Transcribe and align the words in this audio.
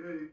Okay. 0.00 0.28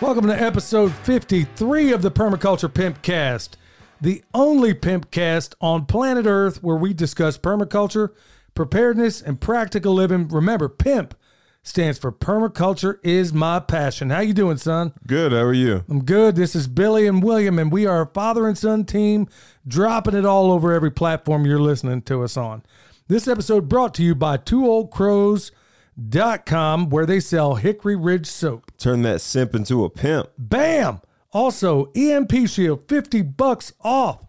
Welcome 0.00 0.26
to 0.26 0.34
episode 0.34 0.92
53 0.92 1.92
of 1.92 2.02
the 2.02 2.10
Permaculture 2.10 2.68
Pimpcast, 2.68 3.50
the 4.00 4.24
only 4.34 4.74
pimpcast 4.74 5.54
on 5.60 5.86
planet 5.86 6.26
Earth 6.26 6.64
where 6.64 6.74
we 6.74 6.92
discuss 6.92 7.38
permaculture, 7.38 8.10
preparedness, 8.54 9.20
and 9.20 9.40
practical 9.40 9.94
living. 9.94 10.28
Remember, 10.28 10.68
PIMP 10.68 11.14
stands 11.62 11.98
for 11.98 12.10
Permaculture 12.10 12.98
is 13.02 13.32
my 13.32 13.60
passion. 13.60 14.10
How 14.10 14.20
you 14.20 14.32
doing, 14.32 14.56
son? 14.56 14.92
Good. 15.06 15.32
How 15.32 15.42
are 15.42 15.52
you? 15.52 15.84
I'm 15.88 16.04
good. 16.04 16.36
This 16.36 16.54
is 16.56 16.66
Billy 16.66 17.06
and 17.06 17.22
William, 17.22 17.58
and 17.58 17.70
we 17.70 17.86
are 17.86 18.02
a 18.02 18.06
father 18.06 18.48
and 18.48 18.58
son 18.58 18.84
team 18.84 19.28
dropping 19.66 20.14
it 20.14 20.26
all 20.26 20.50
over 20.50 20.72
every 20.72 20.90
platform 20.90 21.46
you're 21.46 21.60
listening 21.60 22.02
to 22.02 22.22
us 22.22 22.36
on. 22.36 22.62
This 23.08 23.28
episode 23.28 23.68
brought 23.68 23.94
to 23.94 24.02
you 24.02 24.14
by 24.14 24.36
Two 24.36 24.66
Old 24.66 24.90
Crows. 24.90 25.52
Dot 26.08 26.46
com 26.46 26.88
where 26.88 27.04
they 27.04 27.20
sell 27.20 27.56
Hickory 27.56 27.96
Ridge 27.96 28.26
soap. 28.26 28.72
Turn 28.78 29.02
that 29.02 29.20
simp 29.20 29.54
into 29.54 29.84
a 29.84 29.90
pimp. 29.90 30.30
Bam! 30.38 31.02
Also, 31.32 31.92
EMP 31.94 32.48
Shield 32.48 32.88
50 32.88 33.20
bucks 33.20 33.74
off 33.82 34.24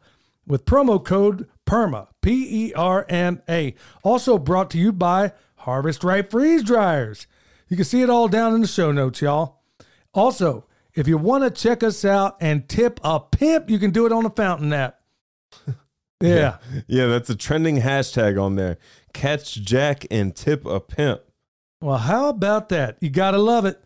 with 0.45 0.65
promo 0.65 1.03
code 1.03 1.47
PERMA, 1.66 2.08
P 2.22 2.67
E 2.67 2.73
R 2.73 3.05
M 3.09 3.41
A. 3.50 3.75
Also 4.03 4.38
brought 4.38 4.69
to 4.72 4.78
you 4.78 4.92
by 4.92 5.33
Harvest 5.58 6.03
Right 6.03 6.30
Freeze 6.30 6.64
Dryers. 6.64 7.28
You 7.67 7.78
can 7.78 7.86
see 7.86 8.02
it 8.02 8.09
all 8.09 8.28
down 8.28 8.53
in 8.53 8.61
the 8.61 8.67
show 8.67 8.92
notes, 8.92 9.22
y'all. 9.22 9.61
Also, 10.14 10.66
if 10.94 11.08
you 11.08 11.17
want 11.17 11.44
to 11.44 11.50
check 11.50 11.81
us 11.81 12.05
out 12.05 12.38
and 12.39 12.67
tip 12.70 13.00
a 13.03 13.20
pimp, 13.20 13.70
you 13.70 13.80
can 13.80 13.92
do 13.92 14.05
it 14.05 14.11
on 14.11 14.23
the 14.23 14.30
Fountain 14.30 14.73
app. 14.73 15.00
Yeah. 16.22 16.59
Yeah, 16.88 17.08
that's 17.08 17.30
a 17.30 17.36
trending 17.36 17.81
hashtag 17.81 18.42
on 18.42 18.55
there. 18.55 18.77
Catch 19.14 19.55
Jack 19.55 20.05
and 20.09 20.33
tip 20.33 20.66
a 20.66 20.80
pimp. 20.80 21.22
Well, 21.81 21.98
how 21.98 22.30
about 22.30 22.70
that? 22.70 22.95
You 23.02 23.09
got 23.09 23.31
to 23.31 23.38
love 23.38 23.66
it. 23.66 23.83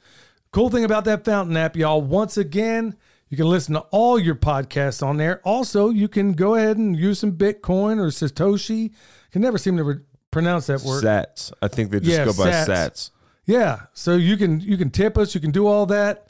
Cool 0.51 0.69
thing 0.69 0.83
about 0.83 1.05
that 1.05 1.25
Fountain 1.25 1.57
app, 1.57 1.75
y'all, 1.75 1.99
once 1.99 2.37
again, 2.37 2.95
you 3.29 3.37
can 3.37 3.47
listen 3.49 3.73
to 3.73 3.81
all 3.91 4.17
your 4.19 4.35
podcasts 4.35 5.05
on 5.05 5.17
there. 5.17 5.41
Also, 5.43 5.89
you 5.89 6.07
can 6.07 6.33
go 6.33 6.55
ahead 6.55 6.77
and 6.77 6.95
use 6.97 7.19
some 7.19 7.33
Bitcoin 7.33 7.99
or 7.99 8.07
Satoshi. 8.07 8.91
Can 9.31 9.41
never 9.41 9.57
seem 9.57 9.77
to 9.77 9.83
re- 9.83 9.99
pronounce 10.31 10.67
that 10.67 10.81
word. 10.81 11.03
Sats. 11.03 11.51
I 11.61 11.67
think 11.67 11.91
they 11.91 11.99
just 11.99 12.11
Yeah, 12.11 12.25
go 12.25 12.33
by 12.33 12.51
sats. 12.51 12.67
sats. 12.67 13.11
Yeah, 13.45 13.81
so 13.93 14.15
you 14.15 14.35
can 14.37 14.59
you 14.59 14.77
can 14.77 14.89
tip 14.89 15.17
us, 15.17 15.33
you 15.33 15.41
can 15.41 15.51
do 15.51 15.67
all 15.67 15.85
that. 15.87 16.27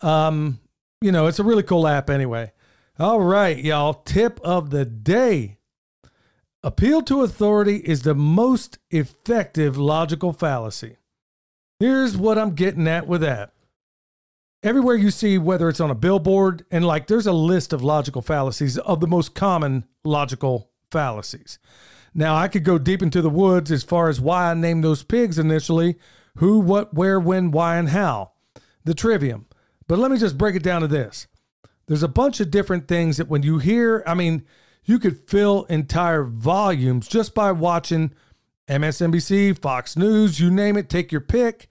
Um, 0.00 0.60
you 1.00 1.10
know, 1.12 1.26
it's 1.26 1.38
a 1.40 1.44
really 1.44 1.62
cool 1.64 1.86
app 1.88 2.08
anyway. 2.10 2.52
All 2.98 3.20
right, 3.20 3.56
y'all. 3.58 3.94
Tip 3.94 4.38
of 4.44 4.70
the 4.70 4.84
day. 4.84 5.58
Appeal 6.62 7.02
to 7.02 7.22
authority 7.22 7.76
is 7.78 8.02
the 8.02 8.14
most 8.14 8.78
effective 8.90 9.76
logical 9.76 10.32
fallacy. 10.32 10.98
Here's 11.80 12.16
what 12.16 12.38
I'm 12.38 12.54
getting 12.54 12.86
at 12.86 13.08
with 13.08 13.22
that. 13.22 13.51
Everywhere 14.62 14.94
you 14.94 15.10
see, 15.10 15.38
whether 15.38 15.68
it's 15.68 15.80
on 15.80 15.90
a 15.90 15.94
billboard, 15.94 16.64
and 16.70 16.86
like 16.86 17.08
there's 17.08 17.26
a 17.26 17.32
list 17.32 17.72
of 17.72 17.82
logical 17.82 18.22
fallacies 18.22 18.78
of 18.78 19.00
the 19.00 19.08
most 19.08 19.34
common 19.34 19.84
logical 20.04 20.70
fallacies. 20.90 21.58
Now, 22.14 22.36
I 22.36 22.48
could 22.48 22.62
go 22.62 22.78
deep 22.78 23.02
into 23.02 23.22
the 23.22 23.30
woods 23.30 23.72
as 23.72 23.82
far 23.82 24.08
as 24.08 24.20
why 24.20 24.50
I 24.50 24.54
named 24.54 24.84
those 24.84 25.02
pigs 25.02 25.38
initially 25.38 25.96
who, 26.36 26.60
what, 26.60 26.94
where, 26.94 27.18
when, 27.18 27.50
why, 27.50 27.76
and 27.76 27.88
how. 27.88 28.32
The 28.84 28.94
trivium. 28.94 29.46
But 29.88 29.98
let 29.98 30.10
me 30.10 30.18
just 30.18 30.38
break 30.38 30.54
it 30.54 30.62
down 30.62 30.82
to 30.82 30.88
this 30.88 31.26
there's 31.86 32.02
a 32.02 32.08
bunch 32.08 32.40
of 32.40 32.50
different 32.50 32.88
things 32.88 33.16
that 33.16 33.28
when 33.28 33.42
you 33.42 33.58
hear, 33.58 34.02
I 34.06 34.14
mean, 34.14 34.44
you 34.84 34.98
could 34.98 35.28
fill 35.28 35.64
entire 35.64 36.24
volumes 36.24 37.08
just 37.08 37.34
by 37.34 37.52
watching 37.52 38.12
MSNBC, 38.68 39.58
Fox 39.58 39.96
News, 39.96 40.40
you 40.40 40.50
name 40.50 40.76
it, 40.76 40.88
take 40.88 41.12
your 41.12 41.20
pick. 41.20 41.68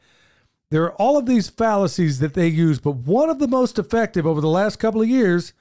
There 0.71 0.83
are 0.83 0.93
all 0.93 1.17
of 1.17 1.25
these 1.25 1.49
fallacies 1.49 2.19
that 2.19 2.33
they 2.33 2.47
use, 2.47 2.79
but 2.79 2.95
one 2.95 3.29
of 3.29 3.39
the 3.39 3.47
most 3.47 3.77
effective 3.77 4.25
over 4.25 4.39
the 4.39 4.47
last 4.47 4.77
couple 4.77 5.01
of 5.01 5.09
years 5.09 5.51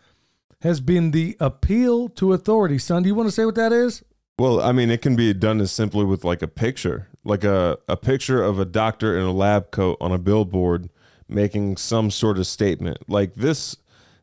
has 0.63 0.81
been 0.81 1.11
the 1.11 1.37
appeal 1.41 2.09
to 2.11 2.33
authority. 2.33 2.79
Son, 2.79 3.03
do 3.03 3.09
you 3.09 3.15
want 3.15 3.27
to 3.29 3.33
say 3.33 3.45
what 3.45 3.57
that 3.57 3.73
is? 3.73 4.05
Well, 4.39 4.61
I 4.61 4.71
mean, 4.71 4.89
it 4.89 5.03
can 5.03 5.17
be 5.17 5.35
done 5.35 5.61
as 5.61 5.73
simply 5.73 6.05
with 6.05 6.25
like 6.25 6.43
a 6.43 6.49
picture, 6.49 7.09
like 7.25 7.43
a, 7.43 7.79
a 7.89 7.97
picture 7.97 8.43
of 8.43 8.61
a 8.61 8.65
doctor 8.65 9.19
in 9.19 9.25
a 9.25 9.33
lab 9.33 9.73
coat 9.73 9.99
on 10.01 10.13
a 10.13 10.19
billboard 10.19 10.89
making 11.29 11.77
some 11.77 12.11
sort 12.11 12.39
of 12.39 12.47
statement. 12.47 12.99
Like 13.09 13.35
this, 13.35 13.77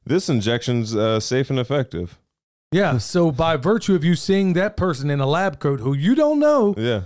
this 0.05 0.29
injection's 0.29 0.95
uh, 0.95 1.19
safe 1.19 1.49
and 1.49 1.59
effective. 1.59 2.17
Yeah. 2.71 2.97
So 2.97 3.31
by 3.31 3.57
virtue 3.57 3.93
of 3.93 4.05
you 4.05 4.15
seeing 4.15 4.53
that 4.53 4.77
person 4.77 5.09
in 5.09 5.19
a 5.19 5.27
lab 5.27 5.59
coat 5.59 5.81
who 5.81 5.93
you 5.93 6.15
don't 6.15 6.39
know, 6.39 6.75
Yeah. 6.77 7.01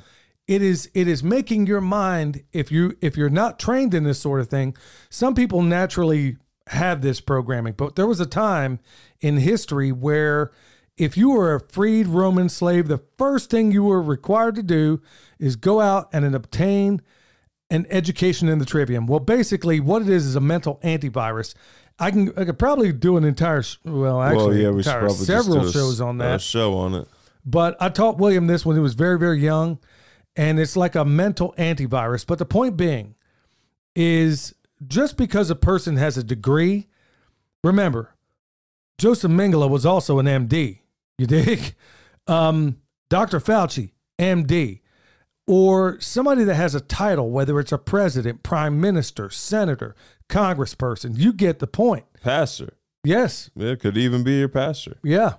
It 0.51 0.61
is 0.61 0.89
it 0.93 1.07
is 1.07 1.23
making 1.23 1.65
your 1.65 1.79
mind 1.79 2.43
if 2.51 2.69
you 2.71 2.97
if 2.99 3.15
you're 3.15 3.29
not 3.29 3.57
trained 3.57 3.93
in 3.93 4.03
this 4.03 4.19
sort 4.19 4.41
of 4.41 4.49
thing 4.49 4.75
some 5.09 5.33
people 5.33 5.61
naturally 5.61 6.35
have 6.67 7.01
this 7.01 7.21
programming 7.21 7.73
but 7.77 7.95
there 7.95 8.05
was 8.05 8.19
a 8.19 8.25
time 8.25 8.77
in 9.21 9.37
history 9.37 9.93
where 9.93 10.51
if 10.97 11.15
you 11.15 11.29
were 11.29 11.55
a 11.55 11.59
freed 11.59 12.05
roman 12.05 12.49
slave 12.49 12.89
the 12.89 13.01
first 13.17 13.49
thing 13.49 13.71
you 13.71 13.83
were 13.83 14.01
required 14.01 14.53
to 14.53 14.61
do 14.61 15.01
is 15.39 15.55
go 15.55 15.79
out 15.79 16.09
and 16.11 16.35
obtain 16.35 17.01
an 17.69 17.87
education 17.89 18.49
in 18.49 18.59
the 18.59 18.65
trivium. 18.65 19.07
Well 19.07 19.21
basically 19.21 19.79
what 19.79 20.01
it 20.01 20.09
is 20.09 20.25
is 20.25 20.35
a 20.35 20.41
mental 20.41 20.81
antivirus. 20.83 21.55
I 21.97 22.11
can 22.11 22.37
i 22.37 22.43
could 22.43 22.59
probably 22.59 22.91
do 22.91 23.15
an 23.15 23.23
entire 23.23 23.63
well 23.85 24.21
actually 24.21 24.45
well, 24.45 24.57
yeah, 24.57 24.69
we 24.71 24.79
entire 24.79 25.07
several 25.09 25.61
do 25.61 25.67
a 25.69 25.71
shows 25.71 26.01
on 26.01 26.19
a 26.19 26.23
that 26.25 26.41
show 26.41 26.73
on 26.73 26.93
it. 26.93 27.07
but 27.45 27.77
I 27.79 27.87
taught 27.87 28.17
William 28.17 28.47
this 28.47 28.65
when 28.65 28.75
he 28.75 28.81
was 28.81 28.95
very, 28.95 29.17
very 29.17 29.39
young, 29.39 29.79
and 30.35 30.59
it's 30.59 30.75
like 30.75 30.95
a 30.95 31.05
mental 31.05 31.53
antivirus. 31.57 32.25
But 32.25 32.39
the 32.39 32.45
point 32.45 32.77
being 32.77 33.15
is 33.95 34.55
just 34.87 35.17
because 35.17 35.49
a 35.49 35.55
person 35.55 35.97
has 35.97 36.17
a 36.17 36.23
degree, 36.23 36.87
remember, 37.63 38.15
Joseph 38.97 39.31
Mengele 39.31 39.69
was 39.69 39.85
also 39.85 40.19
an 40.19 40.25
MD. 40.25 40.79
You 41.17 41.27
dig? 41.27 41.75
Um, 42.27 42.77
Dr. 43.09 43.39
Fauci, 43.39 43.93
MD. 44.19 44.81
Or 45.47 45.99
somebody 45.99 46.43
that 46.43 46.53
has 46.53 46.75
a 46.75 46.79
title, 46.79 47.31
whether 47.31 47.59
it's 47.59 47.71
a 47.71 47.79
president, 47.79 48.43
prime 48.43 48.79
minister, 48.79 49.29
senator, 49.31 49.95
congressperson, 50.29 51.17
you 51.17 51.33
get 51.33 51.57
the 51.57 51.67
point. 51.67 52.05
Pastor. 52.21 52.75
Yes. 53.03 53.49
It 53.55 53.79
could 53.79 53.97
even 53.97 54.23
be 54.23 54.37
your 54.37 54.49
pastor. 54.49 54.97
Yeah. 55.03 55.33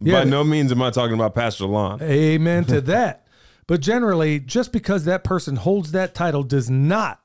Yeah. 0.00 0.20
By 0.20 0.30
no 0.30 0.44
means 0.44 0.72
am 0.72 0.80
I 0.80 0.90
talking 0.90 1.14
about 1.14 1.34
Pastor 1.34 1.66
Lon. 1.66 2.00
Amen 2.00 2.64
to 2.66 2.80
that. 2.82 3.26
But 3.70 3.82
generally, 3.82 4.40
just 4.40 4.72
because 4.72 5.04
that 5.04 5.22
person 5.22 5.54
holds 5.54 5.92
that 5.92 6.12
title 6.12 6.42
does 6.42 6.68
not 6.68 7.20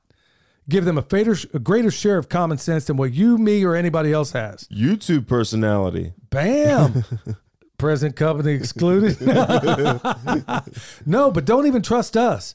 give 0.70 0.86
them 0.86 0.96
a, 0.96 1.02
fader, 1.02 1.36
a 1.56 1.58
greater 1.58 1.90
share 1.90 2.20
of 2.20 2.30
common 2.30 2.60
sense 2.60 2.86
than 2.86 2.98
what 2.98 3.14
you, 3.14 3.40
me, 3.40 3.64
or 3.66 3.76
anybody 3.76 4.14
else 4.14 4.34
has. 4.34 4.68
YouTube 4.68 5.26
personality. 5.28 6.14
Bam. 6.30 7.04
Present 7.80 8.16
company 8.16 8.52
excluded. 8.52 9.20
no, 11.08 11.32
but 11.32 11.46
don't 11.46 11.66
even 11.66 11.82
trust 11.82 12.16
us 12.16 12.54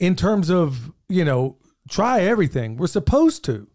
in 0.00 0.16
terms 0.16 0.50
of, 0.50 0.90
you 1.08 1.24
know, 1.24 1.58
try 1.88 2.22
everything. 2.22 2.76
We're 2.76 2.88
supposed 2.88 3.44
to. 3.44 3.68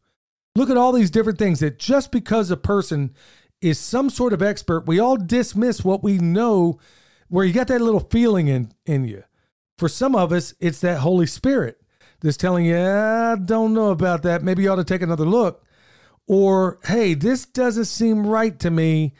Look 0.57 0.69
at 0.69 0.75
all 0.75 0.91
these 0.91 1.09
different 1.09 1.39
things 1.39 1.61
that 1.61 1.79
just 1.79 2.11
because 2.11 2.51
a 2.51 2.57
person 2.57 3.15
is 3.61 3.79
some 3.79 4.09
sort 4.09 4.33
of 4.33 4.41
expert, 4.41 4.87
we 4.87 4.99
all 4.99 5.15
dismiss 5.15 5.85
what 5.85 6.03
we 6.03 6.17
know 6.17 6.81
where 7.29 7.45
you 7.45 7.53
got 7.53 7.67
that 7.67 7.79
little 7.79 8.01
feeling 8.01 8.49
in, 8.49 8.69
in 8.85 9.05
you. 9.05 9.23
For 9.77 9.89
some 9.89 10.15
of 10.15 10.31
us, 10.31 10.53
it's 10.59 10.79
that 10.81 10.99
Holy 10.99 11.25
Spirit 11.25 11.79
that's 12.21 12.37
telling 12.37 12.65
you, 12.65 12.77
I 12.77 13.35
don't 13.35 13.73
know 13.73 13.89
about 13.89 14.23
that. 14.23 14.43
Maybe 14.43 14.63
you 14.63 14.71
ought 14.71 14.77
to 14.77 14.83
take 14.83 15.01
another 15.01 15.25
look. 15.25 15.63
Or, 16.27 16.79
hey, 16.85 17.15
this 17.15 17.45
doesn't 17.45 17.85
seem 17.85 18.25
right 18.25 18.57
to 18.59 18.71
me. 18.71 19.13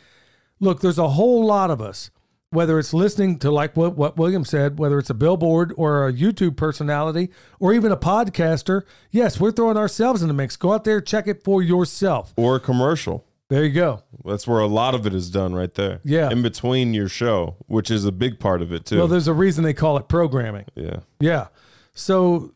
Look, 0.60 0.80
there's 0.80 1.00
a 1.00 1.10
whole 1.10 1.46
lot 1.46 1.70
of 1.70 1.82
us, 1.82 2.12
whether 2.52 2.80
it's 2.80 2.94
listening 2.94 3.40
to 3.40 3.52
like 3.52 3.76
what, 3.76 3.98
what 3.98 4.16
William 4.16 4.46
said, 4.46 4.80
whether 4.80 5.00
it's 5.00 5.10
a 5.10 5.16
billboard 5.16 5.74
or 5.76 6.08
a 6.08 6.14
YouTube 6.14 6.56
personality 6.56 7.30
or 7.60 7.74
even 7.74 7.92
a 7.92 7.98
podcaster. 7.98 8.84
Yes, 9.12 9.40
we're 9.40 9.52
throwing 9.52 9.76
ourselves 9.76 10.22
in 10.22 10.30
the 10.30 10.34
mix. 10.34 10.56
Go 10.56 10.72
out 10.72 10.86
there, 10.86 11.02
check 11.02 11.28
it 11.28 11.44
for 11.44 11.62
yourself. 11.62 12.34
Or 12.38 12.56
a 12.56 12.60
commercial. 12.62 13.26
There 13.54 13.64
you 13.64 13.72
go. 13.72 14.02
That's 14.26 14.48
where 14.48 14.60
a 14.60 14.68
lot 14.68 14.96
of 14.96 15.06
it 15.06 15.14
is 15.14 15.30
done 15.30 15.54
right 15.54 15.74
there. 15.74 16.00
Yeah. 16.04 16.32
In 16.32 16.42
between 16.42 16.94
your 16.94 17.08
show, 17.08 17.58
which 17.68 17.92
is 17.92 18.06
a 18.06 18.12
big 18.12 18.40
part 18.40 18.62
of 18.62 18.72
it 18.74 18.86
too. 18.86 18.98
Well, 18.98 19.08
there's 19.08 19.28
a 19.28 19.34
reason 19.34 19.64
they 19.64 19.74
call 19.74 19.98
it 19.98 20.08
programming. 20.08 20.66
yeah. 20.76 21.02
Yeah. 21.20 21.48
So, 21.94 22.54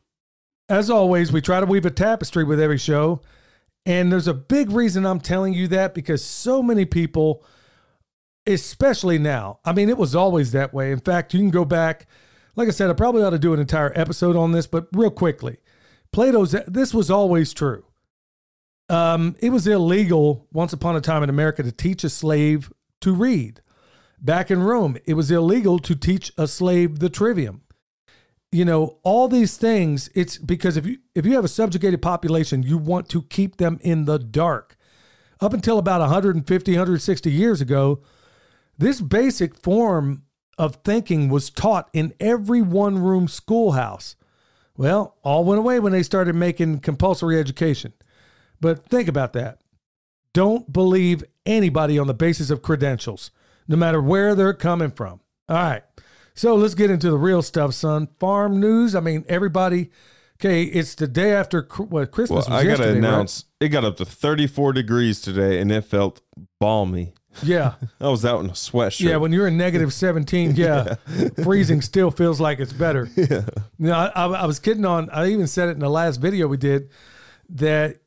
as 0.69 0.89
always, 0.89 1.31
we 1.31 1.41
try 1.41 1.59
to 1.59 1.65
weave 1.65 1.85
a 1.85 1.91
tapestry 1.91 2.43
with 2.43 2.59
every 2.59 2.79
show. 2.79 3.21
And 3.85 4.11
there's 4.11 4.27
a 4.27 4.33
big 4.33 4.71
reason 4.71 5.05
I'm 5.05 5.19
telling 5.19 5.53
you 5.53 5.67
that 5.69 5.93
because 5.93 6.25
so 6.25 6.61
many 6.63 6.83
people, 6.85 7.45
especially 8.45 9.17
now, 9.17 9.59
I 9.63 9.73
mean, 9.73 9.89
it 9.89 9.97
was 9.97 10.15
always 10.15 10.51
that 10.53 10.73
way. 10.73 10.91
In 10.91 10.99
fact, 10.99 11.33
you 11.33 11.39
can 11.39 11.51
go 11.51 11.63
back 11.63 12.07
like 12.57 12.67
I 12.67 12.71
said, 12.71 12.89
I 12.89 12.93
probably 12.93 13.21
ought 13.23 13.29
to 13.29 13.39
do 13.39 13.53
an 13.53 13.59
entire 13.59 13.93
episode 13.95 14.35
on 14.35 14.51
this, 14.51 14.65
but 14.67 14.87
real 14.91 15.11
quickly, 15.11 15.57
Plato's 16.11 16.55
this 16.67 16.93
was 16.93 17.09
always 17.09 17.53
true. 17.53 17.85
Um, 18.89 19.35
it 19.39 19.49
was 19.49 19.67
illegal 19.67 20.47
once 20.51 20.73
upon 20.73 20.95
a 20.95 21.01
time 21.01 21.23
in 21.23 21.29
America 21.29 21.63
to 21.63 21.71
teach 21.71 22.03
a 22.03 22.09
slave 22.09 22.71
to 23.01 23.13
read. 23.13 23.61
Back 24.19 24.49
in 24.49 24.63
Rome, 24.63 24.97
it 25.05 25.13
was 25.13 25.29
illegal 25.29 25.77
to 25.79 25.95
teach 25.95 26.31
a 26.37 26.47
slave 26.47 26.99
the 26.99 27.09
trivium. 27.09 27.61
You 28.51 28.65
know, 28.65 28.97
all 29.03 29.27
these 29.27 29.57
things, 29.57 30.09
it's 30.15 30.37
because 30.37 30.77
if 30.77 30.85
you 30.85 30.99
if 31.13 31.25
you 31.25 31.35
have 31.35 31.43
a 31.43 31.49
subjugated 31.49 32.01
population, 32.01 32.63
you 32.63 32.77
want 32.77 33.09
to 33.09 33.23
keep 33.23 33.57
them 33.57 33.77
in 33.81 34.05
the 34.05 34.17
dark. 34.17 34.77
Up 35.39 35.53
until 35.53 35.77
about 35.77 35.99
150, 36.01 36.71
160 36.71 37.31
years 37.31 37.61
ago, 37.61 38.01
this 38.77 39.01
basic 39.01 39.55
form 39.55 40.23
of 40.57 40.77
thinking 40.77 41.29
was 41.29 41.49
taught 41.49 41.89
in 41.93 42.13
every 42.19 42.61
one 42.61 42.97
room 42.97 43.27
schoolhouse. 43.27 44.15
Well, 44.75 45.17
all 45.23 45.43
went 45.43 45.59
away 45.59 45.79
when 45.79 45.91
they 45.91 46.03
started 46.03 46.33
making 46.33 46.79
compulsory 46.79 47.39
education. 47.39 47.93
But 48.59 48.85
think 48.85 49.07
about 49.07 49.33
that. 49.33 49.61
Don't 50.33 50.71
believe 50.71 51.23
anybody 51.45 51.97
on 51.97 52.07
the 52.07 52.13
basis 52.13 52.49
of 52.49 52.61
credentials, 52.61 53.31
no 53.67 53.75
matter 53.75 54.01
where 54.01 54.35
they're 54.35 54.53
coming 54.53 54.91
from. 54.91 55.19
All 55.49 55.55
right. 55.55 55.83
So 56.33 56.55
let's 56.55 56.75
get 56.75 56.91
into 56.91 57.09
the 57.09 57.17
real 57.17 57.41
stuff, 57.41 57.73
son. 57.73 58.07
Farm 58.19 58.59
news. 58.59 58.93
I 58.95 58.99
mean, 58.99 59.25
everybody. 59.27 59.89
Okay, 60.39 60.63
it's 60.63 60.93
the 60.93 61.07
day 61.07 61.33
after 61.33 61.63
what 61.63 62.11
Christmas. 62.11 62.47
Well, 62.47 62.59
I 62.59 62.63
gotta 62.63 62.89
announce 62.89 63.45
right? 63.59 63.65
it 63.65 63.69
got 63.69 63.83
up 63.83 63.97
to 63.97 64.05
34 64.05 64.73
degrees 64.73 65.19
today, 65.19 65.59
and 65.59 65.71
it 65.71 65.85
felt 65.85 66.21
balmy. 66.59 67.13
Yeah. 67.43 67.73
I 67.99 68.09
was 68.09 68.25
out 68.25 68.43
in 68.43 68.49
a 68.49 68.53
sweatshirt. 68.53 69.01
Yeah, 69.01 69.17
when 69.17 69.31
you're 69.31 69.47
in 69.47 69.57
negative 69.57 69.93
17, 69.93 70.51
yeah, 70.55 70.95
yeah. 71.15 71.29
freezing 71.43 71.81
still 71.81 72.11
feels 72.11 72.39
like 72.39 72.59
it's 72.59 72.73
better. 72.73 73.09
Yeah. 73.17 73.41
You 73.79 73.91
I, 73.91 74.07
I, 74.07 74.45
was 74.45 74.59
kidding 74.59 74.85
on, 74.85 75.09
I 75.09 75.27
even 75.27 75.47
said 75.47 75.69
it 75.69 75.71
in 75.71 75.79
the 75.79 75.89
last 75.89 76.17
video 76.17 76.47
we 76.47 76.57
did 76.57 76.89
that, 77.49 77.97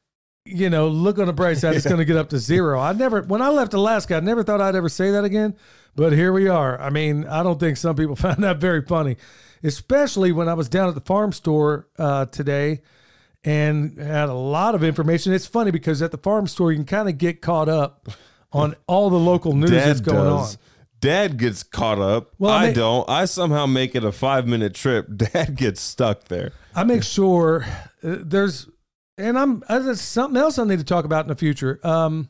you 0.44 0.70
know, 0.70 0.88
look 0.88 1.18
on 1.18 1.26
the 1.26 1.32
bright 1.32 1.58
side, 1.58 1.74
it's 1.76 1.84
going 1.88 1.98
to 1.98 2.04
get 2.04 2.16
up 2.16 2.30
to 2.30 2.38
zero. 2.38 2.80
I 2.80 2.92
never, 2.92 3.22
when 3.22 3.42
I 3.42 3.48
left 3.48 3.74
Alaska, 3.74 4.16
I 4.16 4.20
never 4.20 4.42
thought 4.42 4.60
I'd 4.60 4.76
ever 4.76 4.88
say 4.88 5.10
that 5.12 5.24
again, 5.24 5.56
but 5.94 6.12
here 6.12 6.32
we 6.32 6.48
are. 6.48 6.80
I 6.80 6.90
mean, 6.90 7.26
I 7.26 7.42
don't 7.42 7.60
think 7.60 7.76
some 7.76 7.96
people 7.96 8.16
found 8.16 8.42
that 8.44 8.58
very 8.58 8.82
funny, 8.82 9.16
especially 9.62 10.32
when 10.32 10.48
I 10.48 10.54
was 10.54 10.68
down 10.68 10.88
at 10.88 10.94
the 10.94 11.00
farm 11.00 11.32
store 11.32 11.88
uh, 11.98 12.26
today 12.26 12.82
and 13.44 13.98
had 13.98 14.28
a 14.28 14.34
lot 14.34 14.74
of 14.74 14.84
information. 14.84 15.32
It's 15.32 15.46
funny 15.46 15.70
because 15.70 16.02
at 16.02 16.10
the 16.10 16.18
farm 16.18 16.46
store, 16.46 16.72
you 16.72 16.78
can 16.78 16.86
kind 16.86 17.08
of 17.08 17.18
get 17.18 17.40
caught 17.40 17.68
up 17.68 18.08
on 18.52 18.74
all 18.86 19.10
the 19.10 19.18
local 19.18 19.54
news 19.54 19.70
Dad 19.70 19.88
that's 19.88 20.00
going 20.00 20.24
does. 20.24 20.56
on. 20.56 20.60
Dad 21.00 21.38
gets 21.38 21.62
caught 21.62 21.98
up. 21.98 22.34
Well, 22.38 22.52
I, 22.52 22.66
I 22.66 22.72
don't. 22.72 23.08
I 23.08 23.24
somehow 23.24 23.64
make 23.66 23.94
it 23.94 24.04
a 24.04 24.12
five 24.12 24.46
minute 24.46 24.74
trip. 24.74 25.06
Dad 25.16 25.56
gets 25.56 25.80
stuck 25.80 26.24
there. 26.24 26.52
I 26.74 26.84
make 26.84 27.02
sure 27.02 27.64
uh, 28.02 28.16
there's, 28.20 28.68
and 29.20 29.38
I'm 29.38 29.62
uh, 29.68 29.78
there's 29.80 30.00
something 30.00 30.40
else 30.40 30.58
I 30.58 30.64
need 30.64 30.78
to 30.78 30.84
talk 30.84 31.04
about 31.04 31.24
in 31.24 31.28
the 31.28 31.36
future. 31.36 31.78
Um, 31.84 32.28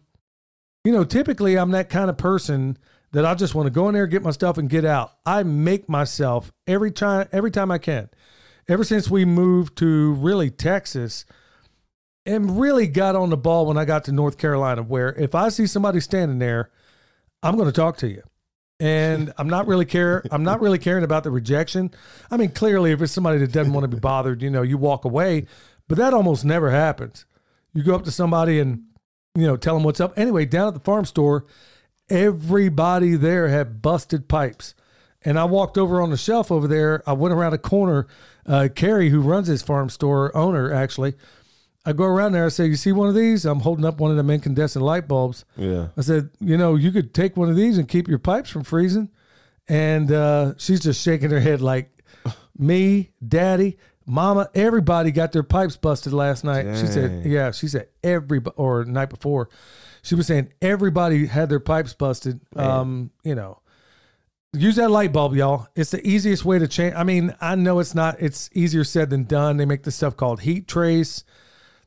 you 0.84 0.92
know, 0.92 1.04
typically 1.04 1.56
I'm 1.56 1.70
that 1.72 1.88
kind 1.90 2.10
of 2.10 2.16
person 2.16 2.76
that 3.12 3.24
I 3.24 3.34
just 3.34 3.54
want 3.54 3.66
to 3.66 3.70
go 3.70 3.88
in 3.88 3.94
there, 3.94 4.06
get 4.06 4.22
my 4.22 4.30
stuff, 4.30 4.58
and 4.58 4.68
get 4.68 4.84
out. 4.84 5.12
I 5.24 5.42
make 5.42 5.88
myself 5.88 6.52
every 6.66 6.90
time 6.90 7.28
every 7.32 7.50
time 7.50 7.70
I 7.70 7.78
can. 7.78 8.10
Ever 8.68 8.84
since 8.84 9.10
we 9.10 9.24
moved 9.24 9.76
to 9.78 10.14
really 10.14 10.50
Texas, 10.50 11.24
and 12.26 12.60
really 12.60 12.86
got 12.86 13.16
on 13.16 13.30
the 13.30 13.36
ball 13.36 13.66
when 13.66 13.78
I 13.78 13.84
got 13.84 14.04
to 14.04 14.12
North 14.12 14.38
Carolina, 14.38 14.82
where 14.82 15.12
if 15.14 15.34
I 15.34 15.48
see 15.48 15.66
somebody 15.66 16.00
standing 16.00 16.38
there, 16.38 16.70
I'm 17.42 17.56
going 17.56 17.68
to 17.68 17.72
talk 17.72 17.96
to 17.98 18.08
you. 18.08 18.22
And 18.78 19.32
I'm 19.36 19.48
not 19.48 19.66
really 19.66 19.84
care. 19.84 20.22
I'm 20.30 20.42
not 20.42 20.62
really 20.62 20.78
caring 20.78 21.04
about 21.04 21.22
the 21.24 21.30
rejection. 21.30 21.90
I 22.30 22.38
mean, 22.38 22.50
clearly, 22.50 22.92
if 22.92 23.02
it's 23.02 23.12
somebody 23.12 23.38
that 23.38 23.52
doesn't 23.52 23.74
want 23.74 23.84
to 23.84 23.88
be 23.88 23.98
bothered, 23.98 24.42
you 24.42 24.48
know, 24.48 24.62
you 24.62 24.78
walk 24.78 25.04
away. 25.04 25.46
But 25.90 25.98
that 25.98 26.14
almost 26.14 26.44
never 26.44 26.70
happens. 26.70 27.26
You 27.74 27.82
go 27.82 27.96
up 27.96 28.04
to 28.04 28.12
somebody 28.12 28.60
and 28.60 28.84
you 29.34 29.44
know 29.44 29.56
tell 29.56 29.74
them 29.74 29.82
what's 29.82 29.98
up. 29.98 30.16
Anyway, 30.16 30.44
down 30.44 30.68
at 30.68 30.74
the 30.74 30.78
farm 30.78 31.04
store, 31.04 31.46
everybody 32.08 33.16
there 33.16 33.48
had 33.48 33.82
busted 33.82 34.28
pipes. 34.28 34.76
And 35.22 35.36
I 35.36 35.46
walked 35.46 35.76
over 35.76 36.00
on 36.00 36.10
the 36.10 36.16
shelf 36.16 36.52
over 36.52 36.68
there. 36.68 37.02
I 37.08 37.12
went 37.14 37.34
around 37.34 37.54
a 37.54 37.58
corner. 37.58 38.06
Uh, 38.46 38.68
Carrie, 38.72 39.08
who 39.08 39.20
runs 39.20 39.48
this 39.48 39.62
farm 39.62 39.88
store, 39.88 40.34
owner 40.36 40.72
actually, 40.72 41.14
I 41.84 41.92
go 41.92 42.04
around 42.04 42.32
there. 42.32 42.46
I 42.46 42.50
say, 42.50 42.66
"You 42.66 42.76
see 42.76 42.92
one 42.92 43.08
of 43.08 43.16
these?" 43.16 43.44
I'm 43.44 43.58
holding 43.58 43.84
up 43.84 43.98
one 43.98 44.12
of 44.12 44.16
them 44.16 44.30
incandescent 44.30 44.84
light 44.84 45.08
bulbs. 45.08 45.44
Yeah. 45.56 45.88
I 45.96 46.02
said, 46.02 46.30
"You 46.38 46.56
know, 46.56 46.76
you 46.76 46.92
could 46.92 47.12
take 47.12 47.36
one 47.36 47.50
of 47.50 47.56
these 47.56 47.78
and 47.78 47.88
keep 47.88 48.06
your 48.06 48.20
pipes 48.20 48.48
from 48.48 48.62
freezing." 48.62 49.10
And 49.66 50.12
uh, 50.12 50.54
she's 50.56 50.78
just 50.78 51.02
shaking 51.02 51.30
her 51.30 51.40
head 51.40 51.60
like, 51.60 51.90
"Me, 52.56 53.10
Daddy, 53.26 53.76
Mama, 54.10 54.48
everybody 54.54 55.10
got 55.10 55.32
their 55.32 55.42
pipes 55.42 55.76
busted 55.76 56.12
last 56.12 56.44
night." 56.44 56.64
Dang. 56.64 56.76
She 56.76 56.86
said, 56.86 57.24
"Yeah." 57.24 57.50
She 57.52 57.68
said 57.68 57.88
every 58.02 58.40
or 58.56 58.84
night 58.84 59.10
before, 59.10 59.48
she 60.02 60.14
was 60.14 60.26
saying 60.26 60.52
everybody 60.60 61.26
had 61.26 61.48
their 61.48 61.60
pipes 61.60 61.94
busted. 61.94 62.40
Um, 62.56 63.10
you 63.24 63.34
know. 63.34 63.58
Use 64.52 64.74
that 64.76 64.90
light 64.90 65.12
bulb, 65.12 65.36
y'all. 65.36 65.68
It's 65.76 65.92
the 65.92 66.04
easiest 66.04 66.44
way 66.44 66.58
to 66.58 66.66
change. 66.66 66.92
I 66.96 67.04
mean, 67.04 67.36
I 67.40 67.54
know 67.54 67.78
it's 67.78 67.94
not. 67.94 68.16
It's 68.18 68.50
easier 68.52 68.82
said 68.82 69.08
than 69.08 69.22
done. 69.22 69.58
They 69.58 69.64
make 69.64 69.84
this 69.84 69.94
stuff 69.94 70.16
called 70.16 70.40
heat 70.40 70.66
trace 70.66 71.22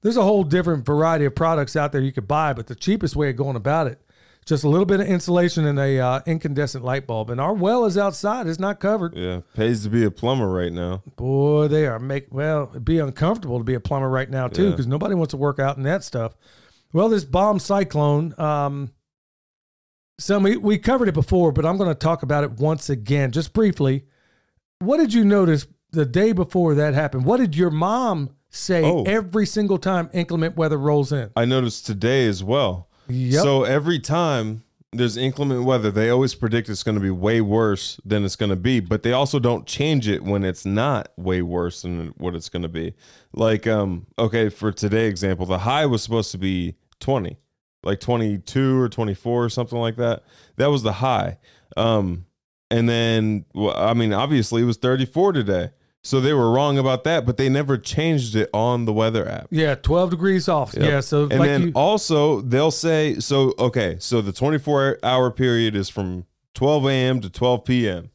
there's 0.04 0.18
a 0.18 0.24
whole 0.24 0.44
different 0.44 0.86
variety 0.86 1.26
of 1.26 1.34
products 1.34 1.76
out 1.76 1.92
there 1.92 2.02
you 2.02 2.12
could 2.12 2.28
buy, 2.28 2.54
but 2.54 2.68
the 2.68 2.76
cheapest 2.76 3.16
way 3.16 3.30
of 3.30 3.38
going 3.38 3.56
about 3.56 3.88
it, 3.88 4.02
just 4.46 4.64
a 4.64 4.70
little 4.70 4.86
bit 4.86 5.00
of 5.00 5.08
insulation 5.08 5.66
and 5.66 5.80
a 5.80 6.00
uh, 6.00 6.22
incandescent 6.26 6.84
light 6.84 7.08
bulb. 7.08 7.30
And 7.30 7.40
our 7.40 7.54
well 7.54 7.86
is 7.86 7.98
outside; 7.98 8.48
it's 8.48 8.60
not 8.60 8.80
covered. 8.80 9.16
Yeah, 9.16 9.42
pays 9.54 9.84
to 9.84 9.90
be 9.90 10.04
a 10.04 10.12
plumber 10.12 10.52
right 10.52 10.72
now. 10.72 11.04
Boy, 11.16 11.68
they 11.68 11.86
are 11.88 12.00
make 12.00 12.28
well. 12.32 12.70
It'd 12.72 12.86
be 12.86 13.00
uncomfortable 13.00 13.58
to 13.58 13.64
be 13.64 13.74
a 13.74 13.80
plumber 13.80 14.10
right 14.10 14.30
now 14.30 14.48
too, 14.48 14.72
because 14.72 14.86
yeah. 14.86 14.92
nobody 14.92 15.16
wants 15.16 15.32
to 15.32 15.38
work 15.38 15.60
out 15.60 15.78
in 15.78 15.84
that 15.84 16.04
stuff. 16.04 16.36
Well, 16.92 17.10
this 17.10 17.24
bomb 17.24 17.60
cyclone. 17.60 18.34
Um, 18.40 18.92
so 20.20 20.38
we, 20.40 20.58
we 20.58 20.78
covered 20.78 21.10
it 21.10 21.14
before, 21.14 21.52
but 21.52 21.66
I'm 21.66 21.78
going 21.78 21.90
to 21.90 21.96
talk 21.96 22.22
about 22.22 22.44
it 22.44 22.52
once 22.52 22.90
again, 22.90 23.32
just 23.32 23.52
briefly. 23.52 24.06
What 24.80 24.98
did 24.98 25.12
you 25.12 25.26
notice 25.26 25.66
the 25.92 26.06
day 26.06 26.34
before 26.34 26.76
that 26.76 26.94
happened? 26.94 27.26
What 27.26 27.40
did 27.40 27.56
your 27.56 27.72
mom 27.72 28.30
say 28.56 28.84
oh. 28.84 29.04
every 29.04 29.46
single 29.46 29.78
time 29.78 30.10
inclement 30.14 30.56
weather 30.56 30.78
rolls 30.78 31.12
in. 31.12 31.32
I 31.36 31.46
noticed 31.46 31.86
today 31.86 32.28
as 32.28 32.44
well. 32.44 32.90
Yep. 33.08 33.44
So 33.44 33.64
every 33.64 34.00
time 34.00 34.64
there's 34.92 35.18
inclement 35.18 35.64
weather, 35.64 35.92
they 35.92 36.10
always 36.10 36.36
predict 36.36 36.70
it's 36.70 36.84
going 36.84 36.96
to 36.96 37.02
be 37.02 37.10
way 37.10 37.42
worse 37.42 38.00
than 38.06 38.24
it's 38.24 38.36
going 38.36 38.50
to 38.50 38.56
be, 38.56 38.80
but 38.80 39.04
they 39.04 39.12
also 39.12 39.40
don't 39.40 39.66
change 39.66 40.08
it 40.08 40.24
when 40.24 40.44
it's 40.44 40.66
not 40.66 41.12
way 41.18 41.42
worse 41.42 41.82
than 41.82 42.14
what 42.18 42.36
it's 42.36 42.50
going 42.50 42.62
to 42.62 42.70
be. 42.70 42.94
Like, 43.34 43.68
um, 43.68 44.08
okay, 44.18 44.50
for 44.50 44.72
today 44.72 45.08
example, 45.08 45.46
the 45.46 45.60
high 45.60 45.86
was 45.86 46.04
supposed 46.04 46.32
to 46.32 46.38
be 46.38 46.76
20, 47.00 47.38
like 47.84 48.00
22 48.00 48.80
or 48.80 48.90
24 48.90 49.46
or 49.46 49.50
something 49.50 49.80
like 49.80 49.96
that. 49.98 50.24
That 50.58 50.68
was 50.68 50.84
the 50.84 50.94
high. 50.94 51.38
Um, 51.76 52.26
and 52.70 52.88
then, 52.88 53.46
well, 53.54 53.76
I 53.76 53.94
mean, 53.94 54.14
obviously 54.14 54.62
it 54.62 54.66
was 54.66 54.78
34 54.78 55.34
today. 55.34 55.70
So 56.06 56.20
they 56.20 56.34
were 56.34 56.52
wrong 56.52 56.78
about 56.78 57.06
that, 57.06 57.26
but 57.26 57.38
they 57.38 57.48
never 57.48 57.78
changed 57.78 58.36
it 58.36 58.50
on 58.54 58.84
the 58.84 58.92
weather 58.92 59.28
app. 59.28 59.48
Yeah, 59.52 59.76
12 59.76 60.10
degrees 60.10 60.50
off. 60.50 60.74
Yep. 60.74 60.84
Yeah, 60.84 61.00
so 61.00 61.24
and 61.24 61.40
like 61.40 61.48
then 61.48 61.62
you- 61.68 61.72
also 61.76 62.42
they'll 62.42 62.72
say 62.72 63.20
so. 63.20 63.54
Okay, 63.58 63.96
so 64.00 64.20
the 64.22 64.34
24 64.34 65.00
hour 65.02 65.32
period 65.32 65.76
is 65.78 65.88
from 65.90 66.26
12 66.56 66.86
a.m. 66.88 67.22
to 67.22 67.30
12 67.30 67.64
p.m. 67.64 68.10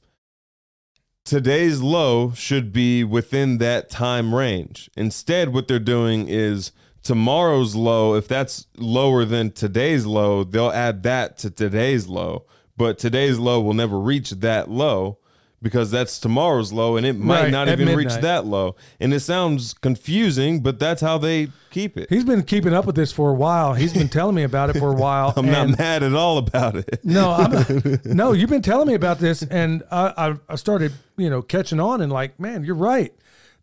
Today's 1.25 1.81
low 1.81 2.33
should 2.33 2.73
be 2.73 3.05
within 3.05 3.59
that 3.59 3.91
time 3.91 4.35
range. 4.35 4.91
Instead, 4.97 5.53
what 5.53 5.67
they're 5.69 5.79
doing 5.79 6.27
is 6.29 6.73
tomorrow's 7.03 7.75
low. 7.75 8.15
If 8.15 8.29
that's 8.29 8.67
lower 8.77 9.25
than 9.25 9.51
today's 9.51 10.07
low, 10.07 10.45
they'll 10.45 10.71
add 10.71 11.03
that 11.05 11.37
to 11.39 11.51
today's 11.51 12.07
low. 12.07 12.45
But 12.77 12.99
today's 12.99 13.39
low 13.39 13.61
will 13.61 13.75
never 13.75 13.99
reach 13.99 14.31
that 14.31 14.71
low 14.71 15.19
because 15.61 15.91
that's 15.91 16.19
tomorrow's 16.19 16.73
low 16.73 16.97
and 16.97 17.05
it 17.05 17.15
might 17.15 17.45
right, 17.45 17.51
not 17.51 17.69
even 17.69 17.87
midnight. 17.87 17.97
reach 17.97 18.23
that 18.23 18.47
low. 18.47 18.77
And 19.01 19.13
it 19.13 19.21
sounds 19.21 19.75
confusing, 19.75 20.61
but 20.61 20.79
that's 20.79 21.01
how 21.01 21.19
they 21.19 21.49
keep 21.71 21.97
it. 21.97 22.09
He's 22.11 22.25
been 22.25 22.43
keeping 22.43 22.73
up 22.73 22.87
with 22.87 22.95
this 22.95 23.11
for 23.11 23.31
a 23.31 23.35
while. 23.35 23.75
He's 23.75 23.93
been 23.93 24.09
telling 24.19 24.35
me 24.35 24.45
about 24.45 24.71
it 24.71 24.79
for 24.79 24.91
a 24.91 24.95
while. 24.95 25.33
I'm 25.37 25.51
not 25.51 25.77
mad 25.79 26.03
at 26.03 26.15
all 26.15 26.39
about 26.39 26.77
it. 26.77 27.01
No, 27.05 27.33
I'm, 27.33 28.01
no, 28.05 28.33
you've 28.33 28.51
been 28.51 28.63
telling 28.63 28.87
me 28.87 28.95
about 28.95 29.19
this, 29.19 29.43
and 29.43 29.83
I, 29.91 30.13
I, 30.17 30.35
I 30.49 30.55
started, 30.57 30.93
you 31.17 31.29
know, 31.29 31.43
catching 31.43 31.81
on 31.81 32.01
and 32.01 32.13
like, 32.13 32.39
man, 32.39 32.65
you're 32.65 32.75
right. 32.75 33.13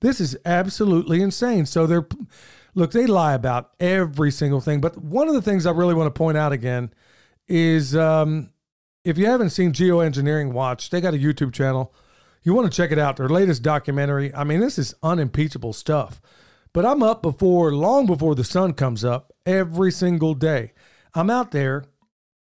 This 0.02 0.20
is 0.20 0.38
absolutely 0.46 1.22
insane. 1.22 1.66
So 1.66 1.88
they're, 1.88 2.08
look, 2.74 2.92
they 2.92 3.06
lie 3.06 3.34
about 3.34 3.72
every 3.80 4.32
single 4.32 4.60
thing. 4.60 4.82
But 4.82 4.98
one 4.98 5.30
of 5.30 5.34
the 5.34 5.42
things 5.42 5.66
I 5.66 5.72
really 5.72 5.94
want 5.94 6.14
to 6.14 6.18
point 6.18 6.38
out 6.38 6.52
again 6.52 6.92
is 7.48 7.96
um, 7.96 8.50
if 9.06 9.18
you 9.18 9.28
haven't 9.28 9.52
seen 9.52 9.72
Geoengineering 9.72 10.52
Watch, 10.52 10.90
they 10.90 11.00
got 11.00 11.14
a 11.14 11.18
YouTube 11.18 11.54
channel. 11.54 11.94
You 12.44 12.54
want 12.54 12.72
to 12.72 12.76
check 12.76 12.92
it 12.92 13.00
out. 13.00 13.18
Their 13.18 13.30
latest 13.30 13.64
documentary. 13.64 14.34
I 14.36 14.44
mean, 14.44 14.60
this 14.60 14.78
is 14.78 14.94
unimpeachable 15.02 15.74
stuff. 15.74 16.22
But 16.74 16.86
I'm 16.86 17.02
up 17.02 17.22
before, 17.22 17.74
long 17.74 18.06
before 18.06 18.36
the 18.36 18.44
sun 18.44 18.74
comes 18.74 19.06
up, 19.06 19.32
every 19.46 19.92
single 19.92 20.34
day. 20.34 20.74
I'm 21.14 21.30
out 21.30 21.52
there, 21.52 21.86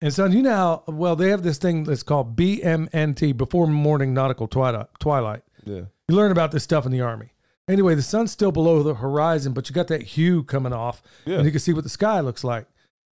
and 0.01 0.13
son, 0.13 0.33
you 0.33 0.41
know 0.41 0.55
how 0.55 0.83
well 0.87 1.15
they 1.15 1.29
have 1.29 1.41
this 1.43 1.57
thing 1.57 1.85
that's 1.85 2.03
called 2.03 2.35
BMNT, 2.35 3.37
Before 3.37 3.65
Morning 3.67 4.13
Nautical 4.13 4.47
Twilight. 4.47 4.87
Twilight. 4.99 5.43
Yeah. 5.63 5.83
You 6.07 6.15
learn 6.15 6.31
about 6.31 6.51
this 6.51 6.63
stuff 6.63 6.85
in 6.85 6.91
the 6.91 7.01
army. 7.01 7.33
Anyway, 7.69 7.95
the 7.95 8.01
sun's 8.01 8.31
still 8.31 8.51
below 8.51 8.81
the 8.83 8.95
horizon, 8.95 9.53
but 9.53 9.69
you 9.69 9.73
got 9.75 9.87
that 9.87 10.01
hue 10.01 10.43
coming 10.43 10.73
off, 10.73 11.01
Yeah. 11.25 11.37
and 11.37 11.45
you 11.45 11.51
can 11.51 11.59
see 11.59 11.71
what 11.73 11.83
the 11.83 11.89
sky 11.89 12.19
looks 12.19 12.43
like. 12.43 12.65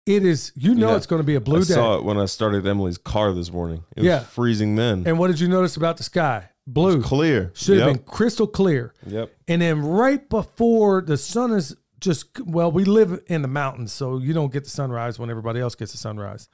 It 0.10 0.26
is, 0.26 0.52
you 0.56 0.74
know, 0.74 0.90
Yeah. 0.90 0.96
it's 0.98 1.06
going 1.06 1.22
to 1.22 1.26
be 1.26 1.36
a 1.36 1.40
blue 1.40 1.60
I 1.62 1.64
day. 1.64 1.74
I 1.74 1.76
saw 1.76 1.98
it 1.98 2.04
when 2.04 2.18
I 2.18 2.26
started 2.26 2.66
Emily's 2.66 2.98
car 2.98 3.32
this 3.32 3.54
morning. 3.54 3.84
It 3.96 4.00
was 4.00 4.08
Yeah. 4.08 4.20
freezing 4.22 4.76
then. 4.76 5.04
And 5.06 5.20
what 5.20 5.28
did 5.28 5.40
you 5.40 5.48
notice 5.48 5.78
about 5.78 5.98
the 5.98 6.04
sky? 6.04 6.50
Blue. 6.66 7.00
Clear. 7.02 7.52
Should 7.54 7.78
have 7.78 7.88
yep. 7.90 7.96
been 7.98 8.06
crystal 8.06 8.48
clear. 8.48 8.94
Yep. 9.06 9.32
And 9.48 9.62
then 9.62 9.82
right 9.84 10.28
before 10.28 11.02
the 11.02 11.16
sun 11.16 11.52
is 11.52 11.76
just 12.00 12.26
well, 12.44 12.72
we 12.72 12.86
live 12.86 13.22
in 13.28 13.44
the 13.44 13.48
mountains, 13.48 13.92
so 13.92 14.18
you 14.18 14.34
don't 14.34 14.52
get 14.52 14.64
the 14.64 14.70
sunrise 14.72 15.20
when 15.20 15.30
everybody 15.30 15.60
else 15.60 15.76
gets 15.76 15.92
the 15.92 16.00
sunrise. 16.00 16.50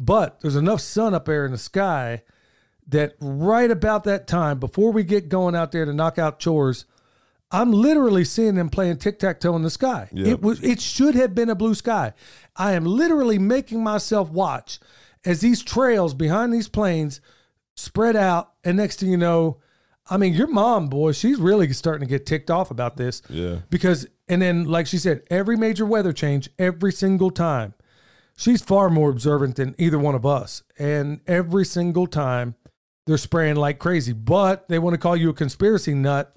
But 0.00 0.40
there's 0.40 0.56
enough 0.56 0.80
sun 0.80 1.14
up 1.14 1.26
there 1.26 1.46
in 1.46 1.52
the 1.52 1.58
sky 1.58 2.22
that 2.88 3.14
right 3.20 3.70
about 3.70 4.02
that 4.04 4.26
time, 4.26 4.58
before 4.58 4.90
we 4.90 5.04
get 5.04 5.28
going 5.28 5.54
out 5.54 5.70
there 5.70 5.84
to 5.84 5.92
knock 5.92 6.18
out 6.18 6.40
chores, 6.40 6.86
I'm 7.50 7.72
literally 7.72 8.24
seeing 8.24 8.54
them 8.56 8.68
playing 8.68 8.96
tic 8.98 9.18
tac 9.18 9.40
toe 9.40 9.54
in 9.56 9.62
the 9.62 9.70
sky. 9.70 10.08
Yeah. 10.12 10.32
It 10.32 10.42
was 10.42 10.62
it 10.62 10.80
should 10.80 11.14
have 11.14 11.34
been 11.34 11.48
a 11.50 11.54
blue 11.54 11.74
sky. 11.74 12.12
I 12.56 12.72
am 12.72 12.84
literally 12.84 13.38
making 13.38 13.82
myself 13.82 14.30
watch 14.30 14.80
as 15.24 15.40
these 15.40 15.62
trails 15.62 16.14
behind 16.14 16.52
these 16.52 16.68
planes 16.68 17.20
spread 17.74 18.16
out, 18.16 18.52
and 18.64 18.76
next 18.76 19.00
thing 19.00 19.10
you 19.10 19.16
know, 19.16 19.58
I 20.08 20.16
mean, 20.16 20.34
your 20.34 20.46
mom, 20.46 20.88
boy, 20.88 21.12
she's 21.12 21.38
really 21.38 21.72
starting 21.72 22.06
to 22.06 22.10
get 22.10 22.26
ticked 22.26 22.50
off 22.50 22.70
about 22.70 22.96
this 22.96 23.22
Yeah. 23.28 23.56
because, 23.70 24.06
and 24.28 24.40
then, 24.40 24.64
like 24.64 24.86
she 24.86 24.98
said, 24.98 25.22
every 25.30 25.56
major 25.56 25.84
weather 25.84 26.12
change, 26.12 26.48
every 26.58 26.92
single 26.92 27.30
time, 27.30 27.74
she's 28.36 28.62
far 28.62 28.88
more 28.88 29.10
observant 29.10 29.56
than 29.56 29.74
either 29.78 29.98
one 29.98 30.14
of 30.14 30.24
us. 30.24 30.62
And 30.78 31.20
every 31.26 31.64
single 31.64 32.06
time, 32.06 32.54
they're 33.06 33.18
spraying 33.18 33.56
like 33.56 33.78
crazy, 33.78 34.12
but 34.12 34.68
they 34.68 34.78
want 34.78 34.94
to 34.94 34.98
call 34.98 35.16
you 35.16 35.30
a 35.30 35.34
conspiracy 35.34 35.92
nut. 35.94 36.34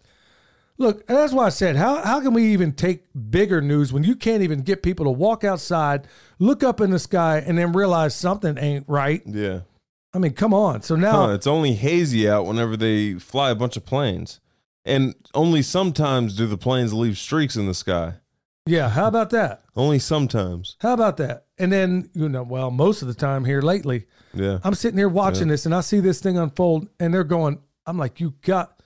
Look, 0.79 1.05
that's 1.07 1.33
why 1.33 1.45
I 1.45 1.49
said, 1.49 1.75
how, 1.75 2.01
how 2.03 2.21
can 2.21 2.33
we 2.33 2.53
even 2.53 2.71
take 2.71 3.03
bigger 3.29 3.61
news 3.61 3.91
when 3.91 4.03
you 4.05 4.15
can't 4.15 4.41
even 4.43 4.61
get 4.61 4.81
people 4.81 5.05
to 5.05 5.11
walk 5.11 5.43
outside, 5.43 6.07
look 6.39 6.63
up 6.63 6.79
in 6.79 6.89
the 6.89 6.99
sky, 6.99 7.43
and 7.45 7.57
then 7.57 7.73
realize 7.73 8.15
something 8.15 8.57
ain't 8.57 8.85
right? 8.87 9.21
Yeah. 9.25 9.61
I 10.13 10.19
mean, 10.19 10.31
come 10.33 10.53
on. 10.53 10.81
So 10.81 10.95
now, 10.95 11.27
Huh, 11.27 11.33
it's 11.33 11.45
only 11.47 11.73
hazy 11.73 12.29
out 12.29 12.45
whenever 12.45 12.77
they 12.77 13.15
fly 13.15 13.51
a 13.51 13.55
bunch 13.55 13.75
of 13.77 13.85
planes. 13.85 14.39
And 14.85 15.13
only 15.35 15.61
sometimes 15.61 16.35
do 16.35 16.47
the 16.47 16.57
planes 16.57 16.93
leave 16.93 17.17
streaks 17.17 17.57
in 17.57 17.67
the 17.67 17.73
sky. 17.73 18.13
yeah, 18.65 18.87
how 18.89 19.07
about 19.07 19.29
that? 19.31 19.63
Only 19.75 19.99
sometimes. 19.99 20.77
How 20.79 20.93
about 20.93 21.17
that? 21.17 21.45
And 21.57 21.71
then, 21.73 22.09
you 22.13 22.29
know, 22.29 22.43
well, 22.43 22.71
most 22.71 23.01
of 23.01 23.07
the 23.09 23.13
time 23.13 23.43
here 23.43 23.61
lately, 23.61 24.07
Yeah. 24.33 24.59
I'm 24.63 24.73
sitting 24.75 24.97
here 24.97 25.09
watching 25.09 25.49
this 25.49 25.65
and 25.65 25.75
I 25.75 25.81
see 25.81 25.99
this 25.99 26.21
thing 26.21 26.37
unfold 26.37 26.87
and 27.01 27.13
they're 27.13 27.23
going, 27.25 27.59
I'm 27.85 27.97
like, 27.97 28.19
you 28.21 28.33
got, 28.41 28.78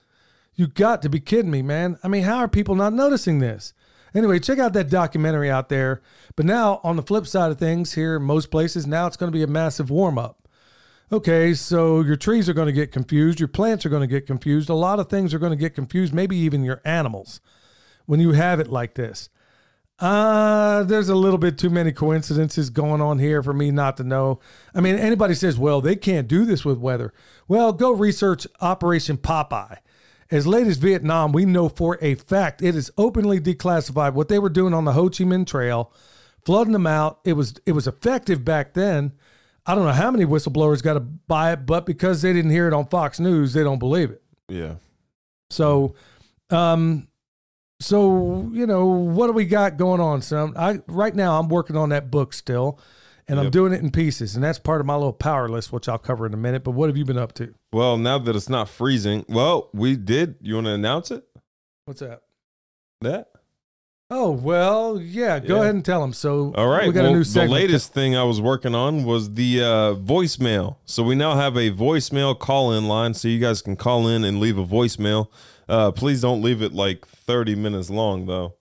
you 0.54 0.66
got 0.66 1.02
to 1.02 1.08
be 1.08 1.20
kidding 1.20 1.50
me, 1.50 1.62
man. 1.62 1.98
I 2.02 2.08
mean, 2.08 2.24
how 2.24 2.38
are 2.38 2.48
people 2.48 2.74
not 2.74 2.92
noticing 2.92 3.38
this? 3.38 3.72
Anyway, 4.14 4.38
check 4.38 4.58
out 4.58 4.72
that 4.74 4.90
documentary 4.90 5.50
out 5.50 5.68
there. 5.68 6.00
But 6.36 6.46
now, 6.46 6.80
on 6.84 6.96
the 6.96 7.02
flip 7.02 7.26
side 7.26 7.50
of 7.50 7.58
things, 7.58 7.94
here 7.94 8.16
in 8.16 8.22
most 8.22 8.50
places, 8.50 8.86
now 8.86 9.06
it's 9.06 9.16
going 9.16 9.30
to 9.32 9.36
be 9.36 9.42
a 9.42 9.48
massive 9.48 9.90
warm 9.90 10.18
up. 10.18 10.48
Okay, 11.12 11.52
so 11.54 12.00
your 12.00 12.16
trees 12.16 12.48
are 12.48 12.54
going 12.54 12.66
to 12.66 12.72
get 12.72 12.90
confused, 12.90 13.38
your 13.38 13.48
plants 13.48 13.84
are 13.84 13.90
going 13.90 14.00
to 14.00 14.06
get 14.06 14.26
confused, 14.26 14.68
a 14.68 14.74
lot 14.74 14.98
of 14.98 15.08
things 15.08 15.34
are 15.34 15.38
going 15.38 15.52
to 15.52 15.56
get 15.56 15.74
confused, 15.74 16.14
maybe 16.14 16.36
even 16.36 16.64
your 16.64 16.80
animals 16.84 17.40
when 18.06 18.20
you 18.20 18.32
have 18.32 18.58
it 18.58 18.68
like 18.68 18.94
this. 18.94 19.28
Uh, 20.00 20.82
there's 20.82 21.08
a 21.08 21.14
little 21.14 21.38
bit 21.38 21.56
too 21.56 21.70
many 21.70 21.92
coincidences 21.92 22.68
going 22.68 23.00
on 23.00 23.18
here 23.18 23.42
for 23.42 23.52
me 23.52 23.70
not 23.70 23.96
to 23.98 24.02
know. 24.02 24.40
I 24.74 24.80
mean, 24.80 24.96
anybody 24.96 25.34
says, 25.34 25.56
well, 25.56 25.80
they 25.80 25.94
can't 25.94 26.26
do 26.26 26.44
this 26.44 26.64
with 26.64 26.78
weather. 26.78 27.12
Well, 27.46 27.72
go 27.72 27.92
research 27.92 28.46
Operation 28.60 29.18
Popeye. 29.18 29.78
As 30.30 30.46
late 30.46 30.66
as 30.66 30.78
Vietnam, 30.78 31.32
we 31.32 31.44
know 31.44 31.68
for 31.68 31.98
a 32.00 32.14
fact 32.14 32.62
it 32.62 32.74
is 32.74 32.90
openly 32.96 33.40
declassified 33.40 34.14
what 34.14 34.28
they 34.28 34.38
were 34.38 34.48
doing 34.48 34.74
on 34.74 34.84
the 34.84 34.92
Ho 34.92 35.08
Chi 35.08 35.24
Minh 35.24 35.46
Trail, 35.46 35.92
flooding 36.44 36.72
them 36.72 36.86
out. 36.86 37.20
It 37.24 37.34
was 37.34 37.54
it 37.66 37.72
was 37.72 37.86
effective 37.86 38.44
back 38.44 38.74
then. 38.74 39.12
I 39.66 39.74
don't 39.74 39.84
know 39.84 39.92
how 39.92 40.10
many 40.10 40.26
whistleblowers 40.26 40.82
got 40.82 40.94
to 40.94 41.00
buy 41.00 41.52
it, 41.52 41.66
but 41.66 41.86
because 41.86 42.20
they 42.22 42.32
didn't 42.32 42.50
hear 42.50 42.66
it 42.66 42.74
on 42.74 42.86
Fox 42.86 43.18
News, 43.18 43.54
they 43.54 43.62
don't 43.62 43.78
believe 43.78 44.10
it. 44.10 44.22
Yeah. 44.48 44.74
So, 45.50 45.94
um, 46.50 47.08
so 47.80 48.50
you 48.52 48.66
know 48.66 48.86
what 48.86 49.26
do 49.26 49.32
we 49.32 49.46
got 49.46 49.76
going 49.76 50.00
on? 50.00 50.22
So 50.22 50.52
I 50.56 50.80
right 50.86 51.14
now 51.14 51.38
I'm 51.38 51.48
working 51.48 51.76
on 51.76 51.90
that 51.90 52.10
book 52.10 52.32
still, 52.32 52.78
and 53.28 53.40
I'm 53.40 53.50
doing 53.50 53.72
it 53.72 53.80
in 53.80 53.90
pieces, 53.90 54.34
and 54.34 54.44
that's 54.44 54.58
part 54.58 54.80
of 54.80 54.86
my 54.86 54.94
little 54.94 55.12
power 55.12 55.48
list, 55.48 55.72
which 55.72 55.88
I'll 55.88 55.98
cover 55.98 56.26
in 56.26 56.34
a 56.34 56.36
minute. 56.36 56.62
But 56.64 56.72
what 56.72 56.88
have 56.88 56.96
you 56.96 57.04
been 57.04 57.18
up 57.18 57.32
to? 57.34 57.54
Well, 57.72 57.96
now 57.96 58.18
that 58.18 58.36
it's 58.36 58.48
not 58.48 58.68
freezing, 58.68 59.24
well, 59.28 59.70
we 59.72 59.96
did. 59.96 60.36
You 60.40 60.54
want 60.56 60.66
to 60.66 60.72
announce 60.72 61.10
it? 61.10 61.24
What's 61.86 62.00
that? 62.00 62.22
That? 63.00 63.28
Oh 64.10 64.30
well, 64.30 65.00
yeah. 65.00 65.38
Go 65.38 65.56
Yeah. 65.56 65.62
ahead 65.62 65.74
and 65.74 65.84
tell 65.84 66.00
them. 66.02 66.12
So 66.12 66.52
All 66.56 66.68
right. 66.68 66.86
we 66.86 66.92
got 66.92 67.04
well, 67.04 67.12
a 67.12 67.16
new 67.16 67.24
Segment. 67.24 67.50
the 67.50 67.54
latest 67.54 67.92
thing 67.94 68.14
I 68.14 68.22
was 68.24 68.40
working 68.40 68.74
on 68.74 69.04
was 69.04 69.32
the 69.34 69.62
uh, 69.62 69.94
voicemail. 69.94 70.76
So 70.84 71.02
we 71.02 71.14
now 71.14 71.34
have 71.36 71.56
a 71.56 71.70
voicemail 71.70 72.38
call-in 72.38 72.86
line, 72.86 73.14
so 73.14 73.28
you 73.28 73.40
guys 73.40 73.62
can 73.62 73.76
call 73.76 74.06
in 74.06 74.22
and 74.24 74.40
leave 74.40 74.58
a 74.58 74.64
voicemail. 74.66 75.28
Uh, 75.68 75.90
please 75.90 76.20
don't 76.20 76.42
leave 76.42 76.60
it 76.62 76.74
like 76.74 77.06
30 77.06 77.54
minutes 77.54 77.88
long, 77.88 78.26
though. 78.26 78.54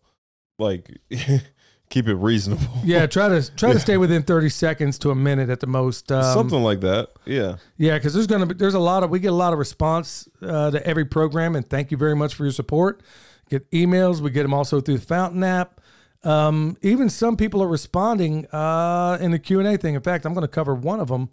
Like, 0.58 0.98
keep 1.94 2.08
it 2.08 2.16
reasonable. 2.16 2.66
Yeah, 2.84 3.06
try 3.18 3.30
to 3.30 3.56
try 3.56 3.72
to 3.72 3.80
stay 3.80 3.98
within 3.98 4.24
30 4.24 4.50
seconds 4.50 4.98
to 5.00 5.12
a 5.12 5.16
minute 5.16 5.50
at 5.50 5.60
the 5.60 5.68
most. 5.68 6.12
Um, 6.12 6.34
Something 6.34 6.64
like 6.64 6.82
that. 6.82 7.10
Yeah. 7.26 7.58
Yeah, 7.78 7.98
because 7.98 8.14
there's 8.16 8.28
gonna 8.28 8.48
be 8.48 8.56
there's 8.56 8.74
a 8.74 8.80
lot 8.80 9.04
of 9.04 9.12
we 9.12 9.20
get 9.20 9.32
a 9.32 9.36
lot 9.36 9.54
of 9.54 9.60
response 9.60 10.28
uh, 10.42 10.72
to 10.72 10.86
every 10.86 11.06
program, 11.06 11.56
and 11.56 11.70
thank 11.70 11.92
you 11.92 11.98
very 11.98 12.16
much 12.16 12.34
for 12.34 12.44
your 12.46 12.52
support. 12.52 13.04
Get 13.50 13.70
emails, 13.72 14.20
we 14.22 14.32
get 14.32 14.42
them 14.42 14.54
also 14.54 14.82
through 14.82 14.98
the 14.98 15.06
Fountain 15.06 15.44
app. 15.44 15.80
Um, 16.24 16.78
even 16.82 17.10
some 17.10 17.38
people 17.38 17.62
are 17.62 17.68
responding 17.68 18.48
uh, 18.48 19.18
in 19.22 19.32
the 19.32 19.40
Q 19.40 19.60
and 19.60 19.68
A 19.68 19.78
thing. 19.78 19.94
In 19.94 20.02
fact, 20.02 20.26
I'm 20.26 20.34
going 20.34 20.44
to 20.44 20.48
cover 20.48 20.74
one 20.74 21.00
of 21.00 21.10
them 21.10 21.30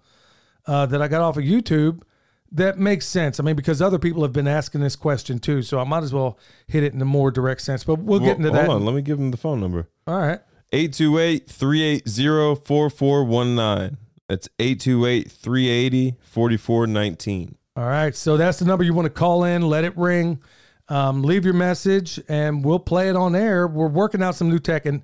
uh, 0.67 0.85
that 0.87 1.01
I 1.01 1.09
got 1.09 1.23
off 1.23 1.37
of 1.39 1.45
YouTube. 1.45 2.03
That 2.53 2.77
makes 2.77 3.07
sense. 3.07 3.39
I 3.39 3.45
mean, 3.45 3.55
because 3.55 3.81
other 3.81 4.01
people 4.01 4.23
have 4.25 4.33
been 4.33 4.49
asking 4.49 4.81
this 4.81 4.97
question 4.97 5.39
too, 5.39 5.63
so 5.63 5.79
I 5.79 5.85
might 5.85 6.03
as 6.03 6.13
well 6.13 6.37
hit 6.67 6.83
it 6.83 6.93
in 6.93 7.01
a 7.01 7.05
more 7.05 7.31
direct 7.31 7.61
sense. 7.61 7.85
But 7.85 8.01
we'll 8.01 8.19
get 8.19 8.39
Well, 8.39 8.49
into 8.49 8.51
that. 8.51 8.67
Hold 8.67 8.81
on. 8.81 8.85
Let 8.85 8.97
me 8.97 9.03
give 9.03 9.19
them 9.19 9.31
the 9.31 9.37
phone 9.37 9.61
number. 9.61 9.89
All 10.09 10.19
right. 10.19 10.41
828 10.73 11.49
380 11.49 12.61
4419. 12.65 13.99
That's 14.29 14.49
828 14.59 15.31
380 15.31 16.17
4419. 16.21 17.57
All 17.77 17.85
right. 17.85 18.15
So 18.15 18.37
that's 18.37 18.59
the 18.59 18.65
number 18.65 18.85
you 18.85 18.95
want 18.95 19.07
to 19.07 19.11
call 19.11 19.45
in, 19.45 19.63
let 19.63 19.85
it 19.85 19.97
ring, 19.97 20.41
um, 20.89 21.23
leave 21.23 21.45
your 21.45 21.55
message, 21.55 22.21
and 22.29 22.65
we'll 22.65 22.79
play 22.79 23.09
it 23.09 23.17
on 23.17 23.35
air. 23.35 23.67
We're 23.67 23.89
working 23.89 24.23
out 24.23 24.37
some 24.37 24.49
new 24.49 24.59
tech. 24.59 24.87
And 24.87 25.03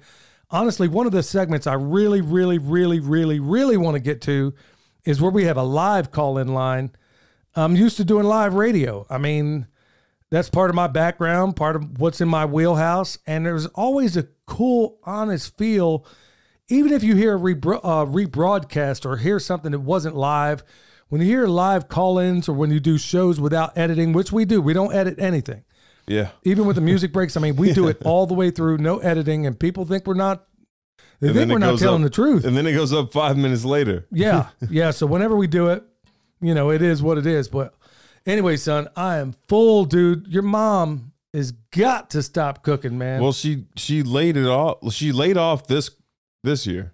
honestly, 0.51 0.87
one 0.87 1.07
of 1.07 1.13
the 1.13 1.23
segments 1.23 1.67
I 1.67 1.75
really, 1.75 2.21
really, 2.21 2.59
really, 2.59 3.01
really, 3.01 3.41
really 3.41 3.77
want 3.77 3.95
to 3.97 4.01
get 4.01 4.21
to 4.23 4.55
is 5.05 5.21
where 5.21 5.31
we 5.31 5.45
have 5.45 5.57
a 5.57 5.63
live 5.63 6.11
call 6.11 6.39
in 6.39 6.49
line. 6.49 6.91
I'm 7.55 7.75
used 7.75 7.97
to 7.97 8.05
doing 8.05 8.27
live 8.27 8.55
radio. 8.55 9.07
I 9.09 9.19
mean, 9.19 9.67
that's 10.31 10.51
part 10.51 10.71
of 10.71 10.77
my 10.77 10.87
background, 10.89 11.57
part 11.57 11.77
of 11.77 11.99
what's 12.01 12.21
in 12.21 12.29
my 12.29 12.45
wheelhouse. 12.45 13.19
And 13.27 13.47
there's 13.47 13.67
always 13.67 14.17
a 14.17 14.27
cool, 14.47 14.99
honest 15.05 15.57
feel, 15.57 16.05
even 16.69 16.93
if 16.93 17.03
you 17.05 17.15
hear 17.15 17.37
a 17.37 17.39
rebro- 17.39 17.81
uh, 17.83 18.05
rebroadcast 18.07 19.07
or 19.07 19.17
hear 19.19 19.39
something 19.39 19.73
that 19.73 19.81
wasn't 19.81 20.17
live. 20.17 20.65
When 21.09 21.21
you 21.21 21.29
hear 21.29 21.47
live 21.47 21.89
call 21.89 22.19
ins 22.19 22.49
or 22.49 22.53
when 22.55 22.73
you 22.73 22.81
do 22.81 22.99
shows 22.99 23.39
without 23.41 23.79
editing, 23.79 24.13
which 24.13 24.33
we 24.33 24.45
do, 24.45 24.61
we 24.61 24.73
don't 24.73 24.93
edit 24.93 25.21
anything. 25.21 25.63
Yeah. 26.09 26.31
Even 26.43 26.67
with 26.67 26.75
the 26.75 26.83
music 26.83 27.13
breaks, 27.13 27.37
I 27.37 27.41
mean, 27.41 27.55
we 27.55 27.73
do 27.73 27.87
it 27.87 28.03
all 28.05 28.27
the 28.27 28.35
way 28.35 28.51
through, 28.51 28.79
no 28.79 28.99
editing, 28.99 29.47
and 29.47 29.59
people 29.59 29.85
think 29.85 30.07
we're 30.07 30.15
not. 30.15 30.45
They 31.21 31.29
and 31.29 31.37
think 31.37 31.53
we're 31.53 31.59
not 31.59 31.79
telling 31.79 32.03
up- 32.03 32.11
the 32.11 32.15
truth. 32.15 32.45
And 32.45 32.57
then 32.57 32.67
it 32.67 32.73
goes 32.73 32.93
up 32.93 33.13
five 33.13 33.37
minutes 33.37 33.65
later. 33.65 34.07
Yeah, 34.11 34.49
yeah. 34.71 34.91
So 34.91 35.07
whenever 35.07 35.37
we 35.37 35.47
do 35.47 35.69
it, 35.69 35.85
you 36.41 36.55
know, 36.55 36.71
it 36.71 36.83
is 36.83 37.03
what 37.03 37.19
it 37.19 37.27
is. 37.27 37.49
But 37.49 37.73
anyway, 38.27 38.57
son, 38.57 38.89
I 38.97 39.19
am 39.19 39.35
full, 39.49 39.85
dude. 39.85 40.27
Your 40.29 40.43
mom 40.43 41.13
has 41.33 41.53
got 41.53 42.11
to 42.11 42.23
stop 42.23 42.63
cooking, 42.63 42.99
man. 42.99 43.23
Well, 43.23 43.33
she 43.33 43.65
she 43.77 44.03
laid 44.03 44.37
it 44.37 44.47
off. 44.47 44.93
She 44.93 45.13
laid 45.13 45.37
off 45.37 45.67
this 45.67 45.91
this 46.43 46.67
year. 46.67 46.93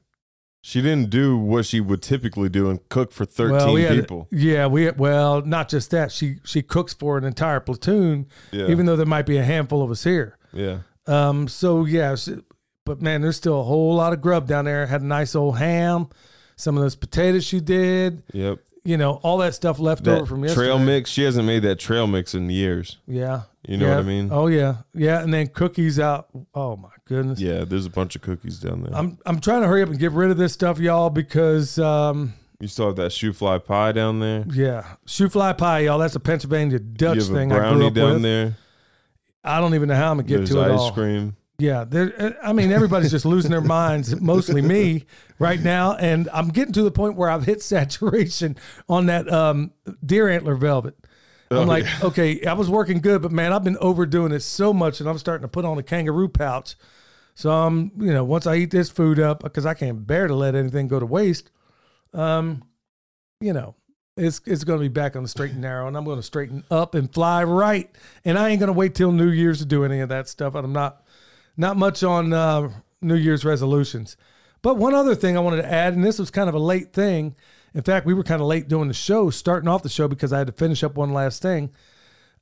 She 0.64 0.80
didn't 0.80 1.10
do 1.10 1.36
what 1.36 1.66
she 1.66 1.80
would 1.80 2.02
typically 2.02 2.48
do 2.48 2.70
and 2.70 2.78
cook 2.88 3.10
for 3.12 3.24
thirteen 3.24 3.56
well, 3.56 3.72
we 3.74 3.82
had, 3.82 3.98
people. 3.98 4.28
Yeah, 4.30 4.66
we 4.68 4.90
well, 4.92 5.42
not 5.42 5.68
just 5.68 5.90
that. 5.90 6.12
She 6.12 6.36
she 6.44 6.62
cooks 6.62 6.94
for 6.94 7.18
an 7.18 7.24
entire 7.24 7.58
platoon, 7.60 8.28
Yeah, 8.52 8.68
even 8.68 8.86
though 8.86 8.94
there 8.94 9.04
might 9.06 9.26
be 9.26 9.38
a 9.38 9.42
handful 9.44 9.82
of 9.82 9.90
us 9.90 10.04
here. 10.04 10.38
yeah, 10.52 10.78
Um. 11.06 11.48
So 11.48 11.84
yeah, 11.84 12.12
s- 12.12 12.28
but 12.86 13.02
man, 13.02 13.22
there's 13.22 13.36
still 13.36 13.60
a 13.60 13.64
whole 13.64 13.96
lot 13.96 14.12
of 14.12 14.20
grub 14.20 14.46
down 14.46 14.64
there. 14.64 14.86
Had 14.86 15.02
a 15.02 15.06
nice 15.06 15.34
old 15.34 15.58
ham, 15.58 16.08
some 16.54 16.76
of 16.76 16.82
those 16.84 16.94
potatoes 16.96 17.44
she 17.44 17.58
did. 17.60 18.22
yep. 18.32 18.60
You 18.84 18.96
know, 18.96 19.20
all 19.22 19.38
that 19.38 19.54
stuff 19.54 19.78
left 19.78 20.02
That 20.04 20.16
over 20.16 20.26
from 20.26 20.42
yesterday. 20.42 20.66
trail 20.66 20.78
mix. 20.80 21.08
She 21.10 21.22
hasn't 21.22 21.46
made 21.46 21.60
that 21.60 21.78
trail 21.78 22.06
mix 22.08 22.34
in 22.34 22.50
years. 22.50 22.98
Yeah. 23.06 23.42
You 23.66 23.76
know 23.76 23.86
yeah. 23.86 23.94
what 23.96 24.00
I 24.04 24.06
mean? 24.08 24.28
Oh 24.32 24.48
yeah, 24.48 24.78
yeah, 24.92 25.22
and 25.22 25.32
then 25.32 25.46
cookies 25.46 26.00
out. 26.00 26.26
Oh 26.52 26.74
my 26.76 26.88
goodness. 27.04 27.38
Yeah, 27.38 27.62
there's 27.64 27.86
a 27.86 27.90
bunch 27.90 28.16
of 28.16 28.22
cookies 28.22 28.58
down 28.58 28.82
there. 28.82 28.92
I'm 28.92 29.18
I'm 29.24 29.38
trying 29.40 29.62
to 29.62 29.68
hurry 29.68 29.82
up 29.82 29.88
and 29.90 29.98
get 30.00 30.10
rid 30.10 30.32
of 30.32 30.36
this 30.36 30.52
stuff, 30.52 30.80
y'all, 30.80 31.10
because 31.10 31.78
um, 31.78 32.34
You 32.58 32.66
still 32.66 32.86
have 32.86 32.96
that 32.96 33.12
shoofly 33.12 33.64
pie 33.64 33.92
down 33.92 34.18
there. 34.18 34.44
Yeah, 34.52 34.84
shoofly 35.06 35.56
pie, 35.56 35.80
y'all. 35.80 36.00
That's 36.00 36.16
a 36.16 36.20
Pennsylvania 36.20 36.80
Dutch 36.80 37.18
you 37.18 37.22
have 37.22 37.32
thing 37.32 37.52
a 37.52 37.54
I 37.54 37.58
grew 37.58 37.68
brownie 37.68 37.86
up 37.86 37.94
down 37.94 38.12
with. 38.14 38.22
there. 38.22 38.56
I 39.44 39.60
don't 39.60 39.74
even 39.76 39.88
know 39.88 39.94
how 39.94 40.10
I'm 40.10 40.16
gonna 40.16 40.26
get 40.28 40.38
There's 40.38 40.50
to 40.50 40.60
it 40.60 40.72
ice 40.72 40.78
all. 40.80 40.92
cream. 40.92 41.36
Yeah. 41.62 41.84
I 42.42 42.52
mean, 42.52 42.72
everybody's 42.72 43.12
just 43.12 43.24
losing 43.24 43.52
their 43.52 43.60
minds. 43.60 44.20
Mostly 44.20 44.62
me 44.62 45.04
right 45.38 45.60
now, 45.60 45.94
and 45.94 46.28
I'm 46.32 46.48
getting 46.48 46.72
to 46.72 46.82
the 46.82 46.90
point 46.90 47.14
where 47.16 47.30
I've 47.30 47.44
hit 47.44 47.62
saturation 47.62 48.56
on 48.88 49.06
that 49.06 49.32
um, 49.32 49.70
deer 50.04 50.28
antler 50.28 50.56
velvet. 50.56 50.96
I'm 51.52 51.58
Oh, 51.58 51.62
like, 51.62 51.84
yeah. 51.84 51.98
okay, 52.04 52.44
I 52.46 52.54
was 52.54 52.68
working 52.68 53.00
good, 53.00 53.22
but 53.22 53.30
man, 53.30 53.52
I've 53.52 53.62
been 53.62 53.76
overdoing 53.78 54.32
it 54.32 54.40
so 54.40 54.72
much, 54.72 54.98
and 55.00 55.08
I'm 55.08 55.18
starting 55.18 55.42
to 55.42 55.48
put 55.48 55.64
on 55.64 55.78
a 55.78 55.82
kangaroo 55.84 56.28
pouch. 56.28 56.74
So 57.34 57.50
I'm, 57.50 57.92
you 57.98 58.12
know, 58.12 58.24
once 58.24 58.46
I 58.46 58.56
eat 58.56 58.70
this 58.72 58.90
food 58.90 59.20
up, 59.20 59.44
because 59.44 59.64
I 59.64 59.74
can't 59.74 60.04
bear 60.04 60.26
to 60.26 60.34
let 60.34 60.56
anything 60.56 60.88
go 60.88 60.98
to 60.98 61.06
waste. 61.06 61.50
Um, 62.12 62.64
you 63.40 63.52
know, 63.52 63.76
it's 64.16 64.40
it's 64.46 64.64
going 64.64 64.80
to 64.80 64.82
be 64.82 64.88
back 64.88 65.14
on 65.14 65.22
the 65.22 65.28
straight 65.28 65.52
and 65.52 65.60
narrow, 65.60 65.86
and 65.86 65.96
I'm 65.96 66.04
going 66.04 66.18
to 66.18 66.22
straighten 66.24 66.64
up 66.70 66.94
and 66.96 67.12
fly 67.12 67.44
right. 67.44 67.88
And 68.24 68.36
I 68.38 68.48
ain't 68.48 68.58
going 68.58 68.68
to 68.68 68.72
wait 68.72 68.94
till 68.94 69.12
New 69.12 69.30
Year's 69.30 69.60
to 69.60 69.64
do 69.66 69.84
any 69.84 70.00
of 70.00 70.08
that 70.08 70.28
stuff. 70.28 70.54
And 70.54 70.64
I'm 70.64 70.72
not 70.72 71.01
not 71.56 71.76
much 71.76 72.02
on 72.02 72.32
uh, 72.32 72.70
New 73.00 73.14
Year's 73.14 73.44
resolutions. 73.44 74.16
But 74.62 74.76
one 74.76 74.94
other 74.94 75.14
thing 75.14 75.36
I 75.36 75.40
wanted 75.40 75.62
to 75.62 75.72
add, 75.72 75.94
and 75.94 76.04
this 76.04 76.18
was 76.18 76.30
kind 76.30 76.48
of 76.48 76.54
a 76.54 76.58
late 76.60 76.92
thing. 76.92 77.34
In 77.74 77.82
fact, 77.82 78.06
we 78.06 78.14
were 78.14 78.22
kind 78.22 78.40
of 78.40 78.46
late 78.46 78.68
doing 78.68 78.88
the 78.88 78.94
show, 78.94 79.30
starting 79.30 79.68
off 79.68 79.82
the 79.82 79.88
show 79.88 80.06
because 80.06 80.32
I 80.32 80.38
had 80.38 80.46
to 80.46 80.52
finish 80.52 80.84
up 80.84 80.94
one 80.94 81.12
last 81.12 81.42
thing. 81.42 81.70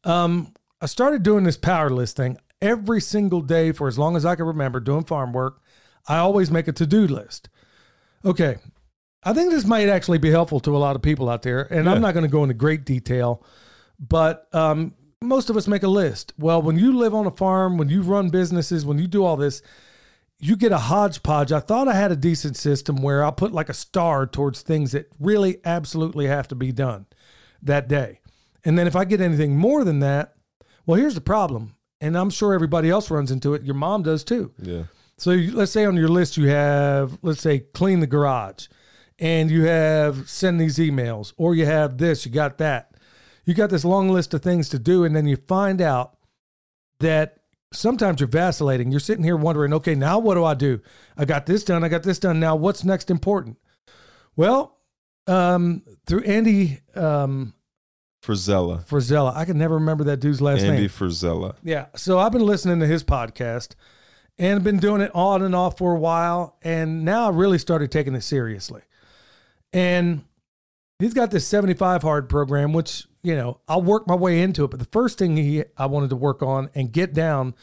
Um, 0.05 0.53
I 0.81 0.87
started 0.87 1.23
doing 1.23 1.45
this 1.45 1.57
power 1.57 1.89
list 1.91 2.17
thing 2.17 2.37
every 2.61 3.01
single 3.01 3.41
day 3.41 3.73
for 3.73 3.89
as 3.89 3.99
long 3.99 4.17
as 4.17 4.25
I 4.27 4.35
can 4.35 4.45
remember 4.47 4.81
doing 4.81 5.05
farm 5.05 5.33
work. 5.33 5.61
I 6.09 6.19
always 6.19 6.51
make 6.51 6.69
a 6.69 6.73
to 6.73 6.87
do 6.87 7.07
list. 7.07 7.49
Okay. 8.25 8.57
I 9.23 9.33
think 9.33 9.51
this 9.51 9.65
might 9.65 9.89
actually 9.89 10.19
be 10.19 10.31
helpful 10.31 10.61
to 10.61 10.77
a 10.77 10.79
lot 10.79 10.97
of 10.97 11.03
people 11.03 11.29
out 11.29 11.43
there. 11.43 11.63
And 11.73 11.85
Yeah. 11.87 11.93
I'm 11.93 12.01
not 12.01 12.13
going 12.13 12.25
to 12.25 12.31
go 12.31 12.43
into 12.43 12.55
great 12.55 12.85
detail, 12.85 13.45
but 13.99 14.53
um, 14.55 14.95
most 15.23 15.51
of 15.51 15.57
us 15.57 15.69
make 15.69 15.83
a 15.83 15.89
list. 15.89 16.33
Well, 16.39 16.63
when 16.63 16.79
you 16.79 16.97
live 16.97 17.15
on 17.15 17.27
a 17.27 17.31
farm, 17.31 17.77
when 17.77 17.91
you 17.91 18.01
run 18.03 18.31
businesses, 18.31 18.87
when 18.87 18.99
you 18.99 19.07
do 19.07 19.25
all 19.25 19.37
this, 19.37 19.61
you 20.39 20.57
get 20.57 20.73
a 20.73 20.79
hodgepodge. 20.79 21.53
I 21.53 21.61
thought 21.61 21.89
I 21.89 21.95
had 21.95 22.11
a 22.11 22.17
decent 22.17 22.57
system 22.57 23.03
where 23.03 23.23
I'll 23.23 23.33
put 23.33 23.53
like 23.53 23.69
a 23.69 23.75
star 23.75 24.27
towards 24.27 24.63
things 24.63 24.93
that 24.93 25.11
really 25.19 25.59
absolutely 25.65 26.27
have 26.27 26.49
to 26.49 26.55
be 26.55 26.73
done 26.73 27.07
that 27.63 27.87
day. 27.87 28.21
And 28.65 28.79
then 28.79 28.87
if 28.87 28.97
I 28.97 29.05
get 29.05 29.21
anything 29.21 29.57
more 29.57 29.85
than 29.85 30.01
that, 30.01 30.35
well, 30.87 30.99
here's 30.99 31.15
the 31.15 31.21
problem. 31.21 31.75
And 32.01 32.17
I'm 32.17 32.31
sure 32.31 32.55
everybody 32.55 32.89
else 32.89 33.11
runs 33.11 33.31
into 33.31 33.53
it. 33.53 33.63
Your 33.63 33.75
mom 33.75 34.03
does 34.03 34.25
too. 34.25 34.53
Yeah. 34.59 34.85
So 35.19 35.33
you, 35.33 35.53
let's 35.53 35.71
say 35.71 35.85
on 35.85 35.99
your 35.99 36.09
list 36.09 36.39
you 36.39 36.49
have, 36.49 37.19
let's 37.21 37.43
say, 37.43 37.59
clean 37.59 38.01
the 38.01 38.07
garage, 38.07 38.69
and 39.19 39.51
you 39.51 39.65
have 39.65 40.31
send 40.31 40.59
these 40.59 40.79
emails, 40.79 41.35
or 41.37 41.55
you 41.55 41.67
have 41.67 41.99
this, 41.99 42.25
you 42.25 42.33
got 42.33 42.57
that. 42.57 42.90
You 43.51 43.57
got 43.57 43.71
this 43.71 43.85
long 43.85 44.09
list 44.11 44.33
of 44.33 44.43
things 44.43 44.69
to 44.69 44.79
do, 44.79 45.03
and 45.03 45.17
then 45.17 45.27
you 45.27 45.35
find 45.35 45.81
out 45.81 46.17
that 47.01 47.41
sometimes 47.73 48.21
you're 48.21 48.29
vacillating. 48.29 48.93
You're 48.93 49.01
sitting 49.01 49.25
here 49.25 49.37
wondering, 49.37 49.73
okay, 49.73 49.97
now 49.97 50.21
what 50.21 50.37
do 50.37 50.45
I 50.45 50.55
do? 50.55 50.81
I 51.17 51.25
got 51.25 51.47
this 51.47 51.65
done, 51.65 51.83
I 51.83 51.89
got 51.89 52.05
this 52.05 52.21
done. 52.21 52.39
Now 52.39 52.55
what's 52.55 52.85
next 52.85 53.11
important? 53.11 53.59
Well, 54.37 54.79
um, 55.27 55.83
through 56.07 56.23
Andy 56.23 56.79
um, 56.95 57.53
Frisella. 58.23 58.87
Frisella, 58.87 59.35
I 59.35 59.45
can 59.45 59.59
never 59.59 59.75
remember 59.75 60.05
that 60.05 60.21
dude's 60.21 60.41
last 60.41 60.61
Andy 60.61 60.69
name. 60.69 60.77
Andy 60.83 60.89
Frisella. 60.89 61.57
Yeah. 61.65 61.87
So 61.97 62.21
I've 62.21 62.31
been 62.31 62.47
listening 62.47 62.79
to 62.79 62.87
his 62.87 63.03
podcast 63.03 63.75
and 64.39 64.63
been 64.63 64.79
doing 64.79 65.01
it 65.01 65.11
on 65.13 65.43
and 65.43 65.57
off 65.57 65.77
for 65.77 65.97
a 65.97 65.99
while. 65.99 66.57
And 66.63 67.05
now 67.05 67.27
I 67.27 67.31
really 67.31 67.59
started 67.59 67.91
taking 67.91 68.15
it 68.15 68.23
seriously. 68.23 68.83
And 69.73 70.23
he's 71.01 71.15
got 71.15 71.33
this 71.33 71.49
75 71.49 72.03
hard 72.03 72.29
program, 72.29 72.73
which, 72.73 73.07
you 73.23 73.37
know, 73.37 73.61
I'll 73.69 73.83
work 73.83 74.07
my 74.07 74.15
way 74.15 74.41
into 74.41 74.65
it. 74.65 74.71
But 74.71 74.81
the 74.81 74.87
first 74.87 75.19
thing 75.19 75.37
he 75.37 75.65
I 75.77 75.87
wanted 75.87 76.11
to 76.11 76.17
work 76.17 76.43
on 76.43 76.71
and 76.75 76.93
get 76.93 77.13
down 77.13 77.55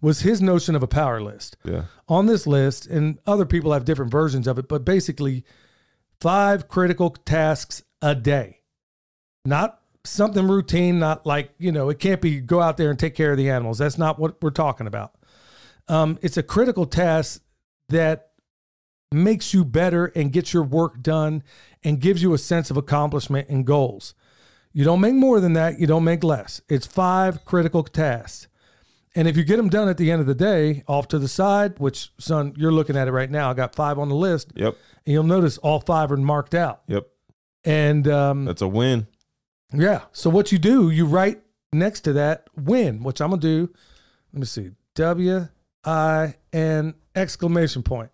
was 0.00 0.20
his 0.20 0.42
notion 0.42 0.74
of 0.74 0.82
a 0.82 0.86
power 0.86 1.20
list. 1.20 1.56
Yeah. 1.64 1.84
On 2.08 2.26
this 2.26 2.46
list, 2.46 2.86
and 2.86 3.18
other 3.26 3.46
people 3.46 3.72
have 3.72 3.84
different 3.84 4.10
versions 4.10 4.46
of 4.46 4.58
it, 4.58 4.68
but 4.68 4.84
basically 4.84 5.44
five 6.20 6.68
critical 6.68 7.10
tasks 7.10 7.82
a 8.02 8.14
day. 8.14 8.60
Not 9.44 9.80
something 10.04 10.46
routine, 10.46 10.98
not 10.98 11.26
like, 11.26 11.50
you 11.58 11.72
know, 11.72 11.88
it 11.88 11.98
can't 11.98 12.20
be 12.20 12.40
go 12.40 12.60
out 12.60 12.76
there 12.76 12.90
and 12.90 12.98
take 12.98 13.14
care 13.14 13.32
of 13.32 13.38
the 13.38 13.50
animals. 13.50 13.78
That's 13.78 13.98
not 13.98 14.18
what 14.18 14.40
we're 14.42 14.50
talking 14.50 14.86
about. 14.86 15.14
Um, 15.88 16.18
it's 16.22 16.36
a 16.36 16.42
critical 16.42 16.86
task 16.86 17.42
that 17.88 18.30
makes 19.12 19.54
you 19.54 19.64
better 19.64 20.06
and 20.06 20.32
gets 20.32 20.52
your 20.52 20.64
work 20.64 21.00
done 21.00 21.42
and 21.84 22.00
gives 22.00 22.22
you 22.22 22.34
a 22.34 22.38
sense 22.38 22.70
of 22.70 22.76
accomplishment 22.76 23.48
and 23.48 23.64
goals. 23.64 24.14
You 24.76 24.84
don't 24.84 25.00
make 25.00 25.14
more 25.14 25.40
than 25.40 25.54
that, 25.54 25.80
you 25.80 25.86
don't 25.86 26.04
make 26.04 26.22
less. 26.22 26.60
It's 26.68 26.84
five 26.86 27.46
critical 27.46 27.82
tasks. 27.82 28.46
And 29.14 29.26
if 29.26 29.34
you 29.34 29.42
get 29.42 29.56
them 29.56 29.70
done 29.70 29.88
at 29.88 29.96
the 29.96 30.10
end 30.10 30.20
of 30.20 30.26
the 30.26 30.34
day, 30.34 30.82
off 30.86 31.08
to 31.08 31.18
the 31.18 31.28
side, 31.28 31.78
which, 31.78 32.10
son, 32.18 32.52
you're 32.58 32.70
looking 32.70 32.94
at 32.94 33.08
it 33.08 33.12
right 33.12 33.30
now. 33.30 33.50
I 33.50 33.54
got 33.54 33.74
five 33.74 33.98
on 33.98 34.10
the 34.10 34.14
list, 34.14 34.52
Yep. 34.54 34.76
and 35.06 35.12
you'll 35.14 35.22
notice 35.24 35.56
all 35.56 35.80
five 35.80 36.12
are 36.12 36.18
marked 36.18 36.54
out. 36.54 36.82
Yep. 36.88 37.06
And 37.64 38.06
um, 38.06 38.44
That's 38.44 38.60
a 38.60 38.68
win. 38.68 39.06
yeah. 39.72 40.02
So 40.12 40.28
what 40.28 40.52
you 40.52 40.58
do, 40.58 40.90
you 40.90 41.06
write 41.06 41.40
next 41.72 42.02
to 42.02 42.12
that 42.12 42.48
win, 42.54 43.02
which 43.02 43.22
I'm 43.22 43.30
gonna 43.30 43.40
do. 43.40 43.70
Let 44.34 44.40
me 44.40 44.44
see. 44.46 44.72
W 44.96 45.48
I 45.86 46.34
N 46.52 46.94
exclamation 47.14 47.82
point. 47.82 48.10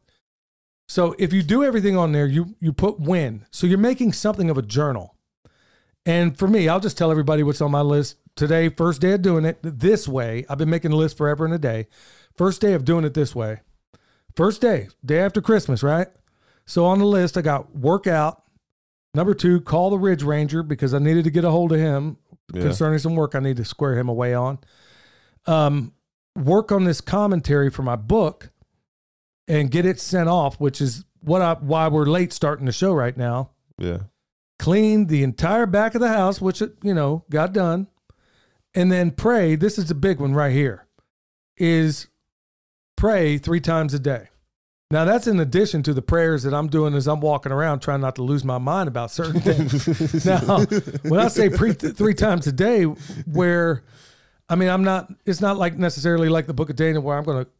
So 0.86 1.16
if 1.18 1.32
you 1.32 1.42
do 1.42 1.64
everything 1.64 1.96
on 1.96 2.12
there, 2.12 2.26
you 2.26 2.54
you 2.60 2.72
put 2.72 3.00
win. 3.00 3.46
So 3.50 3.66
you're 3.66 3.78
making 3.78 4.12
something 4.12 4.48
of 4.48 4.56
a 4.58 4.62
journal. 4.62 5.16
And 6.04 6.36
for 6.36 6.48
me, 6.48 6.68
I'll 6.68 6.80
just 6.80 6.98
tell 6.98 7.10
everybody 7.10 7.42
what's 7.42 7.60
on 7.60 7.70
my 7.70 7.80
list 7.80 8.16
today. 8.34 8.68
First 8.68 9.00
day 9.00 9.12
of 9.12 9.22
doing 9.22 9.44
it 9.44 9.58
this 9.62 10.08
way. 10.08 10.44
I've 10.48 10.58
been 10.58 10.70
making 10.70 10.92
a 10.92 10.96
list 10.96 11.16
forever 11.16 11.44
and 11.44 11.54
a 11.54 11.58
day. 11.58 11.86
First 12.36 12.60
day 12.60 12.72
of 12.72 12.84
doing 12.84 13.04
it 13.04 13.14
this 13.14 13.34
way. 13.34 13.60
First 14.34 14.60
day, 14.60 14.88
day 15.04 15.20
after 15.20 15.40
Christmas, 15.40 15.82
right? 15.82 16.08
So 16.64 16.84
on 16.86 16.98
the 16.98 17.04
list, 17.04 17.36
I 17.36 17.42
got 17.42 17.76
workout. 17.76 18.42
Number 19.14 19.34
two, 19.34 19.60
call 19.60 19.90
the 19.90 19.98
Ridge 19.98 20.22
Ranger 20.22 20.62
because 20.62 20.94
I 20.94 20.98
needed 20.98 21.24
to 21.24 21.30
get 21.30 21.44
a 21.44 21.50
hold 21.50 21.72
of 21.72 21.78
him 21.78 22.16
Yeah. 22.52 22.62
concerning 22.62 22.98
some 22.98 23.14
work 23.14 23.34
I 23.34 23.40
need 23.40 23.58
to 23.58 23.64
square 23.64 23.96
him 23.98 24.08
away 24.08 24.32
on. 24.34 24.58
Um, 25.46 25.92
work 26.34 26.72
on 26.72 26.84
this 26.84 27.00
commentary 27.02 27.70
for 27.70 27.82
my 27.82 27.96
book 27.96 28.50
and 29.46 29.70
get 29.70 29.84
it 29.84 30.00
sent 30.00 30.28
off, 30.30 30.58
which 30.58 30.80
is 30.80 31.04
what 31.20 31.42
I 31.42 31.54
why 31.54 31.88
we're 31.88 32.06
late 32.06 32.32
starting 32.32 32.64
the 32.66 32.72
show 32.72 32.92
right 32.94 33.16
now. 33.16 33.50
Yeah. 33.78 33.98
Clean 34.62 35.08
the 35.08 35.24
entire 35.24 35.66
back 35.66 35.96
of 35.96 36.00
the 36.00 36.06
house, 36.06 36.40
which 36.40 36.62
it, 36.62 36.74
you 36.84 36.94
know 36.94 37.24
got 37.28 37.52
done, 37.52 37.88
and 38.76 38.92
then 38.92 39.10
pray. 39.10 39.56
This 39.56 39.76
is 39.76 39.90
a 39.90 39.94
big 39.96 40.20
one 40.20 40.34
right 40.34 40.52
here. 40.52 40.86
Is 41.56 42.06
pray 42.96 43.38
three 43.38 43.58
times 43.58 43.92
a 43.92 43.98
day. 43.98 44.28
Now 44.92 45.04
that's 45.04 45.26
in 45.26 45.40
addition 45.40 45.82
to 45.82 45.92
the 45.92 46.00
prayers 46.00 46.44
that 46.44 46.54
I'm 46.54 46.68
doing 46.68 46.94
as 46.94 47.08
I'm 47.08 47.20
walking 47.20 47.50
around 47.50 47.80
trying 47.80 48.02
not 48.02 48.14
to 48.14 48.22
lose 48.22 48.44
my 48.44 48.58
mind 48.58 48.86
about 48.86 49.10
certain 49.10 49.40
things. 49.40 50.24
now, 50.24 50.60
when 51.08 51.18
I 51.18 51.26
say 51.26 51.50
pre- 51.50 51.72
three 51.72 52.14
times 52.14 52.46
a 52.46 52.52
day, 52.52 52.84
where 52.84 53.82
I 54.48 54.54
mean, 54.54 54.68
I'm 54.68 54.84
not, 54.84 55.12
it's 55.26 55.40
not 55.40 55.58
like 55.58 55.76
necessarily 55.76 56.28
like 56.28 56.46
the 56.46 56.54
book 56.54 56.70
of 56.70 56.76
Daniel 56.76 57.02
where 57.02 57.18
I'm 57.18 57.24
going 57.24 57.44
to 57.44 57.50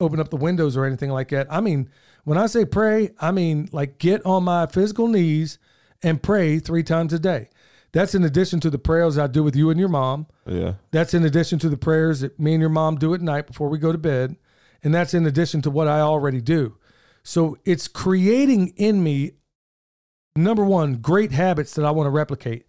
open 0.00 0.18
up 0.18 0.30
the 0.30 0.36
windows 0.38 0.78
or 0.78 0.86
anything 0.86 1.10
like 1.10 1.28
that. 1.28 1.46
I 1.50 1.60
mean, 1.60 1.90
when 2.24 2.38
I 2.38 2.46
say 2.46 2.64
pray, 2.64 3.10
I 3.20 3.32
mean 3.32 3.68
like 3.70 3.98
get 3.98 4.24
on 4.24 4.44
my 4.44 4.64
physical 4.64 5.08
knees 5.08 5.58
and 6.02 6.22
pray 6.22 6.58
three 6.58 6.82
times 6.82 7.12
a 7.12 7.18
day. 7.18 7.48
That's 7.92 8.14
in 8.14 8.22
addition 8.22 8.60
to 8.60 8.70
the 8.70 8.78
prayers 8.78 9.16
I 9.16 9.26
do 9.28 9.42
with 9.42 9.56
you 9.56 9.70
and 9.70 9.80
your 9.80 9.88
mom. 9.88 10.26
Yeah. 10.46 10.74
That's 10.90 11.14
in 11.14 11.24
addition 11.24 11.58
to 11.60 11.68
the 11.68 11.76
prayers 11.78 12.20
that 12.20 12.38
me 12.38 12.52
and 12.54 12.60
your 12.60 12.68
mom 12.70 12.96
do 12.96 13.14
at 13.14 13.20
night 13.22 13.46
before 13.46 13.68
we 13.68 13.78
go 13.78 13.92
to 13.92 13.98
bed. 13.98 14.36
And 14.84 14.94
that's 14.94 15.14
in 15.14 15.26
addition 15.26 15.62
to 15.62 15.70
what 15.70 15.88
I 15.88 16.00
already 16.00 16.40
do. 16.40 16.76
So 17.22 17.56
it's 17.64 17.88
creating 17.88 18.74
in 18.76 19.02
me, 19.02 19.32
number 20.36 20.64
one, 20.64 20.96
great 20.96 21.32
habits 21.32 21.74
that 21.74 21.84
I 21.84 21.90
want 21.90 22.06
to 22.06 22.10
replicate. 22.10 22.66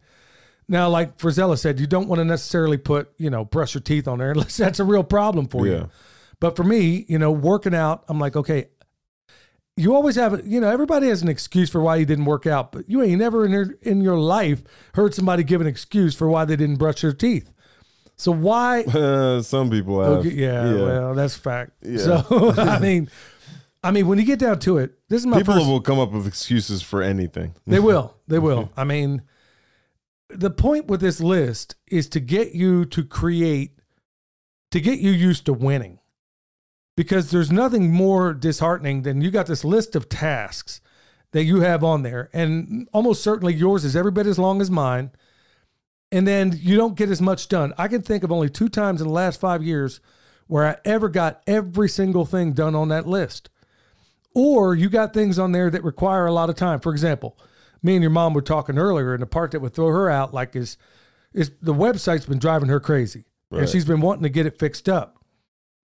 Now, 0.67 0.87
like 0.89 1.17
Frisella 1.17 1.57
said, 1.57 1.79
you 1.79 1.87
don't 1.87 2.07
want 2.07 2.19
to 2.19 2.25
necessarily 2.25 2.77
put, 2.77 3.11
you 3.17 3.29
know, 3.29 3.43
brush 3.45 3.73
your 3.73 3.81
teeth 3.81 4.07
on 4.07 4.19
there 4.19 4.31
unless 4.33 4.57
that's 4.57 4.79
a 4.79 4.83
real 4.85 5.03
problem 5.03 5.47
for 5.47 5.67
Yeah. 5.67 5.73
you. 5.73 5.89
But 6.39 6.55
for 6.55 6.63
me, 6.63 7.05
you 7.09 7.19
know, 7.19 7.31
working 7.31 7.75
out, 7.75 8.05
I'm 8.07 8.19
like, 8.19 8.35
okay, 8.37 8.69
you 9.79 9.95
always 9.95 10.15
have, 10.15 10.45
you 10.45 10.59
know, 10.59 10.69
everybody 10.69 11.07
has 11.07 11.21
an 11.21 11.29
excuse 11.29 11.69
for 11.69 11.81
why 11.81 11.95
you 11.95 12.05
didn't 12.05 12.25
work 12.25 12.45
out, 12.45 12.71
but 12.71 12.89
you 12.89 13.01
ain't 13.01 13.19
never 13.19 13.45
in 13.45 13.51
your, 13.51 13.75
in 13.81 14.01
your 14.01 14.17
life 14.19 14.61
heard 14.93 15.13
somebody 15.13 15.43
give 15.43 15.61
an 15.61 15.67
excuse 15.67 16.13
for 16.13 16.27
why 16.27 16.43
they 16.45 16.55
didn't 16.55 16.75
brush 16.75 17.01
their 17.01 17.13
teeth. 17.13 17.49
So 18.17 18.33
why 18.33 18.81
Uh, 18.83 19.41
some 19.53 19.69
people 19.69 20.01
have. 20.01 20.11
Okay, 20.19 20.31
yeah, 20.31 20.73
well, 20.73 21.15
that's 21.15 21.37
fact. 21.37 21.71
Yeah. 21.81 21.97
So 21.97 22.53
I 22.57 22.79
mean, 22.81 23.09
I 23.81 23.91
mean, 23.91 24.07
when 24.07 24.19
you 24.19 24.25
get 24.25 24.39
down 24.39 24.59
to 24.59 24.77
it, 24.79 24.99
this 25.07 25.21
is 25.21 25.25
my 25.25 25.37
people 25.37 25.53
first. 25.53 25.67
will 25.67 25.79
come 25.79 25.99
up 25.99 26.11
with 26.11 26.27
excuses 26.27 26.81
for 26.81 27.01
anything. 27.01 27.55
They 27.65 27.79
will. 27.79 28.17
They 28.27 28.39
will. 28.39 28.69
I 28.75 28.83
mean, 28.83 29.21
the 30.29 30.49
point 30.51 30.87
with 30.87 30.99
this 30.99 31.21
list 31.21 31.75
is 31.89 32.09
to 32.09 32.19
get 32.19 32.53
you 32.53 32.83
to 32.85 33.05
create, 33.05 33.79
to 34.71 34.81
get 34.81 34.99
you 34.99 35.11
used 35.11 35.45
to 35.45 35.53
winning. 35.53 35.98
Because 36.99 37.31
there's 37.31 37.49
nothing 37.49 37.93
more 37.93 38.33
disheartening 38.33 39.03
than 39.03 39.21
you 39.21 39.31
got 39.31 39.45
this 39.45 39.63
list 39.63 39.95
of 39.95 40.09
tasks 40.09 40.81
that 41.31 41.45
you 41.45 41.61
have 41.61 41.81
on 41.81 42.03
there, 42.03 42.29
and 42.33 42.89
almost 42.91 43.23
certainly 43.23 43.53
yours 43.53 43.85
is 43.85 43.95
every 43.95 44.11
bit 44.11 44.27
as 44.27 44.37
long 44.37 44.59
as 44.59 44.69
mine. 44.69 45.11
And 46.11 46.27
then 46.27 46.59
you 46.61 46.75
don't 46.75 46.97
get 46.97 47.07
as 47.07 47.21
much 47.21 47.47
done. 47.47 47.73
I 47.77 47.87
can 47.87 48.01
think 48.01 48.25
of 48.25 48.33
only 48.33 48.49
two 48.49 48.67
times 48.67 48.99
in 48.99 49.07
the 49.07 49.13
last 49.13 49.39
five 49.39 49.63
years 49.63 50.01
where 50.47 50.67
I 50.67 50.75
ever 50.83 51.07
got 51.07 51.41
every 51.47 51.87
single 51.87 52.25
thing 52.25 52.51
done 52.51 52.75
on 52.75 52.89
that 52.89 53.07
list. 53.07 53.49
Or 54.35 54.75
you 54.75 54.89
got 54.89 55.13
things 55.13 55.39
on 55.39 55.53
there 55.53 55.69
that 55.69 55.85
require 55.85 56.25
a 56.25 56.33
lot 56.33 56.49
of 56.49 56.57
time. 56.57 56.81
For 56.81 56.91
example, 56.91 57.37
me 57.81 57.95
and 57.95 58.03
your 58.03 58.11
mom 58.11 58.33
were 58.33 58.41
talking 58.41 58.77
earlier, 58.77 59.13
and 59.13 59.21
the 59.21 59.25
part 59.25 59.51
that 59.51 59.61
would 59.61 59.73
throw 59.73 59.87
her 59.87 60.09
out 60.09 60.33
like 60.33 60.53
is 60.53 60.75
is 61.33 61.49
the 61.61 61.73
website's 61.73 62.25
been 62.25 62.39
driving 62.39 62.67
her 62.67 62.81
crazy. 62.81 63.23
And 63.61 63.69
she's 63.69 63.85
been 63.85 64.01
wanting 64.01 64.23
to 64.23 64.29
get 64.29 64.45
it 64.45 64.59
fixed 64.59 64.89
up. 64.89 65.18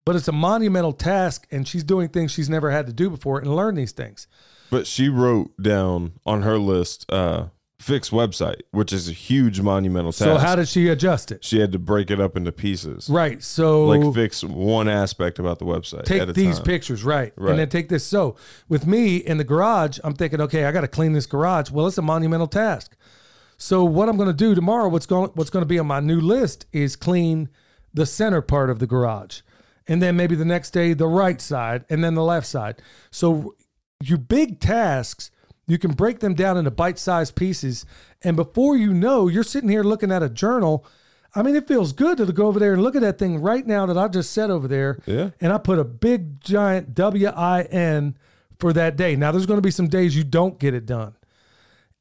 But 0.04 0.16
it's 0.16 0.28
a 0.28 0.32
monumental 0.32 0.92
task, 0.92 1.46
and 1.50 1.66
she's 1.66 1.84
doing 1.84 2.08
things 2.08 2.30
she's 2.30 2.50
never 2.50 2.70
had 2.70 2.86
to 2.86 2.92
do 2.92 3.08
before 3.08 3.38
and 3.38 3.54
learn 3.54 3.74
these 3.74 3.92
things. 3.92 4.26
But 4.70 4.86
she 4.86 5.08
wrote 5.08 5.56
down 5.60 6.12
on 6.26 6.42
her 6.42 6.58
list, 6.58 7.10
uh, 7.10 7.46
fix 7.78 8.10
website, 8.10 8.60
which 8.70 8.92
is 8.92 9.08
a 9.08 9.12
huge 9.12 9.60
monumental 9.60 10.12
task. 10.12 10.24
So 10.24 10.36
how 10.38 10.56
did 10.56 10.68
she 10.68 10.88
adjust 10.88 11.30
it? 11.32 11.44
she 11.44 11.60
had 11.60 11.72
to 11.72 11.78
break 11.78 12.10
it 12.10 12.20
up 12.20 12.36
into 12.36 12.50
pieces, 12.52 13.08
Right. 13.08 13.42
So 13.42 13.84
like 13.86 14.14
fix 14.14 14.42
one 14.42 14.88
aspect 14.88 15.38
about 15.38 15.58
the 15.58 15.66
website. 15.66 16.00
at 16.00 16.06
take 16.06 16.34
these 16.34 16.56
time. 16.56 16.64
pictures, 16.64 17.04
right. 17.04 17.32
Right. 17.36 17.50
And 17.50 17.58
then 17.58 17.68
take 17.68 17.88
this. 17.88 18.04
So 18.04 18.36
with 18.68 18.86
me 18.86 19.16
in 19.16 19.38
the 19.38 19.44
garage, 19.44 19.98
I'm 20.02 20.14
thinking, 20.14 20.40
okay, 20.42 20.64
I 20.64 20.72
got 20.72 20.80
to 20.82 20.88
clean 20.88 21.12
this 21.12 21.26
garage. 21.26 21.70
Well, 21.70 21.86
it's 21.86 21.98
a 21.98 22.02
monumental 22.02 22.46
task. 22.46 22.96
So 23.56 23.84
what 23.84 24.08
I'm 24.08 24.16
going 24.16 24.28
to 24.28 24.34
do 24.34 24.54
tomorrow, 24.54 24.88
what's 24.88 25.06
going 25.06 25.30
what's 25.34 25.50
going 25.50 25.62
to 25.62 25.68
be 25.68 25.78
on 25.78 25.86
my 25.86 26.00
new 26.00 26.20
list 26.20 26.66
is 26.72 26.96
clean 26.96 27.48
the 27.92 28.06
center 28.06 28.40
part 28.42 28.70
of 28.70 28.78
the 28.78 28.86
garage. 28.86 29.40
And 29.86 30.02
then 30.02 30.16
maybe 30.16 30.34
the 30.34 30.44
next 30.44 30.70
day 30.70 30.94
the 30.94 31.06
right 31.06 31.40
side 31.40 31.84
and 31.90 32.02
then 32.02 32.14
the 32.14 32.24
left 32.24 32.46
side. 32.46 32.80
So 33.10 33.54
your 34.02 34.18
big 34.18 34.60
tasks, 34.60 35.30
you 35.66 35.78
can 35.78 35.92
break 35.92 36.20
them 36.20 36.34
down 36.34 36.56
into 36.56 36.70
bite-sized 36.70 37.34
pieces 37.36 37.84
and 38.22 38.36
before 38.36 38.76
you 38.76 38.94
know, 38.94 39.28
you're 39.28 39.42
sitting 39.44 39.68
here 39.68 39.82
looking 39.82 40.10
at 40.10 40.22
a 40.22 40.28
journal. 40.30 40.86
I 41.34 41.42
mean, 41.42 41.56
it 41.56 41.68
feels 41.68 41.92
good 41.92 42.16
to 42.18 42.26
go 42.32 42.46
over 42.46 42.58
there 42.58 42.72
and 42.72 42.82
look 42.82 42.96
at 42.96 43.02
that 43.02 43.18
thing 43.18 43.40
right 43.42 43.66
now 43.66 43.84
that 43.86 43.98
I 43.98 44.08
just 44.08 44.32
said 44.32 44.50
over 44.50 44.68
there 44.68 44.98
Yeah. 45.04 45.30
and 45.40 45.52
I 45.52 45.58
put 45.58 45.78
a 45.78 45.84
big 45.84 46.40
giant 46.40 46.94
W 46.94 47.26
I 47.28 47.62
N 47.62 48.16
for 48.58 48.72
that 48.72 48.96
day. 48.96 49.16
Now 49.16 49.32
there's 49.32 49.46
going 49.46 49.58
to 49.58 49.62
be 49.62 49.70
some 49.70 49.88
days 49.88 50.16
you 50.16 50.24
don't 50.24 50.58
get 50.58 50.74
it 50.74 50.86
done. 50.86 51.14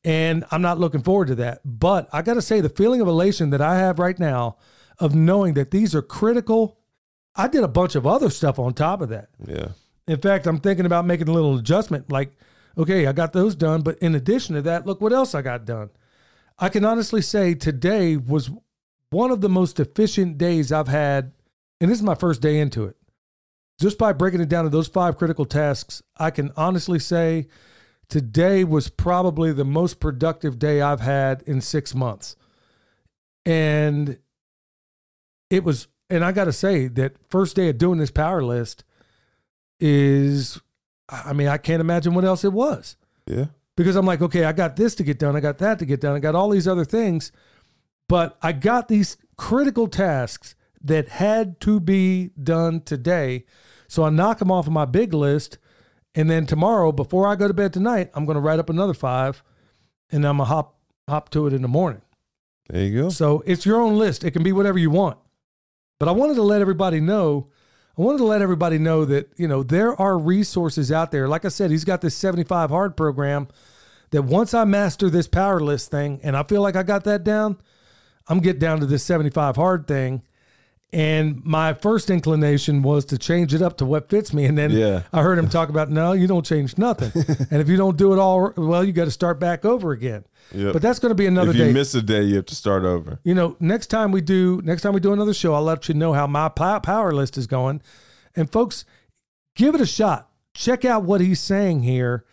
And 0.05 0.43
I'm 0.51 0.61
not 0.61 0.79
looking 0.79 1.01
forward 1.01 1.27
to 1.29 1.35
that. 1.35 1.61
But 1.65 2.09
I 2.13 2.21
got 2.21 2.33
to 2.35 2.41
say 2.41 2.61
the 2.61 2.69
feeling 2.69 3.01
of 3.01 3.07
elation 3.07 3.49
that 3.51 3.61
I 3.61 3.77
have 3.77 3.99
right 3.99 4.17
now 4.19 4.57
of 4.99 5.15
knowing 5.15 5.53
that 5.55 5.71
these 5.71 5.95
are 5.95 6.01
critical. 6.01 6.77
I 7.35 7.47
did 7.47 7.63
a 7.63 7.67
bunch 7.67 7.95
of 7.95 8.05
other 8.05 8.29
stuff 8.29 8.59
on 8.59 8.73
top 8.73 9.01
of 9.01 9.09
that. 9.09 9.29
Yeah. 9.45 9.69
In 10.07 10.19
fact, 10.19 10.47
I'm 10.47 10.59
thinking 10.59 10.85
about 10.85 11.05
making 11.05 11.29
a 11.29 11.33
little 11.33 11.57
adjustment 11.57 12.11
like 12.11 12.33
okay, 12.77 13.05
I 13.07 13.13
got 13.13 13.33
those 13.33 13.55
done, 13.55 13.81
but 13.81 13.97
in 13.99 14.15
addition 14.15 14.55
to 14.55 14.61
that, 14.63 14.85
look 14.85 15.01
what 15.01 15.13
else 15.13 15.35
I 15.35 15.41
got 15.41 15.65
done. 15.65 15.89
I 16.57 16.69
can 16.69 16.85
honestly 16.85 17.21
say 17.21 17.53
today 17.53 18.17
was 18.17 18.51
one 19.09 19.31
of 19.31 19.41
the 19.41 19.49
most 19.49 19.79
efficient 19.79 20.37
days 20.37 20.71
I've 20.71 20.87
had, 20.87 21.33
and 21.79 21.89
this 21.89 21.99
is 21.99 22.03
my 22.03 22.15
first 22.15 22.41
day 22.41 22.59
into 22.59 22.85
it. 22.85 22.95
Just 23.79 23.97
by 23.97 24.13
breaking 24.13 24.41
it 24.41 24.49
down 24.49 24.63
to 24.63 24.69
those 24.69 24.87
five 24.87 25.17
critical 25.17 25.45
tasks, 25.45 26.01
I 26.17 26.31
can 26.31 26.51
honestly 26.55 26.99
say 26.99 27.47
today 28.07 28.63
was 28.63 28.89
probably 28.89 29.51
the 29.51 29.65
most 29.65 29.99
productive 29.99 30.59
day 30.59 30.81
I've 30.81 31.01
had 31.01 31.43
in 31.45 31.59
six 31.59 31.95
months. 31.95 32.35
And 33.45 34.19
it 35.49 35.63
was, 35.63 35.87
and 36.13 36.23
I 36.23 36.31
got 36.31 36.45
to 36.45 36.53
say 36.53 36.87
that 36.89 37.13
first 37.29 37.55
day 37.55 37.69
of 37.69 37.77
doing 37.77 37.99
this 37.99 38.11
power 38.11 38.41
list 38.43 38.83
is, 39.79 40.59
I 41.09 41.33
mean, 41.33 41.47
I 41.47 41.57
can't 41.57 41.81
imagine 41.81 42.13
what 42.13 42.25
else 42.25 42.43
it 42.43 42.53
was 42.53 42.95
Yeah. 43.27 43.47
because 43.75 43.95
I'm 43.95 44.05
like, 44.05 44.21
okay, 44.21 44.45
I 44.45 44.51
got 44.53 44.75
this 44.75 44.95
to 44.95 45.03
get 45.03 45.19
done, 45.19 45.35
I 45.35 45.39
got 45.39 45.57
that 45.59 45.79
to 45.79 45.85
get 45.85 46.01
done, 46.01 46.15
I 46.15 46.19
got 46.19 46.35
all 46.35 46.49
these 46.49 46.67
other 46.67 46.85
things, 46.85 47.31
but 48.07 48.37
I 48.41 48.51
got 48.51 48.87
these 48.87 49.17
critical 49.37 49.87
tasks 49.87 50.55
that 50.81 51.09
had 51.09 51.59
to 51.61 51.79
be 51.79 52.31
done 52.41 52.81
today. 52.81 53.45
So 53.87 54.03
I 54.03 54.09
knock 54.09 54.39
them 54.39 54.51
off 54.51 54.67
of 54.67 54.73
my 54.73 54.85
big 54.85 55.13
list, 55.13 55.57
and 56.15 56.29
then 56.29 56.45
tomorrow, 56.45 56.91
before 56.91 57.27
I 57.27 57.35
go 57.35 57.47
to 57.47 57.53
bed 57.53 57.73
tonight, 57.73 58.11
I'm 58.13 58.25
going 58.25 58.35
to 58.35 58.41
write 58.41 58.59
up 58.59 58.69
another 58.69 58.93
five, 58.93 59.41
and 60.11 60.25
I'm 60.25 60.37
gonna 60.37 60.49
hop 60.49 60.77
hop 61.09 61.29
to 61.29 61.47
it 61.47 61.53
in 61.53 61.61
the 61.63 61.67
morning. 61.67 62.01
There 62.69 62.83
you 62.83 63.01
go. 63.03 63.09
So 63.09 63.43
it's 63.45 63.65
your 63.65 63.81
own 63.81 63.97
list. 63.97 64.23
It 64.23 64.31
can 64.31 64.43
be 64.43 64.51
whatever 64.51 64.77
you 64.77 64.89
want. 64.91 65.17
But 65.99 66.09
I 66.09 66.11
wanted 66.11 66.35
to 66.35 66.41
let 66.41 66.61
everybody 66.61 66.99
know. 66.99 67.49
I 67.97 68.01
wanted 68.01 68.17
to 68.19 68.25
let 68.25 68.41
everybody 68.41 68.77
know 68.77 69.05
that, 69.05 69.29
you 69.37 69.47
know, 69.47 69.63
there 69.63 69.99
are 70.01 70.17
resources 70.17 70.91
out 70.91 71.11
there. 71.11 71.27
Like 71.27 71.45
I 71.45 71.49
said, 71.49 71.69
he's 71.71 71.85
got 71.85 72.01
this 72.01 72.15
75 72.15 72.69
hard 72.69 72.97
program 72.97 73.47
that 74.11 74.23
once 74.23 74.53
I 74.53 74.63
master 74.65 75.09
this 75.09 75.27
power 75.27 75.59
list 75.59 75.91
thing 75.91 76.19
and 76.23 76.35
I 76.35 76.43
feel 76.43 76.61
like 76.61 76.75
I 76.75 76.83
got 76.83 77.03
that 77.03 77.23
down, 77.23 77.57
I'm 78.27 78.39
getting 78.39 78.59
down 78.59 78.79
to 78.79 78.85
this 78.85 79.03
75 79.03 79.55
hard 79.55 79.87
thing. 79.87 80.23
And 80.93 81.43
my 81.43 81.73
first 81.73 82.11
inclination 82.11 82.83
was 82.83 83.03
to 83.05 83.17
change 83.17 83.53
it 83.53 83.63
up 83.63 83.77
to 83.77 83.85
what 83.85 84.09
fits 84.09 84.31
me. 84.31 84.45
And 84.45 84.55
then 84.55 84.69
Yeah. 84.69 85.01
I 85.11 85.23
heard 85.23 85.39
him 85.39 85.49
talk 85.49 85.69
about, 85.69 85.89
no, 85.89 86.13
you 86.13 86.27
don't 86.27 86.45
change 86.45 86.77
nothing. 86.77 87.11
and 87.51 87.59
if 87.59 87.67
you 87.67 87.77
don't 87.77 87.97
do 87.97 88.13
it 88.13 88.19
all, 88.19 88.53
well, 88.55 88.83
you 88.83 88.93
got 88.93 89.05
to 89.05 89.11
start 89.11 89.39
back 89.39 89.65
over 89.65 89.91
again. 89.91 90.23
Yep. 90.53 90.73
But 90.73 90.81
that's 90.83 90.99
going 90.99 91.09
to 91.09 91.15
be 91.15 91.25
another 91.25 91.51
day. 91.51 91.59
if 91.59 91.65
you 91.67 91.73
day. 91.73 91.73
miss 91.73 91.95
a 91.95 92.01
day, 92.03 92.21
you 92.21 92.35
have 92.35 92.45
to 92.45 92.55
start 92.55 92.83
over. 92.83 93.19
You 93.23 93.33
know, 93.33 93.57
next 93.59 93.87
time 93.87 94.11
we 94.11 94.21
do 94.21 94.61
next 94.63 94.83
time 94.83 94.93
we 94.93 94.99
do 94.99 95.13
another 95.13 95.33
show, 95.33 95.55
I'll 95.55 95.63
let 95.63 95.87
you 95.89 95.95
know 95.95 96.13
how 96.13 96.27
my 96.27 96.47
power 96.49 97.11
list 97.11 97.37
is 97.39 97.47
going. 97.47 97.81
And 98.35 98.51
folks, 98.51 98.85
give 99.55 99.73
it 99.73 99.81
a 99.81 99.87
shot. 99.87 100.29
Check 100.53 100.85
out 100.85 101.03
what 101.03 101.21
he's 101.21 101.39
saying 101.39 101.81
here 101.81 102.25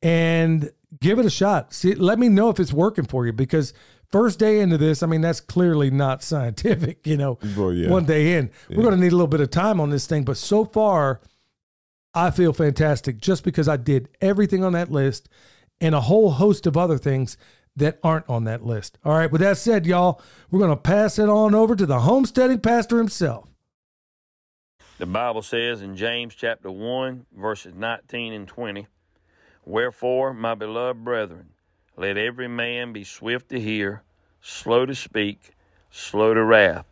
and 0.00 0.70
give 1.00 1.18
it 1.18 1.26
a 1.26 1.30
shot. 1.30 1.74
See, 1.74 1.94
let 1.94 2.18
me 2.18 2.28
know 2.28 2.48
if 2.48 2.58
it's 2.58 2.72
working 2.72 3.04
for 3.04 3.26
you 3.26 3.32
because 3.32 3.74
first 4.12 4.38
day 4.38 4.60
into 4.60 4.78
this, 4.78 5.02
I 5.02 5.06
mean, 5.06 5.20
that's 5.20 5.40
clearly 5.40 5.90
not 5.90 6.22
scientific, 6.22 7.06
you 7.06 7.16
know. 7.16 7.38
Well, 7.56 7.72
yeah. 7.72 7.90
One 7.90 8.04
day 8.04 8.36
in. 8.36 8.50
We're 8.68 8.82
going 8.82 8.94
to 8.94 9.00
need 9.00 9.12
a 9.12 9.16
little 9.16 9.26
bit 9.26 9.40
of 9.40 9.50
time 9.50 9.80
on 9.80 9.90
this 9.90 10.06
thing, 10.06 10.24
but 10.24 10.36
so 10.36 10.64
far 10.64 11.20
I 12.14 12.30
feel 12.30 12.52
fantastic 12.52 13.18
just 13.18 13.44
because 13.44 13.68
I 13.68 13.76
did 13.76 14.08
everything 14.20 14.64
on 14.64 14.72
that 14.72 14.90
list 14.90 15.28
and 15.80 15.94
a 15.94 16.00
whole 16.00 16.32
host 16.32 16.66
of 16.66 16.76
other 16.76 16.98
things 16.98 17.36
that 17.76 17.98
aren't 18.02 18.28
on 18.28 18.44
that 18.44 18.64
list. 18.64 18.98
All 19.04 19.14
right, 19.14 19.30
with 19.30 19.40
that 19.40 19.56
said, 19.56 19.86
y'all, 19.86 20.20
we're 20.50 20.58
going 20.58 20.70
to 20.70 20.76
pass 20.76 21.18
it 21.18 21.28
on 21.28 21.54
over 21.54 21.76
to 21.76 21.86
the 21.86 22.00
homesteading 22.00 22.60
pastor 22.60 22.98
himself. 22.98 23.48
The 24.98 25.06
Bible 25.06 25.42
says 25.42 25.80
in 25.80 25.96
James 25.96 26.34
chapter 26.34 26.70
1, 26.70 27.26
verses 27.34 27.74
19 27.74 28.32
and 28.32 28.46
20, 28.46 28.86
Wherefore, 29.64 30.34
my 30.34 30.54
beloved 30.54 31.04
brethren, 31.04 31.50
let 31.96 32.16
every 32.16 32.48
man 32.48 32.92
be 32.92 33.04
swift 33.04 33.50
to 33.50 33.60
hear, 33.60 34.02
slow 34.40 34.86
to 34.86 34.94
speak, 34.94 35.50
slow 35.90 36.34
to 36.34 36.42
wrath. 36.42 36.86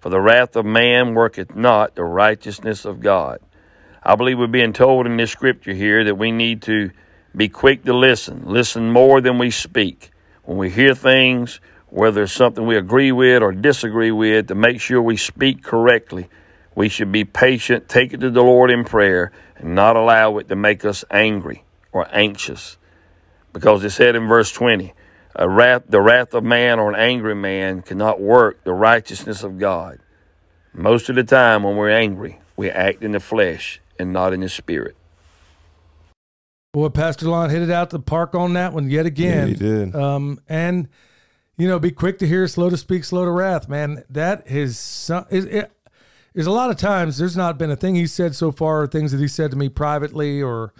For 0.00 0.08
the 0.08 0.20
wrath 0.20 0.56
of 0.56 0.66
man 0.66 1.14
worketh 1.14 1.54
not 1.54 1.94
the 1.94 2.04
righteousness 2.04 2.84
of 2.84 3.00
God. 3.00 3.40
I 4.02 4.16
believe 4.16 4.38
we're 4.38 4.48
being 4.48 4.72
told 4.72 5.06
in 5.06 5.16
this 5.16 5.30
scripture 5.30 5.72
here 5.72 6.04
that 6.04 6.16
we 6.16 6.32
need 6.32 6.62
to 6.62 6.90
be 7.34 7.48
quick 7.48 7.84
to 7.84 7.92
listen, 7.92 8.42
listen 8.46 8.90
more 8.90 9.20
than 9.20 9.38
we 9.38 9.50
speak. 9.50 10.10
When 10.44 10.58
we 10.58 10.70
hear 10.70 10.94
things, 10.94 11.60
whether 11.88 12.22
it's 12.22 12.32
something 12.32 12.66
we 12.66 12.76
agree 12.76 13.12
with 13.12 13.42
or 13.42 13.52
disagree 13.52 14.10
with, 14.10 14.48
to 14.48 14.54
make 14.54 14.80
sure 14.80 15.00
we 15.00 15.16
speak 15.16 15.62
correctly. 15.62 16.28
We 16.74 16.88
should 16.88 17.12
be 17.12 17.24
patient, 17.24 17.88
take 17.88 18.12
it 18.12 18.20
to 18.20 18.30
the 18.30 18.42
Lord 18.42 18.70
in 18.70 18.84
prayer, 18.84 19.30
and 19.56 19.74
not 19.74 19.96
allow 19.96 20.38
it 20.38 20.48
to 20.48 20.56
make 20.56 20.84
us 20.84 21.04
angry 21.10 21.64
or 21.92 22.08
anxious. 22.10 22.78
Because 23.52 23.84
it 23.84 23.90
said 23.90 24.16
in 24.16 24.26
verse 24.26 24.50
20, 24.52 24.94
a 25.34 25.48
wrath, 25.48 25.82
the 25.88 26.00
wrath 26.00 26.34
of 26.34 26.44
man 26.44 26.78
or 26.78 26.90
an 26.90 26.98
angry 26.98 27.34
man 27.34 27.82
cannot 27.82 28.20
work 28.20 28.64
the 28.64 28.72
righteousness 28.72 29.42
of 29.42 29.58
God. 29.58 29.98
Most 30.74 31.08
of 31.08 31.16
the 31.16 31.24
time, 31.24 31.62
when 31.62 31.76
we're 31.76 31.90
angry, 31.90 32.40
we 32.56 32.70
act 32.70 33.02
in 33.02 33.12
the 33.12 33.20
flesh 33.20 33.80
and 33.98 34.12
not 34.12 34.32
in 34.32 34.40
the 34.40 34.48
spirit. 34.48 34.96
Boy, 36.72 36.88
Pastor 36.88 37.28
Lon 37.28 37.50
hit 37.50 37.60
it 37.60 37.70
out 37.70 37.90
the 37.90 37.98
park 37.98 38.34
on 38.34 38.54
that 38.54 38.72
one 38.72 38.88
yet 38.88 39.04
again. 39.04 39.48
Yeah, 39.48 39.54
he 39.54 39.58
did. 39.58 39.94
Um, 39.94 40.40
and 40.48 40.88
you 41.58 41.68
know, 41.68 41.78
be 41.78 41.90
quick 41.90 42.18
to 42.20 42.26
hear, 42.26 42.46
slow 42.48 42.70
to 42.70 42.76
speak, 42.78 43.04
slow 43.04 43.26
to 43.26 43.30
wrath, 43.30 43.68
man. 43.68 44.04
That 44.08 44.50
is 44.50 44.78
some. 44.78 45.26
It, 45.30 45.44
it, 45.44 45.72
there's 46.32 46.46
a 46.46 46.52
lot 46.52 46.70
of 46.70 46.78
times 46.78 47.18
there's 47.18 47.36
not 47.36 47.58
been 47.58 47.70
a 47.70 47.76
thing 47.76 47.94
he 47.94 48.06
said 48.06 48.34
so 48.34 48.50
far, 48.50 48.82
or 48.82 48.86
things 48.86 49.12
that 49.12 49.20
he 49.20 49.28
said 49.28 49.50
to 49.50 49.56
me 49.56 49.68
privately, 49.68 50.42
or 50.42 50.72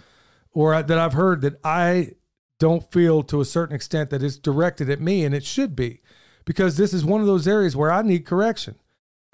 or 0.51 0.81
that 0.81 0.97
I've 0.97 1.13
heard 1.13 1.41
that 1.41 1.59
I 1.63 2.13
don't 2.63 2.89
feel 2.93 3.23
to 3.23 3.41
a 3.41 3.45
certain 3.45 3.75
extent 3.75 4.09
that 4.09 4.23
it's 4.23 4.37
directed 4.37 4.89
at 4.89 5.01
me, 5.01 5.25
and 5.25 5.35
it 5.35 5.43
should 5.43 5.75
be, 5.75 5.99
because 6.45 6.77
this 6.77 6.93
is 6.93 7.03
one 7.03 7.19
of 7.19 7.27
those 7.27 7.45
areas 7.45 7.75
where 7.75 7.91
I 7.91 8.01
need 8.03 8.25
correction. 8.25 8.75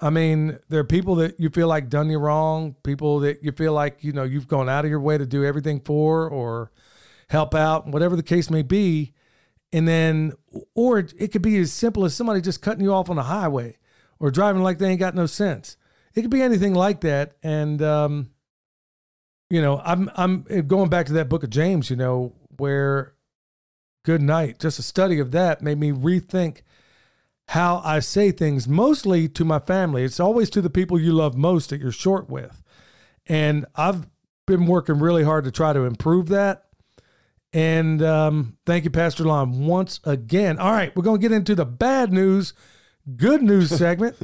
I 0.00 0.10
mean, 0.10 0.58
there 0.68 0.80
are 0.80 0.84
people 0.84 1.14
that 1.16 1.38
you 1.38 1.48
feel 1.48 1.68
like 1.68 1.88
done 1.88 2.10
you 2.10 2.18
wrong, 2.18 2.74
people 2.82 3.20
that 3.20 3.44
you 3.44 3.52
feel 3.52 3.72
like, 3.72 4.02
you 4.02 4.12
know, 4.12 4.24
you've 4.24 4.48
gone 4.48 4.68
out 4.68 4.84
of 4.84 4.90
your 4.90 4.98
way 4.98 5.16
to 5.16 5.26
do 5.26 5.44
everything 5.44 5.78
for 5.78 6.28
or 6.28 6.72
help 7.28 7.54
out, 7.54 7.86
whatever 7.86 8.16
the 8.16 8.24
case 8.24 8.50
may 8.50 8.62
be. 8.62 9.12
And 9.72 9.86
then, 9.86 10.32
or 10.74 10.98
it, 10.98 11.30
could 11.30 11.42
be 11.42 11.56
as 11.58 11.72
simple 11.72 12.04
as 12.04 12.12
somebody 12.12 12.40
just 12.40 12.62
cutting 12.62 12.82
you 12.82 12.92
off 12.92 13.10
on 13.10 13.14
the 13.14 13.22
highway 13.22 13.76
or 14.18 14.32
driving 14.32 14.64
like 14.64 14.78
they 14.78 14.88
ain't 14.88 14.98
got 14.98 15.14
no 15.14 15.26
sense. 15.26 15.76
It 16.16 16.22
could 16.22 16.32
be 16.32 16.42
anything 16.42 16.74
like 16.74 17.02
that. 17.02 17.36
And, 17.44 17.80
um, 17.80 18.30
you 19.50 19.62
know, 19.62 19.80
I'm, 19.84 20.10
I'm 20.16 20.42
going 20.66 20.90
back 20.90 21.06
to 21.06 21.12
that 21.12 21.28
book 21.28 21.44
of 21.44 21.50
James, 21.50 21.90
you 21.90 21.96
know, 21.96 22.32
where 22.56 23.14
good 24.04 24.22
night, 24.22 24.58
just 24.58 24.78
a 24.78 24.82
study 24.82 25.18
of 25.18 25.30
that 25.32 25.62
made 25.62 25.78
me 25.78 25.92
rethink 25.92 26.62
how 27.48 27.82
I 27.84 27.98
say 27.98 28.30
things, 28.30 28.68
mostly 28.68 29.28
to 29.30 29.44
my 29.44 29.58
family. 29.58 30.04
It's 30.04 30.20
always 30.20 30.50
to 30.50 30.62
the 30.62 30.70
people 30.70 31.00
you 31.00 31.12
love 31.12 31.36
most 31.36 31.70
that 31.70 31.80
you're 31.80 31.90
short 31.90 32.30
with. 32.30 32.62
And 33.26 33.66
I've 33.74 34.06
been 34.46 34.66
working 34.66 35.00
really 35.00 35.24
hard 35.24 35.44
to 35.44 35.50
try 35.50 35.72
to 35.72 35.80
improve 35.80 36.28
that. 36.28 36.66
And 37.52 38.02
um, 38.02 38.56
thank 38.66 38.84
you, 38.84 38.90
Pastor 38.90 39.24
Lon, 39.24 39.66
once 39.66 39.98
again. 40.04 40.58
All 40.58 40.70
right, 40.70 40.94
we're 40.94 41.02
going 41.02 41.20
to 41.20 41.28
get 41.28 41.34
into 41.34 41.56
the 41.56 41.64
bad 41.64 42.12
news, 42.12 42.54
good 43.16 43.42
news 43.42 43.70
segment. 43.70 44.16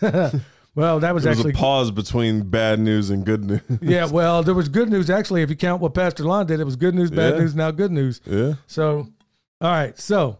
well, 0.74 1.00
that 1.00 1.14
was 1.14 1.26
actually 1.26 1.50
a 1.50 1.54
pause 1.54 1.90
between 1.90 2.48
bad 2.48 2.78
news 2.80 3.10
and 3.10 3.24
good 3.24 3.44
news. 3.44 3.60
yeah, 3.82 4.06
well, 4.10 4.42
there 4.42 4.54
was 4.54 4.68
good 4.68 4.88
news 4.88 5.10
actually. 5.10 5.42
If 5.42 5.50
you 5.50 5.56
count 5.56 5.80
what 5.82 5.94
Pastor 5.94 6.24
Lon 6.24 6.46
did, 6.46 6.60
it 6.60 6.64
was 6.64 6.76
good 6.76 6.94
news, 6.94 7.10
bad 7.10 7.34
Yeah. 7.34 7.40
news, 7.40 7.54
now 7.54 7.70
good 7.70 7.90
news. 7.92 8.20
Yeah. 8.24 8.54
So, 8.66 9.08
all 9.60 9.70
right, 9.70 9.98
so, 9.98 10.38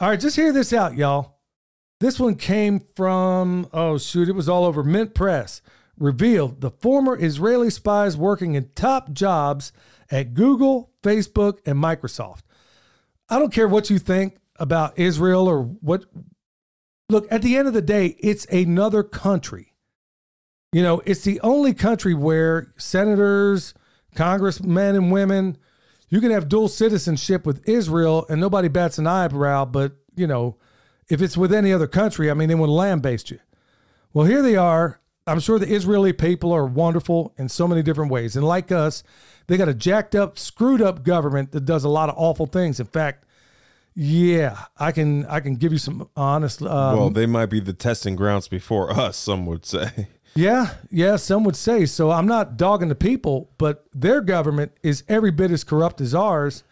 all 0.00 0.08
right, 0.10 0.20
just 0.20 0.36
hear 0.36 0.52
this 0.52 0.72
out, 0.72 0.96
y'all. 0.96 1.34
This 2.00 2.20
one 2.20 2.34
came 2.34 2.80
from 2.94 3.68
oh 3.72 3.98
shoot, 3.98 4.28
it 4.28 4.34
was 4.34 4.48
all 4.48 4.64
over 4.64 4.82
Mint 4.84 5.14
Press. 5.14 5.62
Revealed 5.98 6.60
the 6.60 6.70
former 6.70 7.16
Israeli 7.18 7.70
spies 7.70 8.16
working 8.18 8.54
in 8.54 8.68
top 8.74 9.12
jobs 9.12 9.72
at 10.10 10.34
Google, 10.34 10.90
Facebook, 11.02 11.58
and 11.64 11.78
Microsoft. 11.82 12.42
I 13.30 13.38
don't 13.38 13.52
care 13.52 13.66
what 13.66 13.88
you 13.88 13.98
think 13.98 14.36
about 14.56 14.98
Israel 14.98 15.48
or 15.48 15.62
what. 15.62 16.04
Look, 17.08 17.26
at 17.30 17.42
the 17.42 17.56
end 17.56 17.68
of 17.68 17.74
the 17.74 17.82
day, 17.82 18.16
it's 18.18 18.46
another 18.46 19.02
country. 19.02 19.74
You 20.72 20.82
know, 20.82 21.00
it's 21.06 21.22
the 21.22 21.40
only 21.40 21.72
country 21.72 22.14
where 22.14 22.72
senators, 22.76 23.74
congressmen, 24.14 24.96
and 24.96 25.12
women, 25.12 25.56
you 26.08 26.20
can 26.20 26.30
have 26.30 26.48
dual 26.48 26.68
citizenship 26.68 27.46
with 27.46 27.68
Israel 27.68 28.26
and 28.28 28.40
nobody 28.40 28.68
bats 28.68 28.98
an 28.98 29.06
eyebrow. 29.06 29.64
But, 29.64 29.92
you 30.16 30.26
know, 30.26 30.56
if 31.08 31.22
it's 31.22 31.36
with 31.36 31.52
any 31.52 31.72
other 31.72 31.86
country, 31.86 32.30
I 32.30 32.34
mean, 32.34 32.48
they 32.48 32.54
would 32.54 32.68
land 32.68 33.02
based 33.02 33.30
you. 33.30 33.38
Well, 34.12 34.26
here 34.26 34.42
they 34.42 34.56
are. 34.56 35.00
I'm 35.28 35.40
sure 35.40 35.58
the 35.58 35.72
Israeli 35.72 36.12
people 36.12 36.52
are 36.52 36.66
wonderful 36.66 37.34
in 37.36 37.48
so 37.48 37.66
many 37.66 37.82
different 37.82 38.10
ways. 38.12 38.36
And 38.36 38.46
like 38.46 38.70
us, 38.70 39.02
they 39.46 39.56
got 39.56 39.68
a 39.68 39.74
jacked 39.74 40.14
up, 40.14 40.38
screwed 40.38 40.80
up 40.80 41.02
government 41.02 41.52
that 41.52 41.64
does 41.64 41.84
a 41.84 41.88
lot 41.88 42.08
of 42.08 42.16
awful 42.16 42.46
things. 42.46 42.78
In 42.80 42.86
fact, 42.86 43.25
yeah, 43.96 44.66
I 44.78 44.92
can 44.92 45.24
I 45.26 45.40
can 45.40 45.56
give 45.56 45.72
you 45.72 45.78
some 45.78 46.08
honest. 46.16 46.60
Um, 46.62 46.68
well, 46.98 47.10
they 47.10 47.24
might 47.26 47.46
be 47.46 47.60
the 47.60 47.72
testing 47.72 48.14
grounds 48.14 48.46
before 48.46 48.90
us. 48.90 49.16
Some 49.16 49.46
would 49.46 49.64
say. 49.64 50.08
yeah, 50.34 50.74
yeah, 50.90 51.16
some 51.16 51.42
would 51.44 51.56
say 51.56 51.86
so. 51.86 52.10
I'm 52.10 52.26
not 52.26 52.58
dogging 52.58 52.88
the 52.90 52.94
people, 52.94 53.50
but 53.56 53.86
their 53.94 54.20
government 54.20 54.72
is 54.82 55.02
every 55.08 55.30
bit 55.30 55.50
as 55.50 55.64
corrupt 55.64 56.00
as 56.02 56.14
ours. 56.14 56.62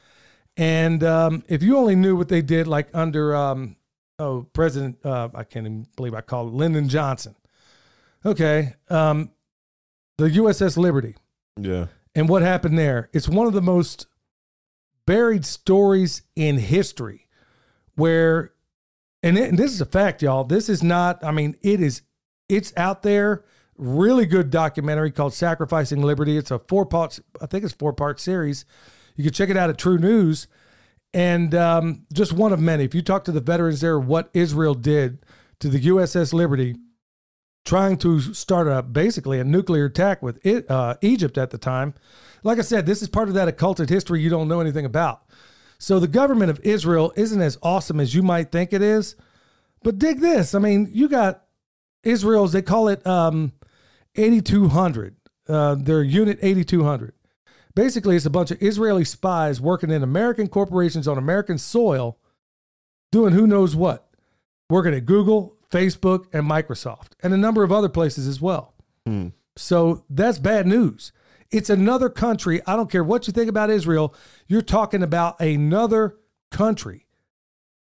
And 0.59 1.03
um, 1.03 1.43
if 1.49 1.63
you 1.63 1.77
only 1.79 1.97
knew 1.97 2.15
what 2.15 2.29
they 2.29 2.43
did, 2.43 2.67
like 2.69 2.89
under 2.93 3.35
um, 3.35 3.77
oh 4.19 4.47
President, 4.53 4.99
uh, 5.05 5.31
I 5.35 5.45
can't 5.45 5.67
even 5.67 5.87
believe 5.97 6.15
I 6.15 6.21
called 6.21 6.53
it 6.53 6.57
Lyndon 6.57 6.89
Johnson. 6.91 7.35
Okay, 8.27 8.75
um, 8.91 9.31
the 10.19 10.29
USS 10.29 10.77
Liberty 10.77 11.17
Yeah. 11.59 11.87
and 12.15 12.29
what 12.29 12.43
happened 12.43 12.79
there. 12.79 13.09
It's 13.13 13.29
one 13.29 13.47
of 13.47 13.53
the 13.55 13.63
most 13.63 14.07
buried 15.07 15.45
stories 15.45 16.23
in 16.35 16.59
history 16.59 17.29
where 17.95 18.53
and, 19.23 19.39
it, 19.39 19.49
and 19.49 19.59
this 19.59 19.73
is 19.73 19.81
a 19.81 19.87
fact 19.87 20.23
y'all 20.23 20.45
this 20.45 20.69
is 20.69 20.83
not 20.83 21.23
i 21.25 21.31
mean 21.31 21.57
it 21.63 21.81
is 21.81 22.03
it's 22.49 22.73
out 22.77 23.03
there. 23.03 23.45
Really 23.77 24.27
good 24.27 24.51
documentary 24.51 25.11
called 25.11 25.35
sacrificing 25.35 26.03
liberty. 26.03 26.37
It's 26.37 26.51
a 26.51 26.59
four 26.59 26.87
parts 26.87 27.21
i 27.41 27.47
think 27.47 27.65
it's 27.65 27.73
four 27.73 27.93
part 27.93 28.21
series. 28.21 28.65
You 29.17 29.25
can 29.25 29.33
check 29.33 29.49
it 29.49 29.57
out 29.57 29.71
at 29.71 29.79
true 29.79 29.99
news. 29.99 30.47
And 31.13 31.55
um, 31.55 32.07
just 32.13 32.33
one 32.33 32.53
of 32.53 32.59
many. 32.59 32.85
If 32.85 32.95
you 32.95 33.03
talk 33.03 33.25
to 33.25 33.33
the 33.33 33.41
veterans 33.41 33.81
there 33.81 33.99
what 33.99 34.31
israel 34.33 34.75
did 34.75 35.25
to 35.61 35.69
the 35.69 35.81
uss 35.81 36.33
liberty 36.33 36.77
trying 37.65 37.97
to 37.97 38.21
start 38.35 38.69
a 38.69 38.83
basically 38.83 39.41
a 39.41 39.45
nuclear 39.45 39.87
attack 39.87 40.23
with 40.23 40.45
it, 40.45 40.71
uh, 40.71 40.97
Egypt 41.01 41.39
at 41.39 41.51
the 41.51 41.59
time. 41.59 41.95
Like 42.45 42.59
I 42.59 42.63
said, 42.63 42.87
this 42.87 43.03
is 43.03 43.09
part 43.09 43.29
of 43.29 43.35
that 43.35 43.49
occulted 43.49 43.91
history 43.91 44.21
you 44.21 44.31
don't 44.31 44.49
know 44.49 44.61
anything 44.61 44.85
about. 44.85 45.23
So 45.79 45.99
the 45.99 46.07
government 46.07 46.51
of 46.51 46.61
Israel 46.61 47.13
isn't 47.17 47.41
as 47.41 47.59
awesome 47.63 47.99
as 47.99 48.15
you 48.15 48.23
might 48.23 48.53
think 48.53 48.73
it 48.73 48.83
is. 48.83 49.17
But 49.83 49.99
dig 49.99 50.21
this. 50.21 50.55
I 50.55 50.59
mean, 50.59 50.89
you 50.93 51.09
got 51.09 51.45
Israel's, 52.05 52.53
they 52.53 52.63
call 52.63 52.89
it 52.89 53.07
um, 53.07 53.53
8200, 54.15 55.17
uh, 55.49 55.75
their 55.75 56.03
unit 56.03 56.39
8200. 56.41 57.15
Basically, 57.75 58.15
it's 58.15 58.27
a 58.27 58.31
bunch 58.31 58.51
of 58.51 58.63
Israeli 58.63 59.05
spies 59.05 59.61
working 59.61 59.91
in 59.91 60.03
American 60.03 60.49
corporations 60.49 61.09
on 61.09 61.19
American 61.19 61.59
soil 61.59 62.19
doing 63.11 63.33
who 63.35 63.47
knows 63.47 63.75
what, 63.75 64.09
working 64.71 64.95
at 64.95 65.07
Google, 65.07 65.57
Facebook, 65.71 66.27
and 66.33 66.49
Microsoft, 66.49 67.13
and 67.23 67.35
a 67.35 67.39
number 67.39 67.63
of 67.63 67.73
other 67.73 67.89
places 67.89 68.27
as 68.29 68.41
well. 68.41 68.75
Hmm. 69.07 69.29
So 69.57 70.05
that's 70.09 70.39
bad 70.39 70.67
news. 70.67 71.13
It's 71.55 71.71
another 71.71 72.09
country. 72.09 72.61
I 72.67 72.77
don't 72.77 72.91
care 72.91 73.05
what 73.05 73.27
you 73.27 73.33
think 73.33 73.49
about 73.49 73.71
Israel. 73.71 74.15
You're 74.49 74.63
talking 74.63 75.03
about 75.03 75.41
another 75.41 76.17
country 76.51 77.07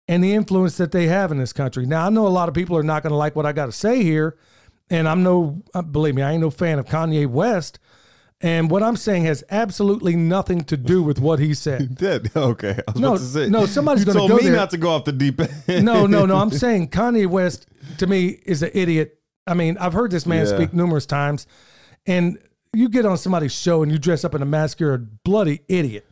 and 0.08 0.24
the 0.24 0.34
influence 0.34 0.78
that 0.78 0.92
they 0.92 1.08
have 1.08 1.32
in 1.32 1.38
this 1.38 1.54
country. 1.54 1.86
Now, 1.86 2.06
I 2.06 2.10
know 2.10 2.28
a 2.28 2.30
lot 2.30 2.48
of 2.50 2.54
people 2.56 2.78
are 2.78 2.84
not 2.84 3.02
going 3.04 3.12
to 3.12 3.18
like 3.18 3.36
what 3.36 3.46
I 3.46 3.54
got 3.54 3.68
to 3.68 3.72
say 3.72 4.04
here. 4.04 4.38
And 4.90 5.08
I'm 5.08 5.24
no, 5.24 5.64
uh, 5.74 5.82
believe 5.82 6.14
me, 6.16 6.22
I 6.22 6.34
ain't 6.34 6.42
no 6.42 6.52
fan 6.52 6.78
of 6.78 6.86
Kanye 6.86 7.26
West. 7.28 7.80
And 8.42 8.70
what 8.70 8.84
I'm 8.84 8.98
saying 8.98 9.24
has 9.24 9.44
absolutely 9.50 10.16
nothing 10.16 10.64
to 10.66 10.78
do 10.78 11.02
with 11.02 11.20
what 11.20 11.40
he 11.40 11.54
said. 11.54 11.82
He 11.82 11.88
did 11.88 12.36
Okay. 12.36 12.78
I 12.88 12.92
was 12.92 13.02
No, 13.02 13.08
about 13.14 13.18
to 13.20 13.26
say. 13.26 13.50
no, 13.50 13.66
somebody's 13.66 14.06
gonna 14.06 14.20
told 14.20 14.32
go 14.32 14.38
me 14.38 14.44
there. 14.44 14.56
not 14.56 14.70
to 14.72 14.78
go 14.78 14.90
off 14.92 15.06
the 15.06 15.12
deep 15.14 15.40
end. 15.68 15.86
No, 15.86 16.06
no, 16.06 16.26
no. 16.26 16.36
I'm 16.36 16.52
saying 16.66 16.90
Kanye 16.90 17.26
West 17.28 17.66
to 17.98 18.06
me 18.06 18.38
is 18.46 18.62
an 18.62 18.72
idiot. 18.74 19.18
I 19.48 19.54
mean, 19.54 19.78
I've 19.80 19.94
heard 19.94 20.12
this 20.12 20.26
man 20.26 20.46
Yeah. 20.46 20.56
speak 20.56 20.74
numerous 20.74 21.06
times, 21.06 21.48
and 22.06 22.38
you 22.76 22.90
get 22.90 23.06
on 23.06 23.18
somebody's 23.18 23.54
show 23.54 23.84
and 23.84 23.92
you 23.92 23.98
dress 23.98 24.24
up 24.24 24.36
in 24.36 24.42
a 24.42 24.46
mask, 24.46 24.80
you're 24.80 24.94
a 24.94 25.00
bloody 25.00 25.62
idiot. 25.68 26.06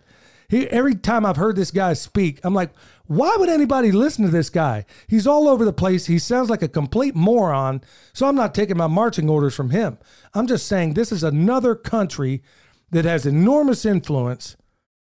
He, 0.49 0.67
every 0.67 0.95
time 0.95 1.25
I've 1.25 1.37
heard 1.37 1.55
this 1.55 1.71
guy 1.71 1.93
speak, 1.93 2.39
I'm 2.43 2.53
like, 2.53 2.71
why 3.07 3.35
would 3.37 3.49
anybody 3.49 3.91
listen 3.91 4.23
to 4.25 4.31
this 4.31 4.49
guy? 4.49 4.85
He's 5.07 5.25
all 5.25 5.47
over 5.47 5.65
the 5.65 5.73
place. 5.73 6.05
He 6.05 6.19
sounds 6.19 6.49
like 6.49 6.61
a 6.61 6.67
complete 6.67 7.15
moron. 7.15 7.81
So 8.13 8.27
I'm 8.27 8.35
not 8.35 8.53
taking 8.53 8.77
my 8.77 8.87
marching 8.87 9.29
orders 9.29 9.55
from 9.55 9.71
him. 9.71 9.97
I'm 10.33 10.47
just 10.47 10.67
saying 10.67 10.93
this 10.93 11.11
is 11.11 11.23
another 11.23 11.73
country 11.75 12.43
that 12.91 13.05
has 13.05 13.25
enormous 13.25 13.83
influence 13.83 14.55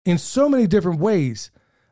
in 0.05 0.19
so 0.19 0.49
many 0.49 0.67
different 0.67 1.01
ways. 1.01 1.51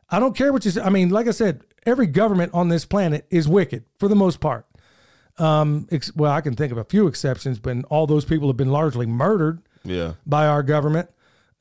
I 0.09 0.19
don't 0.19 0.37
care 0.37 0.53
what 0.53 0.63
you 0.63 0.71
say. 0.71 0.81
I 0.81 0.89
mean, 0.89 1.09
like 1.09 1.27
I 1.27 1.31
said, 1.31 1.63
every 1.85 2.07
government 2.07 2.53
on 2.53 2.69
this 2.69 2.85
planet 2.85 3.25
is 3.31 3.47
wicked 3.47 3.85
for 3.97 4.07
the 4.07 4.15
most 4.15 4.39
part. 4.39 4.66
Um, 5.39 5.87
ex- 5.91 6.15
well, 6.15 6.31
I 6.31 6.41
can 6.41 6.55
think 6.55 6.71
of 6.71 6.77
a 6.77 6.83
few 6.83 7.07
exceptions, 7.07 7.59
but 7.59 7.77
all 7.89 8.07
those 8.07 8.25
people 8.25 8.47
have 8.47 8.57
been 8.57 8.71
largely 8.71 9.05
murdered 9.05 9.61
Yeah. 9.83 10.13
by 10.25 10.47
our 10.47 10.63
government. 10.63 11.09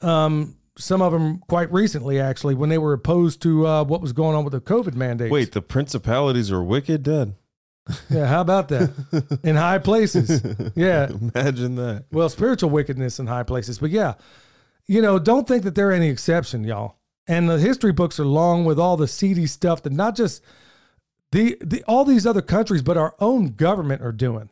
Um, 0.00 0.56
some 0.78 1.00
of 1.02 1.12
them 1.12 1.38
quite 1.48 1.72
recently, 1.72 2.20
actually, 2.20 2.54
when 2.54 2.68
they 2.68 2.78
were 2.78 2.92
opposed 2.92 3.40
to 3.42 3.66
uh, 3.66 3.84
what 3.84 4.00
was 4.02 4.12
going 4.12 4.36
on 4.36 4.44
with 4.44 4.52
the 4.52 4.60
COVID 4.60 4.94
mandates. 4.94 5.30
Wait, 5.32 5.52
the 5.52 5.62
principalities 5.62 6.50
are 6.52 6.62
wicked 6.62 7.02
dead. 7.02 7.34
yeah, 8.10 8.26
how 8.26 8.40
about 8.40 8.68
that? 8.68 9.40
in 9.44 9.56
high 9.56 9.78
places, 9.78 10.42
yeah. 10.74 11.08
Imagine 11.08 11.76
that. 11.76 12.04
Well, 12.10 12.28
spiritual 12.28 12.70
wickedness 12.70 13.18
in 13.18 13.26
high 13.26 13.44
places, 13.44 13.78
but 13.78 13.90
yeah, 13.90 14.14
you 14.86 15.00
know, 15.00 15.18
don't 15.18 15.46
think 15.46 15.62
that 15.64 15.74
they're 15.74 15.92
any 15.92 16.08
exception, 16.08 16.64
y'all. 16.64 16.96
And 17.28 17.48
the 17.48 17.58
history 17.58 17.92
books 17.92 18.18
are 18.20 18.24
long 18.26 18.64
with 18.64 18.78
all 18.78 18.96
the 18.96 19.08
seedy 19.08 19.46
stuff 19.46 19.82
that 19.84 19.92
not 19.92 20.14
just 20.16 20.42
the, 21.36 21.58
the 21.60 21.84
all 21.84 22.04
these 22.04 22.26
other 22.26 22.40
countries, 22.40 22.82
but 22.82 22.96
our 22.96 23.14
own 23.20 23.48
government 23.48 24.00
are 24.02 24.12
doing. 24.12 24.48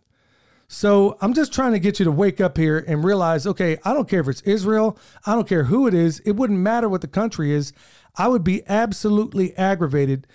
So 0.69 1.17
I'm 1.21 1.35
just 1.35 1.53
trying 1.53 1.73
to 1.73 1.79
get 1.79 1.99
you 1.99 2.05
to 2.05 2.11
wake 2.11 2.41
up 2.41 2.57
here 2.59 2.79
and 2.87 3.05
realize, 3.05 3.47
okay, 3.47 3.79
I 3.85 3.95
don't 3.95 4.09
care 4.09 4.21
if 4.21 4.29
it's 4.29 4.43
Israel, 4.43 4.99
I 5.25 5.35
don't 5.35 5.49
care 5.49 5.65
who 5.65 5.87
it 5.87 5.95
is, 5.95 6.21
it 6.21 6.33
wouldn't 6.33 6.59
matter 6.59 6.89
what 6.89 7.01
the 7.01 7.09
country 7.09 7.53
is. 7.53 7.73
I 8.17 8.29
would 8.29 8.45
be 8.45 8.63
absolutely 8.69 9.57
aggravated 9.57 10.27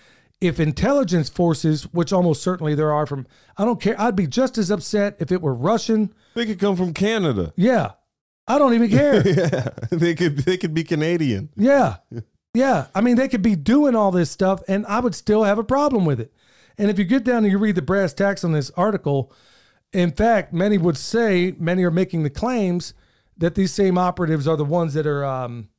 if 0.42 0.60
intelligence 0.60 1.30
forces, 1.30 1.84
which 1.94 2.12
almost 2.12 2.42
certainly 2.42 2.74
there 2.74 2.92
are 2.92 3.06
from, 3.06 3.28
I 3.58 3.66
don't 3.66 3.82
care. 3.82 4.00
I'd 4.00 4.16
be 4.16 4.28
just 4.28 4.58
as 4.58 4.72
upset 4.72 5.18
if 5.20 5.32
it 5.32 5.42
were 5.42 5.54
Russian. 5.54 6.14
They 6.34 6.46
could 6.46 6.60
come 6.60 6.76
from 6.76 6.94
Canada. 6.94 7.54
Yeah, 7.56 7.92
I 8.48 8.58
don't 8.58 8.74
even 8.74 8.90
care. 8.90 9.22
Yeah. 9.28 9.70
They 9.92 10.16
could 10.16 10.38
they 10.40 10.58
could 10.58 10.74
be 10.74 10.84
Canadian. 10.84 11.50
Yeah. 11.56 11.98
Yeah. 12.54 12.88
I 12.96 13.02
mean, 13.02 13.16
they 13.16 13.28
could 13.28 13.42
be 13.42 13.56
doing 13.56 13.96
all 13.96 14.12
this 14.12 14.32
stuff 14.32 14.62
and 14.68 14.86
I 14.88 15.00
would 15.00 15.16
still 15.16 15.44
have 15.44 15.60
a 15.60 15.64
problem 15.64 16.06
with 16.06 16.20
it. 16.20 16.34
And 16.80 16.90
if 16.90 16.98
you 16.98 17.06
get 17.06 17.24
down 17.24 17.44
and 17.44 17.52
you 17.52 17.58
read 17.58 17.76
the 17.76 17.82
brass 17.82 18.14
tacks 18.14 18.44
on 18.44 18.54
this 18.54 18.72
article, 18.72 19.32
in 19.94 20.12
fact, 20.12 20.54
many 20.54 20.78
would 20.78 20.98
say, 20.98 21.54
many 21.60 21.84
are 21.84 21.92
making 21.92 22.24
the 22.24 22.30
claims 22.30 22.94
that 23.38 23.56
these 23.56 23.72
same 23.72 23.98
operatives 23.98 24.48
are 24.48 24.58
the 24.58 24.66
ones 24.66 24.94
that 24.96 25.06
are, 25.06 25.24
um, 25.26 25.70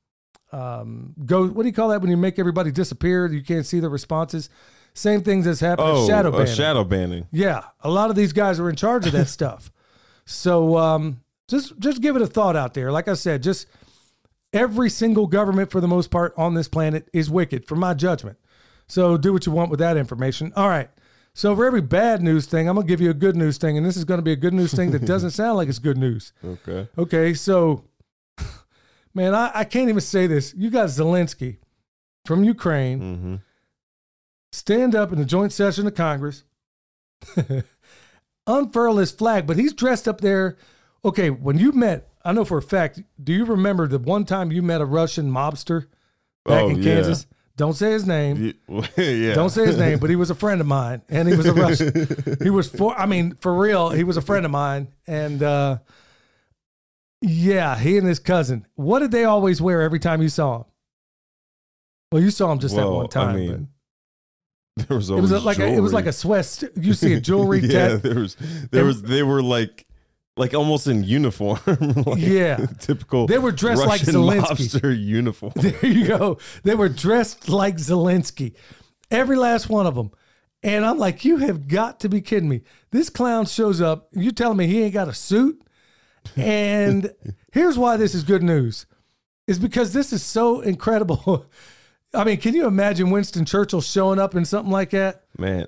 um, 0.53 1.15
go, 1.25 1.47
what 1.49 1.63
do 1.63 1.69
you 1.69 1.75
call 1.75 1.89
that 1.89 2.01
when 2.01 2.11
you 2.11 2.17
make 2.17 2.39
everybody 2.39 2.71
disappear? 2.71 3.27
You 3.27 3.43
can't 3.43 3.67
see 3.67 3.81
their 3.81 3.91
responses. 3.91 4.49
Same 4.95 5.23
things 5.23 5.45
that's 5.47 5.61
happening. 5.61 5.91
Oh, 5.91 6.07
shadow 6.07 6.29
uh, 6.29 6.39
banning. 6.39 6.55
shadow 6.55 6.85
banning. 6.85 7.27
Yeah, 7.33 7.63
a 7.81 7.91
lot 7.91 8.11
of 8.11 8.17
these 8.17 8.33
guys 8.33 8.61
are 8.61 8.69
in 8.69 8.77
charge 8.77 9.07
of 9.07 9.13
that 9.13 9.29
stuff. 9.29 9.73
So 10.27 10.77
um, 10.77 11.21
just 11.49 11.79
just 11.79 12.01
give 12.03 12.17
it 12.17 12.23
a 12.23 12.27
thought 12.27 12.57
out 12.57 12.75
there. 12.75 12.93
Like 12.93 13.09
I 13.09 13.15
said, 13.15 13.43
just 13.43 13.67
Every 14.53 14.91
single 14.91 15.29
government, 15.29 15.71
for 15.71 15.81
the 15.81 15.87
most 15.87 16.11
part, 16.11 16.35
on 16.37 16.55
this 16.55 16.67
planet 16.67 17.09
is 17.13 17.31
wicked, 17.31 17.67
from 17.67 17.79
my 17.79 17.95
judgment. 17.95 18.37
So 18.91 19.17
do 19.17 19.33
what 19.33 19.47
you 19.47 19.53
want 19.53 19.71
with 19.71 19.79
that 19.81 19.97
information. 19.97 20.53
All 20.57 20.69
right. 20.69 20.91
So 21.33 21.55
for 21.55 21.65
every 21.65 21.81
bad 21.81 22.23
news 22.23 22.47
thing, 22.47 22.69
I'm 22.69 22.75
gonna 22.75 22.87
give 22.89 23.01
you 23.01 23.11
a 23.11 23.15
good 23.15 23.37
news 23.37 23.57
thing, 23.57 23.77
and 23.77 23.87
this 23.87 23.97
is 23.97 24.05
gonna 24.05 24.21
be 24.23 24.33
a 24.33 24.37
good 24.37 24.53
news 24.53 24.73
thing 24.75 24.91
that 24.91 25.05
doesn't 25.07 25.31
sound 25.41 25.57
like 25.59 25.69
it's 25.69 25.79
good 25.79 25.97
news. 25.97 26.33
Okay. 26.45 26.89
Okay, 26.99 27.35
so 27.35 27.85
man, 29.15 29.33
I, 29.35 29.51
I 29.55 29.65
can't 29.65 29.89
even 29.89 30.01
say 30.01 30.27
this. 30.27 30.53
You 30.57 30.71
got 30.71 30.89
Zelensky 30.89 31.59
from 32.27 32.43
Ukraine 32.45 33.01
Mm-hmm. 33.01 33.35
stand 34.53 34.95
up 34.97 35.13
in 35.13 35.19
the 35.19 35.25
joint 35.25 35.53
session 35.53 35.87
of 35.87 35.95
Congress, 35.95 36.43
unfurl 38.47 38.97
his 38.97 39.13
flag, 39.13 39.47
but 39.47 39.57
he's 39.57 39.73
dressed 39.73 40.09
up 40.09 40.21
there. 40.21 40.57
Okay, 41.05 41.31
when 41.31 41.59
you 41.59 41.73
met, 41.73 42.09
I 42.25 42.33
know 42.33 42.45
for 42.45 42.59
a 42.59 42.63
fact, 42.63 43.01
do 43.23 43.33
you 43.33 43.45
remember 43.45 43.87
the 43.87 43.99
one 43.99 44.25
time 44.25 44.51
you 44.53 44.63
met 44.63 44.81
a 44.81 44.85
Russian 44.85 45.31
mobster 45.31 45.87
back 46.45 46.65
Oh, 46.65 46.71
in 46.71 46.83
yeah. 46.83 46.83
Don't 47.61 47.75
say 47.75 47.93
his 47.93 48.07
name. 48.07 48.55
yeah. 48.97 49.35
Don't 49.35 49.51
say 49.51 49.67
his 49.67 49.77
name, 49.77 49.99
but 49.99 50.09
he 50.09 50.17
was 50.17 50.31
a 50.31 50.35
friend 50.35 50.63
of 50.63 50.67
mine, 50.67 51.03
and 51.11 51.29
he 51.29 51.37
was 51.37 51.45
a 51.45 51.53
Russian. 51.53 52.39
he 52.43 52.49
was 52.49 52.71
for, 52.71 52.99
I 52.99 53.05
mean, 53.05 53.35
for 53.35 53.55
real, 53.55 53.91
he 53.91 54.03
was 54.03 54.17
a 54.17 54.23
friend 54.23 54.47
of 54.47 54.51
mine, 54.51 54.89
and 55.07 55.43
uh, 55.43 55.77
yeah, 57.21 57.77
he 57.77 57.99
and 57.99 58.07
his 58.07 58.19
cousin. 58.19 58.67
What 58.77 59.01
did 59.01 59.11
they 59.11 59.25
always 59.25 59.61
wear 59.61 59.83
every 59.83 59.99
time 59.99 60.23
you 60.23 60.31
saw 60.31 60.61
him? 60.61 60.65
Well, 62.11 62.23
you 62.23 62.31
saw 62.31 62.51
him 62.51 62.61
just 62.61 62.77
that 62.77 62.91
one 62.91 63.09
time. 63.09 63.29
I 63.29 63.39
mean, 63.39 63.69
there 64.77 64.97
was 64.97 65.11
it 65.11 65.17
was 65.17 65.31
always 65.31 65.45
like 65.45 65.59
a, 65.59 65.67
it 65.67 65.81
was 65.81 65.93
like 65.93 66.07
a 66.07 66.13
Swiss. 66.13 66.65
You 66.77 66.95
see 66.95 67.13
a 67.13 67.21
jewelry 67.21 67.59
yeah, 67.63 67.97
there 67.97 68.21
was 68.21 68.39
there 68.71 68.87
was 68.87 69.03
they 69.03 69.23
were 69.23 69.43
like 69.43 69.87
like 70.41 70.55
almost 70.55 70.87
in 70.87 71.05
uniform. 71.05 71.61
like 72.07 72.19
Yeah. 72.19 72.67
typical. 72.81 73.27
They 73.27 73.39
were 73.39 73.53
dressed 73.53 73.87
like 73.87 74.01
Zelensky. 74.01 74.99
uniform. 74.99 75.53
There 75.57 75.87
you 75.87 76.07
go. 76.07 76.39
They 76.65 76.75
were 76.75 76.89
dressed 76.89 77.49
like 77.49 77.77
Zelensky, 77.77 78.55
every 79.11 79.37
last 79.37 79.69
one 79.69 79.87
of 79.87 79.95
them. 79.95 80.11
And 80.63 80.85
I'm 80.85 80.99
like, 80.99 81.25
you 81.25 81.39
have 81.39 81.69
got 81.69 82.01
to 82.01 82.09
be 82.09 82.21
kidding 82.21 82.49
me. 82.49 82.63
This 82.91 83.09
clown 83.09 83.47
shows 83.47 83.81
up. 83.81 84.09
You 84.13 84.31
telling 84.33 84.59
me 84.59 84.67
he 84.67 84.83
ain't 84.83 84.93
got 84.95 85.09
a 85.09 85.15
suit? 85.15 85.63
And 86.37 87.13
here's 87.53 87.79
why 87.79 87.97
this 87.97 88.15
is 88.15 88.25
good 88.25 88.43
news: 88.43 88.87
is 89.47 89.59
because 89.59 89.93
this 89.93 90.13
is 90.13 90.23
so 90.23 90.61
incredible. 90.61 91.47
I 92.13 92.25
mean, 92.25 92.39
can 92.39 92.55
you 92.55 92.67
imagine 92.67 93.11
Winston 93.11 93.45
Churchill 93.45 93.81
showing 93.81 94.19
up 94.19 94.35
in 94.35 94.45
something 94.45 94.73
like 94.73 94.91
that? 94.91 95.25
Man, 95.39 95.67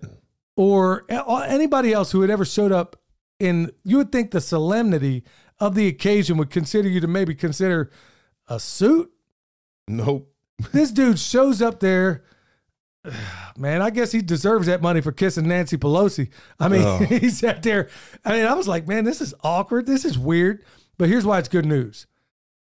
or 0.57 1.05
anybody 1.09 1.93
else 1.93 2.11
who 2.13 2.21
had 2.21 2.31
ever 2.31 2.45
showed 2.45 2.73
up 2.73 2.97
in 3.43 3.73
you 3.83 3.97
would 3.99 4.13
think 4.13 4.31
the 4.31 4.41
solemnity 4.41 5.25
of 5.59 5.75
the 5.75 5.89
occasion 5.89 6.37
would 6.37 6.51
consider 6.51 6.89
you 6.89 7.01
to 7.01 7.09
maybe 7.09 7.35
consider 7.35 7.91
a 8.49 8.61
suit? 8.61 9.11
Nope. 9.89 10.33
this 10.73 10.93
dude 10.93 11.19
shows 11.19 11.61
up 11.61 11.81
there. 11.81 12.25
Man 13.59 13.83
i 13.83 13.91
guess 13.91 14.13
he 14.13 14.23
deserves 14.23 14.67
that 14.69 14.81
money 14.81 15.01
for 15.01 15.13
kissing 15.13 15.49
nancy 15.49 15.77
pelosi. 15.77 16.31
I 16.61 16.69
mean 16.69 16.83
Oh. 16.83 16.99
he 17.09 17.29
sat 17.31 17.63
there. 17.63 17.89
I 18.25 18.33
mean 18.33 18.47
i 18.47 18.55
was 18.55 18.69
like 18.69 18.87
man 18.87 19.05
this 19.05 19.21
is 19.21 19.35
awkward. 19.43 19.87
This 19.87 20.05
is 20.05 20.19
weird. 20.19 20.65
But 20.99 21.09
here's 21.09 21.27
why 21.27 21.39
it's 21.41 21.49
good 21.49 21.67
news. 21.67 22.07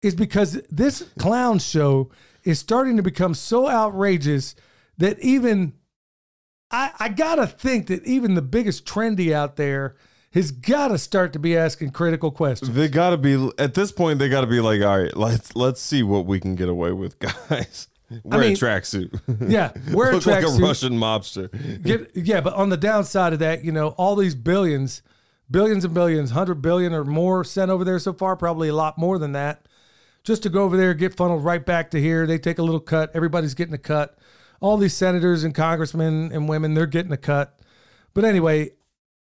Is 0.02 0.16
because 0.16 0.62
this 0.70 1.08
clown 1.20 1.60
show 1.60 2.12
is 2.44 2.60
starting 2.60 2.98
to 2.98 3.04
become 3.04 3.34
so 3.36 3.70
outrageous 3.70 4.56
that 4.98 5.20
even 5.20 5.74
I, 6.72 6.92
I 7.00 7.10
gotta 7.10 7.46
think 7.46 7.88
that 7.88 8.04
even 8.04 8.34
the 8.34 8.42
biggest 8.42 8.86
trendy 8.86 9.32
out 9.32 9.56
there 9.56 9.96
has 10.34 10.52
got 10.52 10.88
to 10.90 10.98
start 10.98 11.34
to 11.34 11.40
be 11.40 11.56
asking 11.56 11.92
critical 11.92 12.32
questions. 12.32 12.74
They 12.74 12.88
gotta 12.88 13.18
be 13.18 13.52
at 13.60 13.76
this 13.76 13.92
point. 13.92 14.20
They 14.20 14.30
gotta 14.30 14.48
be 14.48 14.60
like, 14.60 14.82
all 14.82 15.00
right, 15.00 15.16
let's 15.16 15.56
let's 15.56 15.82
see 15.82 16.04
what 16.04 16.26
we 16.26 16.40
can 16.40 16.56
get 16.56 16.70
away 16.70 16.92
with, 16.92 17.20
guys. 17.50 17.88
Wear 18.24 18.42
mean, 18.42 18.54
a 18.54 18.56
tracksuit. 18.56 19.50
Yeah, 19.50 19.72
wear 19.94 20.12
a 20.12 20.16
tracksuit. 20.16 20.26
Look 20.26 20.26
like 20.26 20.44
a. 20.44 20.62
Russian 20.62 20.94
mobster. 20.94 21.84
Get, 21.84 22.12
yeah, 22.16 22.42
but 22.42 22.54
on 22.54 22.70
the 22.70 22.78
downside 22.78 23.34
of 23.34 23.40
that, 23.40 23.64
you 23.64 23.72
know, 23.72 23.90
all 23.90 24.16
these 24.16 24.36
billions, 24.36 25.02
billions 25.50 25.86
and 25.86 25.94
billions, 25.94 26.32
hundred 26.32 26.62
billion 26.62 26.94
or 26.94 27.04
more 27.04 27.44
sent 27.44 27.72
over 27.72 27.84
there 27.84 28.00
so 28.00 28.14
far, 28.14 28.36
probably 28.36 28.70
a 28.70 28.76
lot 28.76 28.98
more 28.98 29.18
than 29.18 29.32
that, 29.34 29.68
just 30.24 30.44
to 30.44 30.50
go 30.50 30.64
over 30.64 30.78
there, 30.78 30.94
get 30.94 31.16
funneled 31.16 31.44
right 31.44 31.66
back 31.66 31.92
to 31.92 32.02
here. 32.02 32.28
They 32.28 32.38
take 32.38 32.58
a 32.58 32.64
little 32.64 32.80
cut. 32.80 33.12
Everybody's 33.14 33.54
getting 33.54 33.74
a 33.74 33.80
cut. 33.80 34.18
All 34.62 34.78
these 34.78 34.96
senators 34.96 35.44
and 35.44 35.54
congressmen 35.54 36.32
and 36.32 36.48
women, 36.48 36.74
they're 36.74 36.86
getting 36.86 37.12
a 37.12 37.18
cut. 37.18 37.60
But 38.14 38.26
anyway, 38.26 38.72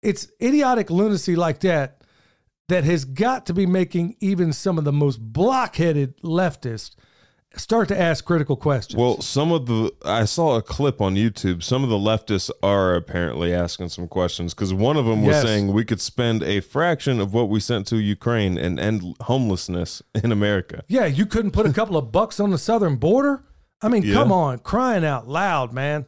it's 0.01 0.27
idiotic 0.41 0.89
lunacy 0.89 1.35
like 1.35 1.59
that 1.61 2.01
that 2.69 2.83
has 2.83 3.05
got 3.05 3.45
to 3.47 3.53
be 3.53 3.65
making 3.65 4.15
even 4.19 4.53
some 4.53 4.77
of 4.77 4.83
the 4.83 4.91
most 4.93 5.19
blockheaded 5.33 6.15
leftists 6.21 6.95
start 7.57 7.89
to 7.89 7.99
ask 7.99 8.23
critical 8.23 8.55
questions. 8.55 8.97
Well, 8.97 9.19
some 9.21 9.51
of 9.51 9.65
the 9.65 9.91
I 10.05 10.23
saw 10.23 10.55
a 10.55 10.61
clip 10.61 11.01
on 11.01 11.15
YouTube. 11.15 11.63
Some 11.63 11.83
of 11.83 11.89
the 11.89 11.97
leftists 11.97 12.49
are 12.63 12.95
apparently 12.95 13.53
asking 13.53 13.89
some 13.89 14.07
questions 14.07 14.53
because 14.53 14.73
one 14.73 14.95
of 14.95 15.05
them 15.05 15.21
was 15.23 15.35
Yes. 15.35 15.43
saying 15.43 15.73
we 15.73 15.83
could 15.83 15.99
spend 15.99 16.43
a 16.43 16.61
fraction 16.61 17.19
of 17.19 17.33
what 17.33 17.49
we 17.49 17.59
sent 17.59 17.87
to 17.87 17.97
Ukraine 17.97 18.57
and 18.57 18.79
end 18.79 19.17
homelessness 19.23 20.01
in 20.23 20.31
America. 20.31 20.83
Yeah, 20.87 21.07
you 21.07 21.25
couldn't 21.25 21.51
put 21.51 21.65
a 21.65 21.73
couple 21.73 21.97
of 21.97 22.11
bucks 22.13 22.39
on 22.39 22.51
the 22.51 22.57
southern 22.57 22.95
border. 22.95 23.43
I 23.81 23.89
mean, 23.89 24.03
Yeah. 24.05 24.13
come 24.13 24.31
on, 24.31 24.59
crying 24.59 25.03
out 25.03 25.27
loud, 25.27 25.73
man. 25.73 26.05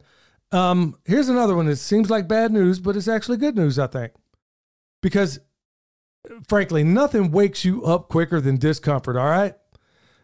Um, 0.54 0.96
here's 1.04 1.28
another 1.28 1.56
one 1.56 1.66
that 1.66 1.76
seems 1.76 2.10
like 2.10 2.28
bad 2.28 2.52
news, 2.52 2.78
but 2.78 2.96
it's 2.96 3.08
actually 3.08 3.38
good 3.38 3.56
news, 3.56 3.76
I 3.76 3.88
think. 3.88 4.12
Because 5.02 5.40
frankly, 6.46 6.84
nothing 6.84 7.32
wakes 7.32 7.64
you 7.64 7.84
up 7.84 8.08
quicker 8.08 8.40
than 8.40 8.56
discomfort, 8.56 9.16
all 9.16 9.28
right? 9.28 9.54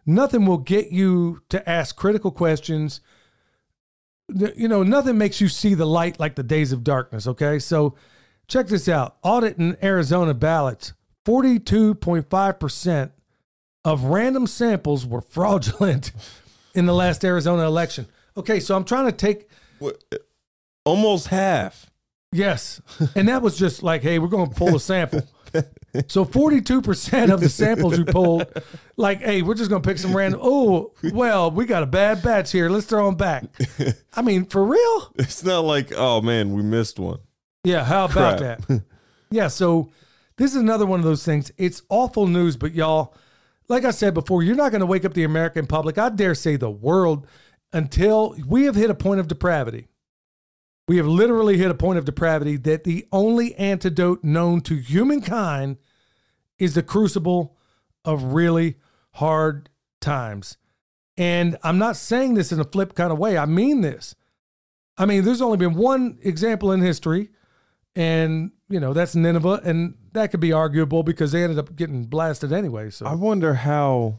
Nothing 0.07 0.47
will 0.47 0.59
get 0.59 0.93
you 0.93 1.43
to 1.49 1.69
ask 1.69 1.97
critical 1.97 2.31
questions. 2.31 3.01
You 4.29 4.69
know, 4.69 4.85
nothing 4.85 5.19
makes 5.19 5.41
you 5.41 5.49
see 5.49 5.75
the 5.75 5.85
light 5.85 6.21
like 6.21 6.37
the 6.37 6.45
days 6.45 6.71
of 6.71 6.85
darkness, 6.85 7.27
okay? 7.27 7.59
So 7.59 7.97
check 8.47 8.69
this 8.69 8.89
out. 8.89 9.17
Audit 9.25 9.59
in 9.59 9.77
Arizona 9.83 10.33
ballots 10.33 10.93
42.5% 11.27 13.11
of 13.85 14.05
random 14.05 14.47
samples 14.47 15.05
were 15.05 15.23
fraudulent 15.23 16.13
in 16.75 16.87
the 16.87 16.95
last 16.95 17.25
Arizona 17.25 17.67
election. 17.67 18.07
Okay, 18.37 18.61
so 18.61 18.77
I'm 18.77 18.85
trying 18.85 19.07
to 19.07 19.13
take 19.13 19.50
Almost 20.85 21.29
half. 21.29 21.91
yes, 22.33 22.81
and 23.15 23.29
that 23.29 23.43
was 23.43 23.59
just 23.59 23.83
like, 23.83 24.03
hey, 24.03 24.19
we're 24.19 24.29
going 24.29 24.49
to 24.49 24.55
pull 24.55 24.75
a 24.77 24.81
sample. 24.81 25.23
So 26.07 26.25
42% 26.25 27.31
of 27.31 27.41
the 27.41 27.49
samples 27.49 27.99
you 27.99 28.05
pulled, 28.05 28.47
like, 28.97 29.21
hey, 29.21 29.43
we're 29.43 29.55
just 29.55 29.69
going 29.69 29.83
to 29.83 29.89
pick 29.89 29.99
some 29.99 30.17
random. 30.17 30.41
Oh, 30.43 30.93
well, 31.13 31.51
we 31.51 31.65
got 31.65 31.83
a 31.83 31.87
bad 31.87 32.23
batch 32.23 32.53
here. 32.53 32.71
Let's 32.71 32.87
throw 32.87 33.07
them 33.07 33.17
back. 33.17 33.45
I 34.15 34.23
mean, 34.23 34.45
for 34.45 34.65
real? 34.65 35.13
It's 35.17 35.43
not 35.43 35.65
like 35.65 35.93
oh 35.97 36.21
man, 36.23 36.55
we 36.55 36.63
missed 36.63 36.99
one. 37.01 37.19
Yeah, 37.65 37.85
how 37.85 38.05
about 38.05 38.39
Crap. 38.39 38.67
that? 38.69 38.83
yeah, 39.31 39.49
so 39.49 39.91
this 40.37 40.53
is 40.53 40.57
another 40.57 40.87
one 40.87 41.01
of 41.01 41.05
those 41.05 41.25
things. 41.25 41.51
It's 41.59 41.83
awful 41.89 42.27
news, 42.29 42.57
but 42.57 42.73
y'all, 42.73 43.15
like 43.69 43.85
I 43.85 43.91
said 43.91 44.15
before, 44.15 44.43
you're 44.45 44.57
not 44.57 44.71
going 44.71 44.81
to 44.81 44.87
wake 44.87 45.05
up 45.05 45.15
the 45.15 45.25
American 45.25 45.67
public, 45.67 45.99
I 45.99 46.09
dare 46.09 46.35
say 46.37 46.55
the 46.57 46.71
world, 46.71 47.27
until 47.73 48.37
we 48.47 48.65
have 48.65 48.75
hit 48.75 48.91
a 48.91 48.95
point 48.95 49.21
of 49.21 49.29
depravity. 49.29 49.89
We 50.89 50.97
have 50.97 51.07
literally 51.07 51.57
hit 51.57 51.71
a 51.71 51.75
point 51.75 51.99
of 51.99 52.05
depravity 52.05 52.57
that 52.57 52.85
the 52.85 53.07
only 53.13 53.55
antidote 53.55 54.25
known 54.25 54.61
to 54.63 54.75
humankind 54.75 55.77
is 56.59 56.75
the 56.75 56.83
crucible 56.83 57.57
of 58.05 58.23
really 58.35 58.77
hard 59.13 59.71
times. 60.01 60.57
And 61.17 61.57
I'm 61.63 61.79
not 61.79 61.97
saying 61.97 62.35
this 62.35 62.51
in 62.51 62.61
a 62.61 62.65
flip 62.65 62.95
kind 62.95 63.13
of 63.13 63.19
way. 63.19 63.39
I 63.39 63.47
mean 63.47 63.83
this. 63.83 64.15
I 64.97 65.07
mean, 65.07 65.25
there's 65.25 65.43
only 65.43 65.59
been 65.59 65.75
one 65.75 66.19
example 66.23 66.73
in 66.73 66.81
history, 66.81 67.31
and 67.95 68.51
you 68.69 68.81
know 68.81 68.93
that's 68.93 69.15
Nineveh, 69.15 69.61
and 69.65 69.95
that 70.13 70.31
could 70.31 70.41
be 70.41 70.53
arguable 70.53 71.03
because 71.03 71.33
they 71.33 71.43
ended 71.43 71.59
up 71.59 71.75
getting 71.75 72.05
blasted 72.05 72.53
anyway. 72.53 72.91
So 72.91 73.07
I 73.07 73.15
wonder 73.15 73.55
how 73.55 74.19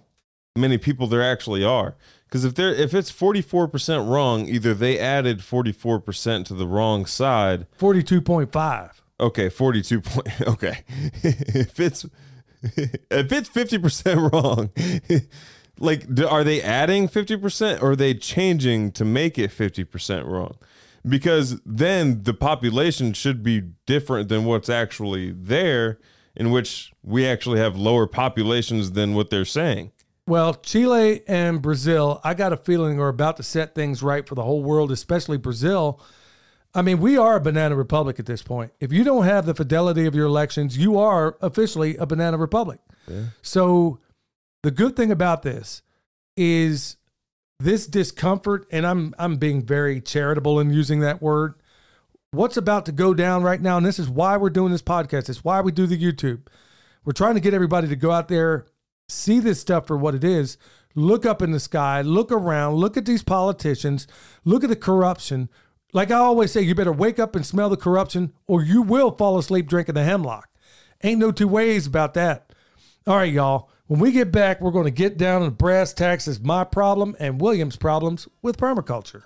many 0.57 0.78
people 0.78 1.07
there 1.07 1.21
actually 1.21 1.63
are. 1.63 1.95
Because 2.32 2.45
if 2.45 2.55
they're 2.55 2.73
if 2.73 2.93
it's 2.93 3.11
forty 3.11 3.41
four 3.41 3.67
percent 3.67 4.07
wrong, 4.07 4.47
either 4.47 4.73
they 4.73 4.97
added 4.97 5.43
forty 5.43 5.73
four 5.73 5.99
percent 5.99 6.47
to 6.47 6.53
the 6.53 6.65
wrong 6.65 7.05
side. 7.05 7.67
forty-two 7.77 8.21
point 8.21 8.53
five. 8.53 9.01
Okay, 9.19 9.49
forty 9.49 9.82
two 9.82 9.99
point. 9.99 10.29
Okay, 10.47 10.84
if 11.23 11.77
it's 11.77 12.05
if 12.63 13.32
it's 13.34 13.49
fifty 13.49 13.77
percent 13.77 14.32
wrong, 14.32 14.69
like 15.79 16.07
are 16.25 16.45
they 16.45 16.61
adding 16.61 17.09
fifty 17.09 17.36
percent 17.36 17.82
or 17.84 17.91
are 17.91 17.95
they 17.97 18.13
changing 18.13 18.93
to 18.93 19.03
make 19.03 19.38
it 19.38 19.51
fifty 19.51 19.84
percent 19.84 20.25
wrong? 20.25 20.55
Because 21.05 21.59
then 21.65 22.23
the 22.23 22.34
population 22.34 23.11
should 23.11 23.43
be 23.43 23.61
different 23.86 24.29
than 24.29 24.45
what's 24.45 24.69
actually 24.69 25.32
there, 25.32 25.99
in 26.34 26.49
which 26.49 26.93
we 27.03 27.27
actually 27.27 27.59
have 27.59 27.75
lower 27.75 28.07
populations 28.07 28.93
than 28.93 29.15
what 29.15 29.32
they're 29.32 29.43
saying. 29.43 29.91
Well, 30.32 30.53
Chile 30.53 31.23
and 31.27 31.61
Brazil, 31.61 32.21
I 32.23 32.36
got 32.36 32.53
a 32.53 32.55
feeling 32.55 33.01
are 33.01 33.09
about 33.09 33.36
to 33.36 33.43
set 33.43 33.75
things 33.75 34.01
right 34.01 34.25
for 34.25 34.34
the 34.34 34.43
whole 34.43 34.63
world, 34.63 34.89
especially 34.89 35.36
Brazil. 35.36 35.99
I 36.73 36.82
mean, 36.84 37.01
we 37.01 37.17
are 37.17 37.36
a 37.36 37.41
banana 37.41 37.75
republic 37.75 38.17
at 38.17 38.27
this 38.27 38.41
point. 38.41 38.71
If 38.79 38.93
you 38.93 39.03
don't 39.03 39.25
have 39.25 39.45
the 39.45 39.53
fidelity 39.53 40.05
of 40.05 40.15
your 40.15 40.27
elections, 40.27 40.77
you 40.77 40.97
are 40.97 41.36
officially 41.41 41.97
a 41.97 42.05
banana 42.05 42.38
republic. 42.38 42.79
So, 43.41 43.99
the 44.63 44.71
good 44.71 44.95
thing 44.95 45.11
about 45.11 45.43
this 45.43 45.82
is 46.38 46.95
this 47.59 47.86
discomfort, 47.86 48.67
and 48.71 48.88
I'm 48.88 49.13
I'm 49.19 49.36
being 49.36 49.65
very 49.65 49.99
charitable 49.99 50.61
in 50.61 50.71
using 50.71 51.01
that 51.01 51.21
word. 51.21 51.55
What's 52.32 52.55
about 52.55 52.86
to 52.86 52.93
go 52.93 53.13
down 53.13 53.43
right 53.43 53.61
now, 53.61 53.75
and 53.75 53.86
this 53.86 53.99
is 53.99 54.07
why 54.07 54.38
we're 54.38 54.49
doing 54.49 54.71
this 54.71 54.82
podcast. 54.82 55.27
It's 55.27 55.43
why 55.43 55.59
we 55.59 55.73
do 55.73 55.88
the 55.88 56.01
YouTube. 56.01 56.43
We're 57.03 57.11
trying 57.11 57.36
to 57.36 57.41
get 57.41 57.53
everybody 57.53 57.89
to 57.89 57.97
go 57.97 58.11
out 58.11 58.29
there, 58.29 58.65
see 59.10 59.39
this 59.39 59.60
stuff 59.60 59.88
for 59.88 59.97
what 59.97 60.16
it 60.16 60.24
is, 60.24 60.58
look 60.95 61.26
up 61.26 61.41
in 61.41 61.52
the 61.52 61.60
sky, 61.60 62.02
look 62.02 62.32
around, 62.32 62.76
look 62.76 62.97
at 62.97 63.06
these 63.06 63.24
politicians, 63.24 64.08
look 64.45 64.64
at 64.64 64.70
the 64.70 64.76
corruption. 64.76 65.49
Like 65.93 66.12
I 66.12 66.16
always 66.16 66.52
say, 66.52 66.62
you 66.62 66.76
better 66.76 66.91
wake 66.91 67.20
up 67.20 67.36
and 67.36 67.45
smell 67.45 67.70
the 67.70 67.78
corruption, 67.78 68.34
or 68.47 68.64
you 68.64 68.82
will 68.82 69.12
fall 69.12 69.38
asleep 69.38 69.68
drinking 69.68 69.95
the 69.95 70.04
hemlock. 70.04 70.49
Ain't 71.04 71.20
no 71.20 71.32
two 71.32 71.47
ways 71.47 71.88
about 71.88 72.14
that. 72.14 72.54
All 73.08 73.18
right, 73.18 73.32
y'all. 73.32 73.70
When 73.88 73.99
we 73.99 74.14
get 74.14 74.32
back, 74.32 74.62
we're 74.62 74.72
going 74.72 74.86
to 74.86 74.91
get 74.91 75.18
down 75.18 75.41
to 75.41 75.52
brass 75.52 75.99
as 75.99 76.39
my 76.39 76.64
problem 76.64 77.14
and 77.20 77.41
William's 77.41 77.76
problems 77.76 78.26
with 78.41 78.56
permaculture. 78.56 79.24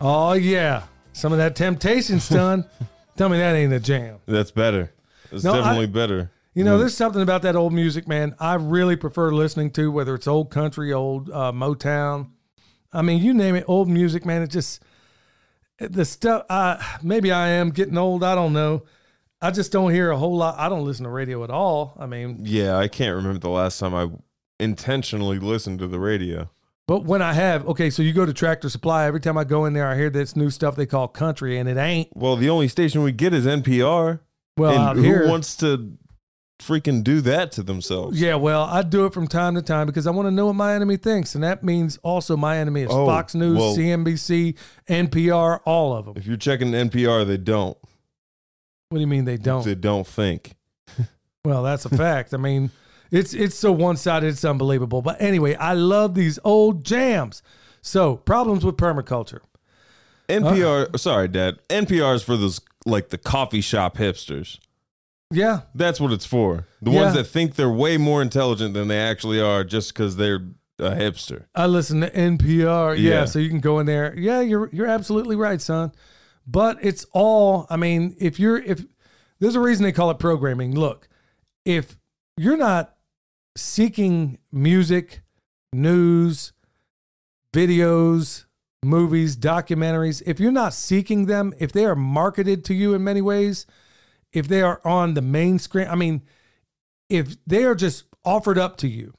Oh, 0.00 0.32
yeah. 0.32 0.84
Some 1.12 1.32
of 1.32 1.38
that 1.38 1.56
temptation, 1.56 2.20
son. 2.20 2.64
Tell 3.16 3.28
me 3.28 3.38
that 3.38 3.54
ain't 3.54 3.72
a 3.72 3.80
jam. 3.80 4.18
That's 4.26 4.50
better. 4.50 4.92
It's 5.30 5.44
No, 5.44 5.52
I- 5.52 5.56
definitely 5.56 5.86
better. 5.88 6.30
You 6.52 6.64
know, 6.64 6.78
there's 6.78 6.96
something 6.96 7.22
about 7.22 7.42
that 7.42 7.54
old 7.54 7.72
music, 7.72 8.08
man. 8.08 8.34
I 8.40 8.54
really 8.54 8.96
prefer 8.96 9.30
listening 9.30 9.70
to 9.72 9.92
whether 9.92 10.16
it's 10.16 10.26
old 10.26 10.50
country, 10.50 10.92
old 10.92 11.30
uh, 11.30 11.52
Motown. 11.52 12.30
I 12.92 13.02
mean, 13.02 13.22
you 13.22 13.32
name 13.32 13.54
it, 13.54 13.64
old 13.68 13.88
music, 13.88 14.26
man. 14.26 14.42
It 14.42 14.50
just 14.50 14.82
the 15.78 16.04
stuff. 16.04 16.44
I 16.50 16.98
maybe 17.04 17.30
I 17.30 17.50
am 17.50 17.70
getting 17.70 17.96
old. 17.96 18.24
I 18.24 18.34
don't 18.34 18.52
know. 18.52 18.82
I 19.40 19.52
just 19.52 19.70
don't 19.70 19.92
hear 19.92 20.10
a 20.10 20.16
whole 20.18 20.36
lot. 20.36 20.58
I 20.58 20.68
don't 20.68 20.84
listen 20.84 21.04
to 21.04 21.10
radio 21.10 21.44
at 21.44 21.50
all. 21.50 21.96
I 22.00 22.06
mean, 22.06 22.40
Yeah, 22.42 22.76
I 22.76 22.88
can't 22.88 23.14
remember 23.14 23.38
the 23.38 23.48
last 23.48 23.78
time 23.78 23.94
I 23.94 24.08
intentionally 24.58 25.38
listened 25.38 25.78
to 25.78 25.86
the 25.86 26.00
radio. 26.00 26.50
But 26.90 27.04
when 27.04 27.22
I 27.22 27.34
have, 27.34 27.68
okay, 27.68 27.88
so 27.88 28.02
you 28.02 28.12
go 28.12 28.26
to 28.26 28.32
Tractor 28.32 28.68
Supply. 28.68 29.06
Every 29.06 29.20
time 29.20 29.38
I 29.38 29.44
go 29.44 29.64
in 29.64 29.74
there, 29.74 29.86
I 29.86 29.94
hear 29.94 30.10
this 30.10 30.34
new 30.34 30.50
stuff 30.50 30.74
they 30.74 30.86
call 30.86 31.06
country, 31.06 31.56
and 31.56 31.68
it 31.68 31.76
ain't. 31.76 32.08
Well, 32.16 32.34
the 32.34 32.50
only 32.50 32.66
station 32.66 33.04
we 33.04 33.12
get 33.12 33.32
is 33.32 33.46
NPR. 33.46 34.18
Well, 34.56 34.70
and 34.72 34.80
out 34.80 34.96
who 34.96 35.02
here, 35.02 35.28
wants 35.28 35.54
to 35.58 35.96
freaking 36.60 37.04
do 37.04 37.20
that 37.20 37.52
to 37.52 37.62
themselves? 37.62 38.20
Yeah, 38.20 38.34
well, 38.34 38.64
I 38.64 38.82
do 38.82 39.06
it 39.06 39.14
from 39.14 39.28
time 39.28 39.54
to 39.54 39.62
time 39.62 39.86
because 39.86 40.08
I 40.08 40.10
want 40.10 40.26
to 40.26 40.32
know 40.32 40.46
what 40.46 40.56
my 40.56 40.74
enemy 40.74 40.96
thinks, 40.96 41.36
and 41.36 41.44
that 41.44 41.62
means 41.62 41.96
also 42.02 42.36
my 42.36 42.56
enemy 42.56 42.82
is 42.82 42.88
Oh, 42.90 43.06
Fox 43.06 43.36
News, 43.36 43.56
well- 43.56 43.76
CNBC, 43.76 44.56
NPR, 44.88 45.60
all 45.64 45.94
of 45.94 46.06
them. 46.06 46.14
If 46.16 46.26
you're 46.26 46.36
checking 46.36 46.72
NPR, 46.72 47.24
they 47.24 47.36
don't. 47.36 47.78
What 48.88 48.96
do 48.96 49.00
you 49.00 49.06
mean 49.06 49.26
they 49.26 49.36
don't? 49.36 49.64
They 49.64 49.76
don't 49.76 50.08
think. 50.08 50.56
Well, 51.42 51.62
that's 51.62 51.86
a 51.86 51.88
fact. 51.88 52.34
I 52.34 52.36
mean, 52.36 52.70
it's 53.10 53.34
it's 53.34 53.56
so 53.56 53.72
one 53.72 53.96
sided, 53.96 54.28
it's 54.28 54.44
unbelievable. 54.44 55.02
But 55.02 55.20
anyway, 55.20 55.54
I 55.54 55.74
love 55.74 56.14
these 56.14 56.38
old 56.44 56.84
jams. 56.84 57.42
So 57.82 58.16
problems 58.16 58.64
with 58.64 58.76
permaculture. 58.76 59.40
NPR, 60.28 60.94
uh, 60.94 60.98
sorry, 60.98 61.28
Dad. 61.28 61.58
NPR 61.68 62.14
is 62.14 62.22
for 62.22 62.36
those 62.36 62.60
like 62.86 63.08
the 63.08 63.18
coffee 63.18 63.60
shop 63.60 63.96
hipsters. 63.96 64.58
Yeah, 65.32 65.60
That's 65.76 66.00
what 66.00 66.12
it's 66.12 66.26
for. 66.26 66.66
The 66.82 66.90
Yeah. 66.90 67.02
ones 67.02 67.14
that 67.14 67.24
think 67.24 67.54
they're 67.54 67.70
way 67.70 67.96
more 67.96 68.20
intelligent 68.20 68.74
than 68.74 68.88
they 68.88 68.98
actually 68.98 69.40
are 69.40 69.62
just 69.62 69.92
because 69.94 70.16
they're 70.16 70.42
a 70.80 70.90
hipster. 70.90 71.44
I 71.54 71.66
listen 71.66 72.00
to 72.00 72.10
NPR. 72.10 72.94
Yeah, 72.96 73.10
Yeah. 73.10 73.24
so 73.26 73.38
you 73.38 73.48
can 73.48 73.60
go 73.60 73.78
in 73.78 73.86
there. 73.86 74.12
Yeah, 74.18 74.40
you're 74.40 74.68
you're 74.72 74.86
absolutely 74.88 75.36
right, 75.36 75.60
son. 75.60 75.92
But 76.46 76.78
it's 76.82 77.06
all. 77.12 77.66
I 77.70 77.76
mean, 77.76 78.16
if 78.18 78.40
you're 78.40 78.58
if 78.58 78.84
there's 79.40 79.54
a 79.56 79.60
reason 79.60 79.84
they 79.84 79.92
call 79.92 80.10
it 80.10 80.18
programming. 80.18 80.74
Look, 80.74 81.08
if 81.64 81.96
you're 82.36 82.56
not 82.56 82.94
seeking 83.56 84.38
music, 84.52 85.22
news, 85.72 86.52
videos, 87.52 88.44
movies, 88.82 89.36
documentaries, 89.36 90.22
if 90.26 90.40
you're 90.40 90.52
not 90.52 90.74
seeking 90.74 91.26
them, 91.26 91.52
if 91.58 91.72
they 91.72 91.84
are 91.84 91.96
marketed 91.96 92.64
to 92.66 92.74
you 92.74 92.94
in 92.94 93.04
many 93.04 93.20
ways, 93.20 93.66
if 94.32 94.48
they 94.48 94.62
are 94.62 94.80
on 94.84 95.14
the 95.14 95.22
main 95.22 95.58
screen, 95.58 95.88
I 95.88 95.94
mean, 95.96 96.22
if 97.08 97.36
they 97.46 97.64
are 97.64 97.74
just 97.74 98.04
offered 98.24 98.58
up 98.58 98.76
to 98.78 98.88
you, 98.88 99.14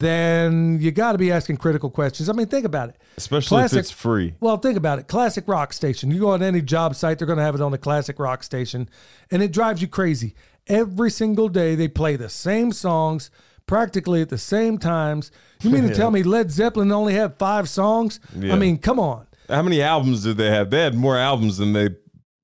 then 0.00 0.78
you 0.80 0.92
got 0.92 1.12
to 1.12 1.18
be 1.18 1.32
asking 1.32 1.56
critical 1.56 1.90
questions. 1.90 2.28
I 2.28 2.32
mean, 2.32 2.46
think 2.46 2.64
about 2.64 2.90
it. 2.90 2.96
Especially 3.16 3.56
Classic- 3.56 3.78
if 3.78 3.80
it's 3.80 3.90
free. 3.90 4.34
Well, 4.40 4.56
think 4.56 4.76
about 4.76 5.00
it. 5.00 5.08
Classic 5.08 5.46
rock 5.48 5.72
station. 5.72 6.10
You 6.10 6.20
go 6.20 6.30
on 6.30 6.42
any 6.42 6.62
job 6.62 6.94
site, 6.94 7.18
they're 7.18 7.26
going 7.26 7.38
to 7.38 7.44
have 7.44 7.56
it 7.56 7.60
on 7.60 7.72
the 7.72 7.78
classic 7.78 8.18
rock 8.18 8.44
station, 8.44 8.88
and 9.30 9.42
it 9.42 9.52
drives 9.52 9.82
you 9.82 9.88
crazy. 9.88 10.34
Every 10.68 11.10
single 11.10 11.48
day, 11.48 11.74
they 11.74 11.88
play 11.88 12.16
the 12.16 12.28
same 12.28 12.72
songs 12.72 13.30
practically 13.66 14.22
at 14.22 14.28
the 14.28 14.38
same 14.38 14.78
times. 14.78 15.30
You 15.62 15.70
mean 15.70 15.86
to 15.88 15.94
tell 15.94 16.10
me 16.16 16.22
Led 16.22 16.50
Zeppelin 16.50 16.92
only 16.92 17.14
had 17.14 17.38
five 17.38 17.68
songs? 17.68 18.20
Yeah. 18.36 18.54
I 18.54 18.56
mean, 18.58 18.78
come 18.78 18.98
on. 18.98 19.26
How 19.48 19.62
many 19.62 19.80
albums 19.80 20.24
did 20.24 20.36
they 20.36 20.50
have? 20.50 20.70
They 20.70 20.80
had 20.82 20.94
more 20.94 21.16
albums 21.16 21.56
than 21.58 21.72
they 21.72 21.90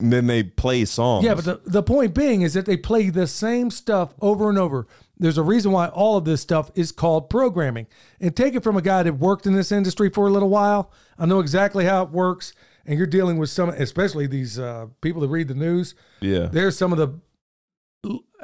than 0.01 0.27
they 0.27 0.43
play 0.43 0.85
songs. 0.85 1.25
Yeah, 1.25 1.35
but 1.35 1.45
the, 1.45 1.61
the 1.65 1.83
point 1.83 2.15
being 2.15 2.43
is 2.43 2.55
that 2.55 2.67
they 2.67 2.77
play 2.77 3.11
the 3.11 3.27
same 3.27 3.71
stuff 3.71 4.13
over 4.21 4.49
and 4.49 4.59
over. 4.59 4.87
There's 5.17 5.39
a 5.39 5.43
reason 5.43 5.71
why 5.71 5.87
all 5.89 6.17
of 6.17 6.25
this 6.25 6.41
stuff 6.41 6.71
is 6.75 6.91
called 6.93 7.31
programming. 7.31 7.87
And 8.21 8.35
take 8.37 8.55
it 8.55 8.65
from 8.65 8.77
a 8.77 8.83
guy 8.83 9.05
that 9.05 9.15
worked 9.15 9.47
in 9.47 9.55
this 9.55 9.71
industry 9.71 10.11
for 10.11 10.27
a 10.27 10.31
little 10.31 10.49
while. 10.49 10.91
I 11.17 11.27
know 11.27 11.39
exactly 11.39 11.85
how 11.85 12.03
it 12.03 12.11
works. 12.11 12.53
And 12.85 12.99
you're 12.99 13.07
dealing 13.07 13.39
with 13.39 13.49
some, 13.51 13.71
especially 13.71 14.27
these 14.27 14.59
uh, 14.59 14.87
people 15.01 15.23
that 15.23 15.29
read 15.29 15.49
the 15.49 15.55
news. 15.55 15.95
yeah. 16.21 16.47
There's 16.53 16.77
some 16.77 16.93
of 16.93 16.99
the, 16.99 17.19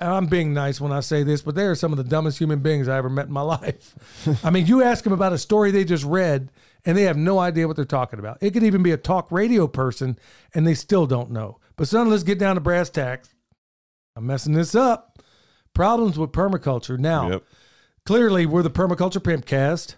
I'm 0.01 0.27
being 0.27 0.55
nice 0.55 0.81
when 0.81 0.93
I 0.93 1.01
say 1.01 1.23
this, 1.23 1.43
but 1.43 1.55
they 1.55 1.65
are 1.67 1.75
some 1.75 1.93
of 1.93 1.99
the 1.99 2.05
dumbest 2.05 2.39
human 2.39 2.61
beings 2.61 2.89
I 2.89 2.97
ever 2.97 3.11
met 3.11 3.27
in 3.27 3.33
my 3.33 3.41
life. 3.59 3.95
I 4.43 4.51
mean, 4.51 4.67
you 4.67 4.83
ask 4.83 5.05
them 5.05 5.13
about 5.13 5.33
a 5.33 5.39
story 5.39 5.71
they 5.71 5.85
just 5.85 6.05
read 6.05 6.51
and 6.87 6.97
they 6.97 7.03
have 7.03 7.17
no 7.19 7.39
idea 7.39 7.67
what 7.67 7.77
they're 7.77 7.85
talking 7.85 8.19
about. 8.19 8.39
It 8.41 8.53
could 8.53 8.63
even 8.63 8.83
be 8.83 8.93
a 8.93 8.97
talk 8.97 9.31
radio 9.31 9.67
person 9.67 10.19
and 10.55 10.67
they 10.67 10.75
still 10.75 11.07
don't 11.07 11.31
know. 11.31 11.59
But 11.77 11.89
son, 11.89 12.09
let's 12.09 12.23
get 12.23 12.39
down 12.39 12.55
to 12.55 12.61
brass 12.61 12.89
tacks. 12.89 13.35
I'm 14.17 14.27
messing 14.27 14.55
this 14.55 14.75
up. 14.75 15.19
Problems 15.75 16.19
with 16.19 16.33
permaculture. 16.33 16.99
Now, 16.99 17.31
Yep. 17.31 17.45
clearly 18.07 18.47
we're 18.47 18.63
the 18.63 18.71
permaculture 18.71 19.21
pimpcast 19.23 19.97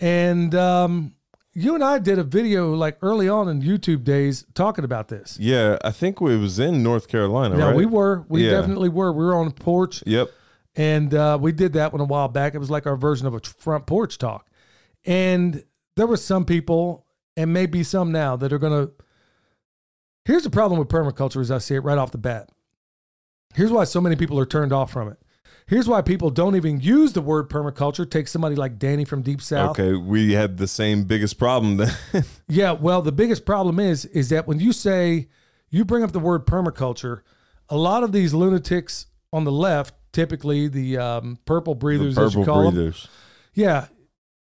and 0.00 0.54
um, 0.54 1.14
you 1.52 1.74
and 1.74 1.82
i 1.82 1.98
did 1.98 2.18
a 2.18 2.22
video 2.24 2.72
like 2.74 2.96
early 3.02 3.28
on 3.28 3.48
in 3.48 3.60
youtube 3.62 4.04
days 4.04 4.44
talking 4.54 4.84
about 4.84 5.08
this. 5.08 5.36
Yeah, 5.40 5.78
I 5.84 5.90
think 5.90 6.20
we 6.20 6.36
was 6.36 6.58
in 6.58 6.82
North 6.82 7.08
Carolina, 7.08 7.56
now 7.56 7.66
right? 7.68 7.76
we 7.76 7.86
were. 7.86 8.24
We 8.28 8.44
Yeah. 8.44 8.52
definitely 8.52 8.88
were. 8.88 9.12
We 9.12 9.24
were 9.24 9.34
on 9.34 9.48
a 9.48 9.50
porch. 9.50 10.02
Yep. 10.06 10.30
and 10.76 11.12
uh, 11.14 11.36
we 11.40 11.50
did 11.52 11.72
that 11.72 11.92
one 11.92 12.00
a 12.00 12.04
while 12.04 12.28
back. 12.28 12.54
It 12.54 12.58
was 12.58 12.70
like 12.70 12.86
our 12.86 12.96
version 12.96 13.26
of 13.26 13.34
a 13.34 13.40
front 13.40 13.86
porch 13.86 14.18
talk. 14.18 14.46
And 15.04 15.64
there 15.96 16.06
were 16.06 16.16
some 16.16 16.44
people 16.44 17.06
and 17.36 17.52
maybe 17.52 17.82
some 17.82 18.12
now 18.12 18.36
that 18.36 18.52
are 18.52 18.58
going 18.58 18.86
to 18.86 18.92
here's 20.24 20.44
the 20.44 20.50
problem 20.50 20.78
with 20.78 20.88
permaculture 20.88 21.40
as 21.40 21.50
i 21.50 21.58
see 21.58 21.74
it 21.74 21.80
right 21.80 21.98
off 21.98 22.12
the 22.12 22.18
bat. 22.18 22.50
Here's 23.54 23.72
why 23.72 23.82
so 23.84 24.00
many 24.00 24.14
people 24.14 24.38
are 24.38 24.46
turned 24.46 24.72
off 24.72 24.92
from 24.92 25.08
it 25.08 25.18
here's 25.70 25.88
why 25.88 26.02
people 26.02 26.28
don't 26.28 26.56
even 26.56 26.80
use 26.80 27.12
the 27.14 27.22
word 27.22 27.48
permaculture 27.48 28.08
take 28.08 28.28
somebody 28.28 28.56
like 28.56 28.78
danny 28.78 29.04
from 29.04 29.22
deep 29.22 29.40
south 29.40 29.70
Okay, 29.70 29.94
we 29.94 30.32
had 30.32 30.58
the 30.58 30.66
same 30.66 31.04
biggest 31.04 31.38
problem 31.38 31.76
then. 31.78 31.94
yeah, 32.48 32.72
well, 32.72 33.00
the 33.00 33.12
biggest 33.12 33.46
problem 33.46 33.78
is 33.78 34.04
is 34.06 34.28
that 34.30 34.46
when 34.46 34.58
you 34.58 34.72
say 34.72 35.28
you 35.70 35.84
bring 35.84 36.02
up 36.02 36.12
the 36.12 36.18
word 36.18 36.44
permaculture, 36.44 37.22
a 37.68 37.76
lot 37.76 38.02
of 38.02 38.12
these 38.12 38.34
lunatics 38.34 39.06
on 39.32 39.44
the 39.44 39.52
left, 39.52 39.94
typically 40.12 40.66
the 40.68 40.98
um, 40.98 41.38
purple 41.44 41.74
breathers, 41.76 42.18
as 42.18 42.34
you 42.34 42.40
Purple 42.40 42.54
call 42.54 42.70
them, 42.72 42.94
yeah, 43.54 43.86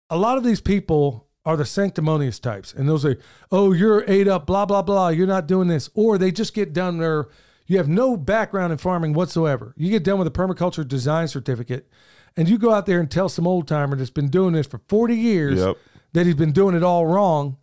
a 0.08 0.16
lot 0.16 0.38
of 0.38 0.44
these 0.44 0.60
people 0.60 1.28
are 1.44 1.56
the 1.56 1.66
sanctimonious 1.66 2.38
types, 2.38 2.72
and 2.72 2.88
they'll 2.88 2.98
say, 2.98 3.16
"Oh, 3.52 3.72
you're 3.72 4.04
ate 4.08 4.28
up, 4.28 4.46
blah 4.46 4.64
blah 4.64 4.82
blah. 4.82 5.08
You're 5.08 5.26
not 5.26 5.46
doing 5.46 5.68
this," 5.68 5.90
or 5.94 6.16
they 6.16 6.30
just 6.30 6.54
get 6.54 6.72
done 6.72 6.98
there. 6.98 7.28
You 7.68 7.76
have 7.78 7.86
no 7.88 8.16
background 8.16 8.72
in 8.72 8.78
farming 8.78 9.12
whatsoever. 9.12 9.74
You 9.76 9.90
get 9.90 10.02
done 10.02 10.18
with 10.18 10.26
a 10.26 10.30
permaculture 10.32 10.86
design 10.88 11.28
certificate, 11.28 11.88
and 12.36 12.48
you 12.48 12.58
go 12.58 12.72
out 12.72 12.86
there 12.86 12.98
and 12.98 13.10
tell 13.10 13.28
some 13.28 13.46
old 13.46 13.68
timer 13.68 13.94
that's 13.94 14.10
been 14.10 14.30
doing 14.30 14.54
this 14.54 14.66
for 14.66 14.80
40 14.88 15.14
years 15.14 15.58
Yep. 15.60 15.76
that 16.14 16.26
he's 16.26 16.34
been 16.34 16.52
doing 16.52 16.74
it 16.74 16.82
all 16.82 17.06
wrong 17.06 17.58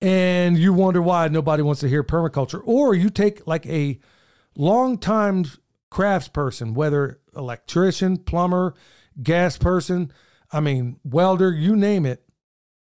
and 0.00 0.58
you 0.58 0.72
wonder 0.72 1.00
why 1.00 1.28
nobody 1.28 1.62
wants 1.62 1.80
to 1.80 1.88
hear 1.88 2.02
permaculture 2.02 2.60
or 2.64 2.94
you 2.94 3.08
take 3.08 3.46
like 3.46 3.64
a 3.66 4.00
long 4.56 4.98
time 4.98 5.44
crafts 5.90 6.26
person 6.28 6.74
whether 6.74 7.20
electrician 7.36 8.16
plumber 8.16 8.74
gas 9.22 9.56
person 9.56 10.10
i 10.50 10.58
mean 10.58 10.98
welder 11.04 11.52
you 11.52 11.76
name 11.76 12.04
it 12.04 12.24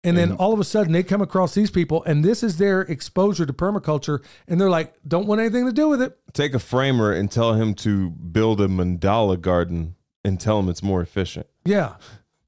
And 0.03 0.17
then 0.17 0.29
mm-hmm. 0.29 0.41
all 0.41 0.53
of 0.53 0.59
a 0.59 0.65
sudden 0.65 0.91
they 0.91 1.03
come 1.03 1.21
across 1.21 1.53
these 1.53 1.71
people 1.71 2.03
and 2.03 2.25
this 2.25 2.43
is 2.43 2.57
their 2.57 2.81
exposure 2.81 3.45
to 3.45 3.53
permaculture 3.53 4.23
and 4.47 4.59
they're 4.59 4.69
like, 4.69 4.93
don't 5.07 5.27
want 5.27 5.39
anything 5.39 5.65
to 5.65 5.71
do 5.71 5.87
with 5.87 6.01
it. 6.01 6.17
Take 6.33 6.53
a 6.53 6.59
framer 6.59 7.11
and 7.11 7.31
tell 7.31 7.53
him 7.53 7.73
to 7.75 8.09
build 8.09 8.59
a 8.59 8.67
mandala 8.67 9.39
garden 9.39 9.95
and 10.25 10.39
tell 10.39 10.59
him 10.59 10.69
it's 10.69 10.83
more 10.83 11.01
efficient 11.01 11.47
Yeah. 11.65 11.95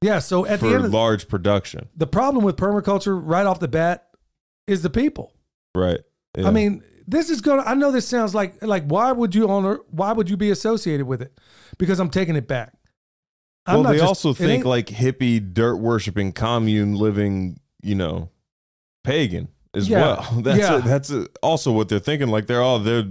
Yeah. 0.02 0.18
So 0.18 0.44
at 0.44 0.60
the 0.60 0.68
end 0.68 0.84
of 0.84 0.92
large 0.92 1.28
production. 1.28 1.88
the 1.96 2.06
problem 2.06 2.44
with 2.44 2.56
permaculture 2.56 3.18
right 3.22 3.46
off 3.46 3.58
the 3.58 3.68
bat 3.68 4.08
is 4.66 4.82
the 4.82 4.90
people. 4.90 5.32
Right. 5.74 6.00
Yeah. 6.36 6.48
I 6.48 6.50
mean, 6.50 6.82
this 7.06 7.30
is 7.30 7.40
going 7.40 7.62
to 7.62 7.68
I 7.68 7.74
know 7.74 7.90
this 7.90 8.06
sounds 8.06 8.34
like 8.34 8.62
like 8.62 8.84
why 8.84 9.12
would 9.12 9.34
you 9.34 9.48
honor 9.48 9.80
why 9.90 10.12
would 10.12 10.28
you 10.28 10.36
be 10.36 10.50
associated 10.50 11.06
with 11.06 11.22
it? 11.22 11.32
Because 11.78 12.00
I'm 12.00 12.10
taking 12.10 12.36
it 12.36 12.46
back. 12.46 12.74
I'm 13.66 13.82
well, 13.82 13.92
they 13.92 13.98
just- 13.98 14.08
also 14.08 14.32
think 14.32 14.64
like 14.64 14.86
hippie, 14.86 15.52
dirt 15.52 15.76
worshiping, 15.76 16.32
commune 16.32 16.94
living, 16.94 17.58
you 17.82 17.94
know, 17.94 18.30
pagan 19.04 19.48
as 19.74 19.88
Yeah, 19.88 20.00
well. 20.00 20.22
That's 20.42 20.58
yeah. 20.58 20.78
that's 20.78 21.12
also 21.42 21.72
what 21.72 21.88
they're 21.88 21.98
thinking. 21.98 22.28
Like 22.28 22.46
they're 22.46 22.62
all 22.62 22.78
they're 22.78 23.06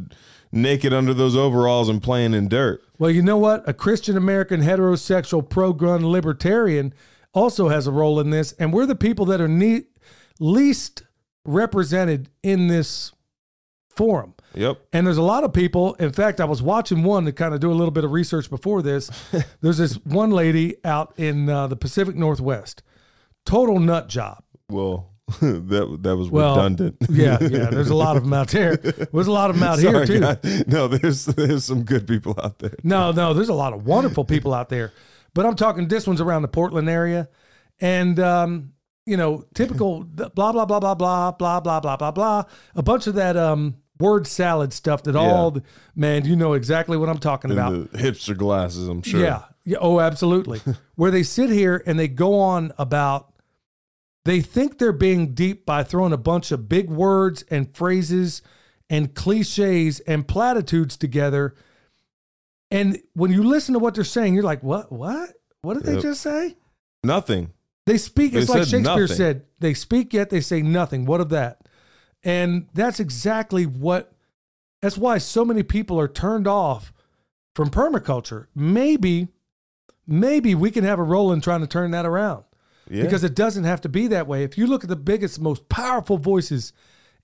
naked 0.51 0.93
under 0.93 1.13
those 1.13 1.35
overalls 1.35 1.89
and 1.89 2.01
playing 2.01 2.33
in 2.33 2.47
dirt. 2.47 2.81
Well, 2.97 3.11
you 3.11 3.21
know 3.21 3.37
what? 3.37 3.67
A 3.67 3.73
Christian 3.73 4.15
American 4.15 4.61
heterosexual 4.61 5.47
pro 5.47 5.73
gun 5.73 6.05
libertarian 6.07 6.93
also 7.33 7.67
has 7.69 7.87
a 7.87 7.91
role 7.91 8.19
in 8.21 8.29
this, 8.29 8.53
and 8.53 8.71
we're 8.71 8.85
the 8.85 8.95
people 8.95 9.25
that 9.25 9.41
are 9.41 9.47
ne- 9.49 9.83
least 10.39 11.03
represented 11.43 12.29
in 12.43 12.67
this 12.67 13.11
forum. 13.89 14.33
Yep. 14.55 14.79
And 14.93 15.05
there's 15.05 15.17
a 15.17 15.21
lot 15.23 15.43
of 15.43 15.53
people. 15.53 15.93
In 15.95 16.11
fact, 16.11 16.39
I 16.41 16.45
was 16.45 16.61
watching 16.61 17.03
one 17.03 17.25
to 17.25 17.31
kind 17.31 17.53
of 17.53 17.59
do 17.59 17.71
a 17.71 17.73
little 17.75 17.91
bit 17.91 18.03
of 18.03 18.11
research 18.11 18.49
before 18.49 18.81
this. 18.81 19.09
there's 19.61 19.77
this 19.77 19.95
one 20.05 20.31
lady 20.31 20.75
out 20.85 21.13
in 21.17 21.49
uh, 21.49 21.67
the 21.67 21.75
Pacific 21.75 22.15
Northwest, 22.15 22.81
total 23.45 23.79
nut 23.79 24.07
job. 24.09 24.43
Well, 24.69 25.11
that 25.41 25.97
that 26.01 26.15
was 26.15 26.29
Well, 26.29 26.55
redundant. 26.55 26.97
Yeah, 27.09 27.37
yeah. 27.41 27.69
There's 27.69 27.89
a 27.89 27.95
lot 27.95 28.15
of 28.17 28.23
them 28.23 28.33
out 28.33 28.49
there. 28.49 28.77
There's 28.77 29.27
a 29.27 29.31
lot 29.31 29.49
of 29.49 29.55
them 29.59 29.67
out 29.67 29.79
Sorry, 29.79 30.05
here 30.05 30.05
too. 30.05 30.19
guys. 30.19 30.67
No, 30.67 30.87
there's 30.87 31.25
there's 31.25 31.65
some 31.65 31.83
good 31.83 32.07
people 32.07 32.35
out 32.43 32.59
there. 32.59 32.75
No, 32.83 33.11
no, 33.11 33.33
there's 33.33 33.49
a 33.49 33.53
lot 33.53 33.73
of 33.73 33.85
wonderful 33.85 34.23
people 34.23 34.53
out 34.53 34.69
there. 34.69 34.91
But 35.33 35.45
I'm 35.45 35.55
talking 35.55 35.87
this 35.87 36.07
one's 36.07 36.21
around 36.21 36.43
the 36.43 36.47
Portland 36.47 36.89
area. 36.89 37.27
And 37.81 38.19
um, 38.19 38.71
you 39.05 39.17
know, 39.17 39.43
typical 39.53 40.03
blah 40.03 40.29
blah 40.29 40.65
blah 40.65 40.79
blah 40.79 40.95
blah 40.95 41.31
blah 41.31 41.59
blah 41.59 41.79
blah 41.79 41.97
blah 41.97 42.11
blah. 42.11 42.43
A 42.75 42.83
bunch 42.83 43.07
of 43.07 43.15
that 43.15 43.35
um 43.35 43.75
word 43.99 44.27
salad 44.27 44.73
stuff 44.73 45.03
that 45.03 45.15
all 45.15 45.51
the, 45.51 45.63
man, 45.95 46.25
you 46.25 46.35
know 46.35 46.53
exactly 46.53 46.97
what 46.97 47.09
I'm 47.09 47.17
talking 47.17 47.51
about. 47.51 47.91
The 47.91 47.97
hipster 47.97 48.35
glasses, 48.37 48.87
I'm 48.87 49.01
sure. 49.01 49.21
Yeah. 49.21 49.43
Yeah. 49.63 49.77
Oh, 49.81 49.99
absolutely. 49.99 50.61
Where 50.95 51.11
they 51.11 51.23
sit 51.23 51.49
here 51.49 51.81
and 51.85 51.97
they 51.97 52.07
go 52.07 52.39
on 52.39 52.71
about, 52.77 53.33
they 54.25 54.41
think 54.41 54.77
they're 54.77 54.91
being 54.91 55.33
deep 55.33 55.65
by 55.65 55.83
throwing 55.83 56.13
a 56.13 56.17
bunch 56.17 56.51
of 56.51 56.67
big 56.67 56.89
words 56.89 57.43
and 57.49 57.75
phrases 57.75 58.41
and 58.89 59.13
cliches 59.15 59.99
and 60.01 60.27
platitudes 60.27 60.97
together. 60.97 61.55
And 62.71 63.01
when 63.13 63.31
you 63.31 63.43
listen 63.43 63.73
to 63.73 63.79
what 63.79 63.95
they're 63.95 64.03
saying, 64.03 64.33
you're 64.33 64.43
like, 64.43 64.63
what? 64.63 64.91
What? 64.91 65.29
What 65.61 65.75
did 65.75 65.83
they 65.83 66.01
just 66.01 66.21
say? 66.21 66.57
Nothing. 67.03 67.51
They 67.85 67.97
speak, 67.97 68.33
They 68.33 68.39
it's 68.41 68.49
like 68.49 68.63
Shakespeare 68.63 68.81
nothing. 68.81 69.07
said, 69.07 69.45
they 69.59 69.73
speak 69.73 70.13
yet 70.13 70.29
they 70.29 70.41
say 70.41 70.61
nothing. 70.61 71.05
What 71.05 71.21
of 71.21 71.29
that? 71.29 71.64
And 72.25 72.67
that's 72.73 72.99
exactly 72.99 73.65
what, 73.65 74.11
that's 74.81 74.97
why 74.97 75.19
so 75.19 75.45
many 75.45 75.63
people 75.63 75.97
are 75.99 76.07
turned 76.07 76.47
off 76.47 76.91
from 77.53 77.69
permaculture. 77.69 78.47
Maybe, 78.55 79.29
maybe 80.07 80.55
we 80.55 80.71
can 80.71 80.83
have 80.83 80.99
a 80.99 81.03
role 81.03 81.31
in 81.31 81.39
trying 81.39 81.61
to 81.61 81.67
turn 81.67 81.91
that 81.91 82.05
around 82.05 82.43
Yeah. 82.89 83.03
because 83.03 83.23
it 83.23 83.35
doesn't 83.35 83.63
have 83.63 83.79
to 83.81 83.89
be 83.89 84.07
that 84.07 84.27
way. 84.27 84.43
If 84.43 84.57
you 84.57 84.67
look 84.67 84.83
at 84.83 84.89
the 84.89 84.95
biggest, 84.95 85.39
most 85.39 85.69
powerful 85.69 86.17
voices 86.17 86.73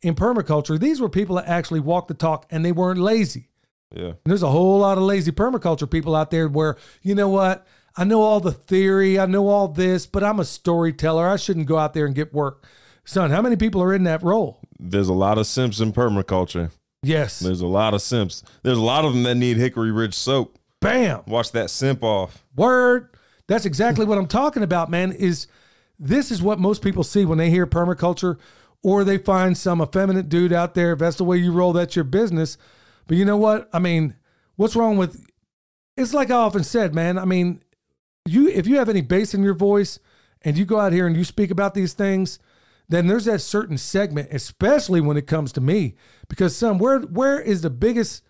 in 0.02 0.16
permaculture, 0.16 0.80
these 0.80 1.02
were 1.02 1.10
people 1.10 1.36
that 1.36 1.47
actually 1.47 1.80
walked 1.80 2.08
the 2.08 2.14
talk 2.14 2.45
and 2.52 2.64
they 2.64 2.72
weren't 2.72 2.99
lazy. 2.99 3.49
yeah. 3.93 4.06
And 4.10 4.18
there's 4.26 4.43
a 4.43 4.52
whole 4.52 4.80
lot 4.80 4.97
of 4.99 5.04
lazy 5.04 5.32
permaculture 5.32 5.89
people 5.89 6.16
out 6.16 6.30
there 6.32 6.47
where, 6.47 6.78
you 7.02 7.16
know 7.16 7.30
what? 7.30 7.66
I 7.97 8.04
know 8.06 8.22
all 8.22 8.39
the 8.39 8.54
theory, 8.54 9.20
I 9.20 9.26
know 9.26 9.49
all 9.49 9.68
this, 9.68 10.06
but 10.06 10.24
I'm 10.24 10.39
a 10.39 10.45
storyteller. 10.45 11.28
I 11.28 11.36
shouldn't 11.36 11.66
go 11.66 11.78
out 11.78 11.93
there 11.93 12.06
and 12.06 12.16
get 12.16 12.34
work. 12.34 12.66
Son, 13.12 13.30
how 13.30 13.41
many 13.41 13.57
people 13.57 13.84
are 13.84 13.93
in 13.93 14.05
that 14.05 14.24
role? 14.24 14.62
There's 14.80 15.09
a 15.09 15.14
lot 15.14 15.38
of 15.38 15.45
simps 15.45 15.82
in 15.82 15.91
permaculture. 15.91 16.72
Yes. 17.03 17.39
There's 17.39 17.59
a 17.59 17.68
lot 17.68 17.93
of 17.93 18.01
simps. 18.01 18.41
There's 18.64 18.78
a 18.78 18.82
lot 18.82 19.03
of 19.03 19.14
them 19.14 19.24
that 19.24 19.36
need 19.36 19.57
Hickory 19.57 19.91
Ridge 19.91 20.14
soap. 20.14 20.57
Bam. 20.80 21.22
Wash 21.28 21.49
that 21.49 21.70
simp 21.70 22.05
off. 22.05 22.45
Word. 22.55 23.09
That's 23.49 23.66
exactly 23.66 24.05
what 24.05 24.18
I'm 24.18 24.28
talking 24.28 24.64
about, 24.64 24.89
man. 24.89 25.12
Is 25.12 25.47
this 25.99 26.32
is 26.32 26.41
what 26.41 26.57
most 26.57 26.82
people 26.82 27.03
see 27.03 27.26
when 27.26 27.38
they 27.38 27.49
hear 27.49 27.68
permaculture 27.68 28.38
or 28.82 29.03
they 29.03 29.18
find 29.18 29.57
some 29.57 29.82
effeminate 29.82 30.30
dude 30.30 30.53
out 30.53 30.74
there. 30.74 30.93
If 30.93 30.99
that's 30.99 31.18
the 31.18 31.26
way 31.26 31.36
you 31.36 31.51
roll, 31.51 31.74
that's 31.74 31.97
your 31.97 32.05
business. 32.05 32.57
But 33.07 33.18
you 33.18 33.26
know 33.26 33.36
what? 33.36 33.70
I 33.74 33.80
mean, 33.80 34.16
what's 34.55 34.78
wrong 34.78 34.95
with 34.95 35.22
it's 35.97 36.14
like 36.14 36.32
I 36.32 36.36
often 36.36 36.64
said, 36.64 36.95
man. 36.95 37.18
I 37.18 37.26
mean, 37.26 37.62
you 38.26 38.47
if 38.47 38.68
you 38.68 38.78
have 38.78 38.88
any 38.88 39.01
bass 39.01 39.34
in 39.34 39.43
your 39.43 39.53
voice 39.53 39.99
and 40.43 40.57
you 40.57 40.64
go 40.64 40.80
out 40.80 40.93
here 40.93 41.07
and 41.07 41.18
you 41.18 41.26
speak 41.26 41.51
about 41.51 41.74
these 41.74 41.91
things, 41.91 42.39
then 42.91 43.07
there's 43.07 43.25
that 43.25 43.41
certain 43.41 43.77
segment, 43.77 44.29
especially 44.31 45.01
when 45.01 45.17
it 45.17 45.27
comes 45.27 45.51
to 45.53 45.61
me. 45.61 45.95
Because 46.27 46.55
son, 46.55 46.77
where 46.77 46.99
where 46.99 47.39
is 47.39 47.61
the 47.61 47.69
biggest 47.69 48.23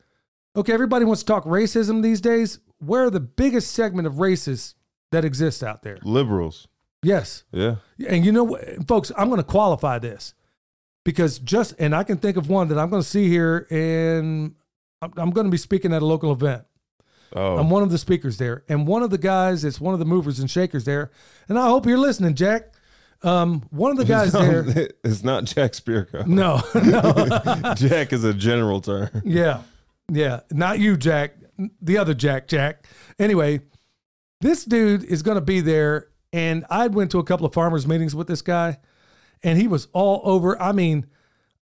okay, 0.55 0.73
everybody 0.73 1.05
wants 1.05 1.21
to 1.21 1.25
talk 1.25 1.45
racism 1.45 2.01
these 2.01 2.21
days. 2.21 2.59
Where 2.79 3.05
are 3.05 3.09
the 3.09 3.19
biggest 3.19 3.71
segment 3.71 4.07
of 4.07 4.15
racists 4.15 4.75
that 5.11 5.25
exists 5.25 5.63
out 5.63 5.83
there? 5.83 5.99
Liberals. 6.03 6.67
Yes. 7.03 7.43
Yeah. 7.51 7.77
And 8.07 8.25
you 8.25 8.31
know 8.31 8.43
what, 8.43 8.87
folks, 8.87 9.11
I'm 9.17 9.29
going 9.29 9.41
to 9.41 9.47
qualify 9.47 9.99
this 9.99 10.33
because 11.03 11.39
just, 11.39 11.73
and 11.79 11.95
I 11.95 12.03
can 12.03 12.17
think 12.17 12.37
of 12.37 12.49
one 12.49 12.67
that 12.67 12.77
I'm 12.77 12.89
going 12.89 13.01
to 13.01 13.07
see 13.07 13.27
here 13.27 13.67
and 13.71 14.55
I'm, 15.01 15.13
I'm 15.17 15.31
going 15.31 15.45
to 15.45 15.51
be 15.51 15.57
speaking 15.57 15.93
at 15.93 16.01
a 16.01 16.05
local 16.05 16.31
event. 16.31 16.63
Oh. 17.33 17.57
I'm 17.57 17.69
one 17.69 17.81
of 17.81 17.91
the 17.91 17.97
speakers 17.97 18.37
there. 18.37 18.63
And 18.67 18.85
one 18.85 19.03
of 19.03 19.09
the 19.09 19.17
guys, 19.17 19.63
it's 19.63 19.79
one 19.79 19.93
of 19.93 19.99
the 19.99 20.05
movers 20.05 20.39
and 20.39 20.51
shakers 20.51 20.83
there. 20.83 21.11
And 21.47 21.57
I 21.57 21.67
hope 21.67 21.85
you're 21.85 21.97
listening, 21.97 22.35
Jack. 22.35 22.73
Um, 23.23 23.63
one 23.69 23.91
of 23.91 23.97
the 23.97 24.05
guys 24.05 24.31
there. 24.31 24.65
it's 25.03 25.23
not 25.23 25.45
Jack 25.45 25.73
Spirko. 25.73 26.25
No, 26.27 26.61
no. 26.73 27.73
Jack 27.75 28.13
is 28.13 28.23
a 28.23 28.33
general 28.33 28.81
term. 28.81 29.09
Yeah. 29.23 29.61
Yeah. 30.11 30.41
Not 30.51 30.79
you, 30.79 30.97
Jack. 30.97 31.35
The 31.81 31.97
other 31.97 32.13
Jack, 32.13 32.47
Jack. 32.47 32.85
Anyway, 33.19 33.61
this 34.39 34.65
dude 34.65 35.03
is 35.03 35.21
going 35.21 35.35
to 35.35 35.41
be 35.41 35.61
there. 35.61 36.07
And 36.33 36.65
I 36.69 36.87
went 36.87 37.11
to 37.11 37.19
a 37.19 37.23
couple 37.23 37.45
of 37.45 37.53
farmers 37.53 37.85
meetings 37.85 38.15
with 38.15 38.27
this 38.27 38.41
guy, 38.41 38.79
and 39.43 39.59
he 39.59 39.67
was 39.67 39.89
all 39.91 40.21
over. 40.23 40.59
I 40.61 40.71
mean, 40.71 41.05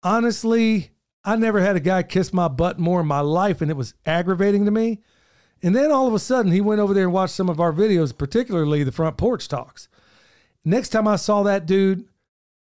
honestly, 0.02 0.90
I 1.24 1.36
never 1.36 1.60
had 1.60 1.76
a 1.76 1.80
guy 1.80 2.02
kiss 2.04 2.34
my 2.34 2.48
butt 2.48 2.80
more 2.80 3.02
in 3.02 3.08
my 3.08 3.20
life, 3.20 3.62
and 3.62 3.70
it 3.70 3.78
was 3.78 3.94
aggravating 4.06 4.66
to 4.66 4.72
me. 4.72 5.02
And 5.62 5.76
then 5.76 5.92
all 5.92 6.08
of 6.08 6.14
a 6.14 6.20
sudden, 6.20 6.52
he 6.52 6.62
went 6.62 6.82
over 6.82 6.94
there 6.94 7.06
and 7.06 7.14
watched 7.14 7.36
some 7.36 7.48
of 7.50 7.60
our 7.60 7.72
videos, 7.72 8.16
particularly 8.16 8.84
the 8.84 8.92
front 8.92 9.18
porch 9.18 9.48
talks. 9.48 9.88
Next 10.66 10.90
time 10.90 11.08
I 11.08 11.16
saw 11.16 11.44
that 11.44 11.68
dude, 11.68 12.06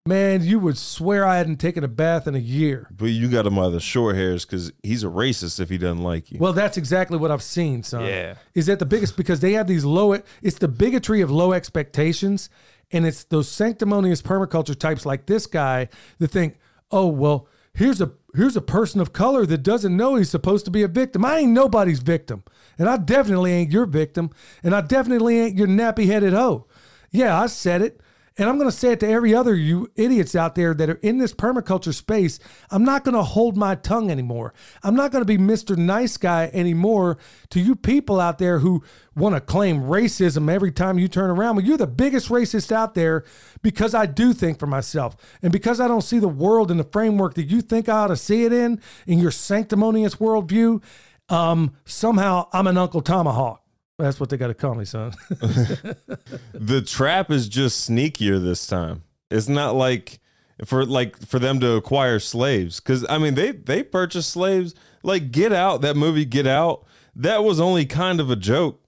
man, 0.06 0.44
you 0.44 0.60
would 0.60 0.78
swear 0.78 1.26
I 1.26 1.38
hadn't 1.38 1.58
taken 1.58 1.84
a 1.84 1.88
bath 1.88 2.28
in 2.28 2.36
a 2.36 2.40
year. 2.40 2.90
But 2.92 3.06
you 3.06 3.30
got 3.30 3.48
him 3.48 3.56
by 3.56 3.70
the 3.70 3.80
short 3.80 4.18
hairs 4.18 4.46
because 4.46 4.74
he's 4.84 5.04
a 5.04 5.08
racist 5.08 5.62
if 5.62 5.70
he 5.70 5.78
doesn't 5.78 6.04
like 6.04 6.30
you. 6.30 6.40
Well, 6.40 6.52
that's 6.52 6.76
exactly 6.78 7.18
what 7.18 7.32
I've 7.32 7.42
seen, 7.42 7.82
son. 7.84 8.06
Yeah. 8.06 8.36
Is 8.54 8.66
that 8.66 8.80
the 8.80 8.86
biggest 8.86 9.16
because 9.16 9.40
they 9.40 9.54
have 9.54 9.68
these 9.68 9.86
low 9.86 10.12
it's 10.42 10.58
the 10.58 10.68
bigotry 10.68 11.22
of 11.22 11.32
low 11.32 11.54
expectations 11.54 12.50
and 12.92 13.08
it's 13.08 13.24
those 13.24 13.48
sanctimonious 13.48 14.22
permaculture 14.22 14.78
types 14.78 15.06
like 15.06 15.26
this 15.26 15.48
guy 15.48 15.88
that 16.20 16.28
think, 16.28 16.58
"Oh, 16.92 17.08
well, 17.08 17.48
here's 17.74 18.02
a 18.02 18.12
here's 18.36 18.58
a 18.58 18.62
person 18.62 19.00
of 19.00 19.14
color 19.14 19.46
that 19.46 19.64
doesn't 19.64 19.96
know 19.96 20.16
he's 20.16 20.30
supposed 20.30 20.66
to 20.66 20.72
be 20.72 20.84
a 20.84 20.88
victim. 20.88 21.24
I 21.24 21.40
ain't 21.40 21.52
nobody's 21.52 22.00
victim. 22.00 22.44
And 22.78 22.90
I 22.90 22.98
definitely 22.98 23.52
ain't 23.52 23.72
your 23.72 23.86
victim, 23.86 24.32
and 24.64 24.76
I 24.76 24.82
definitely 24.82 25.40
ain't 25.40 25.58
your 25.58 25.68
nappy-headed 25.68 26.34
hoe." 26.34 26.68
Yeah, 27.14 27.40
I 27.40 27.46
said 27.46 27.82
it. 27.82 28.02
And 28.36 28.50
I'm 28.50 28.58
going 28.58 28.70
to 28.70 28.76
say 28.76 28.94
it 28.94 29.00
to 29.02 29.08
every 29.08 29.36
other 29.36 29.54
you 29.54 29.92
idiots 29.96 30.36
out 30.36 30.56
there 30.56 30.74
that 30.74 30.90
are 30.90 31.00
in 31.04 31.20
this 31.20 31.34
permaculture 31.34 31.94
space. 31.94 32.40
I'm 32.72 32.84
not 32.84 33.04
going 33.04 33.14
to 33.14 33.22
hold 33.22 33.56
my 33.56 33.76
tongue 33.76 34.10
anymore. 34.10 34.56
I'm 34.82 34.96
not 34.96 35.12
going 35.12 35.22
to 35.22 35.26
be 35.26 35.38
Mr. 35.38 35.78
Nice 35.78 36.18
Guy 36.18 36.50
anymore 36.52 37.20
to 37.52 37.60
you 37.60 37.76
people 37.76 38.20
out 38.20 38.40
there 38.40 38.58
who 38.58 38.84
want 39.16 39.36
to 39.36 39.42
claim 39.42 39.84
racism 39.84 40.52
every 40.52 40.72
time 40.72 40.98
you 40.98 41.08
turn 41.08 41.30
around. 41.30 41.58
Well, 41.58 41.66
you're 41.66 41.78
the 41.78 41.86
biggest 41.86 42.30
racist 42.30 42.72
out 42.72 42.96
there 42.96 43.24
because 43.62 43.94
I 43.94 44.08
do 44.08 44.34
think 44.34 44.58
for 44.58 44.66
myself. 44.68 45.16
And 45.44 45.54
because 45.54 45.80
I 45.80 45.88
don't 45.88 46.02
see 46.02 46.18
the 46.18 46.28
world 46.28 46.72
in 46.72 46.78
the 46.78 46.84
framework 46.86 47.36
that 47.36 47.44
you 47.44 47.62
think 47.62 47.88
I 47.88 47.98
ought 47.98 48.08
to 48.08 48.18
see 48.18 48.46
it 48.46 48.54
in, 48.54 48.82
in 49.06 49.20
your 49.20 49.32
sanctimonious 49.32 50.16
worldview, 50.16 50.82
um, 51.30 51.76
somehow 51.86 52.48
I'm 52.52 52.66
an 52.66 52.80
Uncle 52.80 53.02
Tomahawk. 53.02 53.63
That's 54.00 54.20
what 54.20 54.30
they 54.30 54.38
got 54.38 54.48
to 54.48 54.54
call 54.54 54.76
me, 54.76 54.86
son. 54.86 55.14
the 55.30 56.84
trap 56.86 57.30
is 57.30 57.48
just 57.48 57.90
sneakier 57.90 58.42
this 58.44 58.66
time. 58.66 59.04
It's 59.30 59.48
not 59.48 59.76
like 59.76 60.20
for 60.66 60.86
like 60.86 61.18
for 61.18 61.40
them 61.40 61.60
to 61.60 61.74
acquire 61.74 62.20
slaves 62.20 62.80
because 62.80 63.06
I 63.10 63.18
mean 63.18 63.36
they 63.36 63.52
they 63.52 63.84
purchased 63.84 64.30
slaves. 64.32 64.74
Like 65.04 65.32
Get 65.32 65.52
Out, 65.52 65.82
that 65.82 65.98
movie 65.98 66.26
Get 66.26 66.48
Out, 66.48 66.86
that 67.16 67.44
was 67.44 67.60
only 67.60 67.86
kind 67.86 68.20
of 68.20 68.32
a 68.32 68.36
joke. 68.36 68.82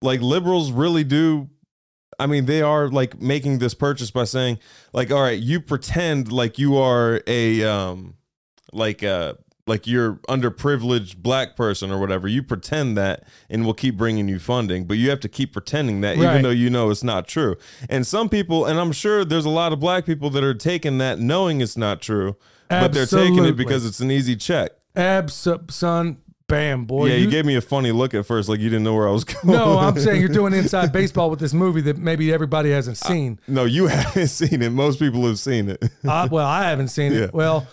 Like 0.00 0.20
liberals 0.20 0.70
really 0.70 1.04
do. 1.04 1.50
I 2.18 2.26
mean, 2.26 2.46
they 2.46 2.62
are 2.62 2.88
like 2.88 3.20
making 3.20 3.58
this 3.58 3.74
purchase 3.74 4.10
by 4.10 4.24
saying, 4.24 4.58
like, 4.92 5.10
all 5.10 5.20
right, 5.20 5.38
you 5.38 5.60
pretend 5.60 6.32
like 6.32 6.58
you 6.58 6.78
are 6.78 7.20
a 7.26 7.62
um, 7.64 8.14
like 8.72 9.02
uh 9.02 9.34
like 9.66 9.86
you're 9.86 10.14
underprivileged 10.28 11.16
black 11.16 11.56
person 11.56 11.90
or 11.90 11.98
whatever. 11.98 12.28
You 12.28 12.42
pretend 12.42 12.96
that, 12.96 13.24
and 13.50 13.64
we'll 13.64 13.74
keep 13.74 13.96
bringing 13.96 14.28
you 14.28 14.38
funding, 14.38 14.84
but 14.84 14.96
you 14.96 15.10
have 15.10 15.20
to 15.20 15.28
keep 15.28 15.52
pretending 15.52 16.00
that, 16.02 16.16
Right. 16.16 16.30
even 16.30 16.42
though 16.42 16.50
you 16.50 16.70
know 16.70 16.90
it's 16.90 17.02
not 17.02 17.26
true. 17.26 17.56
And 17.90 18.06
some 18.06 18.28
people, 18.28 18.64
and 18.64 18.78
I'm 18.78 18.92
sure 18.92 19.24
there's 19.24 19.44
a 19.44 19.50
lot 19.50 19.72
of 19.72 19.80
black 19.80 20.06
people 20.06 20.30
that 20.30 20.44
are 20.44 20.54
taking 20.54 20.98
that 20.98 21.18
knowing 21.18 21.60
it's 21.60 21.76
not 21.76 22.00
true, 22.00 22.36
but 22.68 22.92
they're 22.92 23.06
taking 23.06 23.44
it 23.44 23.56
because 23.56 23.84
it's 23.84 24.00
an 24.00 24.10
easy 24.10 24.36
check. 24.36 24.70
Abs, 24.94 25.48
son, 25.68 26.18
bam, 26.46 26.84
boy. 26.84 27.06
yeah, 27.08 27.16
you, 27.16 27.24
you- 27.24 27.30
gave 27.30 27.44
me 27.44 27.56
a 27.56 27.60
funny 27.60 27.90
look 27.90 28.14
at 28.14 28.24
first, 28.24 28.48
like 28.48 28.60
you 28.60 28.70
didn't 28.70 28.84
know 28.84 28.94
where 28.94 29.08
I 29.08 29.10
was 29.12 29.24
going. 29.24 29.48
no, 29.56 29.78
I'm 29.78 29.98
saying 29.98 30.20
you're 30.20 30.28
doing 30.30 30.52
inside 30.54 30.92
baseball 30.92 31.28
with 31.28 31.40
this 31.40 31.52
movie 31.52 31.80
that 31.82 31.98
maybe 31.98 32.32
everybody 32.32 32.70
hasn't 32.70 32.98
seen. 32.98 33.40
no, 33.48 33.64
you 33.64 33.86
haven't 33.88 34.28
seen 34.28 34.62
it. 34.62 34.70
Most 34.70 35.00
people 35.00 35.26
have 35.26 35.40
seen 35.40 35.70
it. 35.70 35.84
Uh, 36.06 36.28
well, 36.30 36.46
I 36.46 36.68
haven't 36.70 36.88
seen 36.88 37.12
it. 37.12 37.16
Yeah. 37.20 37.26
Well, 37.32 37.66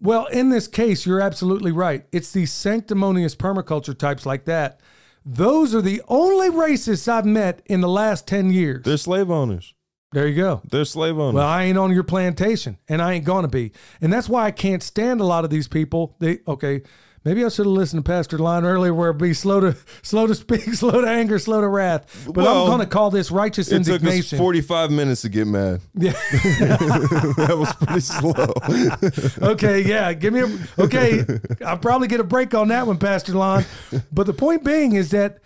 well, 0.00 0.26
in 0.26 0.50
this 0.50 0.68
case, 0.68 1.06
you're 1.06 1.20
absolutely 1.20 1.72
right. 1.72 2.06
It's 2.12 2.32
these 2.32 2.52
sanctimonious 2.52 3.34
permaculture 3.34 3.96
types 3.96 4.24
like 4.24 4.44
that. 4.44 4.80
Those 5.24 5.74
are 5.74 5.82
the 5.82 6.02
only 6.08 6.48
racists 6.50 7.08
I've 7.08 7.26
met 7.26 7.62
in 7.66 7.80
the 7.80 7.88
last 7.88 8.26
10 8.26 8.50
years. 8.50 8.84
They're 8.84 8.96
slave 8.96 9.30
owners. 9.30 9.74
there 10.12 10.26
you 10.26 10.36
go. 10.36 10.62
They're 10.70 10.84
slave 10.84 11.18
owners. 11.18 11.34
Well, 11.34 11.46
I 11.46 11.64
ain't 11.64 11.76
on 11.76 11.92
your 11.92 12.04
plantation, 12.04 12.78
and 12.88 13.02
I 13.02 13.14
ain't 13.14 13.24
gonna 13.24 13.48
be, 13.48 13.72
and 14.00 14.12
that's 14.12 14.28
why 14.28 14.46
I 14.46 14.50
can't 14.50 14.82
stand 14.82 15.20
a 15.20 15.24
lot 15.24 15.44
of 15.44 15.50
these 15.50 15.68
people. 15.68 16.16
They 16.18 16.38
okay, 16.48 16.82
maybe 17.28 17.44
I 17.44 17.50
should 17.50 17.66
have 17.66 17.72
listened 17.74 18.02
to 18.04 18.10
Pastor 18.10 18.38
Line 18.38 18.64
earlier, 18.64 18.94
where 18.94 19.12
be 19.12 19.34
slow 19.34 19.60
to 19.60 19.76
slow 20.02 20.26
to 20.26 20.34
speak, 20.34 20.62
slow 20.74 21.02
to 21.02 21.06
anger, 21.06 21.38
slow 21.38 21.60
to 21.60 21.68
wrath. 21.68 22.24
But 22.26 22.36
Well, 22.36 22.64
I'm 22.64 22.70
gonna 22.70 22.86
call 22.86 23.10
this 23.10 23.30
righteous 23.30 23.70
it 23.70 23.84
took 23.84 24.02
us 24.02 24.32
45 24.32 24.90
minutes 24.90 25.22
to 25.22 25.28
get 25.28 25.46
mad. 25.46 25.82
Yeah. 25.94 26.12
that 26.32 27.54
was 27.58 27.72
pretty 27.74 28.00
slow. 28.00 29.46
okay, 29.52 29.82
yeah. 29.82 30.14
Give 30.14 30.32
me 30.32 30.40
a 30.40 30.82
okay. 30.82 31.24
I'll 31.64 31.78
probably 31.78 32.08
get 32.08 32.20
a 32.20 32.24
break 32.24 32.54
on 32.54 32.68
that 32.68 32.86
one, 32.86 32.98
Pastor 32.98 33.34
Lon. 33.34 33.64
But 34.10 34.26
the 34.26 34.32
point 34.32 34.64
being 34.64 34.94
is 34.94 35.10
that 35.10 35.40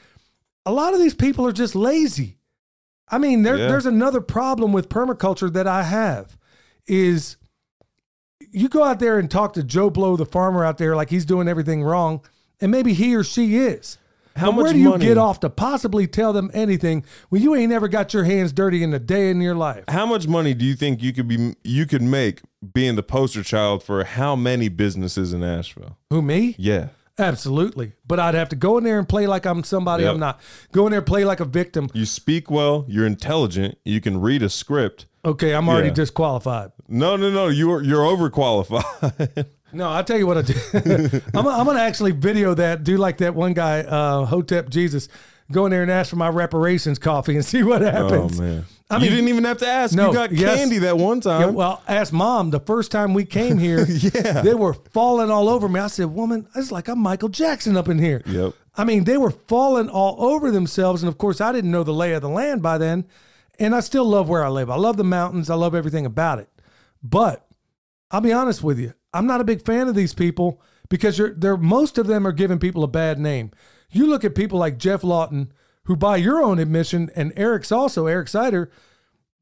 a 0.65 0.73
lot 0.73 0.95
of 0.95 1.01
these 1.01 1.15
people 1.15 1.45
are 1.47 1.53
just 1.53 1.75
lazy. 1.75 2.39
I 3.09 3.19
mean, 3.19 3.43
there, 3.43 3.59
Yeah. 3.59 3.67
there's 3.67 3.87
another 3.87 4.21
problem 4.21 4.73
with 4.73 4.89
permaculture 4.89 5.53
that 5.53 5.67
I 5.67 5.83
have 5.83 6.39
is 6.87 7.37
you 8.53 8.69
go 8.69 8.85
out 8.85 9.01
there 9.01 9.19
and 9.19 9.31
talk 9.31 9.55
to 9.55 9.63
Joe 9.65 9.91
Blow, 9.91 10.17
the 10.17 10.27
farmer 10.27 10.65
out 10.65 10.79
there, 10.79 10.95
like 10.95 11.11
he's 11.11 11.25
doing 11.25 11.49
everything 11.49 11.83
wrong, 11.83 12.21
and 12.61 12.71
maybe 12.71 12.93
he 12.95 13.15
or 13.17 13.25
she 13.25 13.57
is. 13.57 13.99
How 14.37 14.47
But 14.47 14.53
much 14.57 14.65
where 14.65 14.73
do 14.73 14.79
you 14.79 14.89
money- 14.91 15.05
get 15.05 15.19
off 15.19 15.41
to 15.41 15.51
possibly 15.51 16.07
tell 16.07 16.33
them 16.33 16.51
anything 16.55 17.05
when 17.29 17.43
you 17.43 17.55
ain't 17.55 17.69
never 17.71 17.87
got 17.87 18.15
your 18.15 18.25
hands 18.25 18.51
dirty 18.53 18.83
in 18.83 18.95
a 18.95 18.99
day 18.99 19.29
in 19.31 19.43
your 19.43 19.55
life? 19.55 19.85
How 19.89 20.07
much 20.07 20.27
money 20.27 20.55
do 20.55 20.65
you 20.65 20.75
think 20.75 21.03
you 21.03 21.13
could 21.13 21.29
be 21.29 21.55
you 21.65 21.85
could 21.85 22.01
make 22.01 22.41
being 22.73 22.95
the 22.97 23.03
poster 23.03 23.43
child 23.43 23.83
for 23.83 24.05
how 24.05 24.35
many 24.35 24.69
businesses 24.71 25.35
in 25.35 25.43
Asheville? 25.43 25.99
Who 26.09 26.23
me? 26.23 26.55
Yeah. 26.59 26.89
Absolutely. 27.19 27.93
But 28.07 28.21
I'd 28.21 28.35
have 28.35 28.49
to 28.49 28.57
go 28.57 28.79
in 28.79 28.85
there 28.85 28.99
and 28.99 29.07
play 29.07 29.27
like 29.27 29.45
I'm 29.45 29.63
somebody 29.65 30.05
Yep. 30.05 30.15
I'm 30.15 30.21
not. 30.21 30.41
Go 30.73 30.87
in 30.87 30.93
there, 30.93 31.03
play 31.03 31.27
like 31.27 31.41
a 31.41 31.45
victim. 31.45 31.91
You 31.93 32.07
speak 32.07 32.51
well, 32.51 32.87
you're 32.89 33.07
intelligent, 33.07 33.77
you 33.85 34.01
can 34.01 34.19
read 34.21 34.43
a 34.43 34.49
script. 34.49 35.05
Okay, 35.25 35.55
I'm 35.55 35.69
already 35.69 35.89
Yeah. 35.89 35.95
disqualified. 35.95 36.73
No, 36.93 37.17
no, 37.17 37.31
no, 37.31 37.49
you're 37.49 37.83
you're 37.83 38.05
overqualified. 38.05 39.47
No, 39.75 39.89
I'll 39.89 40.05
tell 40.05 40.19
you 40.19 40.27
what 40.27 40.37
I 40.37 40.43
do. 40.43 40.53
I'm, 41.35 41.47
I'm 41.49 41.65
going 41.65 41.79
to 41.79 41.83
actually 41.83 42.11
video 42.13 42.53
that, 42.53 42.85
do 42.85 42.99
like 42.99 43.17
that 43.19 43.35
one 43.35 43.55
guy, 43.55 43.81
uh, 43.81 44.27
Hotep 44.27 44.69
Jesus, 44.69 45.09
go 45.51 45.65
in 45.65 45.71
there 45.73 45.81
and 45.81 45.91
ask 45.91 46.11
for 46.11 46.17
my 46.17 46.29
reparations 46.29 46.99
coffee 46.99 47.37
and 47.37 47.43
see 47.53 47.63
what 47.63 47.81
oh 47.81 47.91
happens. 47.91 48.39
man. 48.39 48.67
I 48.91 48.99
you 48.99 49.09
didn't 49.09 49.29
even 49.29 49.45
have 49.45 49.57
to 49.61 49.67
ask. 49.67 49.95
No, 49.97 50.09
you 50.09 50.13
got 50.13 50.31
yes. 50.31 50.59
candy 50.59 50.77
that 50.81 50.99
one 50.99 51.23
Yeah, 51.25 51.39
time. 51.39 51.55
well, 51.55 51.83
ask 51.89 52.13
mom. 52.13 52.51
The 52.51 52.61
first 52.61 52.93
time 52.93 53.15
we 53.15 53.25
came 53.25 53.57
here, 53.57 53.87
Yeah. 53.87 54.43
they 54.43 54.53
were 54.53 54.75
falling 54.75 55.31
all 55.31 55.49
over 55.49 55.71
me. 55.71 55.81
I 55.81 55.87
said, 55.87 56.09
"Woman, 56.15 56.47
it's 56.55 56.71
like 56.71 56.89
I'm 56.89 56.99
Michael 56.99 57.31
Jackson 57.31 57.75
up 57.79 57.89
in 57.89 57.99
here." 57.99 58.21
Yep. 58.27 58.53
I 58.77 58.85
mean, 58.85 59.05
they 59.05 59.17
were 59.17 59.31
falling 59.31 59.89
all 59.89 60.23
over 60.23 60.51
themselves, 60.51 61.03
and 61.03 61.09
of 61.09 61.17
course, 61.17 61.41
I 61.41 61.51
didn't 61.51 61.71
know 61.71 61.83
the 61.83 61.95
lay 61.95 62.13
of 62.13 62.21
the 62.21 62.29
land 62.29 62.61
by 62.61 62.77
then. 62.77 63.07
And 63.59 63.75
I 63.75 63.81
still 63.81 64.05
love 64.05 64.29
where 64.29 64.45
I 64.45 64.49
live. 64.49 64.69
I 64.69 64.77
love 64.77 64.99
the 64.99 65.05
mountains. 65.05 65.49
I 65.49 65.55
love 65.55 65.75
everything 65.75 66.05
about 66.05 66.41
it. 66.41 66.49
But 67.03 67.47
I'll 68.11 68.21
be 68.21 68.33
honest 68.33 68.63
with 68.63 68.79
you, 68.79 68.95
I'm 69.13 69.27
not 69.27 69.41
a 69.41 69.45
big 69.45 69.65
fan 69.65 69.89
of 69.89 69.95
these 69.95 70.15
people 70.15 70.61
because 70.89 71.21
they're 71.37 71.57
most 71.57 71.99
of 71.99 72.07
them 72.07 72.27
are 72.27 72.33
giving 72.33 72.59
people 72.59 72.85
a 72.85 72.89
bad 72.89 73.19
name. 73.19 73.51
You 73.91 74.07
look 74.07 74.25
at 74.25 74.35
people 74.35 74.59
like 74.59 74.79
Geoff 74.79 75.05
Lawton, 75.05 75.53
who, 75.85 75.97
by 75.97 76.17
your 76.17 76.43
own 76.43 76.59
admission, 76.59 77.11
and 77.15 77.33
Eric's 77.37 77.73
also 77.73 78.07
Eric 78.07 78.29
Sider, 78.29 78.71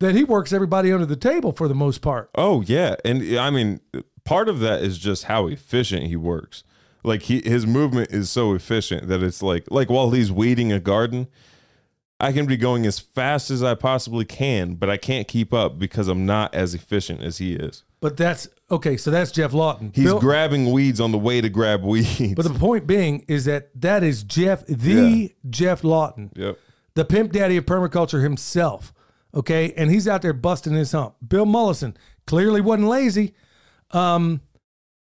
that 0.00 0.14
he 0.14 0.24
works 0.24 0.52
everybody 0.52 0.92
under 0.92 1.06
the 1.06 1.16
table 1.16 1.52
for 1.52 1.68
the 1.68 1.74
most 1.74 2.00
part. 2.00 2.30
Oh 2.34 2.62
yeah, 2.62 2.96
and 3.04 3.36
I 3.38 3.50
mean, 3.50 3.80
part 4.24 4.48
of 4.48 4.60
that 4.60 4.82
is 4.82 4.98
just 4.98 5.24
how 5.24 5.46
efficient 5.46 6.04
he 6.04 6.16
works. 6.16 6.64
Like 7.02 7.22
he, 7.22 7.40
his 7.42 7.66
movement 7.66 8.10
is 8.10 8.30
so 8.30 8.54
efficient 8.54 9.08
that 9.08 9.22
it's 9.22 9.42
like, 9.42 9.70
like 9.70 9.88
while 9.88 10.10
he's 10.10 10.30
weeding 10.30 10.72
a 10.72 10.80
garden, 10.80 11.28
I 12.20 12.32
can 12.32 12.44
be 12.46 12.58
going 12.58 12.84
as 12.84 12.98
fast 12.98 13.50
as 13.50 13.62
I 13.62 13.74
possibly 13.74 14.26
can, 14.26 14.74
but 14.74 14.90
I 14.90 14.98
can't 14.98 15.26
keep 15.26 15.54
up 15.54 15.78
because 15.78 16.06
I'm 16.06 16.26
not 16.26 16.54
as 16.54 16.74
efficient 16.74 17.22
as 17.22 17.38
he 17.38 17.54
is. 17.54 17.82
But 18.00 18.16
that's 18.16 18.46
okay. 18.70 18.96
So 18.96 19.10
that's 19.10 19.30
Geoff 19.30 19.54
Lawton. 19.54 19.92
He's 19.94 20.04
Bill- 20.04 20.20
grabbing 20.20 20.70
weeds 20.70 21.00
on 21.00 21.12
the 21.12 21.18
way 21.18 21.40
to 21.40 21.48
grab 21.48 21.82
weeds. 21.82 22.34
but 22.34 22.44
the 22.44 22.58
point 22.58 22.86
being 22.86 23.24
is 23.26 23.46
that 23.46 23.70
that 23.80 24.02
is 24.02 24.22
Geoff, 24.22 24.66
the 24.66 25.34
Geoff 25.48 25.82
Lawton. 25.82 26.30
yep. 26.34 26.58
the 26.94 27.04
pimp 27.04 27.32
daddy 27.32 27.56
of 27.56 27.64
permaculture 27.64 28.22
himself. 28.22 28.92
Okay. 29.34 29.72
And 29.76 29.90
he's 29.90 30.06
out 30.06 30.22
there 30.22 30.32
busting 30.32 30.74
his 30.74 30.92
hump. 30.92 31.14
Bill 31.26 31.46
Mollison 31.46 31.96
clearly 32.26 32.60
wasn't 32.60 32.88
lazy. 32.88 33.34
Um, 33.92 34.40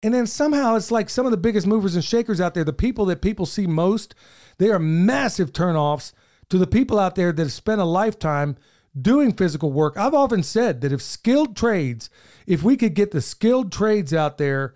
and 0.04 0.14
then 0.14 0.28
somehow 0.28 0.76
it's 0.76 0.92
like 0.92 1.10
some 1.10 1.26
of 1.26 1.32
the 1.32 1.38
biggest 1.38 1.66
movers 1.66 1.96
and 1.96 2.04
shakers 2.04 2.40
out 2.40 2.54
there, 2.54 2.64
the 2.64 2.74
people 2.74 3.06
that 3.06 3.22
people 3.22 3.46
see 3.46 3.66
most, 3.66 4.14
they 4.60 4.70
are 4.70 4.80
massive 4.80 5.52
turnoffs 5.52 6.14
to 6.50 6.58
the 6.58 6.68
people 6.68 7.00
out 7.00 7.16
there 7.16 7.32
that 7.32 7.42
have 7.42 7.52
spent 7.52 7.82
a 7.82 7.86
lifetime 7.86 8.58
doing 9.00 9.34
physical 9.34 9.72
work. 9.72 9.98
I've 9.98 10.14
often 10.14 10.44
said 10.44 10.82
that 10.82 10.92
if 10.92 11.02
skilled 11.02 11.56
trades, 11.56 12.10
if 12.46 12.64
we 12.64 12.78
could 12.78 12.94
get 12.94 13.12
the 13.12 13.22
skilled 13.22 13.72
trades 13.72 14.14
out 14.14 14.38
there, 14.38 14.74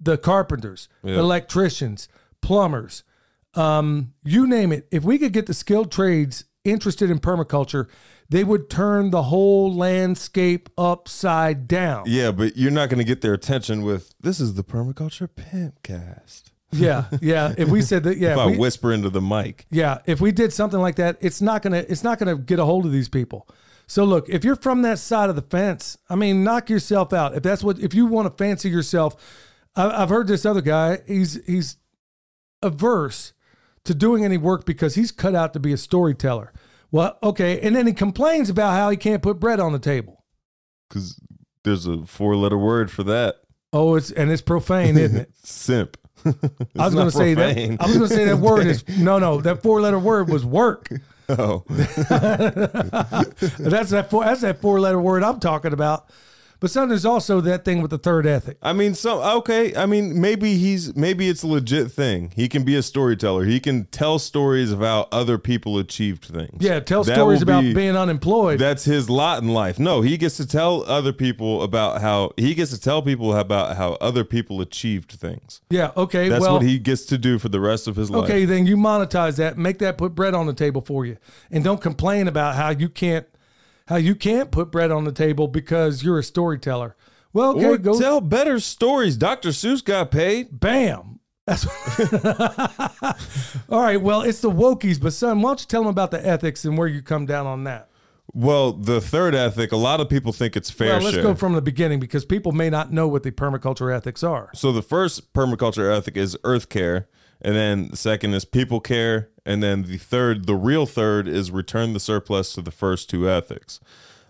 the 0.00 0.18
carpenters, 0.18 0.88
the 1.02 1.18
electricians, 1.18 2.08
plumbers, 2.40 3.04
um, 3.54 4.14
you 4.24 4.46
name 4.46 4.72
it. 4.72 4.88
If 4.90 5.04
we 5.04 5.18
could 5.18 5.32
get 5.32 5.46
the 5.46 5.54
skilled 5.54 5.92
trades 5.92 6.44
interested 6.64 7.10
in 7.10 7.18
permaculture, 7.18 7.88
they 8.28 8.44
would 8.44 8.70
turn 8.70 9.10
the 9.10 9.24
whole 9.24 9.72
landscape 9.74 10.70
upside 10.78 11.68
down. 11.68 12.04
Yeah, 12.06 12.32
but 12.32 12.56
you're 12.56 12.70
not 12.70 12.88
going 12.88 12.98
to 12.98 13.04
get 13.04 13.20
their 13.20 13.34
attention 13.34 13.82
with 13.82 14.14
this 14.20 14.40
is 14.40 14.54
the 14.54 14.64
permaculture 14.64 15.28
pimpcast. 15.28 16.51
Yeah, 16.72 17.04
yeah. 17.20 17.54
If 17.58 17.68
we 17.68 17.82
said 17.82 18.04
that, 18.04 18.16
yeah, 18.18 18.32
If 18.32 18.38
I 18.38 18.46
we- 18.46 18.56
whisper 18.58 18.92
into 18.92 19.10
the 19.10 19.20
mic, 19.20 19.66
yeah. 19.70 19.98
If 20.06 20.20
we 20.20 20.32
did 20.32 20.52
something 20.52 20.80
like 20.80 20.96
that, 20.96 21.18
it's 21.20 21.40
not 21.42 21.62
gonna, 21.62 21.84
it's 21.88 22.02
not 22.02 22.18
gonna 22.18 22.36
get 22.36 22.58
a 22.58 22.64
hold 22.64 22.86
of 22.86 22.92
these 22.92 23.08
people. 23.08 23.48
So 23.86 24.04
look, 24.04 24.28
if 24.28 24.42
you're 24.44 24.56
from 24.56 24.82
that 24.82 24.98
side 24.98 25.28
of 25.28 25.36
the 25.36 25.42
fence, 25.42 25.98
I 26.08 26.14
mean, 26.14 26.44
knock 26.44 26.70
yourself 26.70 27.12
out. 27.12 27.34
If 27.36 27.42
that's 27.42 27.62
what, 27.62 27.78
if 27.78 27.92
you 27.92 28.06
want 28.06 28.26
to 28.26 28.42
fancy 28.42 28.70
yourself, 28.70 29.16
I, 29.76 30.02
I've 30.02 30.08
heard 30.08 30.28
this 30.28 30.46
other 30.46 30.62
guy. 30.62 30.98
He's 31.06 31.44
he's 31.46 31.76
averse 32.62 33.32
to 33.84 33.94
doing 33.94 34.24
any 34.24 34.36
work 34.38 34.64
because 34.64 34.94
he's 34.94 35.10
cut 35.12 35.34
out 35.34 35.52
to 35.52 35.60
be 35.60 35.72
a 35.72 35.76
storyteller. 35.76 36.52
Well, 36.90 37.18
okay, 37.22 37.60
and 37.60 37.74
then 37.74 37.86
he 37.86 37.92
complains 37.92 38.50
about 38.50 38.72
how 38.74 38.90
he 38.90 38.96
can't 38.96 39.22
put 39.22 39.40
bread 39.40 39.60
on 39.60 39.72
the 39.72 39.78
table. 39.78 40.24
because 40.88 41.18
there's 41.64 41.86
a 41.86 42.04
four 42.06 42.36
letter 42.36 42.58
word 42.58 42.90
for 42.90 43.02
that. 43.04 43.36
Oh, 43.72 43.94
it's 43.94 44.10
and 44.10 44.30
it's 44.30 44.42
profane, 44.42 44.96
isn't 44.98 45.18
it? 45.18 45.30
Simp. 45.42 45.96
I 46.24 46.84
was 46.84 46.94
going 46.94 47.10
to 47.10 47.16
say 47.16 47.34
that. 47.34 47.56
I 47.80 47.86
was 47.86 47.96
going 47.96 48.08
to 48.08 48.14
say 48.14 48.24
that 48.26 48.36
word 48.38 48.66
is 48.66 48.84
no, 48.98 49.18
no. 49.18 49.40
That 49.40 49.62
four 49.62 49.80
letter 49.80 49.98
word 49.98 50.28
was 50.28 50.44
work. 50.44 50.88
Oh, 51.28 51.64
That's 51.68 52.08
that 53.90 54.08
four. 54.10 54.24
That's 54.24 54.42
that 54.42 54.60
four 54.60 54.80
letter 54.80 55.00
word 55.00 55.22
I'm 55.22 55.40
talking 55.40 55.72
about. 55.72 56.06
But 56.62 56.70
son, 56.70 56.90
there's 56.90 57.04
also 57.04 57.40
that 57.40 57.64
thing 57.64 57.82
with 57.82 57.90
the 57.90 57.98
third 57.98 58.24
ethic. 58.24 58.56
I 58.62 58.72
mean, 58.72 58.94
some 58.94 59.18
okay. 59.18 59.74
I 59.74 59.84
mean, 59.84 60.20
maybe 60.20 60.54
he's 60.54 60.94
maybe 60.94 61.28
it's 61.28 61.42
a 61.42 61.48
legit 61.48 61.90
thing. 61.90 62.32
He 62.36 62.48
can 62.48 62.62
be 62.62 62.76
a 62.76 62.84
storyteller. 62.84 63.44
He 63.46 63.58
can 63.58 63.86
tell 63.86 64.20
stories 64.20 64.70
of 64.70 64.78
how 64.78 65.08
other 65.10 65.38
people 65.38 65.76
achieved 65.78 66.24
things. 66.24 66.58
Yeah, 66.60 66.78
tell 66.78 67.02
That 67.02 67.16
stories 67.16 67.42
about 67.42 67.62
be- 67.62 67.74
being 67.74 67.96
unemployed. 67.96 68.60
That's 68.60 68.84
his 68.84 69.10
lot 69.10 69.42
in 69.42 69.48
life. 69.48 69.80
No, 69.80 70.02
he 70.02 70.16
gets 70.16 70.36
to 70.36 70.46
tell 70.46 70.84
other 70.84 71.12
people 71.12 71.64
about 71.64 72.00
how 72.00 72.30
he 72.36 72.54
gets 72.54 72.70
to 72.70 72.80
tell 72.80 73.02
people 73.02 73.36
about 73.36 73.76
how 73.76 73.94
other 73.94 74.22
people 74.22 74.60
achieved 74.60 75.10
things. 75.10 75.62
yeah. 75.68 75.90
Okay. 75.96 76.28
That's 76.28 76.42
well. 76.42 76.52
what 76.52 76.62
he 76.62 76.78
gets 76.78 77.06
to 77.06 77.18
do 77.18 77.40
for 77.40 77.48
the 77.48 77.58
rest 77.58 77.88
of 77.88 77.96
his 77.96 78.08
life. 78.08 78.22
okay. 78.22 78.44
Then 78.44 78.66
you 78.66 78.76
monetize 78.76 79.36
that. 79.38 79.58
Make 79.58 79.80
that 79.80 79.98
put 79.98 80.14
bread 80.14 80.32
on 80.32 80.46
the 80.46 80.54
table 80.54 80.80
for 80.80 81.04
you, 81.04 81.16
and 81.50 81.64
don't 81.64 81.80
complain 81.80 82.28
about 82.28 82.54
how 82.54 82.70
you 82.70 82.88
can't 82.88 83.26
how 83.86 83.96
you 83.96 84.14
can't 84.14 84.50
put 84.50 84.70
bread 84.70 84.90
on 84.90 85.04
the 85.04 85.12
table 85.12 85.48
because 85.48 86.02
you're 86.02 86.18
a 86.18 86.24
storyteller. 86.24 86.96
Well, 87.32 87.56
okay. 87.56 87.64
or 87.64 87.78
go 87.78 87.98
tell 87.98 88.20
better 88.20 88.60
stories. 88.60 89.16
Dr. 89.16 89.50
Seuss 89.50 89.82
got 89.82 90.10
paid. 90.10 90.60
Bam. 90.60 91.20
That's 91.46 91.66
all 93.68 93.80
right. 93.80 94.00
Well, 94.00 94.22
it's 94.22 94.40
the 94.40 94.50
wokies, 94.50 95.00
but 95.00 95.12
son, 95.12 95.42
why 95.42 95.50
don't 95.50 95.60
you 95.60 95.66
tell 95.66 95.82
them 95.82 95.90
about 95.90 96.12
the 96.12 96.24
ethics 96.24 96.64
and 96.64 96.78
where 96.78 96.86
you 96.86 97.02
come 97.02 97.26
down 97.26 97.46
on 97.46 97.64
that? 97.64 97.88
Well, 98.32 98.72
the 98.72 99.00
third 99.00 99.34
ethic, 99.34 99.72
a 99.72 99.76
lot 99.76 100.00
of 100.00 100.08
people 100.08 100.32
think 100.32 100.56
it's 100.56 100.70
fair 100.70 100.94
well, 100.94 101.02
let's 101.02 101.14
share. 101.14 101.22
go 101.22 101.34
from 101.34 101.54
the 101.54 101.60
beginning 101.60 102.00
because 102.00 102.24
people 102.24 102.52
may 102.52 102.70
not 102.70 102.92
know 102.92 103.08
what 103.08 103.24
the 103.24 103.32
permaculture 103.32 103.94
ethics 103.94 104.22
are. 104.22 104.50
so 104.54 104.72
the 104.72 104.82
first 104.82 105.34
permaculture 105.34 105.94
ethic 105.94 106.16
is 106.16 106.38
earth 106.44 106.68
care, 106.68 107.08
and 107.42 107.54
then 107.54 107.88
the 107.88 107.96
second 107.96 108.32
is 108.32 108.44
people 108.44 108.80
care, 108.80 109.28
and 109.44 109.62
then 109.62 109.82
the 109.84 109.98
third, 109.98 110.46
the 110.46 110.54
real 110.54 110.86
third, 110.86 111.26
is 111.28 111.50
return 111.50 111.92
the 111.92 112.00
surplus 112.00 112.52
to 112.54 112.62
the 112.62 112.70
first 112.70 113.10
two 113.10 113.28
ethics. 113.28 113.80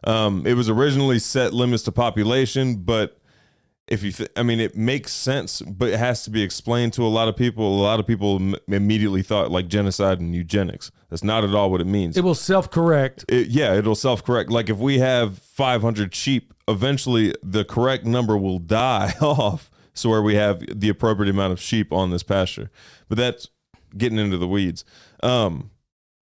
Um, 0.04 0.46
it 0.46 0.54
was 0.54 0.68
originally 0.68 1.18
set 1.18 1.52
limits 1.52 1.82
to 1.84 1.92
population, 1.92 2.76
but 2.76 3.18
if 3.88 4.02
you, 4.02 4.10
th- 4.12 4.30
I 4.36 4.42
mean, 4.42 4.58
it 4.58 4.76
makes 4.76 5.12
sense, 5.12 5.60
but 5.60 5.88
it 5.90 5.98
has 5.98 6.24
to 6.24 6.30
be 6.30 6.42
explained 6.42 6.92
to 6.94 7.02
a 7.02 7.08
lot 7.08 7.28
of 7.28 7.36
people. 7.36 7.78
A 7.78 7.82
lot 7.82 8.00
of 8.00 8.06
people 8.06 8.36
m- 8.36 8.54
immediately 8.68 9.22
thought 9.22 9.50
like 9.50 9.68
genocide 9.68 10.18
and 10.18 10.34
eugenics. 10.34 10.90
That's 11.10 11.22
not 11.22 11.44
at 11.44 11.54
all 11.54 11.70
what 11.70 11.80
it 11.80 11.86
means. 11.86 12.16
It 12.16 12.24
will 12.24 12.34
self 12.34 12.70
correct. 12.70 13.24
it, 13.28 13.48
yeah, 13.48 13.74
it'll 13.74 13.94
self 13.94 14.24
correct. 14.24 14.50
Like 14.50 14.70
if 14.70 14.78
we 14.78 14.98
have 15.00 15.38
500 15.38 16.14
sheep, 16.14 16.54
eventually 16.66 17.34
the 17.42 17.64
correct 17.64 18.04
number 18.06 18.36
will 18.36 18.58
die 18.82 19.14
off. 19.20 19.68
So 19.94 20.08
where 20.08 20.22
we 20.22 20.36
have 20.36 20.62
the 20.80 20.88
appropriate 20.88 21.28
amount 21.30 21.52
of 21.52 21.60
sheep 21.60 21.92
on 21.92 22.10
this 22.10 22.22
pasture, 22.22 22.70
but 23.10 23.18
that's 23.18 23.48
getting 23.96 24.18
into 24.18 24.38
the 24.38 24.48
weeds. 24.48 24.84
Um, 25.22 25.70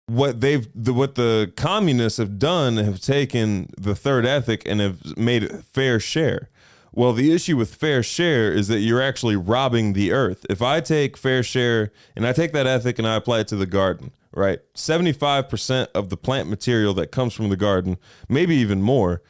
what 0.06 0.40
they've 0.40 0.68
the, 0.74 0.92
what 0.92 1.14
the 1.14 1.52
communists 1.56 2.18
have 2.18 2.38
done 2.38 2.76
have 2.78 3.00
taken 3.00 3.70
the 3.78 3.94
third 3.94 4.26
ethic 4.26 4.62
and 4.66 4.80
have 4.80 5.16
made 5.16 5.44
it 5.44 5.64
fair 5.64 6.00
share. 6.00 6.50
Well, 6.92 7.12
the 7.12 7.32
issue 7.32 7.56
with 7.56 7.74
fair 7.74 8.02
share 8.02 8.52
is 8.52 8.66
that 8.66 8.80
you're 8.80 9.00
actually 9.00 9.36
robbing 9.36 9.92
the 9.92 10.10
earth. 10.10 10.44
If 10.50 10.60
I 10.60 10.80
take 10.80 11.16
fair 11.16 11.44
share 11.44 11.92
and 12.16 12.26
I 12.26 12.32
take 12.32 12.52
that 12.52 12.66
ethic 12.66 12.98
and 12.98 13.06
I 13.06 13.14
apply 13.14 13.40
it 13.40 13.48
to 13.48 13.56
the 13.56 13.66
garden, 13.66 14.10
right? 14.32 14.58
75% 14.74 15.86
of 15.94 16.08
the 16.08 16.16
plant 16.16 16.48
material 16.48 16.92
that 16.94 17.12
comes 17.12 17.32
from 17.32 17.48
the 17.48 17.56
garden, 17.56 17.96
maybe 18.28 18.56
even 18.56 18.82
more, 18.82 19.22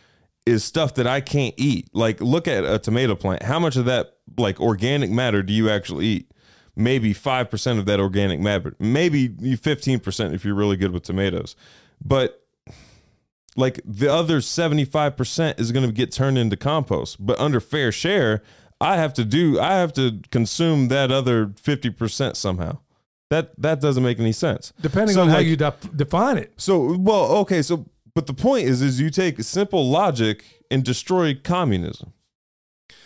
is 0.46 0.64
stuff 0.64 0.94
that 0.94 1.06
I 1.06 1.20
can't 1.20 1.54
eat. 1.58 1.90
Like 1.92 2.20
look 2.22 2.48
at 2.48 2.64
a 2.64 2.78
tomato 2.78 3.14
plant. 3.14 3.42
How 3.42 3.58
much 3.58 3.76
of 3.76 3.84
that 3.84 4.16
like 4.38 4.58
organic 4.58 5.10
matter 5.10 5.42
do 5.42 5.52
you 5.52 5.68
actually 5.68 6.06
eat? 6.06 6.32
Maybe 6.76 7.12
5% 7.12 7.78
of 7.78 7.86
that 7.86 8.00
organic 8.00 8.40
matter. 8.40 8.74
Maybe 8.78 9.28
15% 9.28 10.34
if 10.34 10.44
you're 10.44 10.54
really 10.54 10.76
good 10.76 10.92
with 10.92 11.02
tomatoes. 11.02 11.56
But 12.04 12.42
like 13.56 13.80
the 13.84 14.08
other 14.12 14.38
75% 14.38 15.60
is 15.60 15.72
going 15.72 15.86
to 15.86 15.92
get 15.92 16.12
turned 16.12 16.38
into 16.38 16.56
compost 16.56 17.24
but 17.24 17.38
under 17.40 17.58
fair 17.60 17.90
share 17.90 18.42
i 18.80 18.96
have 18.96 19.12
to 19.12 19.24
do 19.24 19.58
i 19.58 19.72
have 19.74 19.92
to 19.92 20.20
consume 20.30 20.86
that 20.88 21.10
other 21.10 21.46
50% 21.46 22.36
somehow 22.36 22.78
that 23.28 23.50
that 23.60 23.80
doesn't 23.80 24.04
make 24.04 24.20
any 24.20 24.30
sense 24.32 24.72
Depending 24.80 25.14
So, 25.14 25.22
on 25.22 25.28
how 25.28 25.38
you 25.38 25.56
de- 25.56 25.74
define 25.96 26.38
it. 26.38 26.52
so 26.56 26.96
well 26.96 27.24
okay 27.38 27.60
so 27.60 27.86
but 28.14 28.28
the 28.28 28.34
point 28.34 28.68
is 28.68 28.82
is 28.82 29.00
you 29.00 29.10
take 29.10 29.42
simple 29.42 29.90
logic 29.90 30.44
and 30.70 30.84
destroy 30.84 31.34
communism 31.34 32.12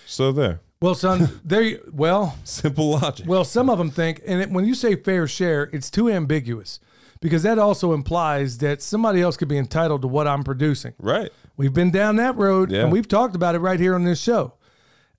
so 0.06 0.30
there 0.30 0.60
Well, 0.84 0.94
son, 0.94 1.40
there. 1.44 1.78
Well, 1.90 2.36
simple 2.44 2.90
logic 2.90 3.26
well, 3.26 3.42
some 3.44 3.70
of 3.70 3.78
them 3.78 3.90
think, 3.90 4.20
and 4.26 4.42
it, 4.42 4.50
when 4.50 4.66
you 4.66 4.74
say 4.74 4.96
fair 4.96 5.26
share, 5.26 5.70
it's 5.72 5.90
too 5.90 6.10
ambiguous 6.10 6.78
because 7.20 7.42
that 7.44 7.58
also 7.58 7.94
implies 7.94 8.58
that 8.58 8.82
somebody 8.82 9.22
else 9.22 9.38
could 9.38 9.48
be 9.48 9.56
entitled 9.56 10.02
to 10.02 10.08
what 10.08 10.28
I'm 10.28 10.44
producing. 10.44 10.92
right 10.98 11.32
We've 11.56 11.72
been 11.72 11.90
down 11.90 12.16
that 12.16 12.36
road, 12.36 12.70
Yeah. 12.70 12.82
and 12.82 12.92
we've 12.92 13.08
talked 13.08 13.34
about 13.34 13.54
it 13.54 13.60
right 13.60 13.80
here 13.80 13.94
on 13.94 14.04
this 14.04 14.20
show. 14.20 14.54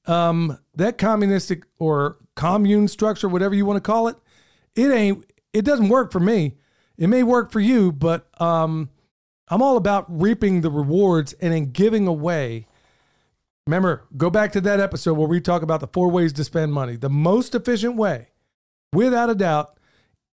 Um, 0.06 0.60
that 0.76 1.00
communistic 1.00 1.64
or 1.80 2.18
commune 2.36 2.88
structure, 2.88 3.28
whatever 3.28 3.56
you 3.56 3.66
want 3.66 3.78
to 3.78 3.82
call 3.82 4.08
it, 4.08 4.18
it 4.76 4.92
ain't. 4.92 5.26
It 5.52 5.66
doesn't 5.66 5.90
work 5.90 6.12
for 6.12 6.20
me. 6.20 6.58
It 6.98 7.08
may 7.08 7.24
work 7.24 7.52
for 7.52 7.60
you, 7.60 7.92
but 7.92 8.28
um, 8.40 8.92
I'm 9.48 9.64
all 9.64 9.78
about 9.78 10.06
reaping 10.10 10.62
the 10.62 10.70
rewards 10.70 11.34
and 11.42 11.54
then 11.54 11.72
giving 11.72 12.06
away. 12.06 12.68
Remember, 13.68 14.04
go 14.16 14.30
back 14.30 14.52
to 14.52 14.62
that 14.62 14.80
episode 14.80 15.16
where 15.16 15.28
we 15.28 15.42
talk 15.42 15.64
about 15.64 15.80
the 15.80 15.88
four 15.88 16.12
ways 16.12 16.32
to 16.34 16.44
spend 16.44 16.72
money. 16.72 16.98
The 16.98 17.10
most 17.10 17.56
efficient 17.56 17.96
way, 17.96 18.28
without 18.94 19.32
a 19.32 19.34
doubt, 19.34 19.80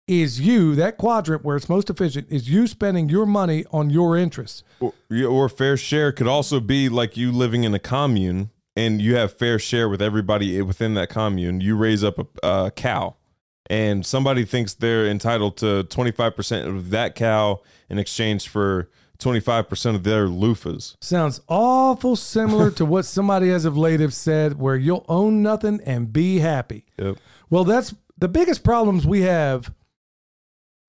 is 0.06 0.40
you, 0.40 0.74
that 0.76 0.96
quadrant 0.96 1.44
where 1.44 1.54
it's 1.54 1.68
most 1.68 1.90
efficient, 1.90 2.26
is 2.30 2.48
you 2.48 2.66
spending 2.66 3.10
your 3.10 3.26
money 3.26 3.66
on 3.70 3.90
your 3.90 4.16
interests. 4.16 4.64
or, 4.80 4.94
or 5.28 5.50
fair 5.50 5.76
share 5.76 6.10
could 6.10 6.26
also 6.26 6.58
be 6.58 6.88
like 6.88 7.18
you 7.18 7.30
living 7.30 7.64
in 7.64 7.74
a 7.74 7.78
commune 7.78 8.48
and 8.74 9.02
you 9.02 9.16
have 9.16 9.36
fair 9.36 9.58
share 9.58 9.90
with 9.90 10.00
everybody 10.00 10.62
within 10.62 10.94
that 10.94 11.10
commune 11.10 11.60
you 11.60 11.76
raise 11.76 12.02
up 12.02 12.18
a, 12.18 12.48
a 12.48 12.70
cow 12.70 13.14
and 13.68 14.06
somebody 14.06 14.46
thinks 14.46 14.72
they're 14.72 15.06
entitled 15.06 15.58
to 15.58 15.84
25% 15.84 16.66
of 16.66 16.88
that 16.90 17.14
cow 17.14 17.60
in 17.90 17.98
exchange 17.98 18.48
for 18.48 18.88
25% 19.18 19.94
of 19.94 20.04
their 20.04 20.26
loofahs 20.26 20.96
Sounds 21.00 21.40
awful 21.48 22.14
similar 22.16 22.70
to 22.72 22.84
what 22.84 23.04
somebody 23.04 23.50
as 23.50 23.64
of 23.64 23.76
late 23.76 24.00
have 24.00 24.14
said, 24.14 24.58
where 24.58 24.76
you'll 24.76 25.04
own 25.08 25.42
nothing 25.42 25.80
and 25.84 26.12
be 26.12 26.38
happy. 26.38 26.84
yep. 26.98 27.16
Well, 27.50 27.64
that's 27.64 27.94
the 28.16 28.28
biggest 28.28 28.62
problems 28.62 29.06
we 29.06 29.22
have. 29.22 29.72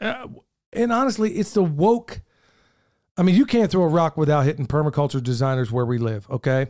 Uh, 0.02 0.28
and 0.74 0.92
honestly, 0.92 1.34
it's 1.34 1.54
the 1.54 1.64
woke. 1.64 2.22
I 3.18 3.24
mean, 3.24 3.36
you 3.36 3.46
can't 3.46 3.70
throw 3.72 3.84
a 3.84 3.88
rock 3.88 4.16
without 4.18 4.46
hitting 4.46 4.68
permaculture 4.68 5.22
designers 5.22 5.72
where 5.72 5.86
we 5.86 5.98
live, 5.98 6.30
okay? 6.30 6.68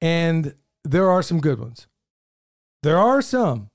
And 0.00 0.54
there 0.84 1.10
are 1.10 1.22
some 1.22 1.40
good 1.40 1.58
ones. 1.58 1.86
There 2.82 2.98
are 2.98 3.22
some. 3.22 3.68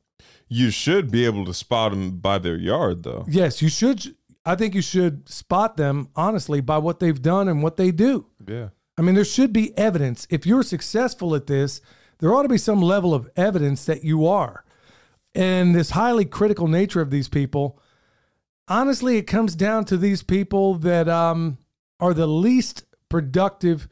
you 0.49 0.69
should 0.69 1.09
be 1.11 1.25
able 1.25 1.45
to 1.45 1.53
spot 1.53 1.91
them 1.91 2.17
by 2.19 2.37
their 2.37 2.57
yard 2.57 3.03
though 3.03 3.25
Yes, 3.27 3.61
you 3.61 3.69
should. 3.69 4.15
I 4.47 4.55
think 4.55 4.73
you 4.73 4.81
should 4.81 5.27
spot 5.27 5.75
them 5.75 6.09
honestly 6.15 6.61
by 6.61 6.77
what 6.77 6.99
they've 6.99 7.21
done 7.21 7.47
and 7.47 7.61
what 7.61 7.77
they 7.77 7.91
do. 7.91 8.27
yeah 8.47 8.69
I 8.97 9.03
mean, 9.03 9.13
there 9.13 9.25
should 9.25 9.53
be 9.53 9.77
evidence. 9.77 10.25
If 10.29 10.45
you're 10.45 10.63
successful 10.63 11.35
at 11.35 11.47
this, 11.47 11.81
there 12.19 12.33
ought 12.33 12.43
to 12.43 12.49
be 12.49 12.57
some 12.57 12.81
level 12.81 13.13
of 13.13 13.29
evidence 13.35 13.85
that 13.85 14.03
you 14.03 14.25
are. 14.25 14.65
And 15.35 15.75
this 15.75 15.91
highly 15.91 16.25
critical 16.25 16.67
nature 16.67 16.99
of 16.99 17.11
these 17.11 17.29
people, 17.29 17.79
honestly, 18.67 19.17
it 19.17 19.27
comes 19.27 19.55
down 19.55 19.85
to 19.85 19.97
these 19.97 20.23
people 20.23 20.75
that 20.75 21.07
um, 21.07 21.59
are 21.99 22.13
the 22.13 22.25
least 22.25 22.85
productive 23.07 23.87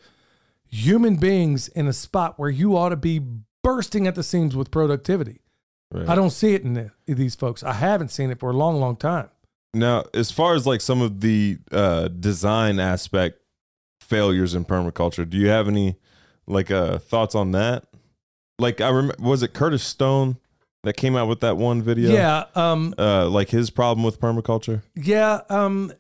human 0.67 1.17
beings 1.17 1.67
in 1.67 1.87
a 1.87 1.93
spot 1.93 2.39
where 2.39 2.49
you 2.49 2.75
ought 2.75 2.89
to 2.89 2.95
be 2.95 3.21
bursting 3.61 4.07
at 4.07 4.15
the 4.15 4.23
seams 4.23 4.55
with 4.55 4.71
productivity. 4.71 5.41
right. 5.91 6.09
I 6.09 6.15
don't 6.15 6.31
see 6.31 6.55
it 6.55 6.63
in, 6.63 6.73
the, 6.73 6.91
in 7.05 7.15
these 7.15 7.35
folks. 7.35 7.61
I 7.61 7.73
haven't 7.73 8.09
seen 8.09 8.31
it 8.31 8.39
for 8.39 8.49
a 8.49 8.53
long, 8.53 8.79
long 8.79 8.95
time. 8.95 9.29
Now, 9.75 10.05
as 10.13 10.31
far 10.31 10.55
as 10.55 10.65
like 10.65 10.79
some 10.79 11.01
of 11.01 11.19
the 11.19 11.57
uh, 11.71 12.07
design 12.07 12.79
aspect 12.79 13.41
failures 13.99 14.55
in 14.55 14.63
permaculture, 14.63 15.29
do 15.29 15.37
you 15.37 15.49
have 15.49 15.67
any 15.67 15.97
like 16.47 16.71
uh, 16.71 16.97
thoughts 16.97 17.35
on 17.35 17.51
that? 17.51 17.85
Like 18.57 18.79
I 18.79 18.87
remember, 18.87 19.15
was 19.19 19.43
it 19.43 19.53
Curtis 19.53 19.83
Stone 19.83 20.37
that 20.83 20.95
came 20.95 21.17
out 21.17 21.27
with 21.27 21.41
that 21.41 21.57
one 21.57 21.81
video? 21.81 22.13
Yeah. 22.13 22.45
Um, 22.55 22.95
Uh, 22.97 23.27
like 23.27 23.49
his 23.49 23.69
problem 23.69 24.05
with 24.05 24.19
permaculture. 24.19 24.81
Yeah, 24.95 25.41
um, 25.49 25.91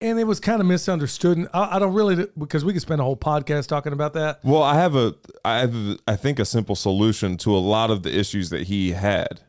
and 0.00 0.18
it 0.18 0.24
was 0.24 0.40
kind 0.40 0.60
of 0.60 0.66
misunderstood. 0.66 1.38
And 1.38 1.48
I, 1.54 1.76
I 1.76 1.78
don't 1.78 1.94
really 1.94 2.26
because 2.36 2.64
we 2.64 2.72
could 2.72 2.82
spend 2.82 3.00
a 3.00 3.04
whole 3.04 3.16
podcast 3.16 3.68
talking 3.68 3.92
about 3.92 4.14
that. 4.14 4.40
Well, 4.42 4.64
I 4.64 4.74
have 4.74 4.96
a, 4.96 5.14
I 5.44 5.58
have, 5.58 5.98
I 6.08 6.16
think 6.16 6.40
a 6.40 6.44
simple 6.44 6.74
solution 6.74 7.36
to 7.38 7.54
a 7.54 7.58
lot 7.58 7.90
of 7.92 8.02
the 8.02 8.18
issues 8.18 8.50
that 8.50 8.64
he 8.64 8.92
had, 8.92 9.42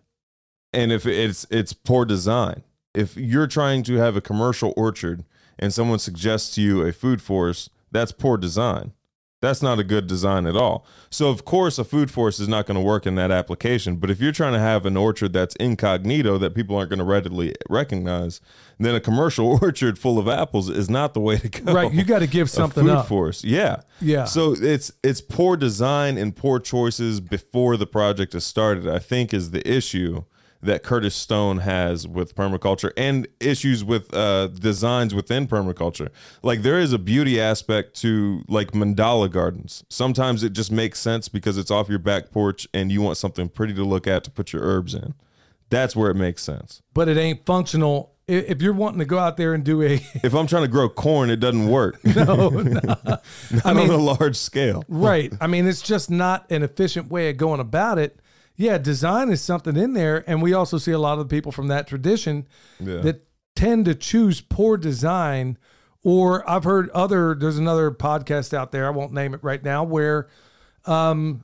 and 0.73 0.91
if 0.91 1.07
it's 1.07 1.47
it's 1.49 1.73
poor 1.73 2.05
design. 2.05 2.61
If 2.97 3.15
you're 3.15 3.47
trying 3.47 3.83
to 3.83 3.95
have 3.97 4.15
a 4.15 4.21
commercial 4.21 4.73
orchard 4.75 5.23
and 5.59 5.73
someone 5.73 5.99
suggests 5.99 6.53
to 6.55 6.61
you 6.61 6.81
a 6.81 6.91
food 6.91 7.21
forest, 7.21 7.69
that's 7.91 8.11
poor 8.11 8.37
design. 8.37 8.93
That's 9.39 9.61
not 9.61 9.77
a 9.77 9.83
good 9.83 10.07
design 10.07 10.47
at 10.47 10.55
all. 10.57 10.83
So 11.11 11.29
of 11.29 11.45
course 11.45 11.77
a 11.77 11.83
food 11.83 12.09
forest 12.09 12.39
is 12.39 12.47
not 12.47 12.65
going 12.65 12.75
to 12.75 12.83
work 12.83 13.05
in 13.05 13.13
that 13.15 13.29
application. 13.29 13.97
But 13.97 14.09
if 14.09 14.19
you're 14.19 14.31
trying 14.31 14.53
to 14.53 14.59
have 14.59 14.83
an 14.87 14.97
orchard 14.97 15.31
that's 15.31 15.55
incognito 15.57 16.39
that 16.39 16.55
people 16.55 16.75
aren't 16.75 16.89
going 16.89 16.97
to 16.97 17.05
readily 17.05 17.53
recognize, 17.69 18.41
then 18.79 18.95
a 18.95 18.99
commercial 18.99 19.45
orchard 19.61 19.99
full 19.99 20.17
of 20.17 20.27
apples 20.27 20.69
is 20.69 20.89
not 20.89 21.13
the 21.13 21.19
way 21.19 21.37
to 21.37 21.49
go. 21.49 21.71
Right, 21.71 21.93
you 21.93 22.03
got 22.03 22.19
to 22.19 22.27
give 22.27 22.49
something 22.49 22.83
A 22.85 22.87
food 22.87 22.97
up. 22.97 23.07
forest, 23.07 23.43
yeah. 23.43 23.81
Yeah. 24.01 24.25
So 24.25 24.55
it's 24.59 24.91
it's 25.03 25.21
poor 25.21 25.55
design 25.55 26.17
and 26.17 26.35
poor 26.35 26.59
choices 26.59 27.19
before 27.19 27.77
the 27.77 27.85
project 27.87 28.33
is 28.33 28.43
started. 28.43 28.87
I 28.87 28.97
think 28.97 29.35
is 29.35 29.51
the 29.51 29.61
issue 29.71 30.23
that 30.61 30.83
Curtis 30.83 31.15
Stone 31.15 31.59
has 31.59 32.07
with 32.07 32.35
permaculture 32.35 32.91
and 32.97 33.27
issues 33.39 33.83
with 33.83 34.13
uh, 34.13 34.47
designs 34.47 35.13
within 35.13 35.47
permaculture. 35.47 36.09
Like 36.41 36.63
there 36.63 36.79
is 36.79 36.93
a 36.93 36.97
beauty 36.99 37.39
aspect 37.39 37.93
to 38.01 38.43
like 38.47 38.71
mandala 38.71 39.29
gardens. 39.31 39.83
Sometimes 39.89 40.43
it 40.43 40.53
just 40.53 40.71
makes 40.71 40.99
sense 40.99 41.29
because 41.29 41.57
it's 41.57 41.69
off 41.71 41.89
your 41.89 41.99
back 41.99 42.31
porch 42.31 42.67
and 42.73 42.91
you 42.91 43.01
want 43.01 43.17
something 43.17 43.49
pretty 43.49 43.73
to 43.75 43.83
look 43.83 44.07
at 44.07 44.23
to 44.23 44.31
put 44.31 44.51
your 44.51 44.63
herbs 44.63 44.93
in. 44.95 45.13
That's 45.69 45.95
where 45.95 46.09
it 46.09 46.15
makes 46.15 46.43
sense. 46.43 46.81
but 46.93 47.07
it 47.07 47.17
ain't 47.17 47.45
functional. 47.45 48.13
If 48.29 48.61
you're 48.61 48.73
wanting 48.73 48.99
to 48.99 49.05
go 49.05 49.19
out 49.19 49.37
there 49.37 49.53
and 49.53 49.63
do 49.63 49.81
a 49.81 49.93
If 50.23 50.33
I'm 50.33 50.47
trying 50.47 50.63
to 50.63 50.67
grow 50.67 50.89
corn, 50.89 51.29
it 51.29 51.37
doesn't 51.37 51.69
work. 51.69 52.03
no, 52.15 52.49
no. 52.49 52.81
Not 53.03 53.21
I 53.63 53.73
mean- 53.73 53.89
on 53.89 53.99
a 53.99 54.03
large 54.03 54.35
scale. 54.35 54.83
right, 54.89 55.31
I 55.39 55.47
mean 55.47 55.65
it's 55.67 55.81
just 55.81 56.09
not 56.09 56.49
an 56.51 56.63
efficient 56.63 57.09
way 57.09 57.29
of 57.29 57.37
going 57.37 57.59
about 57.61 57.99
it. 57.99 58.19
Yeah, 58.57 58.77
design 58.79 59.29
is 59.29 59.41
something 59.41 59.77
in 59.77 59.93
there, 59.93 60.23
and 60.27 60.41
we 60.41 60.53
also 60.53 60.77
see 60.79 60.91
a 60.91 60.97
lot 60.99 61.19
of 61.19 61.29
the 61.29 61.35
people 61.35 61.51
from 61.51 61.67
that 61.67 61.87
tradition 61.87 62.47
Yeah. 62.79 62.97
that 63.01 63.27
tend 63.55 63.85
to 63.85 63.95
choose 63.95 64.41
poor 64.41 64.77
design 64.77 65.57
Or 66.03 66.47
I've 66.49 66.63
heard 66.63 66.89
other. 66.91 67.35
There's 67.35 67.57
another 67.57 67.91
podcast 67.91 68.53
out 68.53 68.71
there. 68.71 68.85
I 68.87 68.91
won't 68.91 69.11
name 69.13 69.33
it 69.33 69.43
right 69.43 69.61
now 69.61 69.83
where 69.83 70.27
um, 70.85 71.43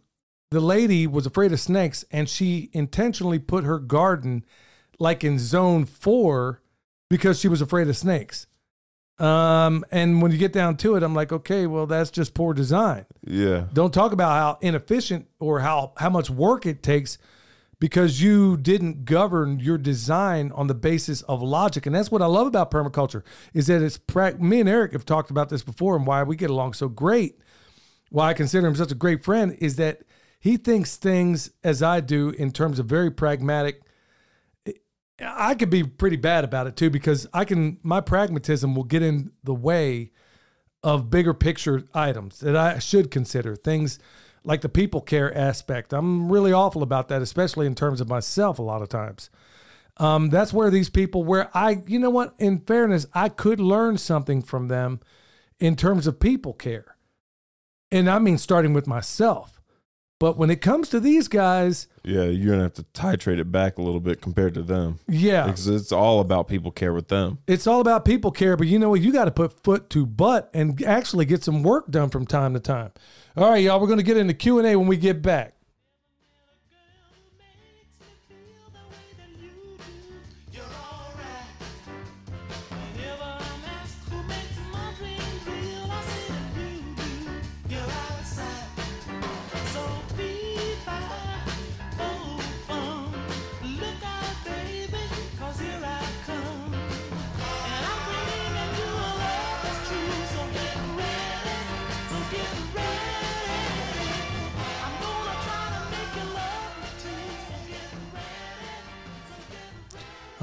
the 0.51 0.61
lady 0.61 1.05
was 1.05 1.25
afraid 1.25 1.51
of 1.51 1.59
snakes 1.59 2.05
and 2.11 2.29
she 2.29 2.69
intentionally 2.71 3.39
put 3.39 3.65
her 3.65 3.77
garden 3.79 4.45
like 4.99 5.23
in 5.23 5.37
zone 5.39 5.83
four 5.85 6.61
because 7.09 7.39
she 7.39 7.47
was 7.49 7.61
afraid 7.61 7.89
of 7.89 7.97
snakes. 7.97 8.47
Um, 9.23 9.85
and 9.89 10.21
when 10.21 10.33
you 10.33 10.37
get 10.37 10.51
down 10.51 10.75
to 10.77 10.95
it, 10.95 11.03
I'm 11.03 11.15
like, 11.15 11.31
okay, 11.31 11.65
well, 11.65 11.85
that's 11.85 12.11
just 12.11 12.33
poor 12.33 12.53
design. 12.53 13.05
Yeah. 13.25 13.67
Don't 13.71 13.93
talk 13.93 14.11
about 14.11 14.31
how 14.31 14.57
inefficient 14.59 15.27
or 15.39 15.61
how 15.61 15.93
how 15.95 16.09
much 16.09 16.29
work 16.29 16.65
it 16.65 16.83
takes 16.83 17.17
because 17.79 18.21
you 18.21 18.57
didn't 18.57 19.05
govern 19.05 19.59
your 19.59 19.77
design 19.77 20.51
on 20.53 20.67
the 20.67 20.73
basis 20.73 21.21
of 21.21 21.41
logic. 21.41 21.85
And 21.85 21.95
that's 21.95 22.11
what 22.11 22.21
I 22.21 22.25
love 22.25 22.47
about 22.47 22.69
permaculture 22.69 23.23
is 23.53 23.67
that 23.67 23.81
it's 23.81 23.97
pra- 23.97 24.37
me 24.37 24.59
and 24.59 24.67
Eric 24.67 24.91
have 24.91 25.05
talked 25.05 25.31
about 25.31 25.47
this 25.47 25.63
before 25.63 25.95
and 25.95 26.05
why 26.05 26.23
we 26.23 26.35
get 26.35 26.49
along 26.49 26.73
so 26.73 26.89
great. 26.89 27.39
Why 28.09 28.29
I 28.29 28.33
consider 28.33 28.67
him 28.67 28.75
such 28.75 28.91
a 28.91 28.95
great 28.95 29.23
friend 29.23 29.55
is 29.59 29.77
that 29.77 30.01
he 30.39 30.57
thinks 30.57 30.97
things 30.97 31.51
as 31.63 31.81
I 31.81 32.01
do 32.01 32.31
in 32.31 32.51
terms 32.51 32.77
of 32.77 32.87
very 32.87 33.09
pragmatic. 33.09 33.81
I 35.21 35.55
could 35.55 35.69
be 35.69 35.83
pretty 35.83 36.15
bad 36.15 36.43
about 36.43 36.67
it 36.67 36.75
too 36.75 36.89
because 36.89 37.27
I 37.33 37.45
can 37.45 37.77
my 37.83 38.01
pragmatism 38.01 38.75
will 38.75 38.83
get 38.83 39.03
in 39.03 39.31
the 39.43 39.53
way 39.53 40.11
of 40.81 41.09
bigger 41.09 41.33
picture 41.33 41.83
items 41.93 42.39
that 42.39 42.55
I 42.55 42.79
should 42.79 43.11
consider 43.11 43.55
things 43.55 43.99
like 44.43 44.61
the 44.61 44.69
people 44.69 45.01
care 45.01 45.35
aspect. 45.35 45.93
I'm 45.93 46.31
really 46.31 46.51
awful 46.51 46.83
about 46.83 47.07
that, 47.07 47.21
especially 47.21 47.65
in 47.65 47.75
terms 47.75 48.01
of 48.01 48.09
myself. 48.09 48.59
A 48.59 48.63
lot 48.63 48.81
of 48.81 48.89
times, 48.89 49.29
um, 49.97 50.29
that's 50.29 50.51
where 50.51 50.69
these 50.69 50.89
people, 50.89 51.23
where 51.23 51.49
I, 51.53 51.81
you 51.87 51.99
know 51.99 52.09
what, 52.09 52.33
in 52.39 52.59
fairness, 52.59 53.05
I 53.13 53.29
could 53.29 53.59
learn 53.59 53.97
something 53.97 54.41
from 54.41 54.67
them 54.67 54.99
in 55.59 55.75
terms 55.75 56.07
of 56.07 56.19
people 56.19 56.53
care, 56.53 56.97
and 57.91 58.09
I 58.09 58.19
mean 58.19 58.37
starting 58.37 58.73
with 58.73 58.87
myself. 58.87 59.61
But 60.23 60.37
when 60.37 60.49
it 60.49 60.61
comes 60.61 60.87
to 60.91 61.01
these 61.01 61.27
guys, 61.27 61.87
Yeah, 62.05 62.23
you're 62.23 62.51
gonna 62.53 62.63
have 62.63 62.73
to 62.75 62.83
titrate 62.93 63.39
it 63.39 63.51
back 63.51 63.77
a 63.77 63.81
little 63.81 63.99
bit 63.99 64.21
compared 64.21 64.53
to 64.53 64.61
them. 64.63 64.99
yeah, 65.05 65.47
Because 65.47 65.67
it's 65.67 65.91
all 65.91 66.21
about 66.21 66.47
people 66.47 66.71
care 66.71 66.93
with 66.93 67.09
them. 67.09 67.39
it's 67.45 67.67
all 67.67 67.81
about 67.81 68.05
people 68.05 68.31
care, 68.31 68.55
but 68.55 68.67
you 68.67 68.79
know 68.79 68.89
what? 68.91 69.01
You 69.01 69.11
got 69.11 69.25
to 69.25 69.31
put 69.31 69.61
foot 69.65 69.89
to 69.89 70.05
butt 70.05 70.49
and 70.53 70.81
actually 70.85 71.25
get 71.25 71.43
some 71.43 71.61
work 71.61 71.91
done 71.91 72.07
from 72.07 72.25
time 72.25 72.53
to 72.53 72.61
time. 72.61 72.93
All 73.35 73.49
right, 73.49 73.61
y'all, 73.61 73.81
we're 73.81 73.87
going 73.87 73.99
to 73.99 74.03
get 74.05 74.15
into 74.15 74.33
Q 74.33 74.59
and 74.59 74.67
A 74.69 74.77
when 74.77 74.87
we 74.87 74.95
get 74.95 75.21
back. 75.21 75.55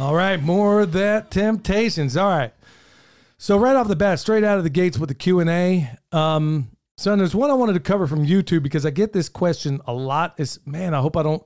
All 0.01 0.15
right, 0.15 0.43
more 0.43 0.81
of 0.81 0.93
that 0.93 1.31
temptations. 1.31 2.17
All 2.17 2.31
right. 2.31 2.55
So 3.37 3.59
right 3.59 3.77
off 3.77 3.87
the 3.87 3.97
bat, 3.97 4.19
straight 4.19 4.45
out 4.45 4.57
of 4.57 4.65
the 4.65 4.71
gates 4.71 4.99
with 4.99 5.11
the 5.11 5.15
Q 5.15 5.41
and 5.41 5.51
A. 5.51 5.91
Um, 6.11 6.71
son, 6.97 7.19
there's 7.19 7.35
one 7.35 7.51
I 7.51 7.55
wanted 7.55 7.75
to 7.75 7.81
cover 7.81 8.07
from 8.07 8.25
YouTube 8.27 8.63
because 8.63 8.87
I 8.87 8.91
get 8.91 9.13
this 9.13 9.29
question 9.29 9.79
a 9.87 9.93
lot. 9.93 10.35
Is 10.39 10.59
man, 10.65 10.95
I 10.95 11.01
hope 11.01 11.19
I 11.19 11.23
don't. 11.23 11.43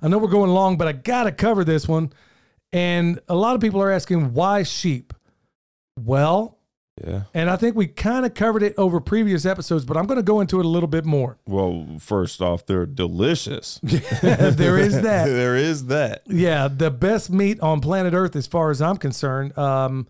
I 0.00 0.08
know 0.08 0.16
we're 0.16 0.28
going 0.28 0.50
long, 0.50 0.78
but 0.78 0.88
I 0.88 0.92
gotta 0.92 1.30
cover 1.32 1.64
this 1.64 1.86
one. 1.86 2.10
And 2.72 3.20
a 3.28 3.34
lot 3.34 3.54
of 3.54 3.60
people 3.60 3.82
are 3.82 3.90
asking 3.90 4.32
why 4.32 4.62
sheep. 4.62 5.12
Well, 6.00 6.57
Yeah. 7.06 7.22
and 7.34 7.48
I 7.50 7.56
think 7.56 7.76
we 7.76 7.86
kind 7.86 8.24
of 8.26 8.34
covered 8.34 8.62
it 8.62 8.74
over 8.76 9.00
previous 9.00 9.44
episodes, 9.46 9.84
but 9.84 9.96
I'm 9.96 10.06
going 10.06 10.16
to 10.18 10.22
go 10.22 10.40
into 10.40 10.58
it 10.60 10.66
a 10.66 10.68
little 10.68 10.88
bit 10.88 11.04
more. 11.04 11.38
Well, 11.46 11.86
first 12.00 12.40
off, 12.42 12.66
they're 12.66 12.86
delicious. 12.86 13.78
there 13.82 14.78
is 14.78 15.00
that. 15.02 15.24
there 15.28 15.56
is 15.56 15.86
that. 15.86 16.22
Yeah, 16.26 16.68
the 16.68 16.90
best 16.90 17.30
meat 17.30 17.60
on 17.60 17.80
planet 17.80 18.14
Earth, 18.14 18.34
as 18.36 18.46
far 18.46 18.70
as 18.70 18.80
I'm 18.82 18.96
concerned. 18.96 19.56
Um, 19.58 20.06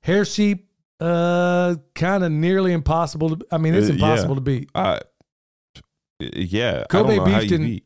hair 0.00 0.24
sheep, 0.24 0.68
uh, 1.00 1.76
kind 1.94 2.24
of 2.24 2.32
nearly 2.32 2.72
impossible 2.72 3.36
to. 3.36 3.46
I 3.52 3.58
mean, 3.58 3.74
it's 3.74 3.88
Uh, 3.90 3.92
impossible 3.94 4.30
yeah. 4.30 4.34
to 4.36 4.40
beat. 4.40 4.70
I, 4.74 5.00
yeah. 6.20 6.84
Kobe 6.88 7.14
I 7.14 7.16
don't 7.16 7.26
know 7.26 7.32
how 7.34 7.40
beef 7.40 7.48
didn't-. 7.50 7.82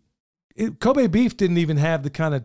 It, 0.57 0.81
Kobe 0.81 1.07
beef 1.07 1.37
didn't 1.37 1.59
even 1.59 1.77
have 1.79 2.03
the 2.03 2.11
kind 2.11 2.35
of 2.35 2.45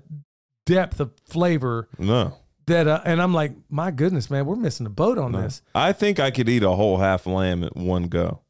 depth 0.66 1.00
of 1.00 1.12
flavor 1.26 1.88
No. 2.00 2.34
That, 2.68 2.88
uh, 2.88 3.02
and 3.06 3.22
I'm 3.22 3.34
like, 3.34 3.54
my 3.70 3.92
goodness, 3.92 4.30
man, 4.30 4.46
we're 4.46 4.56
missing 4.56 4.84
the 4.84 4.90
boat 4.90 5.18
on 5.18 5.32
no. 5.32 5.42
this. 5.42 5.62
I 5.74 5.94
think 5.94 6.20
I 6.20 6.32
could 6.32 6.50
eat 6.50 6.64
a 6.64 6.72
whole 6.72 6.98
half 6.98 7.26
lamb 7.26 7.64
at 7.64 7.76
one 7.76 8.08
go. 8.08 8.42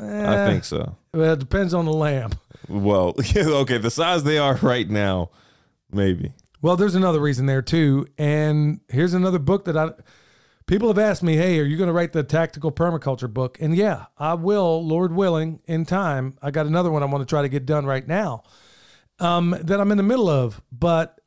I 0.00 0.04
Eh, 0.04 0.46
think 0.46 0.64
so. 0.64 0.96
Well, 1.12 1.32
it 1.32 1.38
depends 1.40 1.74
on 1.74 1.84
the 1.84 1.92
lamb. 1.92 2.30
Well, 2.68 3.14
okay, 3.36 3.78
the 3.78 3.90
size 3.90 4.22
they 4.24 4.38
are 4.38 4.54
right 4.56 4.88
now, 4.88 5.30
maybe. 5.90 6.32
Well, 6.62 6.76
there's 6.76 6.94
another 6.94 7.20
reason 7.20 7.46
there 7.46 7.62
too, 7.62 8.06
and 8.16 8.80
here's 8.88 9.14
another 9.14 9.38
book 9.38 9.64
that 9.64 9.76
I. 9.76 9.90
People 10.66 10.88
have 10.88 10.98
asked 10.98 11.22
me, 11.22 11.36
"Hey, 11.36 11.58
are 11.60 11.64
you 11.64 11.76
going 11.76 11.86
to 11.88 11.92
write 11.94 12.12
the 12.12 12.22
tactical 12.22 12.70
permaculture 12.70 13.32
book?" 13.32 13.58
And 13.60 13.74
yeah, 13.74 14.06
I 14.18 14.34
will, 14.34 14.84
Lord 14.86 15.14
willing, 15.14 15.60
in 15.66 15.84
time. 15.86 16.36
I 16.42 16.50
got 16.50 16.66
another 16.66 16.90
one 16.90 17.02
I 17.02 17.06
want 17.06 17.22
to 17.22 17.26
try 17.26 17.42
to 17.42 17.48
get 17.48 17.64
done 17.64 17.86
right 17.86 18.06
now, 18.06 18.42
um, 19.18 19.56
that 19.62 19.80
I'm 19.80 19.90
in 19.90 19.96
the 19.96 20.02
middle 20.02 20.28
of. 20.28 20.60
But 20.70 21.17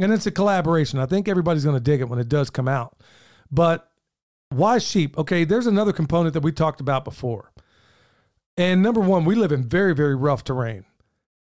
and 0.00 0.12
it's 0.12 0.26
a 0.26 0.30
collaboration. 0.30 0.98
I 0.98 1.06
think 1.06 1.28
everybody's 1.28 1.64
going 1.64 1.76
to 1.76 1.80
dig 1.82 2.00
it 2.00 2.08
when 2.08 2.18
it 2.18 2.28
does 2.28 2.50
come 2.50 2.68
out. 2.68 2.96
But 3.50 3.90
why 4.50 4.78
sheep? 4.78 5.18
Okay, 5.18 5.44
there's 5.44 5.66
another 5.66 5.92
component 5.92 6.34
that 6.34 6.42
we 6.42 6.52
talked 6.52 6.80
about 6.80 7.04
before. 7.04 7.52
And 8.56 8.82
number 8.82 9.00
one, 9.00 9.24
we 9.24 9.34
live 9.34 9.52
in 9.52 9.68
very, 9.68 9.94
very 9.94 10.16
rough 10.16 10.44
terrain. 10.44 10.84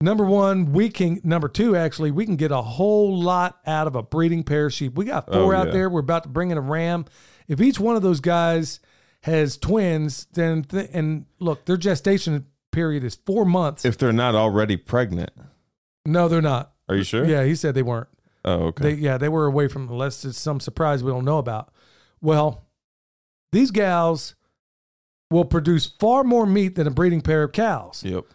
Number 0.01 0.23
one, 0.25 0.71
we 0.71 0.89
can. 0.89 1.19
Number 1.23 1.49
two, 1.49 1.75
actually, 1.75 2.11
we 2.11 2.25
can 2.25 2.37
get 2.37 2.51
a 2.51 2.61
whole 2.61 3.19
lot 3.21 3.59
out 3.67 3.85
of 3.87 3.95
a 3.95 4.03
breeding 4.03 4.43
pair 4.43 4.67
of 4.67 4.73
sheep. 4.73 4.95
We 4.95 5.03
got 5.05 5.25
oh, 5.27 5.33
four 5.43 5.55
Oh, 5.55 5.57
out 5.57 5.67
yeah. 5.67 5.73
there. 5.73 5.89
We're 5.89 5.99
about 5.99 6.23
to 6.23 6.29
bring 6.29 6.51
in 6.51 6.57
a 6.57 6.61
ram. 6.61 7.05
If 7.49 7.59
each 7.59 7.79
one 7.79 7.97
of 7.97 8.01
those 8.01 8.21
guys 8.21 8.79
has 9.23 9.57
twins, 9.57 10.27
then 10.33 10.63
th- 10.63 10.89
and 10.93 11.25
look, 11.39 11.65
their 11.65 11.75
gestation 11.75 12.45
period 12.71 13.03
is 13.03 13.15
four 13.25 13.43
months. 13.45 13.83
If 13.83 13.97
they're 13.97 14.13
not 14.13 14.35
already 14.35 14.77
pregnant. 14.77 15.31
no, 16.05 16.29
they're 16.29 16.41
not. 16.41 16.71
Are 16.87 16.95
you 16.95 17.03
sure? 17.03 17.25
Yeah, 17.25 17.43
he 17.43 17.53
said 17.55 17.75
they 17.75 17.83
weren't. 17.83 18.07
Oh, 18.45 18.67
okay. 18.67 18.83
They, 18.83 18.93
yeah, 18.93 19.17
they 19.17 19.29
were 19.29 19.45
away 19.45 19.67
from 19.67 19.89
unless 19.89 20.23
it's 20.25 20.39
some 20.39 20.59
surprise 20.59 21.03
we 21.03 21.11
don't 21.11 21.25
know 21.25 21.37
about. 21.37 21.73
Well, 22.21 22.65
these 23.51 23.71
gals 23.71 24.35
will 25.29 25.45
produce 25.45 25.85
far 25.85 26.23
more 26.23 26.45
meat 26.45 26.75
than 26.75 26.87
a 26.87 26.91
breeding 26.91 27.21
pair 27.21 27.43
of 27.43 27.51
cows. 27.51 28.03
yep. 28.03 28.25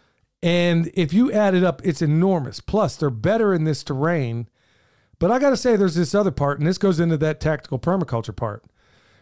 And 0.41 0.91
if 0.93 1.11
you 1.11 1.31
add 1.31 1.55
it 1.55 1.63
up, 1.63 1.81
it's 1.83 2.03
enormous. 2.03 2.59
Plus, 2.59 2.95
they're 2.95 3.09
better 3.09 3.53
in 3.53 3.63
this 3.63 3.83
terrain. 3.83 4.47
But 5.17 5.31
I 5.31 5.39
got 5.39 5.49
to 5.49 5.57
say, 5.57 5.75
there's 5.75 5.95
this 5.95 6.13
other 6.13 6.31
part, 6.31 6.59
and 6.59 6.67
this 6.67 6.77
goes 6.77 6.99
into 6.99 7.17
that 7.17 7.39
tactical 7.39 7.79
permaculture 7.79 8.35
part. 8.35 8.63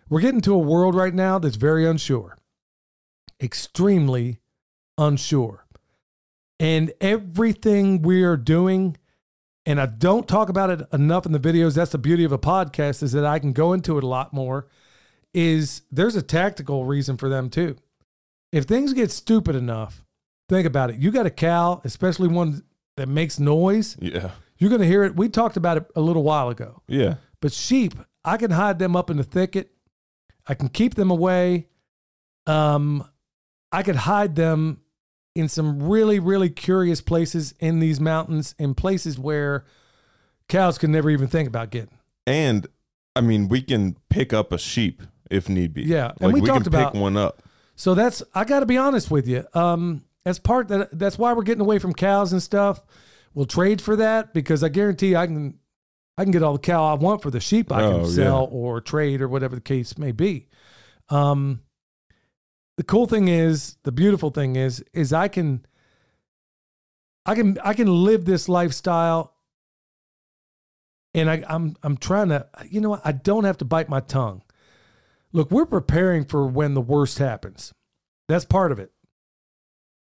We're 0.09 0.21
getting 0.21 0.41
to 0.41 0.53
a 0.53 0.59
world 0.59 0.95
right 0.95 1.13
now 1.13 1.39
that's 1.39 1.55
very 1.55 1.85
unsure, 1.85 2.37
extremely 3.41 4.39
unsure. 4.97 5.65
And 6.59 6.91
everything 6.99 8.01
we 8.01 8.23
are 8.23 8.37
doing, 8.37 8.97
and 9.65 9.79
I 9.79 9.85
don't 9.85 10.27
talk 10.27 10.49
about 10.49 10.69
it 10.69 10.81
enough 10.91 11.25
in 11.25 11.31
the 11.31 11.39
videos, 11.39 11.75
that's 11.75 11.91
the 11.91 11.97
beauty 11.97 12.23
of 12.23 12.31
a 12.31 12.37
podcast, 12.37 13.01
is 13.03 13.11
that 13.13 13.25
I 13.25 13.39
can 13.39 13.53
go 13.53 13.73
into 13.73 13.97
it 13.97 14.03
a 14.03 14.07
lot 14.07 14.33
more. 14.33 14.67
Is 15.33 15.81
there's 15.91 16.15
a 16.15 16.21
tactical 16.21 16.85
reason 16.85 17.17
for 17.17 17.27
them 17.29 17.49
too. 17.49 17.75
If 18.51 18.65
things 18.65 18.93
get 18.93 19.09
stupid 19.09 19.55
enough, 19.55 20.03
think 20.47 20.67
about 20.67 20.91
it. 20.91 20.97
You 20.97 21.09
got 21.11 21.25
a 21.25 21.31
cow, 21.31 21.81
especially 21.83 22.27
one 22.27 22.63
that 22.97 23.07
makes 23.07 23.39
noise, 23.39 23.97
Yeah. 23.99 24.31
you're 24.59 24.69
going 24.69 24.81
to 24.81 24.87
hear 24.87 25.03
it. 25.03 25.15
We 25.15 25.29
talked 25.29 25.57
about 25.57 25.77
it 25.77 25.85
a 25.95 26.01
little 26.01 26.21
while 26.21 26.49
ago. 26.49 26.83
Yeah. 26.87 27.15
But 27.41 27.51
sheep, 27.51 27.95
I 28.23 28.37
can 28.37 28.51
hide 28.51 28.77
them 28.77 28.95
up 28.95 29.09
in 29.09 29.17
the 29.17 29.23
thicket. 29.23 29.71
I 30.45 30.53
can 30.53 30.69
keep 30.69 30.93
them 30.93 31.09
away. 31.09 31.67
Um, 32.45 33.03
I 33.71 33.81
could 33.81 33.95
hide 33.95 34.35
them 34.35 34.81
in 35.35 35.47
some 35.49 35.81
really, 35.83 36.19
really 36.19 36.49
curious 36.49 37.01
places 37.01 37.53
in 37.59 37.79
these 37.79 37.99
mountains, 37.99 38.53
in 38.59 38.75
places 38.75 39.17
where 39.17 39.65
cows 40.47 40.77
could 40.77 40.89
never 40.91 41.09
even 41.09 41.27
think 41.27 41.47
about 41.47 41.69
getting. 41.71 41.97
And 42.27 42.67
I 43.15 43.21
mean, 43.21 43.47
we 43.49 43.61
can 43.61 43.97
pick 44.09 44.33
up 44.33 44.51
a 44.51 44.57
sheep 44.57 45.01
if 45.31 45.49
need 45.49 45.73
be. 45.73 45.83
Yeah, 45.83 46.11
and 46.19 46.21
Like 46.21 46.33
we 46.35 46.41
we, 46.41 46.47
talked 46.47 46.65
can 46.65 46.67
about- 46.75 46.93
pick 46.93 47.01
one 47.01 47.17
up. 47.17 47.41
So 47.75 47.95
that's 47.95 48.21
I 48.35 48.43
got 48.43 48.59
to 48.59 48.67
be 48.67 48.77
honest 48.77 49.09
with 49.09 49.27
you. 49.27 49.45
Um, 49.55 50.03
that's 50.23 50.37
part 50.39 50.67
that 50.67 50.97
that's 50.97 51.17
why 51.17 51.33
we're 51.33 51.41
getting 51.43 51.61
away 51.61 51.79
from 51.79 51.93
cows 51.93 52.31
and 52.31 52.41
stuff. 52.41 52.81
We'll 53.33 53.47
trade 53.47 53.81
for 53.81 53.95
that 53.95 54.31
because 54.33 54.63
I 54.63 54.69
guarantee 54.69 55.15
I 55.15 55.25
can 55.25 55.57
I 56.17 56.23
can 56.23 56.31
get 56.31 56.43
all 56.43 56.53
the 56.53 56.59
cow 56.59 56.85
I 56.85 56.93
want 56.93 57.23
for 57.23 57.31
the 57.31 57.39
sheep 57.39 57.71
I 57.71 57.81
can 57.81 58.01
Oh, 58.01 58.05
sell 58.05 58.47
yeah. 58.51 58.55
or 58.57 58.79
trade 58.79 59.21
or 59.23 59.27
whatever 59.27 59.55
the 59.55 59.61
case 59.61 59.97
may 59.97 60.11
be. 60.11 60.47
Um, 61.09 61.61
the 62.77 62.83
cool 62.83 63.05
thing 63.05 63.27
is, 63.27 63.77
the 63.83 63.91
beautiful 63.91 64.29
thing 64.29 64.55
is, 64.55 64.83
is 64.93 65.13
I 65.13 65.27
can, 65.27 65.65
I 67.25 67.35
can, 67.35 67.57
I 67.63 67.73
can 67.73 67.87
live 67.87 68.25
this 68.25 68.49
lifestyle, 68.49 69.33
and 71.13 71.29
I, 71.29 71.43
I'm, 71.47 71.75
I'm 71.83 71.97
trying 71.97 72.29
to, 72.29 72.47
you 72.69 72.81
know, 72.81 72.89
what? 72.89 73.01
I 73.05 73.11
don't 73.11 73.43
have 73.43 73.57
to 73.59 73.65
bite 73.65 73.89
my 73.89 73.99
tongue. 73.99 74.41
Look, 75.31 75.51
we're 75.51 75.65
preparing 75.65 76.25
for 76.25 76.47
when 76.47 76.73
the 76.73 76.81
worst 76.81 77.19
happens. 77.19 77.73
That's 78.27 78.45
part 78.45 78.71
of 78.71 78.79
it. 78.79 78.91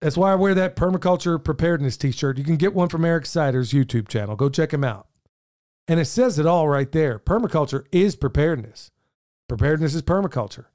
That's 0.02 0.18
why 0.18 0.32
I 0.32 0.36
wear 0.36 0.54
that 0.56 0.76
permaculture 0.76 1.44
preparedness 1.44 1.98
T-shirt. 1.98 2.38
You 2.38 2.44
can 2.44 2.58
get 2.58 2.76
one 2.76 2.90
from 2.90 3.06
Eric 3.06 3.26
Sider's 3.26 3.72
YouTube 3.72 4.08
channel. 4.08 4.36
Go 4.36 4.50
check 4.50 4.74
him 4.74 4.84
out. 4.84 5.08
And 5.88 6.00
it 6.00 6.06
says 6.06 6.38
it 6.40 6.46
all 6.46 6.68
right 6.68 6.92
there. 6.92 7.20
Permaculture 7.20 7.86
is 7.92 8.16
preparedness. 8.16 8.92
Preparedness 9.48 9.96
is 9.96 10.02
permaculture. 10.02 10.66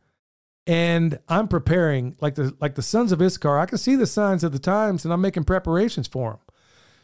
And 0.71 1.19
I'm 1.29 1.49
preparing 1.49 2.15
like 2.21 2.37
the 2.37 2.55
like 2.61 2.77
the 2.77 2.83
sons 2.83 3.11
of 3.11 3.21
Issachar. 3.21 3.59
I 3.59 3.67
can 3.67 3.77
see 3.77 3.97
the 3.97 4.07
signs 4.07 4.45
of 4.45 4.53
the 4.53 4.61
times, 4.61 5.05
and 5.05 5.13
I'm 5.13 5.21
making 5.21 5.43
preparations 5.43 6.07
for 6.07 6.31
them. 6.31 6.39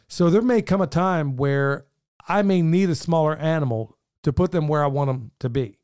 So 0.07 0.29
there 0.29 0.41
may 0.41 0.61
come 0.61 0.79
a 0.79 0.87
time 0.87 1.35
where 1.35 1.85
I 2.29 2.43
may 2.43 2.61
need 2.61 2.89
a 2.89 2.95
smaller 2.95 3.35
animal 3.35 3.97
to 4.23 4.31
put 4.31 4.53
them 4.53 4.69
where 4.69 4.81
I 4.81 4.87
want 4.87 5.09
them 5.09 5.31
to 5.39 5.49
be. 5.49 5.79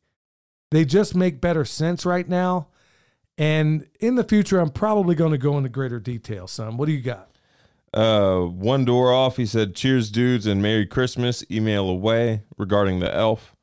They 0.72 0.86
just 0.86 1.14
make 1.14 1.42
better 1.42 1.66
sense 1.66 2.06
right 2.06 2.26
now. 2.26 2.70
And 3.38 3.86
in 4.00 4.16
the 4.16 4.24
future, 4.24 4.62
I'm 4.62 4.70
probably 4.70 5.14
going 5.14 5.34
to 5.34 5.38
go 5.38 5.58
into 5.58 5.68
greater 5.68 6.00
detail. 6.00 6.48
Son, 6.48 6.78
what 6.78 6.86
do 6.86 6.94
you 6.94 7.02
got? 7.02 7.32
Uh, 7.94 8.44
one 8.46 8.86
door 8.86 9.12
off. 9.12 9.36
He 9.36 9.46
said, 9.46 9.76
"Cheers, 9.76 10.10
dudes, 10.10 10.48
and 10.48 10.62
Merry 10.62 10.86
Christmas." 10.86 11.44
Email 11.52 11.90
away 11.90 12.44
regarding 12.58 13.02
the 13.02 13.14
elf. 13.14 13.58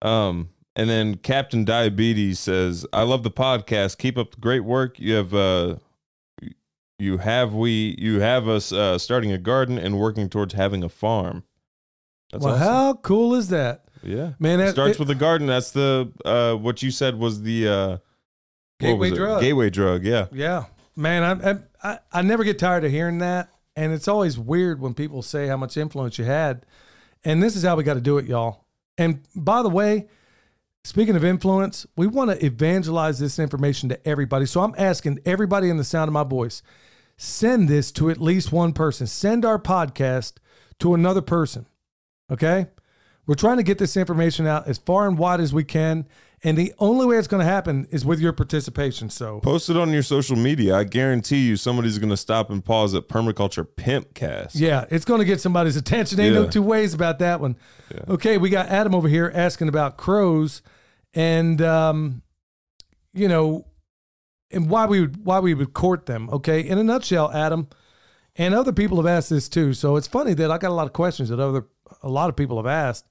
Um, 0.00 0.48
and 0.78 0.88
then 0.88 1.16
Captain 1.16 1.64
Diabetes 1.64 2.38
says, 2.38 2.86
"I 2.92 3.02
love 3.02 3.24
the 3.24 3.32
podcast. 3.32 3.98
Keep 3.98 4.16
up 4.16 4.30
the 4.30 4.40
great 4.40 4.60
work. 4.60 5.00
You 5.00 5.14
have 5.14 5.34
uh, 5.34 5.76
you 7.00 7.18
have 7.18 7.52
we 7.52 7.96
you 7.98 8.20
have 8.20 8.46
us 8.46 8.70
uh, 8.72 8.96
starting 8.96 9.32
a 9.32 9.38
garden 9.38 9.76
and 9.76 9.98
working 9.98 10.28
towards 10.28 10.54
having 10.54 10.84
a 10.84 10.88
farm." 10.88 11.42
That's 12.30 12.44
well, 12.44 12.54
awesome. 12.54 12.66
how 12.66 12.94
cool 12.94 13.34
is 13.34 13.48
that, 13.48 13.86
yeah, 14.04 14.34
man? 14.38 14.60
It 14.60 14.70
starts 14.70 14.94
it- 14.94 14.98
with 15.00 15.10
a 15.10 15.16
garden. 15.16 15.48
That's 15.48 15.72
the 15.72 16.12
uh, 16.24 16.54
what 16.54 16.80
you 16.80 16.92
said 16.92 17.18
was 17.18 17.42
the 17.42 17.68
uh, 17.68 17.96
Gateway 18.78 19.10
drug. 19.10 19.40
Gateway 19.42 19.70
drug. 19.70 20.04
Yeah. 20.04 20.26
Yeah, 20.30 20.66
man, 20.94 21.24
I 21.42 21.58
I 21.82 21.98
I 22.12 22.22
never 22.22 22.44
get 22.44 22.56
tired 22.56 22.84
of 22.84 22.92
hearing 22.92 23.18
that, 23.18 23.48
and 23.74 23.92
it's 23.92 24.06
always 24.06 24.38
weird 24.38 24.80
when 24.80 24.94
people 24.94 25.22
say 25.22 25.48
how 25.48 25.56
much 25.56 25.76
influence 25.76 26.18
you 26.18 26.24
had. 26.24 26.64
And 27.24 27.42
this 27.42 27.56
is 27.56 27.64
how 27.64 27.74
we 27.74 27.82
got 27.82 27.94
to 27.94 28.00
do 28.00 28.18
it, 28.18 28.26
y'all. 28.26 28.64
And 28.96 29.26
by 29.34 29.62
the 29.62 29.68
way, 29.68 30.06
speaking 30.84 31.16
of 31.16 31.24
influence, 31.24 31.86
we 31.96 32.06
want 32.06 32.30
to 32.30 32.44
evangelize 32.44 33.18
this 33.18 33.38
information 33.38 33.88
to 33.88 34.08
everybody. 34.08 34.46
So 34.46 34.62
I'm 34.62 34.74
asking 34.78 35.20
everybody 35.24 35.70
in 35.70 35.76
the 35.76 35.84
sound 35.84 36.08
of 36.08 36.12
my 36.12 36.24
voice, 36.24 36.62
send 37.16 37.68
this 37.68 37.92
to 37.92 38.10
at 38.10 38.20
least 38.20 38.52
one 38.52 38.72
person. 38.72 39.06
Send 39.06 39.44
our 39.44 39.58
podcast 39.58 40.34
to 40.78 40.94
another 40.94 41.22
person. 41.22 41.66
Okay? 42.30 42.66
We're 43.26 43.34
trying 43.34 43.58
to 43.58 43.62
get 43.62 43.78
this 43.78 43.96
information 43.96 44.46
out 44.46 44.66
as 44.66 44.78
far 44.78 45.06
and 45.06 45.18
wide 45.18 45.40
as 45.40 45.52
we 45.52 45.64
can. 45.64 46.06
And 46.44 46.56
the 46.56 46.72
only 46.78 47.04
way 47.04 47.16
it's 47.16 47.26
going 47.26 47.44
to 47.44 47.50
happen 47.50 47.88
is 47.90 48.04
with 48.04 48.20
your 48.20 48.32
participation. 48.32 49.10
So 49.10 49.40
Post 49.40 49.70
it 49.70 49.76
on 49.76 49.90
your 49.90 50.02
social 50.02 50.36
media. 50.36 50.76
I 50.76 50.84
guarantee 50.84 51.46
you 51.46 51.56
somebody's 51.56 51.98
going 51.98 52.10
to 52.10 52.16
stop 52.16 52.50
and 52.50 52.64
pause 52.64 52.94
at 52.94 53.08
Permaculture 53.08 53.66
Pimpcast. 53.66 54.52
Yeah, 54.54 54.84
it's 54.90 55.04
going 55.04 55.18
to 55.18 55.24
get 55.24 55.40
somebody's 55.40 55.76
attention. 55.76 56.20
Ain't 56.20 56.34
no 56.34 56.46
two 56.46 56.62
ways 56.62 56.94
about 56.94 57.18
that 57.18 57.40
one. 57.40 57.56
Okay, 58.08 58.38
we 58.38 58.50
got 58.50 58.68
Adam 58.68 58.94
over 58.94 59.08
here 59.08 59.32
asking 59.34 59.68
about 59.68 59.96
crows, 59.96 60.62
and 61.14 61.60
um, 61.60 62.22
you 63.12 63.26
know, 63.26 63.66
and 64.50 64.70
why 64.70 64.86
we 64.86 65.00
would 65.00 65.24
why 65.24 65.40
we 65.40 65.54
would 65.54 65.72
court 65.72 66.06
them. 66.06 66.30
Okay, 66.30 66.60
in 66.60 66.78
a 66.78 66.84
nutshell, 66.84 67.32
Adam, 67.32 67.68
and 68.36 68.54
other 68.54 68.72
people 68.72 68.98
have 68.98 69.06
asked 69.06 69.30
this 69.30 69.48
too. 69.48 69.72
So 69.72 69.96
it's 69.96 70.06
funny 70.06 70.34
that 70.34 70.50
I 70.50 70.58
got 70.58 70.70
a 70.70 70.74
lot 70.74 70.86
of 70.86 70.92
questions 70.92 71.30
that 71.30 71.40
other 71.40 71.66
a 72.02 72.08
lot 72.08 72.28
of 72.28 72.36
people 72.36 72.58
have 72.58 72.66
asked. 72.66 73.08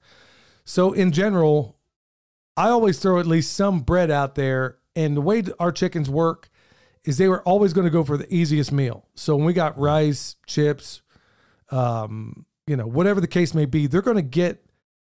So 0.64 0.92
in 0.92 1.12
general, 1.12 1.77
I 2.58 2.70
always 2.70 2.98
throw 2.98 3.20
at 3.20 3.26
least 3.26 3.52
some 3.52 3.80
bread 3.80 4.10
out 4.10 4.34
there, 4.34 4.78
and 4.96 5.16
the 5.16 5.20
way 5.20 5.44
our 5.60 5.70
chickens 5.70 6.10
work 6.10 6.50
is 7.04 7.16
they 7.16 7.28
were 7.28 7.42
always 7.42 7.72
going 7.72 7.84
to 7.84 7.90
go 7.90 8.02
for 8.02 8.16
the 8.16 8.32
easiest 8.34 8.72
meal. 8.72 9.06
So 9.14 9.36
when 9.36 9.46
we 9.46 9.52
got 9.52 9.78
rice, 9.78 10.34
chips, 10.44 11.02
um, 11.70 12.46
you 12.66 12.76
know, 12.76 12.86
whatever 12.86 13.20
the 13.20 13.28
case 13.28 13.54
may 13.54 13.64
be, 13.64 13.86
they're 13.86 14.02
going 14.02 14.16
to 14.16 14.22
get 14.22 14.64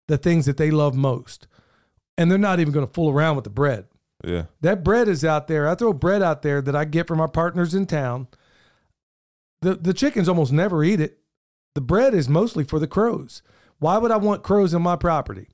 the 0.06 0.16
things 0.16 0.46
that 0.46 0.58
they 0.58 0.70
love 0.70 0.94
most. 0.94 1.48
And 2.16 2.30
they're 2.30 2.38
not 2.38 2.60
even 2.60 2.72
going 2.72 2.86
to 2.86 2.92
fool 2.92 3.10
around 3.10 3.34
with 3.34 3.44
the 3.44 3.50
bread. 3.50 3.86
Yeah. 4.24 4.44
That 4.60 4.84
bread 4.84 5.08
is 5.08 5.24
out 5.24 5.48
there. 5.48 5.68
I 5.68 5.74
throw 5.74 5.92
bread 5.92 6.22
out 6.22 6.42
there 6.42 6.62
that 6.62 6.76
I 6.76 6.84
get 6.84 7.08
from 7.08 7.20
our 7.20 7.28
partners 7.28 7.74
in 7.74 7.86
town. 7.86 8.28
The 9.62 9.74
the 9.74 9.94
chickens 9.94 10.28
almost 10.28 10.52
never 10.52 10.84
eat 10.84 11.00
it. 11.00 11.18
The 11.74 11.80
bread 11.80 12.14
is 12.14 12.28
mostly 12.28 12.64
for 12.64 12.78
the 12.78 12.86
crows. 12.86 13.42
Why 13.78 13.98
would 13.98 14.10
I 14.10 14.18
want 14.18 14.42
crows 14.42 14.72
on 14.74 14.82
my 14.82 14.96
property? 14.96 15.48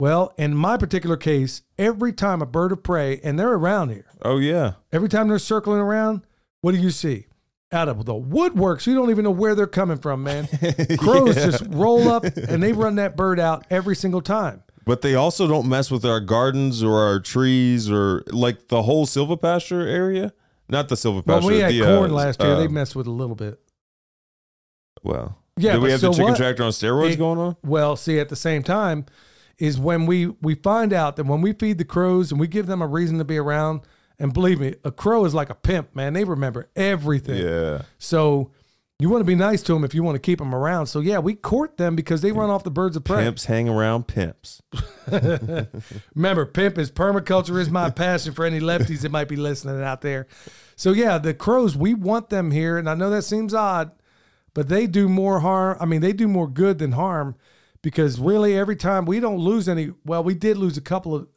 Well, 0.00 0.32
in 0.38 0.54
my 0.54 0.76
particular 0.76 1.16
case, 1.16 1.62
every 1.76 2.12
time 2.12 2.40
a 2.40 2.46
bird 2.46 2.70
of 2.70 2.82
prey, 2.84 3.20
and 3.24 3.36
they're 3.38 3.52
around 3.52 3.88
here, 3.90 4.06
Oh 4.22 4.38
yeah. 4.38 4.74
every 4.92 5.08
time 5.08 5.26
they're 5.28 5.40
circling 5.40 5.80
around, 5.80 6.22
what 6.60 6.72
do 6.72 6.78
you 6.78 6.90
see? 6.90 7.26
Out 7.72 7.88
of 7.88 8.04
the 8.06 8.14
woodworks, 8.14 8.86
you 8.86 8.94
don't 8.94 9.10
even 9.10 9.24
know 9.24 9.30
where 9.32 9.54
they're 9.56 9.66
coming 9.66 9.98
from, 9.98 10.22
man. 10.22 10.46
Crows 10.98 11.34
just 11.34 11.64
roll 11.68 12.08
up 12.08 12.24
and 12.24 12.62
they 12.62 12.72
run 12.72 12.94
that 12.94 13.16
bird 13.16 13.38
out 13.40 13.66
every 13.70 13.94
single 13.96 14.22
time. 14.22 14.62
But 14.86 15.02
they 15.02 15.14
also 15.16 15.46
don't 15.46 15.68
mess 15.68 15.90
with 15.90 16.04
our 16.06 16.20
gardens 16.20 16.82
or 16.82 16.98
our 17.02 17.20
trees 17.20 17.90
or 17.90 18.22
like 18.28 18.68
the 18.68 18.82
whole 18.84 19.04
silvopasture 19.04 19.86
area. 19.86 20.32
Not 20.70 20.88
the 20.88 20.94
silvopasture. 20.94 21.42
When 21.44 21.46
we 21.54 21.58
had 21.58 21.72
the, 21.72 21.80
corn 21.82 22.10
uh, 22.12 22.14
last 22.14 22.40
year, 22.42 22.52
uh, 22.52 22.58
they 22.58 22.68
messed 22.68 22.96
with 22.96 23.06
a 23.06 23.10
little 23.10 23.34
bit. 23.36 23.60
Well, 25.02 25.36
Yeah, 25.58 25.72
Did 25.72 25.82
we 25.82 25.86
but 25.88 25.90
have 25.90 26.00
so 26.00 26.06
the 26.08 26.12
chicken 26.14 26.30
what? 26.30 26.36
tractor 26.38 26.62
on 26.62 26.70
steroids 26.70 27.12
It- 27.12 27.16
going 27.18 27.38
on? 27.38 27.56
Well, 27.64 27.96
see, 27.96 28.18
at 28.18 28.28
the 28.30 28.36
same 28.36 28.62
time, 28.62 29.04
is 29.58 29.78
when 29.78 30.06
we 30.06 30.26
we 30.26 30.54
find 30.54 30.92
out 30.92 31.16
that 31.16 31.24
when 31.24 31.40
we 31.40 31.52
feed 31.52 31.78
the 31.78 31.84
crows 31.84 32.30
and 32.30 32.40
we 32.40 32.46
give 32.46 32.66
them 32.66 32.80
a 32.80 32.86
reason 32.86 33.18
to 33.18 33.24
be 33.24 33.38
around, 33.38 33.80
and 34.18 34.32
believe 34.32 34.60
me, 34.60 34.74
a 34.84 34.90
crow 34.90 35.24
is 35.24 35.34
like 35.34 35.50
a 35.50 35.54
pimp, 35.54 35.94
man. 35.94 36.12
They 36.12 36.24
remember 36.24 36.68
everything. 36.76 37.44
Yeah. 37.44 37.82
So 37.98 38.50
you 39.00 39.08
want 39.08 39.20
to 39.20 39.26
be 39.26 39.36
nice 39.36 39.62
to 39.62 39.74
them 39.74 39.84
if 39.84 39.94
you 39.94 40.02
want 40.02 40.16
to 40.16 40.20
keep 40.20 40.40
them 40.40 40.54
around. 40.54 40.86
So 40.86 41.00
yeah, 41.00 41.18
we 41.18 41.34
court 41.34 41.76
them 41.76 41.94
because 41.94 42.20
they 42.20 42.32
run 42.32 42.50
off 42.50 42.64
the 42.64 42.70
birds 42.70 42.96
of 42.96 43.04
prey. 43.04 43.22
Pimps 43.22 43.44
hang 43.44 43.68
around 43.68 44.08
pimps. 44.08 44.60
Remember, 46.14 46.46
pimp 46.46 46.78
is 46.78 46.90
permaculture 46.90 47.60
is 47.60 47.70
my 47.70 47.90
passion 47.90 48.32
for 48.32 48.44
any 48.44 48.60
lefties 48.60 49.02
that 49.02 49.12
might 49.12 49.28
be 49.28 49.36
listening 49.36 49.82
out 49.82 50.00
there. 50.00 50.26
So 50.74 50.92
yeah, 50.92 51.18
the 51.18 51.34
crows, 51.34 51.76
we 51.76 51.94
want 51.94 52.28
them 52.30 52.50
here, 52.50 52.78
and 52.78 52.88
I 52.88 52.94
know 52.94 53.10
that 53.10 53.22
seems 53.22 53.54
odd, 53.54 53.92
but 54.54 54.68
they 54.68 54.86
do 54.86 55.08
more 55.08 55.40
harm. 55.40 55.76
I 55.80 55.84
mean, 55.84 56.00
they 56.00 56.12
do 56.12 56.28
more 56.28 56.48
good 56.48 56.78
than 56.78 56.92
harm 56.92 57.36
because 57.82 58.18
really 58.18 58.56
every 58.56 58.76
time 58.76 59.04
we 59.04 59.20
don't 59.20 59.38
lose 59.38 59.68
any. 59.68 59.92
Well, 60.04 60.24
we 60.24 60.34
did 60.34 60.56
lose 60.56 60.76
a 60.76 60.82
couple 60.82 61.14
of 61.14 61.28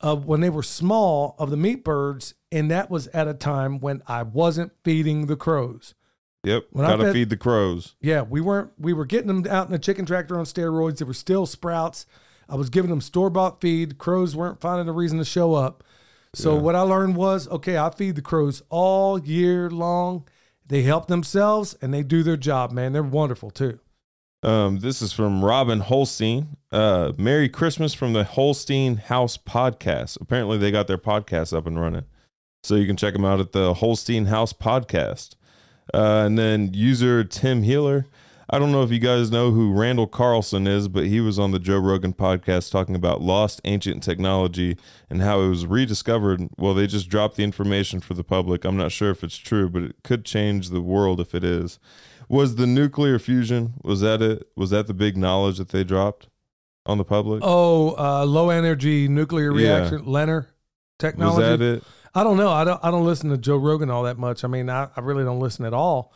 of 0.00 0.26
when 0.26 0.40
they 0.40 0.50
were 0.50 0.62
small 0.62 1.34
of 1.38 1.50
the 1.50 1.56
meat 1.56 1.84
birds, 1.84 2.34
and 2.52 2.70
that 2.70 2.90
was 2.90 3.08
at 3.08 3.26
a 3.26 3.34
time 3.34 3.80
when 3.80 4.02
I 4.06 4.22
wasn't 4.22 4.72
feeding 4.84 5.26
the 5.26 5.36
crows. 5.36 5.94
Yep. 6.44 6.66
When 6.70 6.86
Gotta 6.86 7.04
fed- 7.04 7.12
feed 7.12 7.30
the 7.30 7.36
crows. 7.36 7.96
Yeah, 8.00 8.22
we 8.22 8.40
weren't. 8.40 8.70
We 8.78 8.92
were 8.92 9.06
getting 9.06 9.26
them 9.26 9.44
out 9.50 9.68
in 9.68 9.74
a 9.74 9.78
chicken 9.78 10.06
tractor 10.06 10.38
on 10.38 10.44
steroids. 10.44 10.98
They 10.98 11.04
were 11.04 11.14
still 11.14 11.46
sprouts. 11.46 12.06
I 12.48 12.54
was 12.54 12.70
giving 12.70 12.90
them 12.90 13.00
store 13.00 13.28
bought 13.28 13.60
feed. 13.60 13.98
Crows 13.98 14.34
weren't 14.34 14.60
finding 14.60 14.88
a 14.88 14.92
reason 14.92 15.18
to 15.18 15.24
show 15.24 15.54
up. 15.54 15.84
So 16.34 16.54
what 16.54 16.74
I 16.74 16.82
learned 16.82 17.16
was, 17.16 17.48
okay, 17.48 17.76
I 17.76 17.90
feed 17.90 18.14
the 18.14 18.22
crows 18.22 18.62
all 18.68 19.18
year 19.18 19.70
long. 19.70 20.28
They 20.66 20.82
help 20.82 21.08
themselves 21.08 21.74
and 21.80 21.92
they 21.92 22.02
do 22.02 22.22
their 22.22 22.36
job, 22.36 22.70
man. 22.70 22.92
They're 22.92 23.02
wonderful 23.02 23.50
too. 23.50 23.80
Um, 24.42 24.78
this 24.78 25.02
is 25.02 25.12
from 25.12 25.44
Robin 25.44 25.80
Holstein. 25.80 26.56
Uh, 26.70 27.12
Merry 27.18 27.48
Christmas 27.48 27.92
from 27.92 28.12
the 28.12 28.24
Holstein 28.24 28.96
House 28.96 29.36
Podcast. 29.36 30.20
Apparently, 30.20 30.56
they 30.58 30.70
got 30.70 30.86
their 30.86 30.98
podcast 30.98 31.56
up 31.56 31.66
and 31.66 31.80
running, 31.80 32.04
so 32.62 32.76
you 32.76 32.86
can 32.86 32.96
check 32.96 33.14
them 33.14 33.24
out 33.24 33.40
at 33.40 33.52
the 33.52 33.74
Holstein 33.74 34.26
House 34.26 34.52
Podcast. 34.52 35.34
Uh, 35.92 36.22
and 36.26 36.38
then 36.38 36.72
user 36.72 37.24
Tim 37.24 37.62
Healer. 37.62 38.06
I 38.50 38.58
don't 38.58 38.72
know 38.72 38.82
if 38.82 38.90
you 38.90 38.98
guys 38.98 39.30
know 39.30 39.50
who 39.50 39.72
Randall 39.72 40.06
Carlson 40.06 40.66
is, 40.66 40.88
but 40.88 41.06
he 41.06 41.20
was 41.20 41.38
on 41.38 41.50
the 41.50 41.58
Joe 41.58 41.78
Rogan 41.78 42.14
podcast 42.14 42.70
talking 42.70 42.94
about 42.94 43.20
lost 43.20 43.60
ancient 43.64 44.02
technology 44.02 44.78
and 45.10 45.20
how 45.20 45.40
it 45.40 45.48
was 45.48 45.66
rediscovered. 45.66 46.48
Well, 46.56 46.72
they 46.72 46.86
just 46.86 47.10
dropped 47.10 47.36
the 47.36 47.44
information 47.44 48.00
for 48.00 48.14
the 48.14 48.24
public. 48.24 48.64
I'm 48.64 48.76
not 48.76 48.92
sure 48.92 49.10
if 49.10 49.22
it's 49.22 49.36
true, 49.36 49.68
but 49.68 49.82
it 49.82 49.96
could 50.02 50.24
change 50.24 50.70
the 50.70 50.80
world 50.80 51.20
if 51.20 51.34
it 51.34 51.44
is. 51.44 51.78
Was 52.28 52.56
the 52.56 52.66
nuclear 52.66 53.18
fusion? 53.18 53.74
Was 53.82 54.00
that 54.00 54.20
it? 54.22 54.48
Was 54.56 54.70
that 54.70 54.86
the 54.86 54.94
big 54.94 55.16
knowledge 55.16 55.58
that 55.58 55.68
they 55.70 55.84
dropped 55.84 56.28
on 56.86 56.98
the 56.98 57.04
public? 57.04 57.40
Oh, 57.42 57.94
uh, 57.98 58.24
low 58.26 58.50
energy 58.50 59.08
nuclear 59.08 59.52
Yeah. 59.58 59.78
reaction, 59.78 60.04
Leonard 60.06 60.44
was 60.44 60.52
technology. 60.98 61.42
that 61.42 61.60
it? 61.62 61.84
I 62.14 62.24
don't 62.24 62.36
know. 62.36 62.50
I 62.50 62.64
don't. 62.64 62.80
I 62.82 62.90
don't 62.90 63.04
listen 63.04 63.30
to 63.30 63.38
Joe 63.38 63.56
Rogan 63.56 63.90
all 63.90 64.02
that 64.04 64.18
much. 64.18 64.44
I 64.44 64.48
mean, 64.48 64.68
I, 64.68 64.88
I 64.96 65.00
really 65.00 65.24
don't 65.24 65.40
listen 65.40 65.64
at 65.64 65.72
all. 65.74 66.12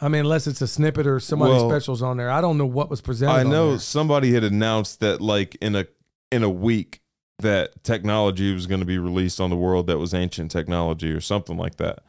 I 0.00 0.08
mean, 0.08 0.20
unless 0.20 0.46
it's 0.46 0.60
a 0.60 0.66
snippet 0.66 1.06
or 1.06 1.18
somebody 1.20 1.52
Well, 1.54 1.70
specials 1.70 2.02
on 2.02 2.16
there. 2.18 2.30
I 2.30 2.40
don't 2.42 2.58
know 2.58 2.66
what 2.66 2.90
was 2.90 3.00
presented. 3.00 3.32
I 3.32 3.42
know 3.44 3.78
somebody 3.78 4.34
had 4.34 4.44
announced 4.44 5.00
that 5.00 5.20
like 5.20 5.54
in 5.62 5.74
a 5.74 5.86
in 6.30 6.42
a 6.42 6.50
week 6.50 7.00
that 7.38 7.82
technology 7.82 8.52
was 8.52 8.66
going 8.66 8.80
to 8.80 8.86
be 8.86 8.98
released 8.98 9.40
on 9.40 9.48
the 9.50 9.56
world 9.56 9.86
that 9.86 9.98
was 9.98 10.12
ancient 10.14 10.50
technology 10.50 11.10
or 11.12 11.20
something 11.20 11.56
like 11.56 11.76
that. 11.76 12.00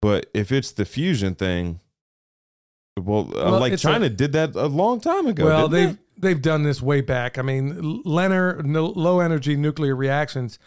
But 0.00 0.26
if 0.34 0.52
it's 0.52 0.72
the 0.72 0.84
fusion 0.84 1.34
thing, 1.34 1.80
well, 3.00 3.28
uh, 3.36 3.50
Well, 3.52 3.60
like 3.60 3.72
it's 3.74 3.84
a- 3.84 3.88
China 3.88 4.08
did 4.08 4.32
that 4.32 4.54
a 4.54 4.66
long 4.66 5.00
time 5.00 5.26
ago. 5.26 5.44
well, 5.44 5.68
they've 5.68 5.96
they? 6.16 6.28
they've 6.28 6.42
done 6.42 6.62
this 6.62 6.80
way 6.80 7.00
back. 7.00 7.38
I 7.38 7.42
mean, 7.42 8.02
Leonard, 8.04 8.66
no, 8.66 8.86
low 8.86 9.20
energy 9.20 9.56
nuclear 9.56 9.94
reactions. 9.94 10.58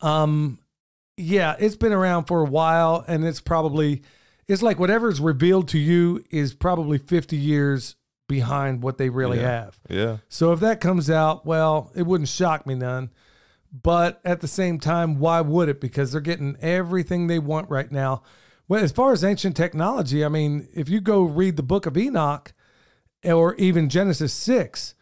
Um, 0.00 0.58
yeah, 1.16 1.56
it's 1.58 1.76
been 1.76 1.92
around 1.92 2.24
for 2.26 2.40
a 2.40 2.44
while, 2.46 3.04
and 3.08 3.24
it's 3.24 3.40
probably 3.40 4.02
it's 4.48 4.62
like 4.62 4.78
whatever's 4.78 5.20
revealed 5.20 5.68
to 5.68 5.78
you 5.78 6.24
is 6.30 6.54
probably 6.54 6.98
fifty 6.98 7.36
years 7.36 7.96
behind 8.28 8.82
what 8.82 8.96
they 8.98 9.10
really 9.10 9.38
Yeah. 9.38 9.50
have. 9.64 9.80
yeah, 9.90 10.16
So 10.28 10.52
if 10.52 10.60
that 10.60 10.80
comes 10.80 11.10
out, 11.10 11.44
well, 11.44 11.90
it 11.94 12.04
wouldn't 12.04 12.28
shock 12.28 12.66
me 12.66 12.74
none. 12.74 13.10
But 13.82 14.20
at 14.24 14.40
the 14.40 14.48
same 14.48 14.78
time, 14.78 15.18
why 15.18 15.40
would 15.42 15.68
it? 15.68 15.80
Because 15.80 16.12
they're 16.12 16.20
getting 16.20 16.56
everything 16.60 17.26
they 17.26 17.38
want 17.38 17.68
right 17.68 17.90
now. 17.90 18.22
Well, 18.72 18.82
as 18.82 18.90
far 18.90 19.12
as 19.12 19.22
ancient 19.22 19.54
technology, 19.54 20.24
I 20.24 20.30
mean, 20.30 20.66
if 20.74 20.88
you 20.88 21.02
go 21.02 21.24
read 21.24 21.56
the 21.58 21.62
book 21.62 21.84
of 21.84 21.94
Enoch 21.94 22.54
or 23.22 23.54
even 23.56 23.90
Genesis 23.90 24.32
6, 24.32 24.94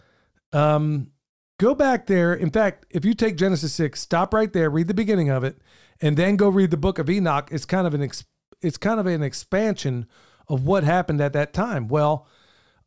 um, 0.52 1.12
go 1.60 1.76
back 1.76 2.08
there. 2.08 2.34
In 2.34 2.50
fact, 2.50 2.84
if 2.90 3.04
you 3.04 3.14
take 3.14 3.36
Genesis 3.36 3.72
6, 3.74 4.00
stop 4.00 4.34
right 4.34 4.52
there, 4.52 4.70
read 4.70 4.88
the 4.88 4.92
beginning 4.92 5.28
of 5.30 5.44
it, 5.44 5.62
and 6.00 6.16
then 6.16 6.34
go 6.34 6.48
read 6.48 6.72
the 6.72 6.76
book 6.76 6.98
of 6.98 7.08
Enoch, 7.08 7.48
it's 7.52 7.64
kind 7.64 7.86
of 7.86 7.94
an 7.94 8.02
ex- 8.02 8.24
it's 8.60 8.76
kind 8.76 8.98
of 8.98 9.06
an 9.06 9.22
expansion 9.22 10.06
of 10.48 10.66
what 10.66 10.82
happened 10.82 11.20
at 11.20 11.32
that 11.34 11.52
time. 11.52 11.86
Well, 11.86 12.26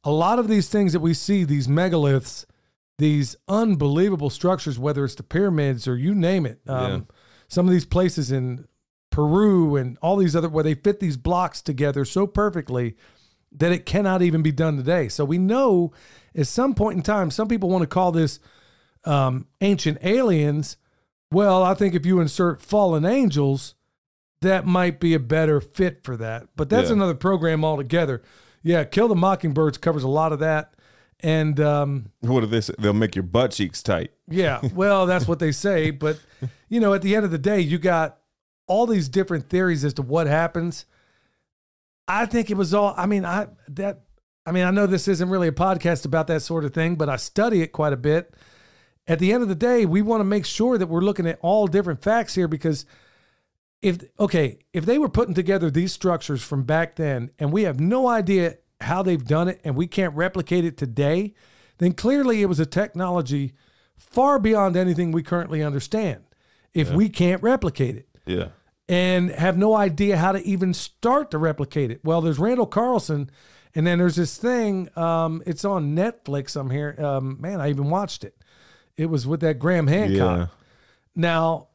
a 0.04 0.12
lot 0.12 0.38
of 0.38 0.50
these 0.50 0.68
things 0.68 0.92
that 0.92 1.00
we 1.00 1.14
see, 1.14 1.46
these 1.46 1.70
megaliths, 1.70 2.46
these 2.98 3.38
unbelievable 3.48 4.30
structures, 4.30 4.78
whether 4.78 5.06
it's 5.06 5.16
the 5.16 5.24
pyramids 5.24 5.88
or 5.88 5.96
you 5.96 6.14
name 6.14 6.46
it, 6.46 6.60
um, 6.68 6.92
Yeah. 6.92 7.00
some 7.48 7.68
of 7.68 7.72
these 7.72 7.86
places 7.86 8.34
in 8.34 8.68
Peru 9.14 9.76
and 9.76 9.96
all 10.02 10.18
these 10.18 10.36
other 10.36 10.50
where 10.50 10.64
they 10.64 10.74
fit 10.74 11.00
these 11.00 11.18
blocks 11.18 11.62
together 11.62 12.04
so 12.04 12.26
perfectly 12.26 12.96
that 13.52 13.72
it 13.72 13.86
cannot 13.86 14.24
even 14.24 14.42
be 14.42 14.52
done 14.52 14.76
today. 14.76 15.08
So 15.08 15.24
we 15.24 15.38
know 15.38 15.92
at 16.36 16.48
some 16.48 16.74
point 16.74 16.98
in 16.98 17.04
time, 17.04 17.30
some 17.30 17.48
people 17.48 17.70
want 17.70 17.84
to 17.84 17.88
call 17.88 18.12
this 18.12 18.40
um, 19.06 19.46
ancient 19.62 20.00
aliens. 20.04 20.78
Well, 21.32 21.62
I 21.64 21.76
think 21.76 21.94
if 21.94 22.06
you 22.08 22.20
insert 22.20 22.62
fallen 22.64 23.06
angels, 23.06 23.76
that 24.42 24.66
might 24.66 25.00
be 25.00 25.14
a 25.14 25.20
better 25.20 25.62
fit 25.62 26.04
for 26.04 26.18
that. 26.18 26.48
But 26.56 26.70
that's 26.70 26.90
Yeah. 26.90 26.96
another 26.96 27.14
program 27.14 27.64
altogether. 27.64 28.24
Yeah, 28.64 28.84
Kill 28.84 29.08
the 29.08 29.16
Mockingbirds 29.16 29.78
covers 29.78 30.04
a 30.04 30.08
lot 30.08 30.34
of 30.34 30.40
that. 30.40 30.74
And 31.20 31.60
um, 31.60 32.12
what 32.22 32.40
do 32.42 32.48
they 32.48 32.62
say? 32.62 32.74
They'll 32.80 32.94
make 32.94 33.16
your 33.16 33.24
butt 33.24 33.52
cheeks 33.52 33.84
tight. 33.84 34.12
yeah, 34.28 34.60
well, 34.74 35.06
that's 35.06 35.28
what 35.28 35.38
they 35.38 35.52
say. 35.52 35.92
But, 36.06 36.20
you 36.68 36.80
know, 36.80 36.94
at 36.96 37.04
the 37.04 37.16
end 37.16 37.26
of 37.26 37.32
the 37.32 37.38
day, 37.38 37.60
you 37.62 37.78
got 37.78 38.18
all 38.68 38.88
these 38.88 39.10
different 39.10 39.50
theories 39.50 39.84
as 39.84 39.94
to 39.96 40.02
what 40.02 40.28
happens. 40.28 40.86
I 42.08 42.26
think 42.26 42.50
it 42.50 42.58
was 42.58 42.74
all, 42.74 42.94
I 42.98 43.06
mean, 43.06 43.26
I, 43.26 43.48
that, 43.70 44.02
I 44.46 44.52
mean, 44.52 44.66
I 44.66 44.72
know 44.72 44.88
this 44.88 45.08
isn't 45.08 45.30
really 45.30 45.48
a 45.48 45.54
podcast 45.54 46.06
about 46.06 46.28
that 46.28 46.42
sort 46.42 46.66
of 46.66 46.74
thing, 46.74 46.96
but 46.96 47.10
I 47.10 47.16
study 47.16 47.62
it 47.62 47.68
quite 47.68 47.94
a 47.94 47.98
bit. 47.98 48.34
At 49.08 49.20
the 49.20 49.34
end 49.34 49.44
of 49.44 49.50
the 49.50 49.56
day, 49.56 49.86
we 49.86 50.02
want 50.02 50.22
to 50.22 50.26
make 50.26 50.46
sure 50.46 50.78
that 50.78 50.88
we're 50.88 51.02
looking 51.02 51.28
at 51.28 51.40
all 51.42 51.68
different 51.68 52.02
facts 52.02 52.36
here 52.36 52.48
because 52.48 52.86
if, 53.82 54.00
okay, 54.20 54.60
if 54.72 54.86
they 54.86 54.98
were 54.98 55.10
putting 55.10 55.34
together 55.34 55.70
these 55.70 55.92
structures 55.92 56.42
from 56.42 56.64
back 56.64 56.96
then 56.96 57.32
and 57.38 57.52
we 57.52 57.64
have 57.64 57.80
no 57.80 58.08
idea 58.08 58.58
how 58.80 59.04
they've 59.04 59.26
done 59.26 59.50
it 59.50 59.60
and 59.64 59.76
we 59.76 59.88
can't 59.88 60.16
replicate 60.16 60.64
it 60.66 60.78
today, 60.78 61.34
then 61.80 61.94
clearly 61.94 62.42
it 62.42 62.48
was 62.48 62.60
a 62.60 62.66
technology 62.66 63.54
far 63.98 64.40
beyond 64.40 64.76
anything 64.76 65.12
we 65.12 65.24
currently 65.24 65.62
understand 65.64 66.24
if 66.74 66.92
we 66.92 67.08
can't 67.08 67.42
replicate 67.44 67.96
it 67.96 68.08
Yeah, 68.26 68.50
and 68.88 69.30
have 69.32 69.58
no 69.58 69.76
idea 69.76 70.18
how 70.18 70.32
to 70.32 70.42
even 70.44 70.74
start 70.74 71.32
to 71.32 71.38
replicate 71.38 71.92
it. 71.92 72.02
Well, 72.04 72.22
there's 72.22 72.40
Randall 72.40 72.66
Carlson, 72.66 73.30
and 73.76 73.88
then 73.88 74.00
there's 74.00 74.16
this 74.16 74.38
thing. 74.38 74.90
Um, 74.98 75.42
it's 75.46 75.66
on 75.66 75.96
Netflix. 75.96 76.56
I'm 76.56 76.70
here. 76.70 76.96
Um, 77.00 77.38
man, 77.40 77.62
I 77.62 77.70
even 77.70 77.90
watched 77.90 78.24
it. 78.24 78.36
It 78.96 79.08
was 79.08 79.26
with 79.26 79.40
that 79.42 79.60
Graham 79.60 79.88
Hancock. 79.88 80.40
yeah, 80.40 80.48
Now, 81.16 81.70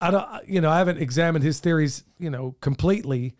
I 0.00 0.10
don't, 0.10 0.48
you 0.48 0.60
know, 0.60 0.70
I 0.70 0.78
haven't 0.78 0.98
examined 0.98 1.44
his 1.44 1.60
theories, 1.60 2.04
you 2.18 2.28
know, 2.30 2.54
completely. 2.60 3.36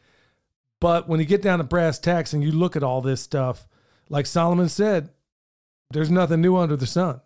But 0.81 1.09
when 1.09 1.21
you 1.21 1.27
get 1.27 1.43
down 1.43 1.59
to 1.59 1.65
brass 1.65 1.99
tacks 1.99 2.33
and 2.33 2.43
you 2.43 2.53
look 2.53 2.77
at 2.77 2.83
all 2.83 3.01
this 3.01 3.21
stuff, 3.21 3.67
like 4.09 4.27
Solomon 4.27 4.69
said, 4.69 5.11
there's 5.91 6.11
nothing 6.11 6.41
new 6.41 6.57
under 6.57 6.77
the 6.77 6.87
sun. 6.87 7.21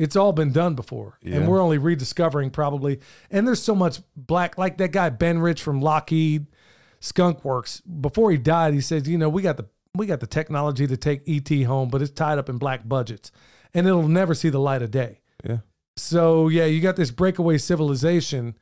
It's 0.00 0.16
all 0.16 0.32
been 0.32 0.50
done 0.52 0.74
before, 0.74 1.18
Yeah. 1.22 1.36
and 1.36 1.48
we're 1.48 1.60
only 1.60 1.76
rediscovering 1.78 2.50
probably. 2.50 3.00
And 3.30 3.46
there's 3.46 3.62
so 3.62 3.74
much 3.74 4.00
black, 4.16 4.56
like 4.56 4.78
that 4.78 4.92
guy 4.92 5.10
Ben 5.10 5.38
Rich 5.40 5.62
from 5.62 5.80
Lockheed 5.82 6.46
Skunk 7.00 7.44
Works. 7.44 7.80
Before 7.82 8.30
he 8.30 8.38
died, 8.38 8.72
he 8.74 8.80
said, 8.80 9.06
"You 9.06 9.18
know, 9.18 9.28
we 9.28 9.42
got 9.42 9.56
the 9.58 9.66
we 9.94 10.06
got 10.06 10.20
the 10.20 10.26
technology 10.26 10.86
to 10.86 10.96
take 10.96 11.22
ET 11.28 11.64
home, 11.64 11.88
but 11.90 12.00
it's 12.00 12.12
tied 12.12 12.38
up 12.38 12.48
in 12.48 12.56
black 12.58 12.88
budgets, 12.88 13.30
and 13.74 13.86
it'll 13.86 14.08
never 14.08 14.34
see 14.34 14.48
the 14.48 14.58
light 14.60 14.82
of 14.82 14.90
day." 14.90 15.20
yeah. 15.44 15.58
So 15.96 16.48
yeah, 16.48 16.64
you 16.64 16.80
got 16.80 16.96
this 16.96 17.10
breakaway 17.10 17.58
civilization, 17.58 18.56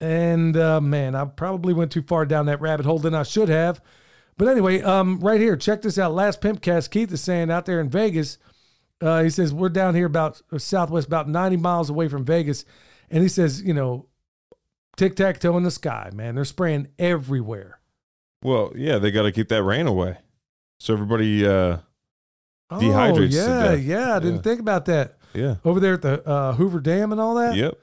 and 0.00 0.56
uh, 0.56 0.80
man, 0.80 1.14
I 1.14 1.24
probably 1.24 1.72
went 1.72 1.90
too 1.92 2.02
far 2.02 2.26
down 2.26 2.46
that 2.46 2.60
rabbit 2.60 2.86
hole 2.86 2.98
than 2.98 3.14
I 3.14 3.22
should 3.22 3.48
have. 3.48 3.80
But 4.36 4.48
anyway, 4.48 4.82
um, 4.82 5.20
right 5.20 5.40
here, 5.40 5.56
check 5.56 5.82
this 5.82 5.98
out. 5.98 6.14
Last 6.14 6.40
Pimpcast, 6.40 6.90
Keith 6.90 7.12
is 7.12 7.20
saying 7.22 7.50
out 7.50 7.66
there 7.66 7.80
in 7.80 7.90
Vegas, 7.90 8.38
uh, 9.00 9.22
he 9.22 9.30
says 9.30 9.52
we're 9.54 9.68
down 9.68 9.94
here 9.94 10.06
about 10.06 10.40
uh, 10.52 10.58
southwest, 10.58 11.06
about 11.06 11.28
ninety 11.28 11.56
miles 11.56 11.90
away 11.90 12.08
from 12.08 12.24
Vegas, 12.24 12.64
and 13.10 13.22
he 13.22 13.28
says, 13.28 13.62
you 13.62 13.74
know, 13.74 14.06
tic 14.96 15.16
tac 15.16 15.40
toe 15.40 15.56
in 15.56 15.62
the 15.62 15.70
sky, 15.70 16.10
man. 16.12 16.34
They're 16.34 16.44
spraying 16.44 16.88
everywhere. 16.98 17.80
Well, 18.42 18.72
yeah, 18.74 18.98
they 18.98 19.10
got 19.10 19.22
to 19.22 19.32
keep 19.32 19.48
that 19.48 19.62
rain 19.62 19.86
away, 19.86 20.18
so 20.78 20.94
everybody. 20.94 21.46
uh 21.46 21.78
Dehydrates 22.72 23.34
Oh, 23.48 23.72
yeah, 23.72 23.72
yeah. 23.74 24.14
I 24.16 24.18
didn't 24.20 24.36
Yeah. 24.36 24.40
think 24.42 24.60
about 24.60 24.84
that 24.84 25.16
Yeah. 25.34 25.56
over 25.64 25.80
there 25.80 25.94
at 25.94 26.02
the 26.02 26.24
uh, 26.28 26.52
Hoover 26.52 26.78
Dam 26.78 27.10
and 27.10 27.20
all 27.20 27.34
that. 27.34 27.56
Yep. 27.56 27.74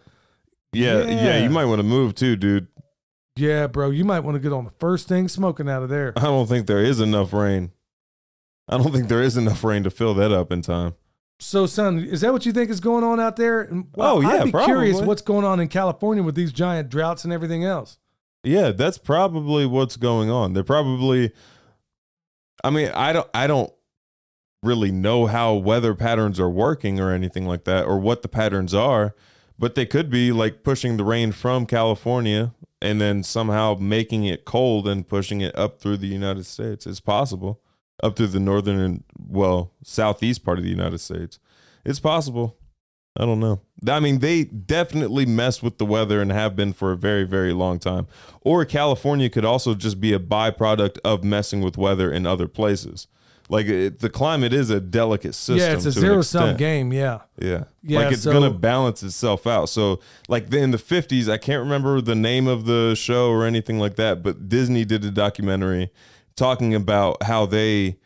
Yeah, 0.71 0.99
yeah, 1.03 1.09
Yeah. 1.09 1.43
You 1.43 1.49
might 1.49 1.65
want 1.65 1.79
to 1.79 1.83
move 1.83 2.15
too, 2.15 2.37
dude. 2.37 2.67
Yeah, 3.35 3.67
bro, 3.67 3.89
you 3.89 4.05
might 4.05 4.21
want 4.21 4.35
to 4.35 4.39
get 4.39 4.53
on 4.53 4.63
the 4.63 4.71
first 4.79 5.09
thing 5.09 5.27
smoking 5.27 5.69
out 5.69 5.83
of 5.83 5.89
there. 5.89 6.13
I 6.15 6.21
don't 6.21 6.47
think 6.47 6.67
there 6.67 6.81
is 6.81 7.01
enough 7.01 7.33
rain. 7.33 7.71
I 8.69 8.77
don't 8.77 8.91
think 8.93 9.09
there 9.09 9.21
is 9.21 9.35
enough 9.37 9.63
rain 9.63 9.83
to 9.83 9.89
fill 9.89 10.13
that 10.15 10.31
up 10.31 10.51
in 10.53 10.61
time. 10.61 10.95
So, 11.39 11.67
son, 11.67 11.99
is 11.99 12.21
that 12.21 12.33
what 12.33 12.45
you 12.45 12.51
think 12.51 12.69
is 12.69 12.79
going 12.79 13.03
on 13.03 13.19
out 13.19 13.35
there? 13.35 13.61
And, 13.61 13.87
Oh, 13.97 14.21
yeah, 14.21 14.41
I'd 14.41 14.45
be 14.45 14.51
curious 14.65 14.99
what's 15.01 15.21
going 15.21 15.45
on 15.45 15.59
in 15.59 15.67
California 15.67 16.23
with 16.23 16.35
these 16.35 16.51
giant 16.51 16.89
droughts 16.89 17.23
and 17.23 17.31
everything 17.31 17.63
else. 17.63 17.99
Yeah, 18.43 18.71
that's 18.71 18.97
probably 18.97 19.65
what's 19.65 19.97
going 19.97 20.29
on. 20.29 20.53
They're 20.53 20.63
probably 20.63 21.31
I 22.63 22.69
mean, 22.69 22.89
I 22.93 23.13
don't 23.13 23.29
I 23.33 23.47
don't 23.47 23.71
really 24.63 24.91
know 24.91 25.27
how 25.27 25.53
weather 25.53 25.93
patterns 25.93 26.39
are 26.39 26.49
working 26.49 26.99
or 26.99 27.11
anything 27.11 27.45
like 27.45 27.65
that 27.65 27.85
or 27.85 27.99
what 27.99 28.21
the 28.21 28.27
patterns 28.27 28.73
are, 28.73 29.13
but 29.59 29.75
they 29.75 29.85
could 29.85 30.09
be 30.09 30.31
like 30.31 30.63
pushing 30.63 30.97
the 30.97 31.03
rain 31.03 31.31
from 31.31 31.65
California 31.65 32.53
and 32.81 32.99
then 32.99 33.23
somehow 33.23 33.75
making 33.79 34.25
it 34.25 34.45
cold 34.45 34.87
and 34.87 35.07
pushing 35.07 35.41
it 35.41 35.55
up 35.57 35.79
through 35.79 35.97
the 35.97 36.07
United 36.07 36.45
States. 36.45 36.87
It's 36.87 36.99
possible. 36.99 37.61
Up 38.03 38.15
through 38.15 38.27
the 38.27 38.39
northern 38.39 38.79
and 38.79 39.03
well, 39.17 39.71
southeast 39.83 40.43
part 40.43 40.57
of 40.59 40.63
the 40.63 40.69
United 40.69 40.99
States. 40.99 41.39
It's 41.83 41.99
possible. 41.99 42.55
I 43.19 43.25
don't 43.25 43.39
know. 43.39 43.61
I 43.89 43.99
mean, 43.99 44.19
they 44.19 44.43
definitely 44.43 45.25
mess 45.25 45.63
with 45.63 45.79
the 45.79 45.85
weather 45.85 46.21
and 46.21 46.31
have 46.31 46.55
been 46.55 46.73
for 46.73 46.91
a 46.91 46.95
very, 46.97 47.23
very 47.23 47.53
long 47.53 47.79
time. 47.79 48.05
Or 48.41 48.63
California 48.65 49.27
could 49.31 49.45
also 49.45 49.73
just 49.73 49.99
be 49.99 50.13
a 50.13 50.19
byproduct 50.19 50.99
of 51.03 51.23
messing 51.23 51.61
with 51.61 51.77
weather 51.77 52.11
in 52.11 52.27
other 52.27 52.47
places. 52.47 53.07
Like 53.49 53.65
it, 53.65 53.99
the 53.99 54.09
climate 54.11 54.53
is 54.53 54.69
a 54.69 54.79
delicate 54.79 55.33
system. 55.33 55.57
yeah, 55.57 55.73
it's 55.73 55.85
a 55.85 55.91
zero 55.91 56.21
sum 56.21 56.57
game. 56.57 56.93
Yeah. 56.93 57.21
Yeah. 57.39 57.63
Yeah, 57.81 57.99
Like 58.01 58.13
it's 58.13 58.23
so- 58.23 58.33
gonna 58.33 58.51
balance 58.51 59.01
itself 59.01 59.47
out. 59.47 59.69
So 59.69 59.99
like 60.27 60.53
in 60.53 60.69
the 60.71 60.77
fifties, 60.77 61.27
I 61.29 61.37
can't 61.37 61.63
remember 61.63 62.01
the 62.01 62.13
name 62.13 62.45
of 62.45 62.65
the 62.65 62.93
show 62.93 63.29
or 63.31 63.45
anything 63.45 63.79
like 63.79 63.95
that, 63.95 64.21
but 64.21 64.49
Disney 64.49 64.83
did 64.85 65.03
a 65.05 65.09
documentary 65.11 65.89
talking 66.37 66.73
about 66.73 67.23
how 67.23 67.45
they 67.45 67.97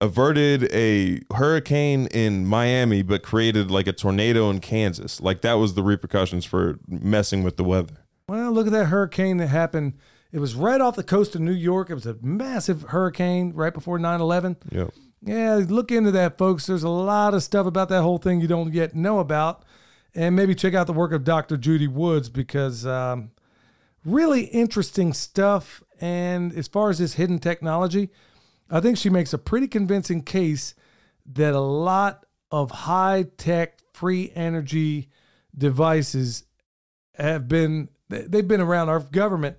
averted 0.00 0.70
a 0.74 1.20
hurricane 1.34 2.06
in 2.08 2.46
Miami 2.46 3.02
but 3.02 3.22
created 3.22 3.70
like 3.70 3.86
a 3.86 3.92
tornado 3.92 4.50
in 4.50 4.60
Kansas. 4.60 5.20
Like 5.20 5.40
that 5.40 5.54
was 5.54 5.74
the 5.74 5.82
repercussions 5.82 6.44
for 6.44 6.78
messing 6.86 7.42
with 7.42 7.56
the 7.56 7.64
weather. 7.64 8.04
Well, 8.28 8.52
look 8.52 8.66
at 8.66 8.72
that 8.72 8.86
hurricane 8.86 9.38
that 9.38 9.46
happened. 9.46 9.94
It 10.32 10.40
was 10.40 10.54
right 10.54 10.80
off 10.80 10.96
the 10.96 11.04
coast 11.04 11.34
of 11.34 11.40
New 11.40 11.52
York. 11.52 11.88
It 11.88 11.94
was 11.94 12.06
a 12.06 12.16
massive 12.20 12.82
hurricane 12.82 13.52
right 13.54 13.72
before 13.72 13.98
9 13.98 14.20
11. 14.20 14.56
Yep. 14.70 14.90
Yeah, 15.22 15.64
look 15.66 15.90
into 15.90 16.10
that, 16.10 16.36
folks. 16.36 16.66
There's 16.66 16.82
a 16.82 16.88
lot 16.88 17.34
of 17.34 17.42
stuff 17.42 17.66
about 17.66 17.88
that 17.88 18.02
whole 18.02 18.18
thing 18.18 18.40
you 18.40 18.48
don't 18.48 18.72
yet 18.72 18.94
know 18.94 19.18
about. 19.18 19.64
And 20.14 20.34
maybe 20.34 20.54
check 20.54 20.74
out 20.74 20.86
the 20.86 20.92
work 20.92 21.12
of 21.12 21.24
Dr. 21.24 21.56
Judy 21.56 21.88
Woods 21.88 22.28
because 22.28 22.86
um, 22.86 23.30
really 24.04 24.44
interesting 24.44 25.12
stuff. 25.12 25.82
And 26.00 26.52
as 26.54 26.68
far 26.68 26.90
as 26.90 26.98
this 26.98 27.14
hidden 27.14 27.38
technology, 27.38 28.10
I 28.70 28.80
think 28.80 28.98
she 28.98 29.10
makes 29.10 29.32
a 29.32 29.38
pretty 29.38 29.68
convincing 29.68 30.22
case 30.22 30.74
that 31.32 31.54
a 31.54 31.60
lot 31.60 32.24
of 32.50 32.70
high 32.70 33.26
tech, 33.36 33.78
free 33.92 34.30
energy 34.34 35.08
devices 35.56 36.44
have 37.14 37.48
been 37.48 37.88
they- 38.08 38.22
they've 38.22 38.46
been 38.46 38.60
around. 38.60 38.88
Our 38.88 39.00
government 39.00 39.56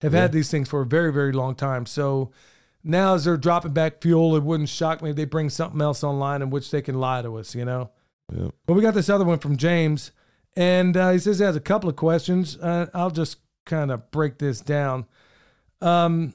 have 0.00 0.12
had 0.12 0.32
these 0.32 0.50
things 0.50 0.68
for 0.68 0.80
a 0.80 0.86
very 0.86 1.12
very 1.12 1.32
long 1.32 1.54
time. 1.54 1.84
So 1.86 2.30
now 2.82 3.14
as 3.14 3.24
they're 3.24 3.36
dropping 3.36 3.72
back 3.72 4.00
fuel, 4.00 4.36
it 4.36 4.42
wouldn't 4.42 4.68
shock 4.68 5.02
me 5.02 5.10
if 5.10 5.16
they 5.16 5.26
bring 5.26 5.50
something 5.50 5.80
else 5.82 6.02
online 6.02 6.40
in 6.40 6.50
which 6.50 6.70
they 6.70 6.80
can 6.80 6.98
lie 6.98 7.20
to 7.22 7.36
us. 7.36 7.54
You 7.54 7.64
know. 7.64 7.90
Yep. 8.32 8.54
But 8.66 8.74
we 8.74 8.82
got 8.82 8.94
this 8.94 9.10
other 9.10 9.24
one 9.24 9.40
from 9.40 9.56
James, 9.56 10.12
and 10.56 10.96
uh, 10.96 11.10
he 11.10 11.18
says 11.18 11.40
he 11.40 11.44
has 11.44 11.56
a 11.56 11.60
couple 11.60 11.90
of 11.90 11.96
questions. 11.96 12.56
Uh, 12.56 12.86
I'll 12.94 13.10
just 13.10 13.38
kind 13.66 13.90
of 13.90 14.10
break 14.10 14.38
this 14.38 14.60
down. 14.60 15.06
Um, 15.80 16.34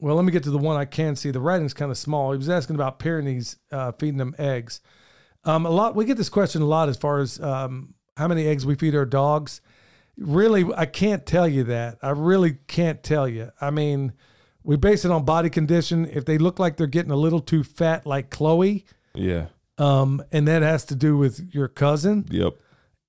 well, 0.00 0.16
let 0.16 0.24
me 0.24 0.32
get 0.32 0.42
to 0.44 0.50
the 0.50 0.58
one 0.58 0.76
I 0.76 0.84
can 0.84 1.16
see. 1.16 1.30
The 1.30 1.40
writing's 1.40 1.74
kind 1.74 1.90
of 1.90 1.96
small. 1.98 2.32
He 2.32 2.38
was 2.38 2.50
asking 2.50 2.76
about 2.76 2.98
Pyrenees 2.98 3.56
uh, 3.72 3.92
feeding 3.92 4.18
them 4.18 4.34
eggs. 4.38 4.80
Um, 5.44 5.66
a 5.66 5.70
lot. 5.70 5.94
We 5.94 6.04
get 6.04 6.16
this 6.16 6.28
question 6.28 6.62
a 6.62 6.66
lot 6.66 6.88
as 6.88 6.96
far 6.96 7.18
as 7.20 7.40
um, 7.40 7.94
how 8.16 8.28
many 8.28 8.46
eggs 8.46 8.64
we 8.66 8.74
feed 8.74 8.94
our 8.94 9.06
dogs. 9.06 9.60
Really, 10.16 10.64
I 10.76 10.86
can't 10.86 11.24
tell 11.26 11.46
you 11.48 11.64
that. 11.64 11.98
I 12.02 12.10
really 12.10 12.58
can't 12.66 13.02
tell 13.02 13.28
you. 13.28 13.50
I 13.60 13.70
mean, 13.70 14.12
we 14.62 14.76
base 14.76 15.04
it 15.04 15.10
on 15.10 15.24
body 15.24 15.50
condition. 15.50 16.06
If 16.06 16.24
they 16.24 16.38
look 16.38 16.58
like 16.58 16.76
they're 16.76 16.86
getting 16.86 17.10
a 17.12 17.16
little 17.16 17.40
too 17.40 17.62
fat, 17.64 18.06
like 18.06 18.30
Chloe, 18.30 18.84
Yeah. 19.14 19.46
um, 19.78 20.22
and 20.32 20.46
that 20.48 20.62
has 20.62 20.84
to 20.86 20.94
do 20.94 21.16
with 21.16 21.50
your 21.54 21.68
cousin 21.68 22.26
Yep. 22.30 22.54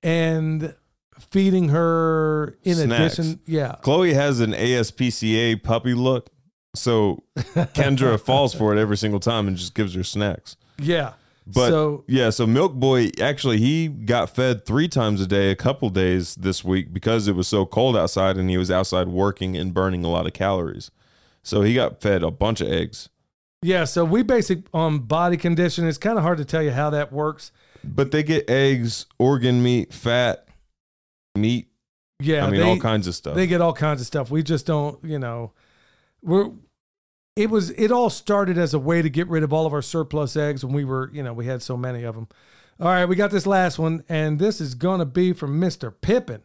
and 0.04 0.76
feeding 1.20 1.70
her 1.70 2.58
in 2.64 2.76
Snacks. 2.76 3.20
addition. 3.20 3.40
Yeah. 3.46 3.76
Chloe 3.82 4.14
has 4.14 4.40
an 4.40 4.52
ASPCA 4.54 5.62
puppy 5.64 5.94
look, 5.94 6.30
so 6.76 7.24
Kendra 7.38 8.20
falls 8.20 8.54
for 8.54 8.76
it 8.76 8.80
every 8.80 8.98
single 8.98 9.20
time 9.20 9.48
and 9.48 9.58
just 9.58 9.74
gives 9.76 9.94
her 9.96 10.04
snacks. 10.04 10.58
Yeah. 10.80 11.14
But 11.48 11.70
so 11.70 12.04
yeah, 12.08 12.32
so 12.32 12.48
Milk 12.48 12.74
Boy 12.74 13.12
actually 13.22 13.60
he 13.60 13.88
got 13.88 14.32
fed 14.32 14.66
three 14.66 14.88
times 14.88 15.22
a 15.22 15.28
day, 15.28 15.52
a 15.52 15.56
couple 15.56 15.90
days 15.92 16.34
this 16.36 16.64
week 16.64 16.92
because 16.92 17.28
it 17.28 17.36
was 17.36 17.48
so 17.48 17.68
cold 17.68 17.96
outside 17.96 18.38
and 18.38 18.50
he 18.50 18.58
was 18.58 18.72
outside 18.72 19.08
working 19.10 19.56
and 19.56 19.72
burning 19.72 20.04
a 20.04 20.10
lot 20.10 20.26
of 20.26 20.34
calories. 20.34 20.90
So 21.44 21.62
he 21.62 21.76
got 21.76 22.02
fed 22.02 22.24
a 22.24 22.32
bunch 22.32 22.62
of 22.62 22.70
eggs. 22.70 23.10
yeah, 23.62 23.84
so 23.84 24.04
we 24.04 24.24
basic 24.24 24.64
on 24.74 24.98
body 25.00 25.38
condition. 25.38 25.88
It's 25.88 26.00
kind 26.00 26.18
of 26.18 26.24
hard 26.24 26.40
to 26.40 26.46
tell 26.46 26.64
you 26.64 26.72
how 26.72 26.90
that 26.90 27.14
works. 27.14 27.52
But 27.84 28.10
they 28.10 28.24
get 28.24 28.50
eggs, 28.50 29.06
organ 29.20 29.62
meat, 29.62 29.94
fat, 29.94 30.45
meat. 31.36 31.68
Yeah, 32.20 32.46
I 32.46 32.52
mean, 32.52 32.62
they, 32.62 32.70
all 32.70 32.80
kinds 32.80 33.08
of 33.08 33.16
stuff. 33.16 33.36
they 33.36 33.46
get 33.48 33.62
all 33.62 33.74
kinds 33.74 34.00
of 34.00 34.08
stuff. 34.08 34.32
We 34.32 34.42
just 34.42 34.66
don't, 34.66 35.04
you 35.04 35.20
know, 35.20 35.52
we're. 36.22 36.52
It 37.36 37.50
was. 37.50 37.72
It 37.72 37.92
all 37.92 38.10
started 38.10 38.58
as 38.58 38.74
a 38.74 38.80
way 38.80 39.02
to 39.02 39.10
get 39.10 39.28
rid 39.28 39.44
of 39.44 39.52
all 39.52 39.66
of 39.66 39.74
our 39.74 39.82
surplus 39.82 40.38
eggs 40.38 40.64
when 40.64 40.74
we 40.74 40.86
were, 40.86 41.12
you 41.14 41.22
know, 41.22 41.34
we 41.34 41.46
had 41.46 41.62
so 41.62 41.76
many 41.76 42.04
of 42.04 42.16
them. 42.16 42.30
All 42.80 42.88
right, 42.88 43.06
we 43.06 43.18
got 43.18 43.32
this 43.32 43.46
last 43.46 43.78
one, 43.78 44.04
and 44.08 44.40
this 44.40 44.62
is 44.62 44.76
gonna 44.76 45.06
be 45.06 45.34
from 45.34 45.60
Mister 45.60 45.92
Pippin 45.92 46.44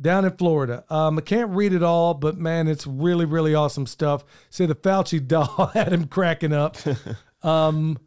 down 0.00 0.24
in 0.24 0.36
Florida. 0.36 0.84
Um, 0.90 1.18
I 1.18 1.22
can't 1.22 1.50
read 1.50 1.72
it 1.72 1.82
all, 1.82 2.14
but 2.14 2.36
man, 2.36 2.68
it's 2.68 2.86
really, 2.86 3.24
really 3.24 3.54
awesome 3.54 3.86
stuff. 3.86 4.24
Say 4.50 4.66
the 4.66 4.74
Fauci 4.74 5.24
doll 5.26 5.70
had 5.74 5.92
him 5.92 6.06
cracking 6.06 6.52
up. 6.52 6.76
um, 7.42 7.98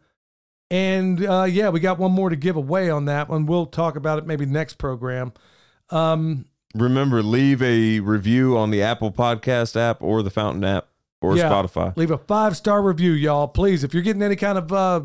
and 0.69 1.26
uh, 1.26 1.43
yeah, 1.49 1.69
we 1.69 1.80
got 1.80 1.99
one 1.99 2.11
more 2.11 2.30
to 2.30 2.35
give 2.35 2.56
away 2.56 2.89
on 2.89 3.06
that 3.06 3.30
one. 3.30 3.45
We'll 3.45 3.65
talk 3.65 3.95
about 3.95 4.19
it 4.19 4.26
maybe 4.26 4.45
next 4.45 4.76
program. 4.76 5.34
Um, 5.91 6.45
Remember, 6.73 7.22
leave 7.22 7.61
a 7.61 7.99
review 7.99 8.57
on 8.57 8.72
the 8.72 8.81
Apple 8.81 9.11
Podcast 9.11 9.76
app 9.76 10.01
or 10.01 10.23
the 10.23 10.30
Fountain 10.30 10.63
app 10.63 10.88
or 11.22 11.35
Yeah. 11.35 11.49
Spotify. 11.49 11.95
Leave 11.97 12.11
a 12.11 12.18
five 12.18 12.55
star 12.55 12.81
review, 12.81 13.11
y'all. 13.11 13.47
Please, 13.47 13.84
if 13.84 13.93
you're 13.93 14.03
getting 14.03 14.23
any 14.23 14.38
kind 14.38 14.57
of 14.57 14.72
uh, 14.72 15.01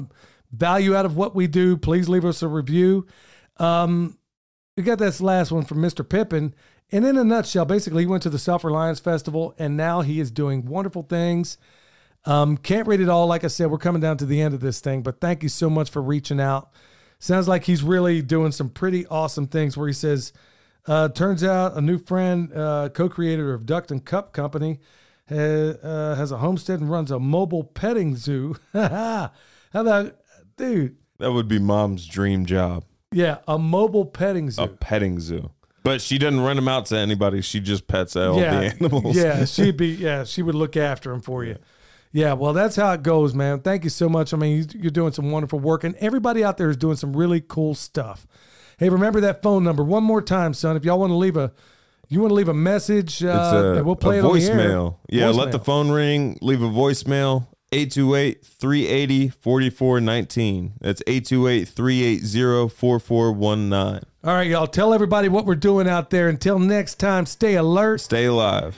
value 0.53 0.95
out 0.95 1.05
of 1.05 1.17
what 1.17 1.35
we 1.35 1.47
do, 1.49 1.77
please 1.77 2.09
leave 2.09 2.25
us 2.25 2.41
a 2.43 2.49
review. 2.49 3.07
Um, 3.57 4.17
we 4.77 4.83
got 4.85 4.99
this 4.99 5.21
last 5.21 5.51
one 5.51 5.65
from 5.65 5.79
Mr. 5.79 6.09
Pippin. 6.09 6.55
And 6.93 7.05
in 7.05 7.17
a 7.19 7.25
nutshell, 7.25 7.65
basically, 7.65 8.05
he 8.05 8.07
went 8.07 8.23
to 8.23 8.31
the 8.31 8.39
Self 8.39 8.63
Reliance 8.63 9.01
Festival 9.01 9.55
and 9.59 9.77
now 9.77 10.03
he 10.03 10.21
is 10.21 10.31
doing 10.31 10.67
wonderful 10.67 11.03
things. 11.03 11.59
Um, 12.25 12.57
can't 12.57 12.87
read 12.87 13.01
it 13.01 13.09
all. 13.09 13.27
Like 13.27 13.43
I 13.43 13.49
said, 13.49 13.71
we're 13.73 13.79
coming 13.79 14.01
down 14.03 14.19
to 14.19 14.27
the 14.27 14.41
end 14.41 14.55
of 14.55 14.61
this 14.61 14.81
thing, 14.81 15.03
but 15.03 15.21
thank 15.21 15.43
you 15.43 15.49
so 15.49 15.69
much 15.69 15.91
for 15.91 16.01
reaching 16.03 16.41
out. 16.41 16.71
Sounds 17.19 17.49
like 17.49 17.65
he's 17.65 17.83
really 17.83 18.23
doing 18.23 18.53
some 18.53 18.69
pretty 18.69 19.05
awesome 19.07 19.47
things 19.49 19.77
where 19.77 19.87
he 19.89 19.93
says, 19.93 20.33
uh, 20.87 21.09
turns 21.09 21.43
out 21.43 21.77
a 21.77 21.81
new 21.81 21.99
friend, 21.99 22.53
uh, 22.55 22.89
co 22.91 23.09
creator 23.09 23.53
of 23.53 23.67
Duck 23.67 23.91
and 23.91 24.05
Cup 24.05 24.33
Company, 24.33 24.79
ha- 25.29 25.35
uh, 25.35 26.15
has 26.15 26.33
a 26.33 26.39
homestead 26.39 26.81
and 26.81 26.91
runs 26.91 27.11
a 27.11 27.19
mobile 27.19 27.65
petting 27.65 28.17
zoo. 28.17 28.57
How 28.73 29.31
about, 29.73 30.17
dude? 30.57 30.97
That 31.19 31.33
would 31.33 31.49
be 31.49 31.59
mom's 31.59 32.07
dream 32.07 32.45
job, 32.47 32.85
Yeah, 33.11 33.39
a 33.49 33.59
mobile 33.59 34.05
petting 34.05 34.51
zoo. 34.51 34.63
a 34.63 34.69
petting 34.69 35.19
zoo. 35.21 35.51
But 35.83 36.01
she 36.03 36.19
doesn't 36.19 36.43
rent 36.43 36.57
them 36.57 36.67
out 36.67 36.87
to 36.87 36.99
anybody. 36.99 37.41
She 37.43 37.61
just 37.61 37.87
pets 37.87 38.17
all 38.17 38.41
yeah, 38.41 38.59
the 38.59 38.67
animals. 38.67 39.17
Yeah, 39.17 39.45
she'd 39.47 39.77
be. 39.77 39.89
Yeah, 39.89 40.25
she 40.25 40.43
would 40.43 40.57
look 40.57 40.77
after 40.77 41.13
him 41.13 41.21
for 41.21 41.45
you. 41.45 41.59
Yeah, 42.13 42.33
well, 42.33 42.53
that's 42.53 42.77
how 42.77 42.93
it 42.93 43.03
goes, 43.03 43.35
man. 43.35 43.61
Thank 43.61 43.85
you 43.85 43.91
so 43.91 44.09
much. 44.09 44.35
I 44.35 44.37
mean, 44.37 44.67
you're 44.75 44.91
doing 44.91 45.13
some 45.13 45.31
wonderful 45.31 45.61
work, 45.61 45.85
and 45.85 45.95
everybody 45.97 46.43
out 46.43 46.57
there 46.57 46.71
is 46.71 46.77
doing 46.77 46.97
some 46.97 47.17
really 47.17 47.41
cool 47.41 47.75
stuff. 47.75 48.27
Hey, 48.79 48.91
remember 48.91 49.23
that 49.23 49.43
phone 49.43 49.65
number 49.65 49.83
one 49.83 50.05
more 50.05 50.21
time, 50.21 50.53
son. 50.53 50.77
If 50.77 50.85
y'all 50.85 50.99
want 50.99 51.11
to 51.11 51.17
leave 51.17 51.37
a, 51.37 51.53
you 52.09 52.21
want 52.21 52.31
to 52.31 52.35
leave 52.35 52.49
a 52.49 52.55
message, 52.55 53.25
uh, 53.25 53.77
a, 53.79 53.83
we'll 53.83 53.97
play 53.97 54.17
a 54.17 54.19
it 54.19 54.25
on 54.25 54.39
the 54.39 54.45
air. 54.45 54.57
voicemail. 54.57 54.97
Yeah, 55.09 55.31
let 55.31 55.53
the 55.53 55.59
phone 55.59 55.91
ring. 55.91 56.39
Leave 56.43 56.61
a 56.63 56.69
voicemail. 56.69 57.47
828-380-4419. 57.73 60.73
That's 60.81 61.03
828-380-4419. 61.03 64.03
All 64.25 64.35
right, 64.35 64.47
y'all. 64.47 64.67
Tell 64.67 64.95
everybody 64.95 65.29
what 65.29 65.45
we're 65.47 65.55
doing 65.57 65.89
out 65.89 66.11
there. 66.11 66.29
Until 66.29 66.59
next 66.59 66.97
time, 66.97 67.27
stay 67.27 67.55
alert. 67.55 68.01
Stay 68.01 68.25
alive. 68.27 68.77